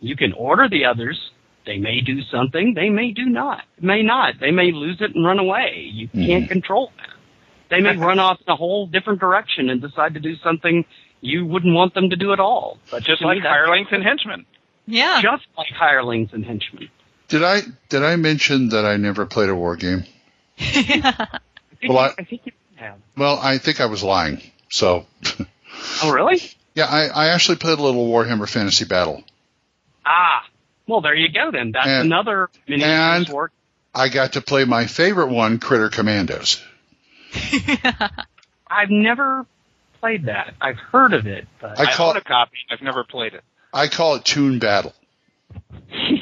You 0.00 0.16
can 0.16 0.32
order 0.32 0.68
the 0.68 0.84
others 0.84 1.18
They 1.66 1.78
may 1.78 2.00
do 2.00 2.22
something, 2.22 2.74
they 2.74 2.90
may 2.90 3.10
do 3.10 3.24
not, 3.26 3.64
may 3.80 4.02
not. 4.02 4.34
They 4.40 4.52
may 4.52 4.70
lose 4.70 4.98
it 5.00 5.14
and 5.14 5.24
run 5.24 5.38
away. 5.40 5.90
You 5.92 6.06
hmm. 6.08 6.24
can't 6.24 6.48
control 6.48 6.92
that. 6.96 7.08
They 7.70 7.80
may 7.80 7.96
run 8.08 8.18
off 8.20 8.38
in 8.46 8.52
a 8.52 8.56
whole 8.56 8.86
different 8.86 9.18
direction 9.20 9.68
and 9.68 9.80
decide 9.80 10.14
to 10.14 10.20
do 10.20 10.36
something 10.44 10.84
you 11.20 11.44
wouldn't 11.44 11.74
want 11.74 11.94
them 11.94 12.10
to 12.10 12.16
do 12.16 12.32
at 12.32 12.38
all. 12.40 12.78
But 12.90 13.02
Just 13.02 13.20
to 13.20 13.26
me, 13.26 13.34
like 13.34 13.42
hirelings 13.42 13.88
and 13.90 14.02
henchmen. 14.04 14.46
Yeah. 14.86 15.20
Just 15.22 15.46
like 15.58 15.72
hirelings 15.72 16.30
and 16.32 16.44
henchmen. 16.44 16.88
Did 17.28 17.42
I 17.42 17.62
did 17.88 18.04
I 18.04 18.14
mention 18.16 18.68
that 18.68 18.84
I 18.84 18.96
never 18.96 19.26
played 19.26 19.48
a 19.48 19.54
war 19.54 19.74
game? 19.74 20.04
I 20.60 21.40
Well, 21.88 21.98
I- 21.98 22.14
I 22.18 22.24
think 22.24 22.42
you 22.44 22.52
have. 22.76 22.98
Well, 23.16 23.38
I 23.42 23.58
think 23.58 23.80
I 23.80 23.86
was 23.86 24.04
lying. 24.04 24.40
So, 24.68 25.06
Oh, 26.02 26.12
really? 26.12 26.40
yeah, 26.74 26.86
I, 26.86 27.06
I 27.06 27.26
actually 27.28 27.56
played 27.56 27.78
a 27.78 27.82
little 27.82 28.06
Warhammer 28.08 28.48
Fantasy 28.48 28.84
Battle. 28.84 29.22
Ah, 30.04 30.44
well, 30.86 31.00
there 31.00 31.14
you 31.14 31.32
go 31.32 31.50
then. 31.50 31.72
That's 31.72 31.86
And- 31.86 32.06
another 32.06 32.48
mini 32.68 32.84
and- 32.84 33.28
war. 33.28 33.50
I 33.94 34.08
got 34.10 34.34
to 34.34 34.42
play 34.42 34.64
my 34.66 34.86
favorite 34.86 35.28
one, 35.28 35.58
Critter 35.58 35.88
Commandos. 35.88 36.62
I've 38.68 38.90
never 38.90 39.46
played 40.00 40.26
that. 40.26 40.54
I've 40.60 40.76
heard 40.76 41.14
of 41.14 41.26
it, 41.26 41.46
but 41.60 41.80
I 41.80 41.84
I 41.84 41.92
call 41.92 42.10
own 42.10 42.16
a 42.18 42.20
copy. 42.20 42.58
I've 42.70 42.82
never 42.82 43.04
played 43.04 43.32
it. 43.32 43.42
I 43.72 43.88
call 43.88 44.16
it 44.16 44.24
Tune 44.26 44.58
Battle. 44.58 44.92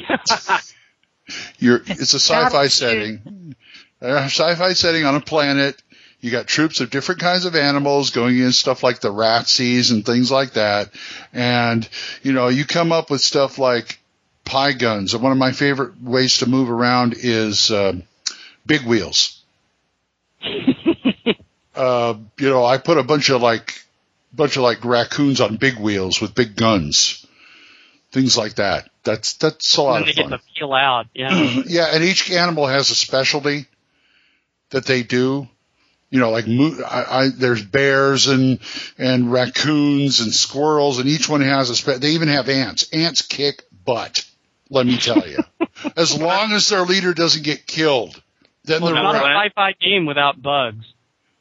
You're, 1.57 1.81
it's 1.85 2.13
a 2.13 2.19
sci-fi 2.19 2.67
setting, 2.67 3.55
a 3.99 4.25
sci-fi 4.25 4.73
setting 4.73 5.05
on 5.05 5.15
a 5.15 5.21
planet. 5.21 5.81
You 6.25 6.31
got 6.31 6.47
troops 6.47 6.81
of 6.81 6.89
different 6.89 7.21
kinds 7.21 7.45
of 7.45 7.55
animals 7.55 8.09
going 8.09 8.39
in 8.39 8.51
stuff 8.51 8.81
like 8.81 8.99
the 8.99 9.13
Ratsies 9.13 9.91
and 9.91 10.03
things 10.03 10.31
like 10.31 10.53
that, 10.53 10.89
and 11.31 11.87
you 12.23 12.33
know 12.33 12.47
you 12.47 12.65
come 12.65 12.91
up 12.91 13.11
with 13.11 13.21
stuff 13.21 13.59
like 13.59 13.99
pie 14.43 14.71
guns. 14.71 15.13
And 15.13 15.21
one 15.21 15.31
of 15.31 15.37
my 15.37 15.51
favorite 15.51 16.01
ways 16.01 16.39
to 16.39 16.49
move 16.49 16.71
around 16.71 17.13
is 17.15 17.69
uh, 17.69 17.93
big 18.65 18.87
wheels. 18.87 19.39
uh, 21.75 22.15
you 22.39 22.49
know, 22.49 22.65
I 22.65 22.79
put 22.79 22.97
a 22.97 23.03
bunch 23.03 23.29
of 23.29 23.43
like 23.43 23.85
bunch 24.33 24.57
of 24.57 24.63
like 24.63 24.83
raccoons 24.83 25.41
on 25.41 25.57
big 25.57 25.77
wheels 25.77 26.19
with 26.19 26.33
big 26.33 26.55
guns, 26.55 27.23
things 28.11 28.35
like 28.35 28.55
that. 28.55 28.89
That's 29.03 29.33
that's 29.33 29.77
a 29.77 29.83
lot 29.83 29.97
and 29.97 30.09
of 30.09 30.15
they 30.15 30.21
fun. 30.23 30.31
get 30.31 30.39
to 30.39 30.43
peel 30.57 30.73
out. 30.73 31.05
Yeah. 31.13 31.61
yeah, 31.67 31.89
and 31.93 32.03
each 32.03 32.31
animal 32.31 32.65
has 32.65 32.89
a 32.89 32.95
specialty 32.95 33.67
that 34.71 34.87
they 34.87 35.03
do. 35.03 35.47
You 36.15 36.21
know, 36.21 36.29
like 36.31 36.47
mo- 36.47 36.79
I, 36.89 37.23
I, 37.25 37.29
there's 37.35 37.61
bears 37.61 38.27
and 38.27 38.59
and 38.97 39.33
raccoons 39.33 40.21
and 40.21 40.33
squirrels, 40.33 40.97
and 40.97 41.09
each 41.09 41.27
one 41.27 41.41
has 41.41 41.69
a. 41.69 41.75
Spe- 41.75 41.99
they 41.99 42.11
even 42.11 42.29
have 42.29 42.47
ants. 42.47 42.87
Ants 42.93 43.21
kick 43.21 43.63
butt. 43.83 44.25
Let 44.69 44.85
me 44.85 44.95
tell 44.97 45.27
you. 45.27 45.39
as 45.97 46.17
long 46.17 46.53
as 46.53 46.69
their 46.69 46.83
leader 46.83 47.13
doesn't 47.13 47.43
get 47.43 47.67
killed, 47.67 48.15
then 48.63 48.81
well, 48.81 48.93
they're 48.93 49.03
not 49.03 49.15
a 49.15 49.19
right. 49.19 49.51
sci-fi 49.51 49.73
game 49.73 50.05
without 50.05 50.41
bugs. 50.41 50.85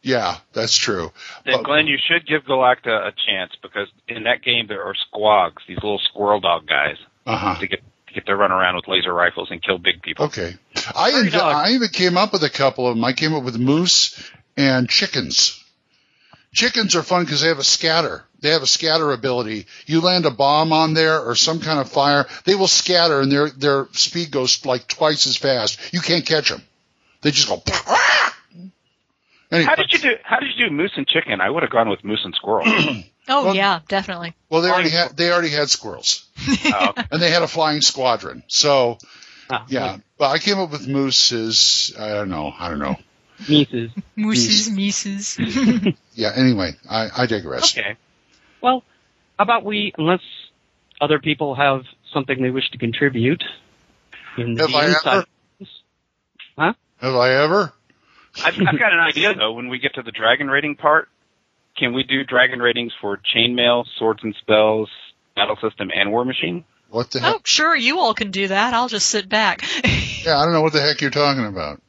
Yeah, 0.02 0.38
that's 0.52 0.76
true. 0.76 1.12
Then, 1.46 1.58
But- 1.58 1.64
Glenn, 1.66 1.86
you 1.86 1.96
should 2.04 2.26
give 2.26 2.42
Galacta 2.42 3.06
a 3.06 3.12
chance 3.28 3.52
because 3.62 3.86
in 4.08 4.24
that 4.24 4.42
game 4.42 4.66
there 4.66 4.82
are 4.82 4.94
squogs, 4.94 5.58
these 5.68 5.76
little 5.76 6.00
squirrel 6.00 6.40
dog 6.40 6.66
guys, 6.66 6.96
Uh-huh. 7.26 7.60
to 7.60 7.66
get 7.68 7.80
to 8.08 8.14
get 8.14 8.26
to 8.26 8.34
run 8.34 8.50
around 8.50 8.74
with 8.74 8.88
laser 8.88 9.14
rifles 9.14 9.52
and 9.52 9.62
kill 9.62 9.78
big 9.78 10.02
people. 10.02 10.24
Okay. 10.26 10.54
I 10.96 11.12
Furry 11.12 11.30
inv- 11.30 11.40
I 11.40 11.70
even 11.70 11.88
came 11.90 12.16
up 12.18 12.32
with 12.32 12.42
a 12.42 12.50
couple 12.50 12.88
of 12.88 12.96
them. 12.96 13.04
I 13.04 13.12
came 13.12 13.34
up 13.34 13.44
with 13.44 13.56
moose 13.56 14.20
and 14.56 14.88
chickens. 14.88 15.60
Chickens 16.52 16.94
are 16.94 17.02
fun 17.02 17.24
because 17.24 17.40
they 17.40 17.48
have 17.48 17.58
a 17.58 17.64
scatter. 17.64 18.22
They 18.40 18.50
have 18.50 18.62
a 18.62 18.66
scatter 18.66 19.10
ability. 19.12 19.66
You 19.86 20.00
land 20.00 20.24
a 20.26 20.30
bomb 20.30 20.72
on 20.72 20.94
there 20.94 21.20
or 21.20 21.34
some 21.34 21.60
kind 21.60 21.80
of 21.80 21.90
fire, 21.90 22.26
they 22.44 22.54
will 22.54 22.68
scatter 22.68 23.20
and 23.20 23.32
their 23.32 23.50
their 23.50 23.88
speed 23.92 24.30
goes 24.30 24.64
like 24.64 24.86
twice 24.86 25.26
as 25.26 25.36
fast. 25.36 25.80
You 25.92 26.00
can't 26.00 26.24
catch 26.26 26.50
them. 26.50 26.62
They 27.22 27.30
just 27.32 27.48
go. 27.48 27.62
Anyway, 29.50 29.66
How 29.68 29.74
did 29.76 29.92
you 29.92 29.98
do? 29.98 30.16
How 30.22 30.40
did 30.40 30.50
you 30.56 30.68
do 30.68 30.74
moose 30.74 30.92
and 30.96 31.06
chicken? 31.06 31.40
I 31.40 31.48
would 31.50 31.62
have 31.62 31.70
gone 31.72 31.88
with 31.88 32.02
moose 32.04 32.20
and 32.24 32.34
squirrel. 32.34 32.64
Oh 33.26 33.46
Well- 33.46 33.56
yeah, 33.56 33.80
definitely. 33.88 34.34
well, 34.50 34.60
they 34.60 34.68
already 34.68 34.90
had 34.90 35.16
they 35.16 35.32
already 35.32 35.48
had 35.48 35.70
squirrels 35.70 36.26
Oh, 36.66 36.88
okay. 36.90 37.04
and 37.10 37.22
they 37.22 37.30
had 37.30 37.42
a 37.42 37.48
flying 37.48 37.80
squadron. 37.80 38.42
So 38.48 38.98
Ah, 39.48 39.64
yeah, 39.66 39.96
but 40.18 40.28
I 40.30 40.38
came 40.38 40.58
up 40.58 40.70
with 40.70 40.86
mooses. 40.86 41.94
I 41.98 42.08
don't 42.10 42.28
know. 42.28 42.52
I 42.58 42.68
don't 42.68 42.80
know. 42.80 42.96
Mises. 43.48 43.90
Mooses, 44.16 44.70
Mises. 44.70 45.38
Yeah. 46.14 46.32
Anyway, 46.36 46.72
I, 46.88 47.08
I 47.22 47.26
digress. 47.26 47.76
Okay. 47.76 47.96
Well, 48.62 48.84
how 49.38 49.42
about 49.44 49.64
we, 49.64 49.92
unless 49.98 50.20
other 51.00 51.18
people 51.18 51.54
have 51.56 51.82
something 52.12 52.40
they 52.40 52.50
wish 52.50 52.70
to 52.70 52.78
contribute 52.78 53.42
in 54.38 54.54
the 54.54 54.66
Have 54.66 54.74
I 54.74 54.86
inside- 54.86 55.12
ever? 55.16 55.26
Huh? 56.56 56.72
Have 57.00 57.14
I 57.16 57.30
ever? 57.42 57.72
I've, 58.44 58.54
I've 58.54 58.78
got 58.78 58.92
an 58.92 59.00
idea 59.08 59.34
though. 59.34 59.52
When 59.52 59.68
we 59.68 59.78
get 59.80 59.94
to 59.94 60.02
the 60.02 60.12
dragon 60.12 60.48
rating 60.48 60.76
part, 60.76 61.08
can 61.76 61.92
we 61.92 62.04
do 62.04 62.22
dragon 62.24 62.60
ratings 62.60 62.92
for 63.00 63.18
chainmail, 63.34 63.84
swords 63.98 64.20
and 64.22 64.34
spells, 64.40 64.88
battle 65.34 65.56
system, 65.60 65.90
and 65.94 66.12
war 66.12 66.24
machine? 66.24 66.64
What 66.90 67.10
the 67.10 67.18
heck? 67.20 67.34
oh, 67.34 67.40
sure, 67.42 67.74
you 67.74 67.98
all 67.98 68.14
can 68.14 68.30
do 68.30 68.46
that. 68.48 68.72
I'll 68.72 68.86
just 68.88 69.08
sit 69.08 69.28
back. 69.28 69.62
Yeah, 70.24 70.38
I 70.38 70.44
don't 70.44 70.52
know 70.52 70.62
what 70.62 70.72
the 70.72 70.80
heck 70.80 71.00
you're 71.00 71.10
talking 71.10 71.44
about. 71.44 71.82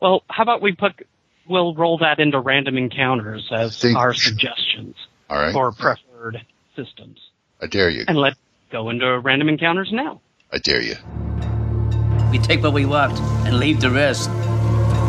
Well, 0.00 0.22
how 0.28 0.42
about 0.42 0.60
we 0.62 0.72
put, 0.72 1.06
we'll 1.48 1.74
roll 1.74 1.98
that 1.98 2.18
into 2.18 2.38
random 2.40 2.76
encounters 2.76 3.48
as 3.52 3.80
Think- 3.80 3.96
our 3.96 4.12
suggestions 4.14 4.96
All 5.30 5.38
right. 5.38 5.52
for 5.52 5.72
preferred 5.72 6.42
systems. 6.74 7.18
I 7.62 7.66
dare 7.66 7.88
you. 7.90 8.04
And 8.06 8.18
let's 8.18 8.36
go 8.70 8.90
into 8.90 9.18
random 9.18 9.48
encounters 9.48 9.90
now. 9.92 10.20
I 10.52 10.58
dare 10.58 10.82
you. 10.82 10.96
We 12.30 12.38
take 12.38 12.62
what 12.62 12.72
we 12.74 12.84
want 12.84 13.18
and 13.46 13.58
leave 13.58 13.80
the 13.80 13.90
rest. 13.90 14.28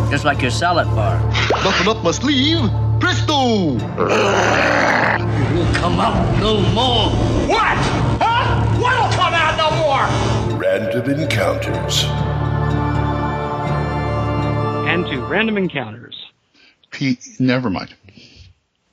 Just 0.09 0.23
like 0.23 0.41
your 0.41 0.51
salad 0.51 0.87
bar. 0.95 1.19
Buckle 1.49 1.89
up 1.91 2.03
my 2.03 2.11
sleeve. 2.11 2.59
Presto! 3.01 3.73
Will 3.73 3.79
come 5.75 5.99
out 5.99 6.39
no 6.39 6.61
more. 6.71 7.09
What? 7.47 7.77
Huh? 8.21 8.79
What'll 8.79 9.11
come 9.17 9.33
out 9.33 9.57
no 9.57 9.69
more? 9.83 10.57
Random 10.57 11.19
encounters. 11.19 12.05
And 14.97 15.05
to 15.11 15.19
random 15.27 15.59
encounters. 15.59 16.15
Pete, 16.89 17.23
never 17.39 17.69
mind. 17.69 17.93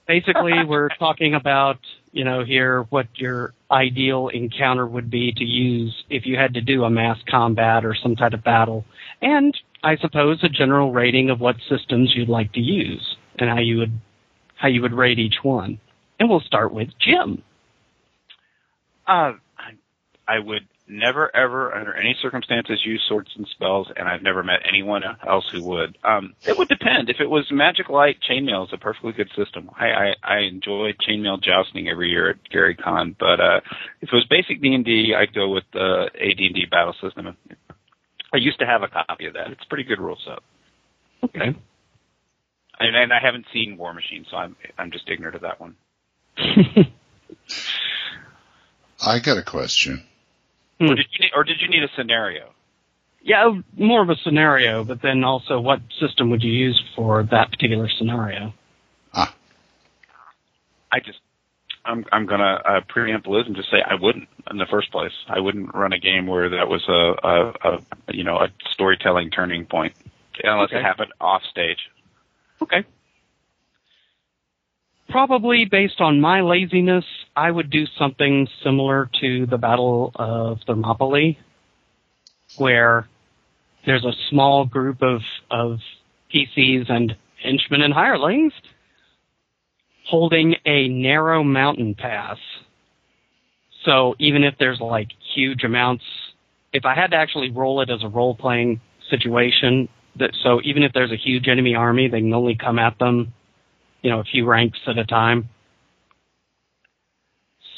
Basically, 0.07 0.53
we're 0.69 0.91
talking 0.99 1.35
about, 1.35 1.79
you 2.13 2.25
know, 2.25 2.45
here 2.45 2.83
what 2.91 3.07
your 3.15 3.55
ideal 3.71 4.29
encounter 4.29 4.87
would 4.87 5.11
be 5.11 5.33
to 5.33 5.45
use 5.45 6.05
if 6.11 6.27
you 6.27 6.37
had 6.37 6.53
to 6.53 6.61
do 6.61 6.85
a 6.85 6.91
mass 6.91 7.17
combat 7.31 7.87
or 7.87 7.95
some 7.95 8.17
type 8.17 8.35
of 8.35 8.45
battle. 8.45 8.85
And 9.23 9.57
I 9.83 9.97
suppose 9.97 10.45
a 10.45 10.51
general 10.51 10.93
rating 10.93 11.31
of 11.31 11.41
what 11.41 11.57
systems 11.71 12.13
you'd 12.15 12.29
like 12.29 12.53
to 12.53 12.61
use 12.61 13.17
and 13.39 13.49
how 13.49 13.61
you 13.61 13.79
would 13.79 13.99
how 14.57 14.69
you 14.69 14.83
would 14.83 14.93
rate 14.93 15.19
each 15.19 15.39
one. 15.43 15.81
And 16.21 16.29
we'll 16.29 16.41
start 16.41 16.75
with 16.75 16.89
Jim. 17.01 17.43
Uh, 19.07 19.33
I, 19.57 19.73
I 20.29 20.39
would 20.39 20.69
never, 20.87 21.35
ever, 21.35 21.75
under 21.75 21.95
any 21.95 22.17
circumstances, 22.21 22.83
use 22.85 23.03
swords 23.09 23.31
and 23.37 23.47
spells, 23.49 23.89
and 23.97 24.09
I've 24.09 24.23
never 24.23 24.43
met 24.43 24.61
anyone 24.69 25.03
else 25.27 25.49
who 25.51 25.63
would. 25.65 25.97
Um, 26.05 26.35
it 26.47 26.59
would 26.59 26.69
depend. 26.69 27.09
If 27.09 27.21
it 27.21 27.31
was 27.31 27.47
Magic 27.51 27.89
Light, 27.89 28.17
chainmail 28.29 28.67
is 28.67 28.73
a 28.73 28.79
perfectly 28.79 29.13
good 29.13 29.31
system. 29.37 29.71
I, 29.77 29.87
I, 29.87 30.15
I 30.23 30.39
enjoy 30.41 30.93
chainmail 31.09 31.43
jousting 31.43 31.89
every 31.89 32.11
year 32.11 32.31
at 32.31 32.51
Gary 32.51 32.77
Con, 32.77 33.17
but 33.19 33.41
uh, 33.41 33.61
if 34.01 34.11
it 34.13 34.15
was 34.15 34.27
basic 34.29 34.61
D 34.61 34.75
and 34.75 34.85
D, 34.85 35.15
I'd 35.17 35.35
go 35.35 35.49
with 35.51 35.65
the 35.73 36.11
AD&D 36.15 36.67
battle 36.71 36.95
system. 37.03 37.37
I 38.33 38.37
used 38.37 38.59
to 38.59 38.67
have 38.67 38.83
a 38.83 38.89
copy 38.89 39.27
of 39.27 39.35
that. 39.35 39.51
It's 39.51 39.63
a 39.65 39.69
pretty 39.69 39.85
good 39.85 40.01
rule 40.01 40.19
set. 40.25 40.41
Okay. 41.25 41.57
And, 42.81 42.97
and 42.97 43.13
I 43.13 43.19
haven't 43.23 43.47
seen 43.53 43.77
War 43.79 43.95
Machine, 43.95 44.27
so 44.31 44.37
I'm 44.37 44.57
I'm 44.77 44.91
just 44.91 45.09
ignorant 45.09 45.37
of 45.37 45.43
that 45.43 45.61
one. 45.61 45.77
I 49.07 49.21
got 49.21 49.39
a 49.39 49.43
question. 49.43 50.03
Or 50.81 50.95
did 50.95 51.07
you 51.13 51.21
need, 51.21 51.31
or 51.35 51.45
did 51.45 51.61
you 51.61 51.69
need 51.69 51.83
a 51.83 51.89
scenario? 51.97 52.51
Yeah, 53.23 53.61
more 53.77 54.03
of 54.03 54.11
a 54.11 54.17
scenario, 54.17 54.85
but 54.85 55.01
then 55.01 55.25
also 55.25 55.59
what 55.61 55.81
system 55.99 56.31
would 56.31 56.43
you 56.43 56.53
use 56.53 56.83
for 56.95 57.23
that 57.25 57.51
particular 57.51 57.89
scenario? 57.89 58.53
Ah. 59.15 59.35
I 60.93 61.01
just 61.01 61.21
I'm 61.85 62.05
I'm 62.13 62.27
gonna 62.27 62.61
uh, 62.65 62.81
preempt 62.89 63.27
Liz 63.27 63.47
and 63.47 63.57
just 63.57 63.71
say 63.71 63.83
I 63.83 63.95
wouldn't 63.95 64.29
in 64.51 64.59
the 64.59 64.67
first 64.67 64.91
place. 64.91 65.13
I 65.29 65.41
wouldn't 65.41 65.75
run 65.75 65.93
a 65.93 65.99
game 65.99 66.27
where 66.27 66.49
that 66.51 66.69
was 66.69 66.87
a, 66.89 67.15
a, 67.27 67.75
a 67.75 68.15
you 68.15 68.25
know 68.25 68.39
a 68.39 68.49
storytelling 68.71 69.31
turning 69.31 69.65
point 69.67 69.95
unless 70.43 70.71
Okay. 70.71 70.79
it 70.79 70.83
happened 70.83 71.13
off 71.21 71.43
stage. 71.45 71.91
Okay. 72.63 72.85
Probably 75.15 75.65
based 75.65 76.01
on 76.01 76.21
my 76.21 76.41
laziness, 76.41 77.05
I 77.37 77.49
would 77.49 77.71
do 77.71 77.85
something 77.97 78.49
similar 78.65 79.09
to 79.21 79.47
the 79.47 79.57
Battle 79.57 80.11
of 80.17 80.59
Thermopylae, 80.67 81.39
where 82.59 83.09
there's 83.87 84.05
a 84.05 84.11
small 84.29 84.65
group 84.65 85.03
of, 85.03 85.21
of 85.53 85.79
PCs 86.35 86.91
and 86.91 87.15
henchmen 87.41 87.83
and 87.83 87.95
hirelings 87.95 88.53
holding 90.09 90.57
a 90.67 90.89
narrow 90.89 91.45
mountain 91.45 91.95
pass. 91.95 92.39
So 93.85 94.17
even 94.19 94.43
if 94.43 94.55
there's 94.59 94.81
like 94.81 95.11
huge 95.33 95.63
amounts 95.63 96.03
if 96.73 96.85
I 96.85 96.97
had 96.97 97.13
to 97.13 97.17
actually 97.17 97.53
roll 97.53 97.83
it 97.83 97.89
as 97.89 98.03
a 98.03 98.09
role 98.09 98.35
playing 98.35 98.81
situation, 99.11 99.89
that 100.17 100.31
so 100.43 100.61
even 100.65 100.83
if 100.83 100.93
there's 100.93 101.13
a 101.13 101.17
huge 101.17 101.47
enemy 101.47 101.77
army, 101.77 102.09
they 102.09 102.19
can 102.19 102.35
only 102.35 102.57
come 102.57 102.81
at 102.81 102.99
them, 102.99 103.33
you 104.05 104.11
know, 104.11 104.21
a 104.21 104.25
few 104.25 104.45
ranks 104.45 104.79
at 104.87 104.99
a 104.99 105.05
time. 105.05 105.49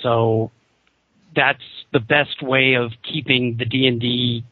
So 0.02 0.50
that's 1.34 1.62
the 1.92 2.00
best 2.00 2.42
way 2.42 2.74
of 2.74 2.90
keeping 3.02 3.56
the 3.56 3.64
D 3.64 3.86
and 3.86 4.00
D. 4.00 4.44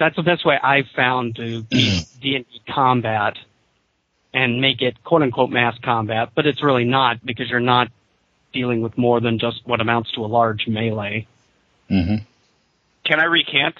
That's 0.00 0.16
the 0.16 0.24
best 0.24 0.44
way 0.44 0.58
I've 0.60 0.88
found 0.96 1.36
to 1.36 1.64
keep 1.70 2.02
D 2.20 2.34
and 2.34 2.44
D 2.52 2.60
combat 2.68 3.34
and 4.34 4.60
make 4.60 4.82
it 4.82 5.02
quote 5.04 5.22
unquote 5.22 5.50
mass 5.50 5.76
combat, 5.84 6.30
but 6.34 6.46
it's 6.46 6.64
really 6.64 6.84
not 6.84 7.24
because 7.24 7.48
you're 7.48 7.60
not 7.60 7.88
dealing 8.52 8.82
with 8.82 8.98
more 8.98 9.20
than 9.20 9.38
just 9.38 9.60
what 9.66 9.80
amounts 9.80 10.10
to 10.12 10.24
a 10.24 10.26
large 10.26 10.66
melee. 10.66 11.28
Mm-hmm. 11.88 12.24
Can 13.04 13.20
I 13.20 13.24
recant? 13.24 13.76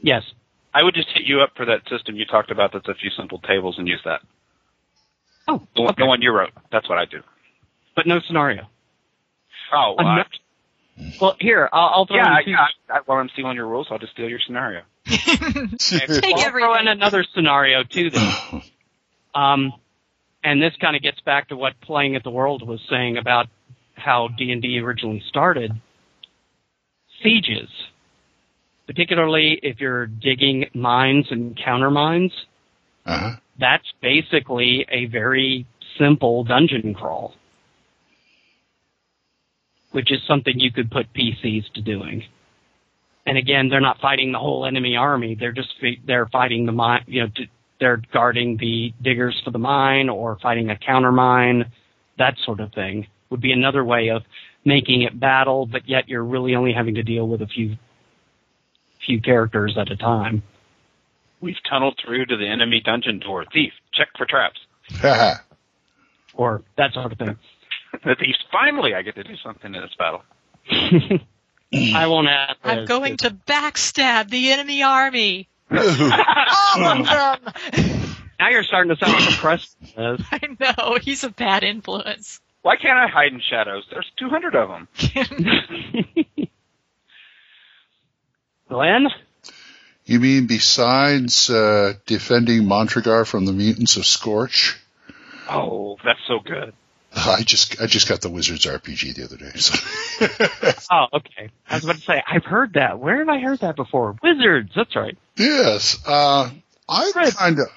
Yes. 0.00 0.22
I 0.72 0.82
would 0.82 0.94
just 0.94 1.08
hit 1.14 1.24
you 1.24 1.42
up 1.42 1.50
for 1.54 1.66
that 1.66 1.86
system 1.90 2.16
you 2.16 2.24
talked 2.24 2.50
about 2.50 2.72
that's 2.72 2.88
a 2.88 2.94
few 2.94 3.10
simple 3.10 3.40
tables 3.40 3.76
and 3.78 3.86
use 3.86 4.00
that. 4.06 4.22
Oh, 5.48 5.62
The 5.76 5.82
one, 5.82 5.90
okay. 5.90 6.02
the 6.02 6.06
one 6.06 6.22
you 6.22 6.32
wrote. 6.32 6.50
That's 6.72 6.88
what 6.88 6.98
I 6.98 7.04
do. 7.04 7.20
But 7.96 8.06
no 8.06 8.20
scenario. 8.26 8.62
Oh, 9.72 9.94
I'm 9.98 10.06
uh, 10.06 10.16
not- 10.16 10.28
well, 11.20 11.36
here 11.40 11.68
I'll, 11.72 11.90
I'll 11.92 12.06
throw 12.06 12.16
yeah, 12.18 12.38
in 12.38 12.44
two. 12.44 12.50
yeah. 12.52 12.66
I, 12.88 12.98
while 13.04 13.18
I'm 13.18 13.28
stealing 13.30 13.56
your 13.56 13.66
rules, 13.66 13.88
I'll 13.90 13.98
just 13.98 14.12
steal 14.12 14.28
your 14.28 14.38
scenario. 14.46 14.82
Well, 15.06 15.66
I'll 16.36 16.50
throw 16.50 16.74
in 16.78 16.86
another 16.88 17.24
scenario 17.34 17.82
too. 17.82 18.10
Then, 18.10 18.62
um, 19.34 19.72
and 20.44 20.62
this 20.62 20.72
kind 20.80 20.94
of 20.96 21.02
gets 21.02 21.20
back 21.20 21.48
to 21.48 21.56
what 21.56 21.80
playing 21.80 22.14
at 22.16 22.22
the 22.22 22.30
world 22.30 22.66
was 22.66 22.80
saying 22.88 23.16
about 23.16 23.46
how 23.96 24.28
D 24.28 24.50
and 24.52 24.62
D 24.62 24.78
originally 24.78 25.22
started. 25.28 25.72
Sieges, 27.22 27.68
particularly 28.86 29.58
if 29.62 29.80
you're 29.80 30.06
digging 30.06 30.66
mines 30.74 31.26
and 31.30 31.58
counter 31.62 31.90
mines, 31.90 32.32
Uh-huh. 33.06 33.36
That's 33.58 33.86
basically 34.02 34.86
a 34.90 35.06
very 35.06 35.66
simple 35.98 36.44
dungeon 36.44 36.94
crawl, 36.94 37.34
which 39.92 40.12
is 40.12 40.20
something 40.26 40.58
you 40.58 40.72
could 40.72 40.90
put 40.90 41.12
PCs 41.14 41.72
to 41.74 41.80
doing. 41.80 42.24
And 43.26 43.38
again, 43.38 43.68
they're 43.68 43.80
not 43.80 44.00
fighting 44.00 44.32
the 44.32 44.38
whole 44.38 44.66
enemy 44.66 44.96
army. 44.96 45.34
They're 45.38 45.52
just 45.52 45.72
they're 46.06 46.26
fighting 46.26 46.66
the 46.66 46.72
mine. 46.72 47.04
You 47.06 47.22
know, 47.22 47.28
they're 47.80 48.02
guarding 48.12 48.56
the 48.58 48.92
diggers 49.02 49.40
for 49.44 49.50
the 49.50 49.58
mine 49.58 50.08
or 50.08 50.38
fighting 50.42 50.70
a 50.70 50.76
counter 50.76 51.12
mine. 51.12 51.72
That 52.18 52.34
sort 52.44 52.60
of 52.60 52.72
thing 52.72 53.06
would 53.30 53.40
be 53.40 53.52
another 53.52 53.84
way 53.84 54.08
of 54.08 54.22
making 54.64 55.02
it 55.02 55.18
battle, 55.18 55.66
but 55.66 55.88
yet 55.88 56.08
you're 56.08 56.24
really 56.24 56.54
only 56.54 56.72
having 56.72 56.94
to 56.94 57.02
deal 57.02 57.26
with 57.28 57.42
a 57.42 57.46
few 57.46 57.76
few 59.06 59.20
characters 59.20 59.76
at 59.78 59.90
a 59.90 59.96
time. 59.96 60.42
We've 61.44 61.62
tunneled 61.68 62.00
through 62.02 62.24
to 62.26 62.36
the 62.38 62.46
enemy 62.46 62.80
dungeon 62.82 63.18
door. 63.18 63.44
Thief, 63.52 63.72
check 63.92 64.08
for 64.16 64.24
traps. 64.24 64.58
or 66.34 66.62
that 66.78 66.94
sort 66.94 67.12
of 67.12 67.18
thing. 67.18 67.36
the 68.04 68.16
thief. 68.18 68.34
Finally, 68.50 68.94
I 68.94 69.02
get 69.02 69.14
to 69.16 69.24
do 69.24 69.36
something 69.44 69.74
in 69.74 69.82
this 69.82 69.94
battle. 69.98 70.22
I 71.94 72.06
won't 72.06 72.28
add. 72.28 72.56
I'm 72.64 72.86
going 72.86 73.18
to 73.18 73.30
backstab 73.30 74.30
the 74.30 74.52
enemy 74.52 74.82
army. 74.82 75.48
All 75.70 75.78
of 76.82 77.06
them. 77.06 78.16
Now 78.40 78.48
you're 78.48 78.64
starting 78.64 78.94
to 78.94 79.04
sound 79.04 79.12
like 79.20 79.34
a 79.34 79.36
press. 79.36 79.76
I 79.98 80.40
know 80.58 80.98
he's 81.00 81.24
a 81.24 81.30
bad 81.30 81.62
influence. 81.62 82.40
Why 82.62 82.76
can't 82.76 82.98
I 82.98 83.06
hide 83.06 83.32
in 83.32 83.42
shadows? 83.50 83.84
There's 83.90 84.10
200 84.18 84.54
of 84.54 84.68
them. 84.70 84.88
Glenn? 88.68 89.08
You 90.06 90.20
mean 90.20 90.46
besides 90.46 91.48
uh, 91.48 91.94
defending 92.06 92.64
Montagar 92.64 93.26
from 93.26 93.46
the 93.46 93.52
mutants 93.52 93.96
of 93.96 94.04
Scortch? 94.04 94.78
Oh, 95.48 95.96
that's 96.04 96.20
so 96.28 96.40
good. 96.44 96.74
I 97.16 97.42
just 97.42 97.80
I 97.80 97.86
just 97.86 98.08
got 98.08 98.20
the 98.22 98.28
Wizards 98.28 98.66
RPG 98.66 99.14
the 99.14 99.24
other 99.24 99.36
day. 99.36 99.52
So. 99.56 99.74
Oh, 100.90 101.06
okay. 101.14 101.50
I 101.68 101.74
was 101.74 101.84
about 101.84 101.96
to 101.96 102.02
say 102.02 102.22
I've 102.26 102.44
heard 102.44 102.74
that. 102.74 102.98
Where 102.98 103.18
have 103.18 103.28
I 103.28 103.38
heard 103.40 103.60
that 103.60 103.74
before? 103.76 104.16
Wizards. 104.22 104.70
That's 104.76 104.94
right. 104.94 105.16
yes, 105.36 105.98
uh, 106.06 106.50
I 106.88 107.32
kind 107.36 107.58
of 107.58 107.68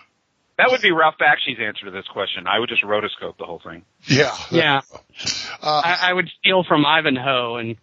That 0.58 0.70
would 0.72 0.82
be 0.82 0.92
Ralph 0.92 1.16
Bakshi's 1.20 1.60
answer 1.60 1.86
to 1.86 1.92
this 1.92 2.06
question. 2.08 2.46
I 2.48 2.60
would 2.60 2.70
just 2.70 2.84
rotoscope 2.84 3.38
the 3.38 3.46
whole 3.46 3.62
thing. 3.64 3.84
yeah 4.08 4.36
Yeah. 4.52 4.82
Uh, 5.62 5.82
I, 5.84 5.98
I 6.10 6.14
would 6.14 6.30
steal 6.40 6.64
from 6.64 6.86
Ivanhoe 6.86 7.56
and 7.56 7.78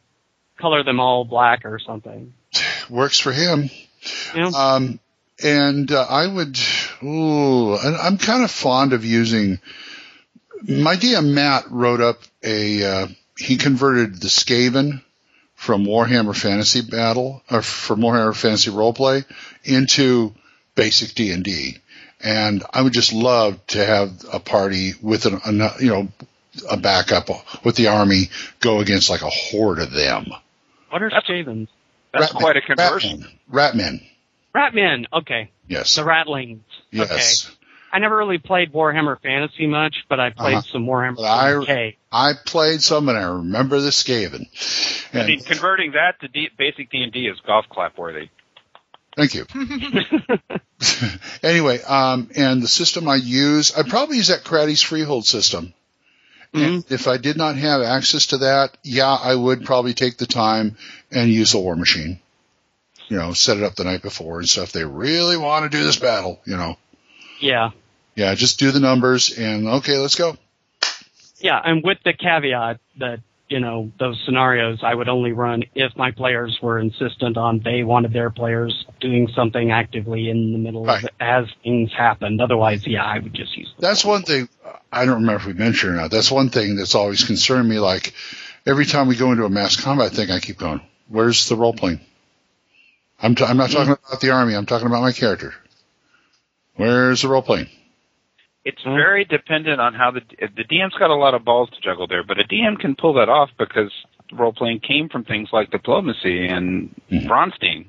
color 0.60 0.84
them 0.84 1.00
all 1.00 1.24
black 1.24 1.64
or 1.64 1.80
something. 1.80 2.32
works 2.88 3.18
for 3.18 3.32
him. 3.32 3.68
Yeah. 4.34 4.50
Um, 4.54 5.00
and 5.42 5.90
uh, 5.90 6.06
I 6.08 6.26
would, 6.26 6.58
ooh, 7.02 7.74
and 7.76 7.96
I'm 7.96 8.18
kind 8.18 8.44
of 8.44 8.50
fond 8.50 8.92
of 8.92 9.04
using. 9.04 9.58
My 10.62 10.96
DM 10.96 11.32
Matt 11.32 11.70
wrote 11.70 12.00
up 12.00 12.20
a. 12.42 12.84
Uh, 12.84 13.06
he 13.36 13.56
converted 13.56 14.20
the 14.20 14.28
Skaven 14.28 15.02
from 15.56 15.84
Warhammer 15.84 16.36
Fantasy 16.36 16.82
Battle 16.82 17.42
or 17.50 17.62
from 17.62 18.00
Warhammer 18.00 18.36
Fantasy 18.36 18.70
Roleplay 18.70 19.24
into 19.64 20.32
basic 20.74 21.14
D 21.14 21.32
and 21.32 21.42
D, 21.42 21.78
and 22.20 22.62
I 22.72 22.82
would 22.82 22.92
just 22.92 23.12
love 23.12 23.64
to 23.68 23.84
have 23.84 24.12
a 24.32 24.38
party 24.38 24.92
with 25.02 25.26
an, 25.26 25.40
an 25.44 25.70
you 25.80 25.88
know 25.88 26.08
a 26.70 26.76
backup 26.76 27.28
with 27.64 27.76
the 27.76 27.88
army 27.88 28.30
go 28.60 28.80
against 28.80 29.10
like 29.10 29.22
a 29.22 29.30
horde 29.30 29.80
of 29.80 29.90
them. 29.90 30.26
What 30.90 31.02
are 31.02 31.10
Skavens? 31.10 31.68
That's 32.18 32.32
Ratmen- 32.32 32.36
quite 32.36 32.56
a 32.56 32.60
conversion. 32.62 33.26
Ratman. 33.52 34.02
Ratman, 34.54 35.06
Okay. 35.12 35.50
Yes. 35.66 35.96
The 35.96 36.02
Ratlings. 36.02 36.60
Yes. 36.90 37.46
Okay. 37.48 37.56
I 37.92 37.98
never 38.00 38.16
really 38.16 38.38
played 38.38 38.72
Warhammer 38.72 39.20
Fantasy 39.20 39.66
much, 39.66 39.94
but 40.08 40.18
I 40.20 40.30
played 40.30 40.54
Uh-huh. 40.56 40.72
some 40.72 40.86
Warhammer 40.86 41.16
But 41.16 41.24
I 41.24 41.50
40K. 41.52 41.96
I 42.12 42.32
played 42.44 42.82
some 42.82 43.08
and 43.08 43.16
I 43.18 43.22
remember 43.22 43.80
the 43.80 43.90
Skaven. 43.90 44.46
I 45.14 45.26
mean, 45.26 45.40
converting 45.44 45.92
that 45.92 46.20
to 46.20 46.28
D- 46.28 46.50
basic 46.58 46.90
D&D 46.90 47.26
is 47.28 47.38
golf 47.46 47.66
clap 47.68 47.96
worthy. 47.96 48.30
thank 49.16 49.34
you. 49.34 49.46
anyway, 51.42 51.80
um, 51.82 52.30
and 52.36 52.62
the 52.62 52.68
system 52.68 53.08
I 53.08 53.16
use, 53.16 53.74
I 53.76 53.82
probably 53.88 54.16
use 54.16 54.28
that 54.28 54.44
Craddy's 54.44 54.82
Freehold 54.82 55.24
system. 55.26 55.72
Mm-hmm. 56.54 56.74
And 56.74 56.84
if 56.90 57.08
I 57.08 57.16
did 57.16 57.36
not 57.36 57.56
have 57.56 57.82
access 57.82 58.26
to 58.26 58.38
that, 58.38 58.76
yeah, 58.84 59.12
I 59.12 59.34
would 59.34 59.64
probably 59.64 59.92
take 59.92 60.18
the 60.18 60.26
time 60.26 60.76
and 61.10 61.28
use 61.28 61.52
the 61.52 61.58
War 61.58 61.74
Machine. 61.74 62.20
You 63.08 63.16
know, 63.16 63.32
set 63.32 63.56
it 63.56 63.64
up 63.64 63.74
the 63.74 63.84
night 63.84 64.02
before 64.02 64.38
and 64.38 64.48
stuff. 64.48 64.72
They 64.72 64.84
really 64.84 65.36
want 65.36 65.70
to 65.70 65.76
do 65.76 65.84
this 65.84 65.98
battle, 65.98 66.40
you 66.46 66.56
know. 66.56 66.76
Yeah. 67.40 67.70
Yeah, 68.14 68.34
just 68.34 68.58
do 68.58 68.70
the 68.70 68.80
numbers 68.80 69.36
and 69.36 69.66
okay, 69.66 69.98
let's 69.98 70.14
go. 70.14 70.36
Yeah, 71.38 71.60
and 71.62 71.82
with 71.82 71.98
the 72.04 72.12
caveat 72.12 72.78
that, 72.98 73.20
you 73.48 73.60
know, 73.60 73.90
those 73.98 74.22
scenarios 74.24 74.78
I 74.82 74.94
would 74.94 75.08
only 75.08 75.32
run 75.32 75.64
if 75.74 75.96
my 75.96 76.12
players 76.12 76.58
were 76.62 76.78
insistent 76.78 77.36
on 77.36 77.60
they 77.62 77.82
wanted 77.82 78.12
their 78.12 78.30
players 78.30 78.86
doing 79.00 79.28
something 79.34 79.72
actively 79.72 80.30
in 80.30 80.52
the 80.52 80.58
middle 80.58 80.88
of 80.88 81.04
it 81.04 81.12
as 81.20 81.46
things 81.62 81.92
happened. 81.92 82.40
Otherwise, 82.40 82.86
yeah, 82.86 83.04
I 83.04 83.18
would 83.18 83.34
just 83.34 83.56
use 83.56 83.74
That's 83.78 84.04
one 84.04 84.22
thing. 84.22 84.48
I 84.92 85.04
don't 85.04 85.22
remember 85.22 85.40
if 85.40 85.46
we 85.46 85.52
mentioned 85.52 85.92
it 85.92 85.96
or 85.96 86.00
not. 86.00 86.10
That's 86.10 86.30
one 86.30 86.50
thing 86.50 86.76
that's 86.76 86.94
always 86.94 87.24
concerned 87.24 87.68
me. 87.68 87.78
Like 87.78 88.14
every 88.66 88.86
time 88.86 89.08
we 89.08 89.16
go 89.16 89.32
into 89.32 89.44
a 89.44 89.50
mass 89.50 89.76
combat 89.76 90.12
thing, 90.12 90.30
I 90.30 90.40
keep 90.40 90.58
going, 90.58 90.80
"Where's 91.08 91.48
the 91.48 91.56
role 91.56 91.74
playing?" 91.74 92.00
I'm 93.20 93.34
t- 93.34 93.44
I'm 93.44 93.56
not 93.56 93.70
talking 93.70 93.94
mm-hmm. 93.94 94.06
about 94.06 94.20
the 94.20 94.30
army. 94.30 94.54
I'm 94.54 94.66
talking 94.66 94.86
about 94.86 95.02
my 95.02 95.12
character. 95.12 95.54
Where's 96.76 97.22
the 97.22 97.28
role 97.28 97.42
playing? 97.42 97.68
It's 98.64 98.82
very 98.82 99.24
dependent 99.24 99.80
on 99.80 99.94
how 99.94 100.10
the 100.10 100.20
the 100.40 100.64
DM's 100.64 100.94
got 100.94 101.10
a 101.10 101.14
lot 101.14 101.34
of 101.34 101.44
balls 101.44 101.70
to 101.70 101.80
juggle 101.80 102.06
there, 102.06 102.22
but 102.22 102.38
a 102.38 102.44
DM 102.44 102.78
can 102.78 102.96
pull 102.96 103.14
that 103.14 103.28
off 103.28 103.50
because 103.58 103.92
role 104.32 104.52
playing 104.52 104.80
came 104.80 105.08
from 105.08 105.24
things 105.24 105.48
like 105.52 105.70
diplomacy 105.70 106.46
and 106.46 106.94
mm-hmm. 107.10 107.28
Braunstein. 107.28 107.86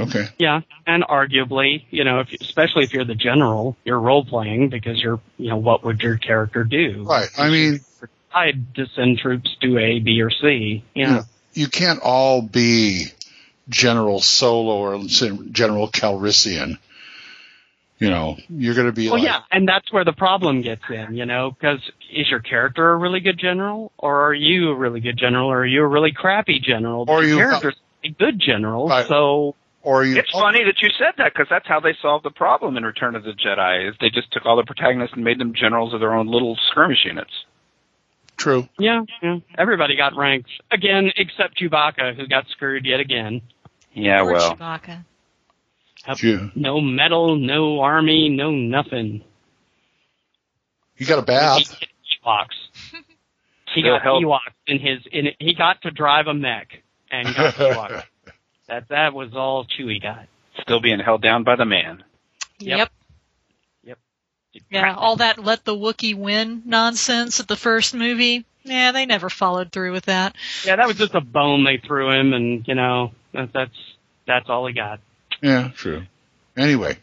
Okay. 0.00 0.26
Yeah, 0.38 0.60
and 0.86 1.02
arguably, 1.04 1.84
you 1.90 2.04
know, 2.04 2.20
if, 2.20 2.28
especially 2.40 2.84
if 2.84 2.92
you're 2.92 3.04
the 3.04 3.14
general, 3.14 3.76
you're 3.84 4.00
role 4.00 4.24
playing 4.24 4.68
because 4.68 5.00
you're, 5.00 5.20
you 5.36 5.48
know, 5.50 5.56
what 5.56 5.84
would 5.84 6.00
your 6.00 6.16
character 6.16 6.64
do? 6.64 7.04
Right. 7.08 7.28
I 7.38 7.50
mean, 7.50 7.80
I 8.34 8.52
to 8.76 8.86
send 8.94 9.18
troops 9.18 9.56
to 9.60 9.78
A, 9.78 10.00
B, 10.00 10.20
or 10.22 10.30
C. 10.30 10.36
you, 10.46 10.82
Yeah. 10.94 11.14
know, 11.16 11.22
you 11.54 11.68
can't 11.68 12.00
all 12.00 12.42
be 12.42 13.06
General 13.68 14.20
Solo 14.20 14.76
or 14.76 15.04
General 15.06 15.88
Calrissian. 15.88 16.78
You 17.98 18.08
know, 18.08 18.38
you're 18.48 18.74
going 18.74 18.86
to 18.86 18.92
be 18.92 19.10
Well, 19.10 19.18
like, 19.18 19.26
yeah, 19.26 19.40
and 19.50 19.68
that's 19.68 19.92
where 19.92 20.06
the 20.06 20.14
problem 20.14 20.62
gets 20.62 20.80
in, 20.88 21.14
you 21.16 21.26
know, 21.26 21.50
because 21.50 21.80
is 22.10 22.30
your 22.30 22.40
character 22.40 22.92
a 22.92 22.96
really 22.96 23.20
good 23.20 23.38
general, 23.38 23.92
or 23.98 24.28
are 24.28 24.32
you 24.34 24.70
a 24.70 24.74
really 24.74 25.00
good 25.00 25.18
general, 25.18 25.50
or 25.50 25.58
are 25.60 25.66
you 25.66 25.82
a 25.82 25.86
really 25.86 26.12
crappy 26.12 26.60
general? 26.60 27.04
Or 27.06 27.20
your 27.22 27.28
you- 27.28 27.36
character's 27.36 27.76
a 28.02 28.08
good 28.08 28.40
general, 28.40 28.88
Right. 28.88 29.06
so 29.06 29.54
or 29.82 30.04
you. 30.04 30.18
It's 30.18 30.30
funny 30.30 30.64
that 30.64 30.80
you 30.82 30.90
said 30.98 31.14
that 31.18 31.32
because 31.32 31.46
that's 31.50 31.66
how 31.66 31.80
they 31.80 31.94
solved 32.02 32.24
the 32.24 32.30
problem 32.30 32.76
in 32.76 32.84
Return 32.84 33.14
of 33.16 33.24
the 33.24 33.32
Jedi. 33.32 33.88
Is 33.88 33.94
they 34.00 34.10
just 34.10 34.30
took 34.32 34.44
all 34.46 34.56
the 34.56 34.64
protagonists 34.64 35.14
and 35.14 35.24
made 35.24 35.38
them 35.40 35.54
generals 35.54 35.94
of 35.94 36.00
their 36.00 36.14
own 36.14 36.26
little 36.26 36.56
skirmish 36.70 37.04
units. 37.04 37.30
True. 38.36 38.68
Yeah, 38.78 39.02
yeah. 39.22 39.38
Everybody 39.58 39.96
got 39.96 40.16
ranks 40.16 40.50
again, 40.70 41.10
except 41.16 41.58
Chewbacca, 41.60 42.16
who 42.16 42.26
got 42.26 42.46
screwed 42.48 42.86
yet 42.86 42.98
again. 43.00 43.42
Yeah, 43.92 44.22
Poor 44.22 44.32
well, 44.32 44.56
Chewbacca. 44.56 45.04
You, 46.22 46.50
No 46.54 46.80
medal, 46.80 47.36
no 47.36 47.80
army, 47.80 48.30
no 48.30 48.50
nothing. 48.50 49.22
you 50.96 51.04
got 51.06 51.18
a 51.18 51.22
bath. 51.22 51.76
Ewoks. 52.26 52.46
He 53.74 53.82
Still 53.82 53.94
got 53.94 54.02
held- 54.02 54.24
Ewoks 54.24 54.38
in 54.66 54.80
his. 54.80 54.98
In 55.12 55.26
he 55.38 55.54
got 55.54 55.80
to 55.82 55.92
drive 55.92 56.26
a 56.26 56.34
mech 56.34 56.82
and 57.12 57.28
he 57.28 57.34
got 57.34 57.54
Ewoks. 57.56 58.02
That 58.70 58.88
that 58.88 59.12
was 59.14 59.34
all 59.34 59.66
Chewie 59.66 60.00
got. 60.00 60.26
still 60.62 60.80
being 60.80 61.00
held 61.00 61.20
down 61.22 61.42
by 61.44 61.56
the 61.56 61.64
man. 61.66 62.02
Yep. 62.60 62.90
Yep. 63.84 63.98
Yeah, 64.70 64.94
all 64.94 65.16
that 65.16 65.38
let 65.42 65.64
the 65.64 65.74
Wookiee 65.74 66.14
win 66.16 66.62
nonsense 66.64 67.40
at 67.40 67.48
the 67.48 67.56
first 67.56 67.94
movie. 67.94 68.44
Yeah, 68.62 68.92
they 68.92 69.06
never 69.06 69.28
followed 69.30 69.72
through 69.72 69.92
with 69.92 70.04
that. 70.06 70.34
Yeah, 70.64 70.76
that 70.76 70.86
was 70.86 70.96
just 70.98 71.14
a 71.14 71.20
bone 71.20 71.64
they 71.64 71.78
threw 71.78 72.10
him, 72.10 72.32
and 72.32 72.66
you 72.68 72.74
know 72.74 73.12
that, 73.32 73.52
that's 73.52 73.74
that's 74.26 74.48
all 74.48 74.66
he 74.66 74.72
got. 74.74 75.00
Yeah, 75.42 75.70
true. 75.74 76.02
Anyway, 76.56 76.98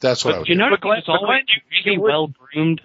that's 0.00 0.24
what 0.24 0.30
I 0.30 0.34
But 0.34 0.38
would 0.40 0.48
you 0.48 0.54
do. 0.54 0.58
notice 0.58 0.78
But 0.82 0.86
Glenn- 0.88 1.02
he 1.04 1.10
was 1.12 1.18
but 1.18 1.22
always 1.22 1.44
really 1.86 1.98
well 1.98 2.26
groomed. 2.28 2.80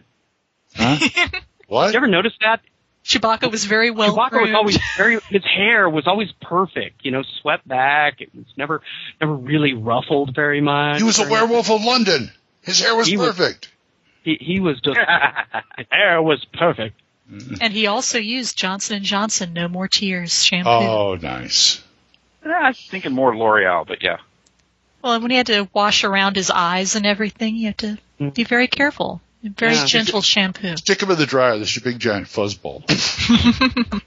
Huh? 0.76 0.98
What? 1.68 1.94
You 1.94 1.98
ever 1.98 2.08
notice 2.08 2.34
that? 2.42 2.60
Chewbacca 3.06 3.52
was 3.52 3.66
very 3.66 3.90
well 3.92 4.16
Chewbacca 4.16 4.32
was 4.32 4.42
groomed. 4.42 4.56
always 4.56 4.80
very. 4.98 5.20
His 5.30 5.44
hair 5.44 5.90
was 5.90 6.08
always 6.08 6.32
perfect. 6.42 7.04
You 7.04 7.12
know, 7.12 7.24
swept 7.42 7.68
back. 7.68 8.22
It 8.22 8.30
was 8.36 8.46
never 8.58 8.82
never 9.20 9.34
really 9.34 9.74
ruffled 9.74 10.36
very 10.36 10.62
much. 10.62 10.98
He 11.00 11.04
was 11.04 11.20
a 11.20 11.28
werewolf 11.28 11.70
of 11.72 11.84
London. 11.84 12.32
His 12.62 12.80
hair 12.80 12.96
was 12.96 13.08
He 13.08 13.18
was- 13.18 13.36
perfect. 13.36 13.70
He 14.24 14.38
he 14.40 14.60
was 14.60 14.80
just. 14.82 15.00
his 15.78 15.88
hair 15.90 16.22
was 16.22 16.46
perfect. 16.54 16.96
And 17.62 17.72
he 17.72 17.88
also 17.88 18.20
used 18.20 18.58
Johnson 18.58 18.98
and 18.98 19.06
Johnson 19.06 19.54
No 19.54 19.70
More 19.70 19.88
Tears 19.88 20.44
shampoo. 20.44 20.70
Oh, 20.70 21.16
nice. 21.16 21.82
I 22.44 22.68
was 22.68 22.88
thinking 22.90 23.14
more 23.14 23.34
L'Oreal, 23.34 23.88
but 23.88 24.04
yeah. 24.04 24.18
Well, 25.02 25.20
when 25.22 25.32
he 25.32 25.38
had 25.38 25.48
to 25.48 25.70
wash 25.74 26.04
around 26.04 26.36
his 26.36 26.50
eyes 26.50 26.96
and 26.96 27.06
everything, 27.06 27.56
you 27.56 27.68
have 27.68 27.78
to 27.78 27.98
mm-hmm. 28.20 28.30
be 28.30 28.44
very 28.44 28.68
careful. 28.68 29.22
Very 29.44 29.74
Yeah. 29.76 29.86
gentle 29.86 30.22
shampoo. 30.22 30.78
Stick 30.78 31.02
him 31.02 31.10
in 31.12 31.18
the 31.18 31.26
dryer. 31.26 31.58
There's 31.58 31.76
your 31.76 31.84
big 31.84 32.00
giant 32.00 32.28
fuzzball. 32.28 32.84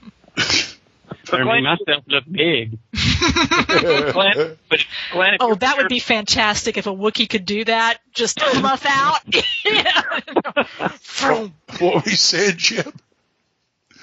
But 1.27 1.37
Their 1.37 1.43
Glenn, 1.45 1.63
mustache 1.63 2.03
look 2.07 2.23
big. 2.31 2.77
Glenn, 2.93 4.57
but 4.69 4.79
Glenn, 5.11 5.37
Oh, 5.39 5.55
that 5.55 5.77
would 5.77 5.87
be 5.89 5.97
fantastic 5.99 6.77
if 6.77 6.85
a 6.85 6.91
Wookiee 6.91 7.27
could 7.27 7.45
do 7.45 7.63
that. 7.65 7.97
Just 8.13 8.39
fluff 8.39 8.85
out. 8.87 9.21
Vroom. 11.01 11.53
what 11.79 11.95
were 12.05 12.09
you 12.11 12.15
saying, 12.15 12.53
Jim? 12.57 12.93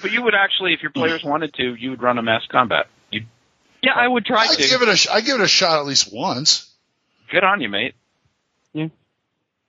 But 0.01 0.11
you 0.11 0.21
would 0.23 0.35
actually, 0.35 0.73
if 0.73 0.81
your 0.81 0.91
players 0.91 1.23
wanted 1.23 1.53
to, 1.55 1.75
you 1.75 1.91
would 1.91 2.01
run 2.01 2.17
a 2.17 2.21
mass 2.21 2.41
combat. 2.49 2.87
You'd, 3.09 3.25
Yeah, 3.81 3.93
I 3.95 4.05
would 4.05 4.25
try 4.25 4.43
I 4.49 4.55
to. 4.55 4.61
give 4.61 4.81
it 4.81 4.89
a 4.89 5.11
I 5.13 5.21
give 5.21 5.39
it 5.39 5.43
a 5.43 5.47
shot 5.47 5.79
at 5.79 5.85
least 5.85 6.11
once. 6.13 6.69
good 7.31 7.45
on 7.45 7.61
you, 7.61 7.69
mate. 7.69 7.95
Yeah. 8.73 8.87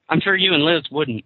I'm 0.08 0.20
sure 0.20 0.34
you 0.34 0.54
and 0.54 0.64
Liz 0.64 0.84
wouldn't. 0.90 1.24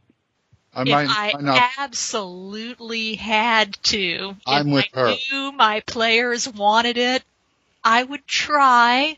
I 0.75 0.83
if 0.83 0.89
might, 0.89 1.09
I 1.09 1.41
not. 1.41 1.63
absolutely 1.79 3.15
had 3.15 3.77
to, 3.85 4.37
I'm 4.47 4.69
if 4.69 4.75
with 4.75 4.85
I 4.95 5.01
her. 5.01 5.15
knew 5.33 5.53
my 5.53 5.81
players 5.81 6.49
wanted 6.49 6.99
it, 6.99 7.23
I 7.83 8.03
would 8.03 8.27
try. 8.27 9.17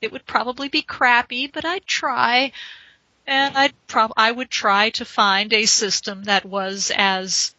It 0.00 0.12
would 0.12 0.26
probably 0.26 0.68
be 0.68 0.82
crappy, 0.82 1.46
but 1.48 1.64
I'd 1.64 1.86
try. 1.86 2.52
And 3.26 3.56
I'd 3.56 3.74
prob- 3.88 4.12
I 4.16 4.30
would 4.30 4.50
try 4.50 4.90
to 4.90 5.04
find 5.04 5.52
a 5.52 5.66
system 5.66 6.24
that 6.24 6.44
was 6.44 6.92
as 6.94 7.54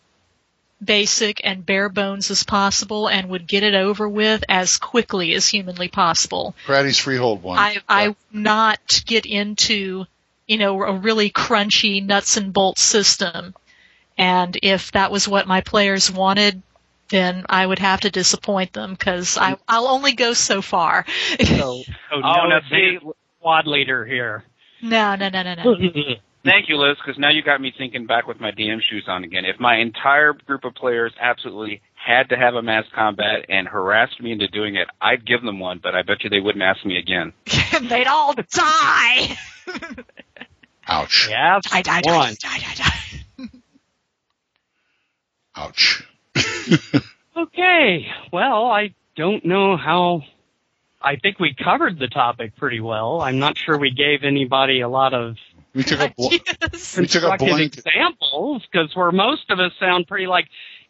basic 0.83 1.41
and 1.43 1.65
bare 1.65 1.89
bones 1.89 2.29
as 2.31 2.43
possible 2.43 3.07
and 3.07 3.29
would 3.29 3.47
get 3.47 3.63
it 3.63 3.73
over 3.73 4.07
with 4.07 4.43
as 4.47 4.77
quickly 4.77 5.33
as 5.33 5.47
humanly 5.47 5.87
possible. 5.87 6.55
Craddy's 6.65 6.99
freehold 6.99 7.41
one. 7.43 7.57
I 7.57 7.81
I 7.89 8.15
not 8.31 9.01
get 9.05 9.25
into 9.25 10.05
you 10.47 10.57
know 10.57 10.81
a 10.81 10.93
really 10.93 11.29
crunchy 11.29 12.03
nuts 12.05 12.37
and 12.37 12.53
bolts 12.53 12.81
system, 12.81 13.53
and 14.17 14.57
if 14.63 14.91
that 14.93 15.11
was 15.11 15.27
what 15.27 15.47
my 15.47 15.61
players 15.61 16.11
wanted, 16.11 16.61
then 17.09 17.45
I 17.49 17.65
would 17.65 17.79
have 17.79 18.01
to 18.01 18.09
disappoint 18.09 18.73
them 18.73 18.91
because 18.93 19.37
I 19.37 19.57
I'll 19.67 19.87
only 19.87 20.13
go 20.13 20.33
so 20.33 20.61
far. 20.61 21.05
So, 21.39 21.45
so 21.47 21.83
Oh, 22.13 22.19
no 22.21 22.47
now 22.47 22.59
see- 22.69 22.99
squad 23.39 23.67
leader 23.67 24.05
here. 24.05 24.43
no 24.81 25.15
no 25.15 25.29
no 25.29 25.43
no 25.43 25.53
no. 25.55 25.75
Thank 26.43 26.69
you, 26.69 26.77
Liz, 26.77 26.95
because 27.03 27.19
now 27.19 27.29
you 27.29 27.41
got 27.43 27.59
me 27.59 27.73
thinking 27.77 28.05
back 28.05 28.25
with 28.25 28.39
my 28.39 28.51
DM 28.51 28.79
shoes 28.89 29.03
on 29.07 29.25
again. 29.25 29.43
If 29.43 29.59
my 29.59 29.77
entire 29.79 30.31
group 30.31 30.63
of 30.63 30.75
players 30.75 31.11
absolutely 31.19 31.81
had 31.95 32.29
to 32.29 32.37
have 32.37 32.53
a 32.55 32.61
mass 32.61 32.85
combat 32.95 33.45
and 33.49 33.67
harassed 33.67 34.21
me 34.21 34.31
into 34.31 34.47
doing 34.47 34.75
it, 34.77 34.87
I'd 35.01 35.25
give 35.25 35.41
them 35.41 35.59
one, 35.59 35.81
but 35.83 35.93
I 35.93 36.03
bet 36.03 36.23
you 36.23 36.29
they 36.29 36.39
wouldn't 36.39 36.63
ask 36.63 36.85
me 36.85 36.97
again. 36.99 37.33
They'd 37.89 38.07
all 38.07 38.33
die. 38.33 39.37
Ouch. 40.87 41.27
Yeah, 41.29 41.59
Die 41.61 41.81
die 41.81 42.01
die 42.01 42.15
one. 42.15 42.35
die 42.39 42.59
die 42.59 42.75
die. 42.75 43.49
Ouch. 45.55 46.03
Okay. 47.37 48.07
Well, 48.33 48.65
I 48.65 48.95
don't 49.15 49.45
know 49.45 49.77
how. 49.77 50.23
I 50.99 51.17
think 51.17 51.39
we 51.39 51.53
covered 51.53 51.99
the 51.99 52.07
topic 52.07 52.55
pretty 52.55 52.79
well. 52.79 53.21
I'm 53.21 53.37
not 53.37 53.59
sure 53.59 53.77
we 53.77 53.91
gave 53.91 54.23
anybody 54.23 54.81
a 54.81 54.89
lot 54.89 55.13
of 55.13 55.35
We 55.75 55.83
took 55.83 55.99
a 55.99 56.11
bl- 56.17 56.29
we 56.29 56.39
took 56.39 56.63
a 56.63 56.69
constructive 56.69 57.47
blank. 57.47 57.77
examples 57.77 58.63
because 58.71 58.95
where 58.95 59.11
most 59.11 59.51
of 59.51 59.59
us 59.59 59.71
sound 59.79 60.07
pretty 60.07 60.25
like, 60.25 60.47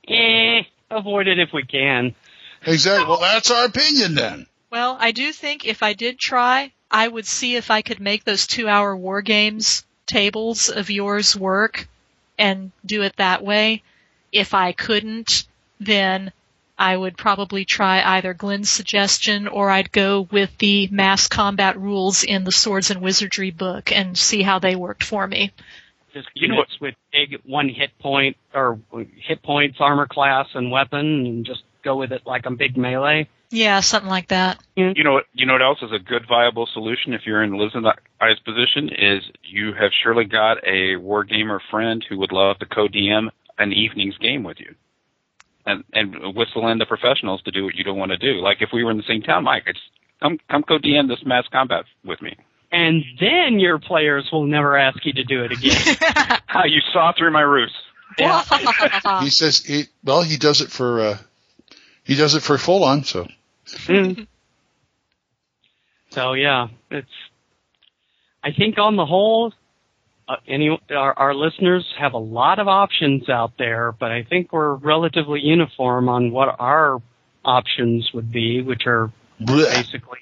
eh, 0.07 0.61
avoid 0.89 1.27
it 1.27 1.37
if 1.37 1.49
we 1.51 1.63
can. 1.63 2.15
Exactly. 2.65 3.05
Well, 3.09 3.19
that's 3.19 3.51
our 3.51 3.65
opinion 3.65 4.15
then. 4.15 4.47
Well, 4.71 4.95
I 4.97 5.11
do 5.11 5.33
think 5.33 5.65
if 5.65 5.83
I 5.83 5.91
did 5.91 6.17
try, 6.17 6.71
I 6.89 7.09
would 7.09 7.25
see 7.27 7.57
if 7.57 7.69
I 7.71 7.81
could 7.81 7.99
make 7.99 8.23
those 8.23 8.47
two 8.47 8.69
hour 8.69 8.95
war 8.95 9.21
games 9.21 9.83
tables 10.07 10.69
of 10.69 10.89
yours 10.89 11.35
work 11.35 11.87
and 12.37 12.71
do 12.85 13.03
it 13.03 13.15
that 13.17 13.43
way. 13.43 13.83
If 14.31 14.53
I 14.53 14.71
couldn't, 14.71 15.45
then 15.79 16.31
I 16.77 16.95
would 16.95 17.17
probably 17.17 17.65
try 17.65 18.01
either 18.03 18.33
Glenn's 18.33 18.69
suggestion 18.69 19.47
or 19.47 19.69
I'd 19.69 19.91
go 19.91 20.27
with 20.31 20.55
the 20.59 20.87
mass 20.91 21.27
combat 21.27 21.79
rules 21.79 22.23
in 22.23 22.43
the 22.43 22.51
Swords 22.51 22.91
and 22.91 23.01
Wizardry 23.01 23.51
book 23.51 23.91
and 23.91 24.17
see 24.17 24.43
how 24.43 24.59
they 24.59 24.75
worked 24.75 25.03
for 25.03 25.25
me. 25.25 25.51
Just 26.13 26.29
You 26.35 26.49
know 26.49 26.63
with 26.79 26.95
big 27.11 27.39
one 27.43 27.69
hit 27.69 27.97
point 27.99 28.37
or 28.53 28.79
hit 29.17 29.41
points, 29.43 29.77
armor 29.79 30.07
class, 30.07 30.47
and 30.53 30.71
weapon, 30.71 31.25
and 31.25 31.45
just 31.45 31.63
go 31.83 31.95
with 31.97 32.11
it 32.11 32.21
like 32.25 32.45
a 32.45 32.51
big 32.51 32.77
melee. 32.77 33.27
Yeah, 33.49 33.79
something 33.79 34.09
like 34.09 34.27
that. 34.27 34.59
You 34.75 35.03
know 35.03 35.13
what? 35.13 35.25
You 35.33 35.45
know 35.45 35.53
what 35.53 35.61
else 35.61 35.79
is 35.81 35.91
a 35.93 35.99
good 35.99 36.27
viable 36.27 36.67
solution 36.73 37.13
if 37.13 37.21
you're 37.25 37.43
in 37.43 37.57
Liz 37.57 37.71
and 37.73 37.85
I's 38.19 38.39
position 38.39 38.89
is 38.89 39.23
you 39.43 39.73
have 39.73 39.91
surely 40.03 40.25
got 40.25 40.57
a 40.65 40.95
wargamer 40.99 41.59
friend 41.71 42.05
who 42.07 42.17
would 42.19 42.31
love 42.31 42.59
to 42.59 42.65
co-DM 42.65 43.29
an 43.57 43.71
evening's 43.73 44.17
game 44.17 44.43
with 44.43 44.59
you, 44.59 44.75
and 45.65 45.83
and 45.93 46.35
whistle 46.35 46.67
in 46.67 46.77
the 46.77 46.85
professionals 46.85 47.41
to 47.43 47.51
do 47.51 47.63
what 47.63 47.75
you 47.75 47.83
don't 47.83 47.97
want 47.97 48.11
to 48.11 48.17
do. 48.17 48.41
Like 48.41 48.61
if 48.61 48.69
we 48.73 48.83
were 48.83 48.91
in 48.91 48.97
the 48.97 49.03
same 49.07 49.21
town, 49.21 49.45
Mike, 49.45 49.63
it's 49.67 49.79
come 50.21 50.39
come 50.49 50.63
co-DM 50.63 51.07
this 51.07 51.25
mass 51.25 51.45
combat 51.51 51.85
with 52.03 52.21
me. 52.21 52.35
And 52.71 53.03
then 53.19 53.59
your 53.59 53.79
players 53.79 54.27
will 54.31 54.45
never 54.45 54.77
ask 54.77 55.05
you 55.05 55.13
to 55.13 55.23
do 55.23 55.43
it 55.45 55.51
again. 55.53 55.95
Ah, 56.49 56.63
you 56.65 56.81
saw 56.91 57.13
through 57.15 57.31
my 57.31 57.41
ruse. 57.41 57.73
Yeah. 58.17 58.41
He 59.21 59.29
says, 59.29 59.63
he, 59.63 59.83
well, 60.03 60.23
he 60.23 60.37
does 60.37 60.61
it 60.61 60.69
for, 60.71 60.99
uh, 61.01 61.17
he 62.03 62.15
does 62.15 62.33
it 62.35 62.41
for 62.41 62.57
full 62.57 62.83
on, 62.83 63.03
so. 63.03 63.27
Mm. 63.67 64.27
so 66.11 66.33
yeah, 66.33 66.67
it's. 66.91 67.07
I 68.43 68.51
think 68.53 68.77
on 68.77 68.95
the 68.95 69.05
whole, 69.05 69.53
uh, 70.27 70.35
any 70.47 70.79
our, 70.89 71.13
our 71.13 71.33
listeners 71.33 71.85
have 71.99 72.13
a 72.13 72.19
lot 72.19 72.59
of 72.59 72.67
options 72.67 73.29
out 73.29 73.53
there, 73.57 73.91
but 73.91 74.11
I 74.11 74.23
think 74.23 74.53
we're 74.53 74.75
relatively 74.75 75.41
uniform 75.41 76.07
on 76.07 76.31
what 76.31 76.55
our 76.59 77.01
options 77.43 78.11
would 78.13 78.31
be, 78.31 78.61
which 78.61 78.83
are 78.85 79.11
Blech. 79.41 79.73
basically 79.73 80.19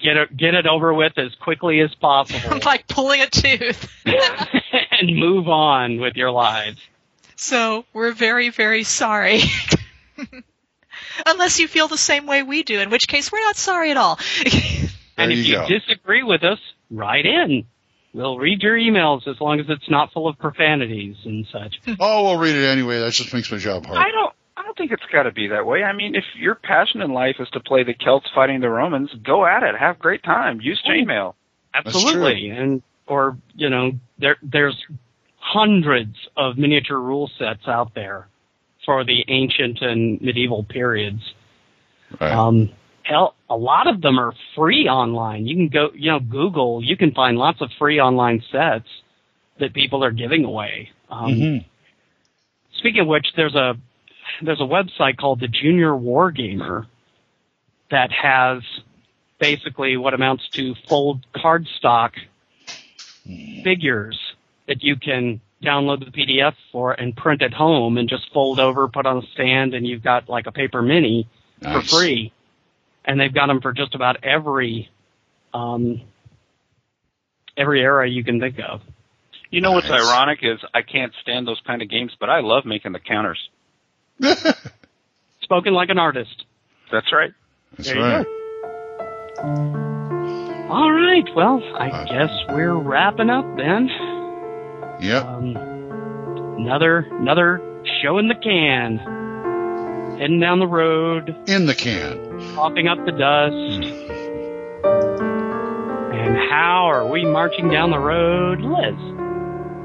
get 0.00 0.16
it 0.16 0.36
get 0.36 0.54
it 0.54 0.66
over 0.66 0.94
with 0.94 1.18
as 1.18 1.34
quickly 1.34 1.80
as 1.80 1.94
possible 1.94 2.58
like 2.64 2.86
pulling 2.86 3.20
a 3.20 3.26
tooth. 3.26 3.88
and 4.98 5.16
move 5.16 5.48
on 5.48 6.00
with 6.00 6.16
your 6.16 6.30
lives. 6.30 6.80
So 7.36 7.84
we're 7.92 8.12
very, 8.12 8.50
very 8.50 8.82
sorry. 8.82 9.42
Unless 11.26 11.58
you 11.58 11.68
feel 11.68 11.88
the 11.88 11.98
same 11.98 12.26
way 12.26 12.42
we 12.42 12.62
do, 12.62 12.80
in 12.80 12.90
which 12.90 13.08
case 13.08 13.30
we're 13.32 13.40
not 13.40 13.56
sorry 13.56 13.90
at 13.90 13.96
all. 13.96 14.18
And 15.18 15.32
if 15.32 15.38
you 15.46 15.60
you 15.60 15.80
disagree 15.80 16.22
with 16.22 16.44
us, 16.44 16.60
write 16.90 17.26
in. 17.26 17.66
We'll 18.14 18.38
read 18.38 18.62
your 18.62 18.76
emails 18.76 19.28
as 19.28 19.40
long 19.40 19.60
as 19.60 19.66
it's 19.68 19.90
not 19.90 20.12
full 20.12 20.28
of 20.28 20.38
profanities 20.38 21.16
and 21.24 21.46
such. 21.52 21.80
Oh, 22.00 22.24
we'll 22.24 22.38
read 22.38 22.54
it 22.54 22.66
anyway. 22.66 23.00
That 23.00 23.12
just 23.12 23.34
makes 23.34 23.50
my 23.50 23.58
job 23.58 23.84
hard. 23.84 23.98
I 23.98 24.10
don't. 24.10 24.32
I 24.56 24.62
don't 24.62 24.76
think 24.76 24.90
it's 24.90 25.04
got 25.12 25.22
to 25.22 25.32
be 25.32 25.48
that 25.48 25.66
way. 25.66 25.84
I 25.84 25.92
mean, 25.92 26.16
if 26.16 26.24
your 26.36 26.56
passion 26.56 27.00
in 27.00 27.12
life 27.12 27.36
is 27.38 27.48
to 27.50 27.60
play 27.60 27.84
the 27.84 27.94
Celts 27.94 28.26
fighting 28.34 28.60
the 28.60 28.68
Romans, 28.68 29.10
go 29.22 29.46
at 29.46 29.62
it. 29.62 29.76
Have 29.76 29.96
a 29.96 29.98
great 29.98 30.22
time. 30.24 30.60
Use 30.60 30.82
oh, 30.84 30.90
chainmail. 30.90 31.34
Absolutely. 31.72 32.50
And 32.50 32.82
or 33.06 33.38
you 33.54 33.70
know, 33.70 33.92
there 34.18 34.36
there's 34.42 34.76
hundreds 35.36 36.16
of 36.36 36.58
miniature 36.58 36.98
rule 36.98 37.30
sets 37.38 37.66
out 37.66 37.94
there 37.94 38.28
for 38.88 39.04
the 39.04 39.22
ancient 39.28 39.82
and 39.82 40.18
medieval 40.22 40.64
periods. 40.64 41.20
Right. 42.18 42.32
Um, 42.32 42.70
hell, 43.02 43.34
a 43.50 43.54
lot 43.54 43.86
of 43.86 44.00
them 44.00 44.18
are 44.18 44.32
free 44.56 44.88
online. 44.88 45.46
You 45.46 45.56
can 45.56 45.68
go, 45.68 45.90
you 45.94 46.10
know, 46.10 46.20
Google. 46.20 46.82
You 46.82 46.96
can 46.96 47.12
find 47.12 47.36
lots 47.36 47.60
of 47.60 47.68
free 47.78 48.00
online 48.00 48.42
sets 48.50 48.88
that 49.60 49.74
people 49.74 50.02
are 50.02 50.10
giving 50.10 50.46
away. 50.46 50.88
Um, 51.10 51.34
Mm-hmm. 51.34 51.68
Speaking 52.78 53.00
of 53.00 53.08
which, 53.08 53.26
there's 53.36 53.56
a 53.56 53.74
there's 54.42 54.60
a 54.60 54.64
website 54.64 55.18
called 55.18 55.40
the 55.40 55.48
Junior 55.48 55.90
Wargamer 55.90 56.86
that 57.90 58.10
has 58.12 58.62
basically 59.38 59.96
what 59.98 60.14
amounts 60.14 60.48
to 60.50 60.74
fold 60.88 61.26
cardstock 61.34 62.12
figures 63.64 64.18
that 64.68 64.82
you 64.84 64.94
can 64.94 65.40
download 65.62 66.04
the 66.04 66.10
PDF 66.10 66.54
for 66.72 66.92
and 66.92 67.16
print 67.16 67.42
at 67.42 67.52
home 67.52 67.98
and 67.98 68.08
just 68.08 68.32
fold 68.32 68.60
over, 68.60 68.88
put 68.88 69.06
on 69.06 69.18
a 69.18 69.26
stand, 69.32 69.74
and 69.74 69.86
you've 69.86 70.02
got 70.02 70.28
like 70.28 70.46
a 70.46 70.52
paper 70.52 70.82
mini 70.82 71.28
for 71.60 71.82
free. 71.82 72.32
And 73.04 73.18
they've 73.18 73.32
got 73.32 73.46
them 73.46 73.60
for 73.60 73.72
just 73.72 73.94
about 73.94 74.22
every 74.22 74.90
um, 75.54 76.02
every 77.56 77.80
era 77.80 78.08
you 78.08 78.22
can 78.22 78.40
think 78.40 78.58
of. 78.58 78.80
You 79.50 79.62
know 79.62 79.72
what's 79.72 79.90
ironic 79.90 80.40
is 80.42 80.58
I 80.74 80.82
can't 80.82 81.12
stand 81.22 81.46
those 81.48 81.60
kind 81.66 81.80
of 81.80 81.88
games, 81.88 82.12
but 82.20 82.28
I 82.28 82.40
love 82.40 82.66
making 82.66 82.92
the 82.92 83.00
counters. 83.00 83.38
Spoken 85.42 85.72
like 85.72 85.88
an 85.88 85.98
artist. 85.98 86.44
That's 86.92 87.10
right. 87.12 87.32
That's 87.76 87.88
There 87.88 87.96
you 87.96 88.02
right. 88.02 88.26
All 90.70 90.92
right. 90.92 91.24
Well, 91.34 91.62
I 91.78 92.04
guess 92.04 92.30
we're 92.50 92.74
wrapping 92.74 93.30
up 93.30 93.56
then. 93.56 93.88
Yep. 95.00 95.24
Um, 95.24 95.56
another 96.58 97.06
another 97.12 97.60
show 98.02 98.18
in 98.18 98.28
the 98.28 98.34
can. 98.34 98.98
Heading 100.18 100.40
down 100.40 100.58
the 100.58 100.66
road, 100.66 101.36
In 101.48 101.66
the 101.66 101.74
can. 101.74 102.54
popping 102.56 102.88
up 102.88 102.98
the 103.06 103.12
dust. 103.12 103.54
And 106.12 106.36
how 106.50 106.86
are 106.90 107.06
we 107.06 107.24
marching 107.24 107.68
down 107.70 107.90
the 107.90 108.00
road, 108.00 108.60
Liz? 108.60 108.96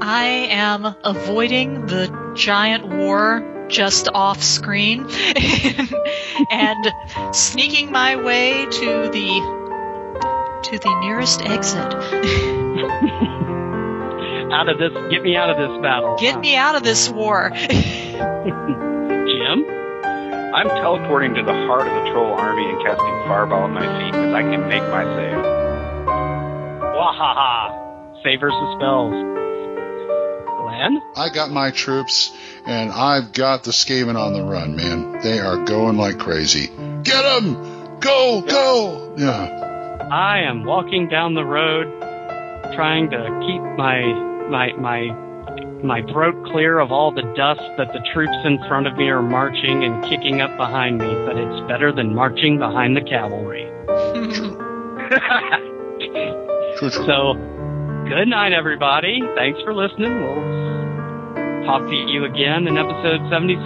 I 0.00 0.48
am 0.50 0.96
avoiding 1.04 1.86
the 1.86 2.32
giant 2.36 2.88
war 2.88 3.42
just 3.68 4.08
off 4.12 4.42
screen 4.42 5.06
and 6.50 6.92
sneaking 7.34 7.92
my 7.92 8.16
way 8.16 8.66
to 8.66 9.08
the 9.08 9.40
to 10.64 10.78
the 10.78 10.98
nearest 11.00 11.42
exit. 11.42 11.94
Out 14.54 14.68
of 14.68 14.78
this, 14.78 14.92
get 15.10 15.20
me 15.24 15.34
out 15.34 15.50
of 15.50 15.56
this 15.56 15.82
battle. 15.82 16.16
Get 16.16 16.38
me 16.38 16.54
out 16.54 16.76
of 16.76 16.84
this 16.84 17.08
war. 17.10 17.50
Jim. 17.58 17.74
I'm 20.54 20.68
teleporting 20.68 21.34
to 21.34 21.42
the 21.42 21.52
heart 21.66 21.88
of 21.88 21.92
the 21.92 22.10
troll 22.12 22.34
army 22.34 22.70
and 22.70 22.80
casting 22.80 23.26
fireball 23.26 23.64
at 23.64 23.70
my 23.72 23.80
feet 23.98 24.12
because 24.12 24.32
I 24.32 24.42
can 24.42 24.68
make 24.68 24.82
my 24.82 25.02
save. 25.02 25.38
Wahaha! 26.94 28.22
Save 28.22 28.38
versus 28.38 28.76
spells. 28.76 29.10
Glenn? 30.62 31.02
I 31.16 31.30
got 31.34 31.50
my 31.50 31.72
troops, 31.72 32.32
and 32.64 32.92
I've 32.92 33.32
got 33.32 33.64
the 33.64 33.72
Skaven 33.72 34.14
on 34.14 34.34
the 34.34 34.44
run, 34.44 34.76
man. 34.76 35.18
They 35.20 35.40
are 35.40 35.64
going 35.64 35.96
like 35.96 36.20
crazy. 36.20 36.68
Get 37.02 37.22
them! 37.22 37.98
Go, 37.98 38.40
go! 38.42 39.14
Yeah. 39.18 40.06
I 40.12 40.42
am 40.48 40.64
walking 40.64 41.08
down 41.08 41.34
the 41.34 41.44
road 41.44 41.88
trying 42.76 43.10
to 43.10 43.18
keep 43.44 43.60
my 43.76 44.33
my 44.50 44.72
my 44.78 45.10
my 45.82 46.02
throat 46.12 46.34
clear 46.46 46.78
of 46.78 46.90
all 46.90 47.12
the 47.12 47.22
dust 47.36 47.60
that 47.76 47.92
the 47.92 48.00
troops 48.12 48.36
in 48.44 48.58
front 48.66 48.86
of 48.86 48.96
me 48.96 49.08
are 49.08 49.22
marching 49.22 49.84
and 49.84 50.02
kicking 50.04 50.40
up 50.40 50.56
behind 50.56 50.98
me, 50.98 51.12
but 51.26 51.36
it's 51.36 51.68
better 51.68 51.92
than 51.92 52.14
marching 52.14 52.58
behind 52.58 52.96
the 52.96 53.02
cavalry. 53.02 53.70
True, 56.78 56.90
true. 56.90 57.04
So, 57.06 57.34
good 58.08 58.28
night 58.28 58.52
everybody. 58.52 59.20
Thanks 59.36 59.60
for 59.62 59.74
listening. 59.74 60.20
We'll 60.22 61.64
talk 61.66 61.82
to 61.88 61.94
you 61.94 62.24
again 62.24 62.66
in 62.66 62.76
episode 62.76 63.20
77. 63.30 63.60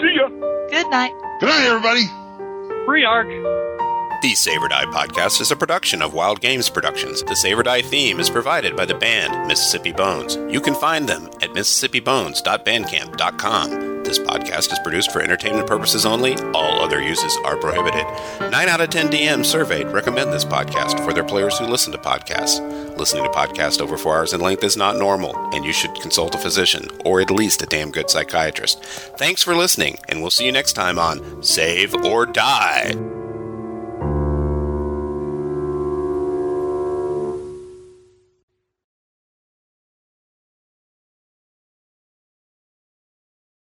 See 0.00 0.16
ya. 0.16 0.28
Good 0.70 0.90
night. 0.90 1.12
Good 1.40 1.48
night, 1.48 1.66
everybody. 1.66 2.06
Free 2.86 3.04
arc. 3.04 3.28
The 4.24 4.34
Save 4.34 4.62
or 4.62 4.68
Die 4.68 4.86
podcast 4.86 5.42
is 5.42 5.50
a 5.50 5.56
production 5.56 6.00
of 6.00 6.14
Wild 6.14 6.40
Games 6.40 6.70
Productions. 6.70 7.22
The 7.24 7.36
Save 7.36 7.58
or 7.58 7.62
Die 7.62 7.82
theme 7.82 8.18
is 8.18 8.30
provided 8.30 8.74
by 8.74 8.86
the 8.86 8.94
band 8.94 9.46
Mississippi 9.46 9.92
Bones. 9.92 10.36
You 10.50 10.62
can 10.62 10.74
find 10.74 11.06
them 11.06 11.26
at 11.42 11.50
mississippibones.bandcamp.com. 11.50 14.02
This 14.02 14.18
podcast 14.18 14.72
is 14.72 14.78
produced 14.78 15.12
for 15.12 15.20
entertainment 15.20 15.66
purposes 15.66 16.06
only. 16.06 16.36
All 16.54 16.80
other 16.80 17.02
uses 17.02 17.36
are 17.44 17.58
prohibited. 17.58 18.06
9 18.50 18.54
out 18.54 18.80
of 18.80 18.88
10 18.88 19.10
DMs 19.10 19.44
surveyed 19.44 19.88
recommend 19.88 20.32
this 20.32 20.46
podcast 20.46 21.04
for 21.04 21.12
their 21.12 21.22
players 21.22 21.58
who 21.58 21.66
listen 21.66 21.92
to 21.92 21.98
podcasts. 21.98 22.96
Listening 22.96 23.24
to 23.24 23.30
podcasts 23.30 23.82
over 23.82 23.98
4 23.98 24.16
hours 24.16 24.32
in 24.32 24.40
length 24.40 24.64
is 24.64 24.74
not 24.74 24.96
normal, 24.96 25.36
and 25.54 25.66
you 25.66 25.72
should 25.74 25.94
consult 26.00 26.34
a 26.34 26.38
physician 26.38 26.88
or 27.04 27.20
at 27.20 27.30
least 27.30 27.60
a 27.60 27.66
damn 27.66 27.90
good 27.90 28.08
psychiatrist. 28.08 28.82
Thanks 29.18 29.42
for 29.42 29.54
listening, 29.54 29.98
and 30.08 30.22
we'll 30.22 30.30
see 30.30 30.46
you 30.46 30.52
next 30.52 30.72
time 30.72 30.98
on 30.98 31.42
Save 31.42 31.94
or 32.06 32.24
Die. 32.24 32.94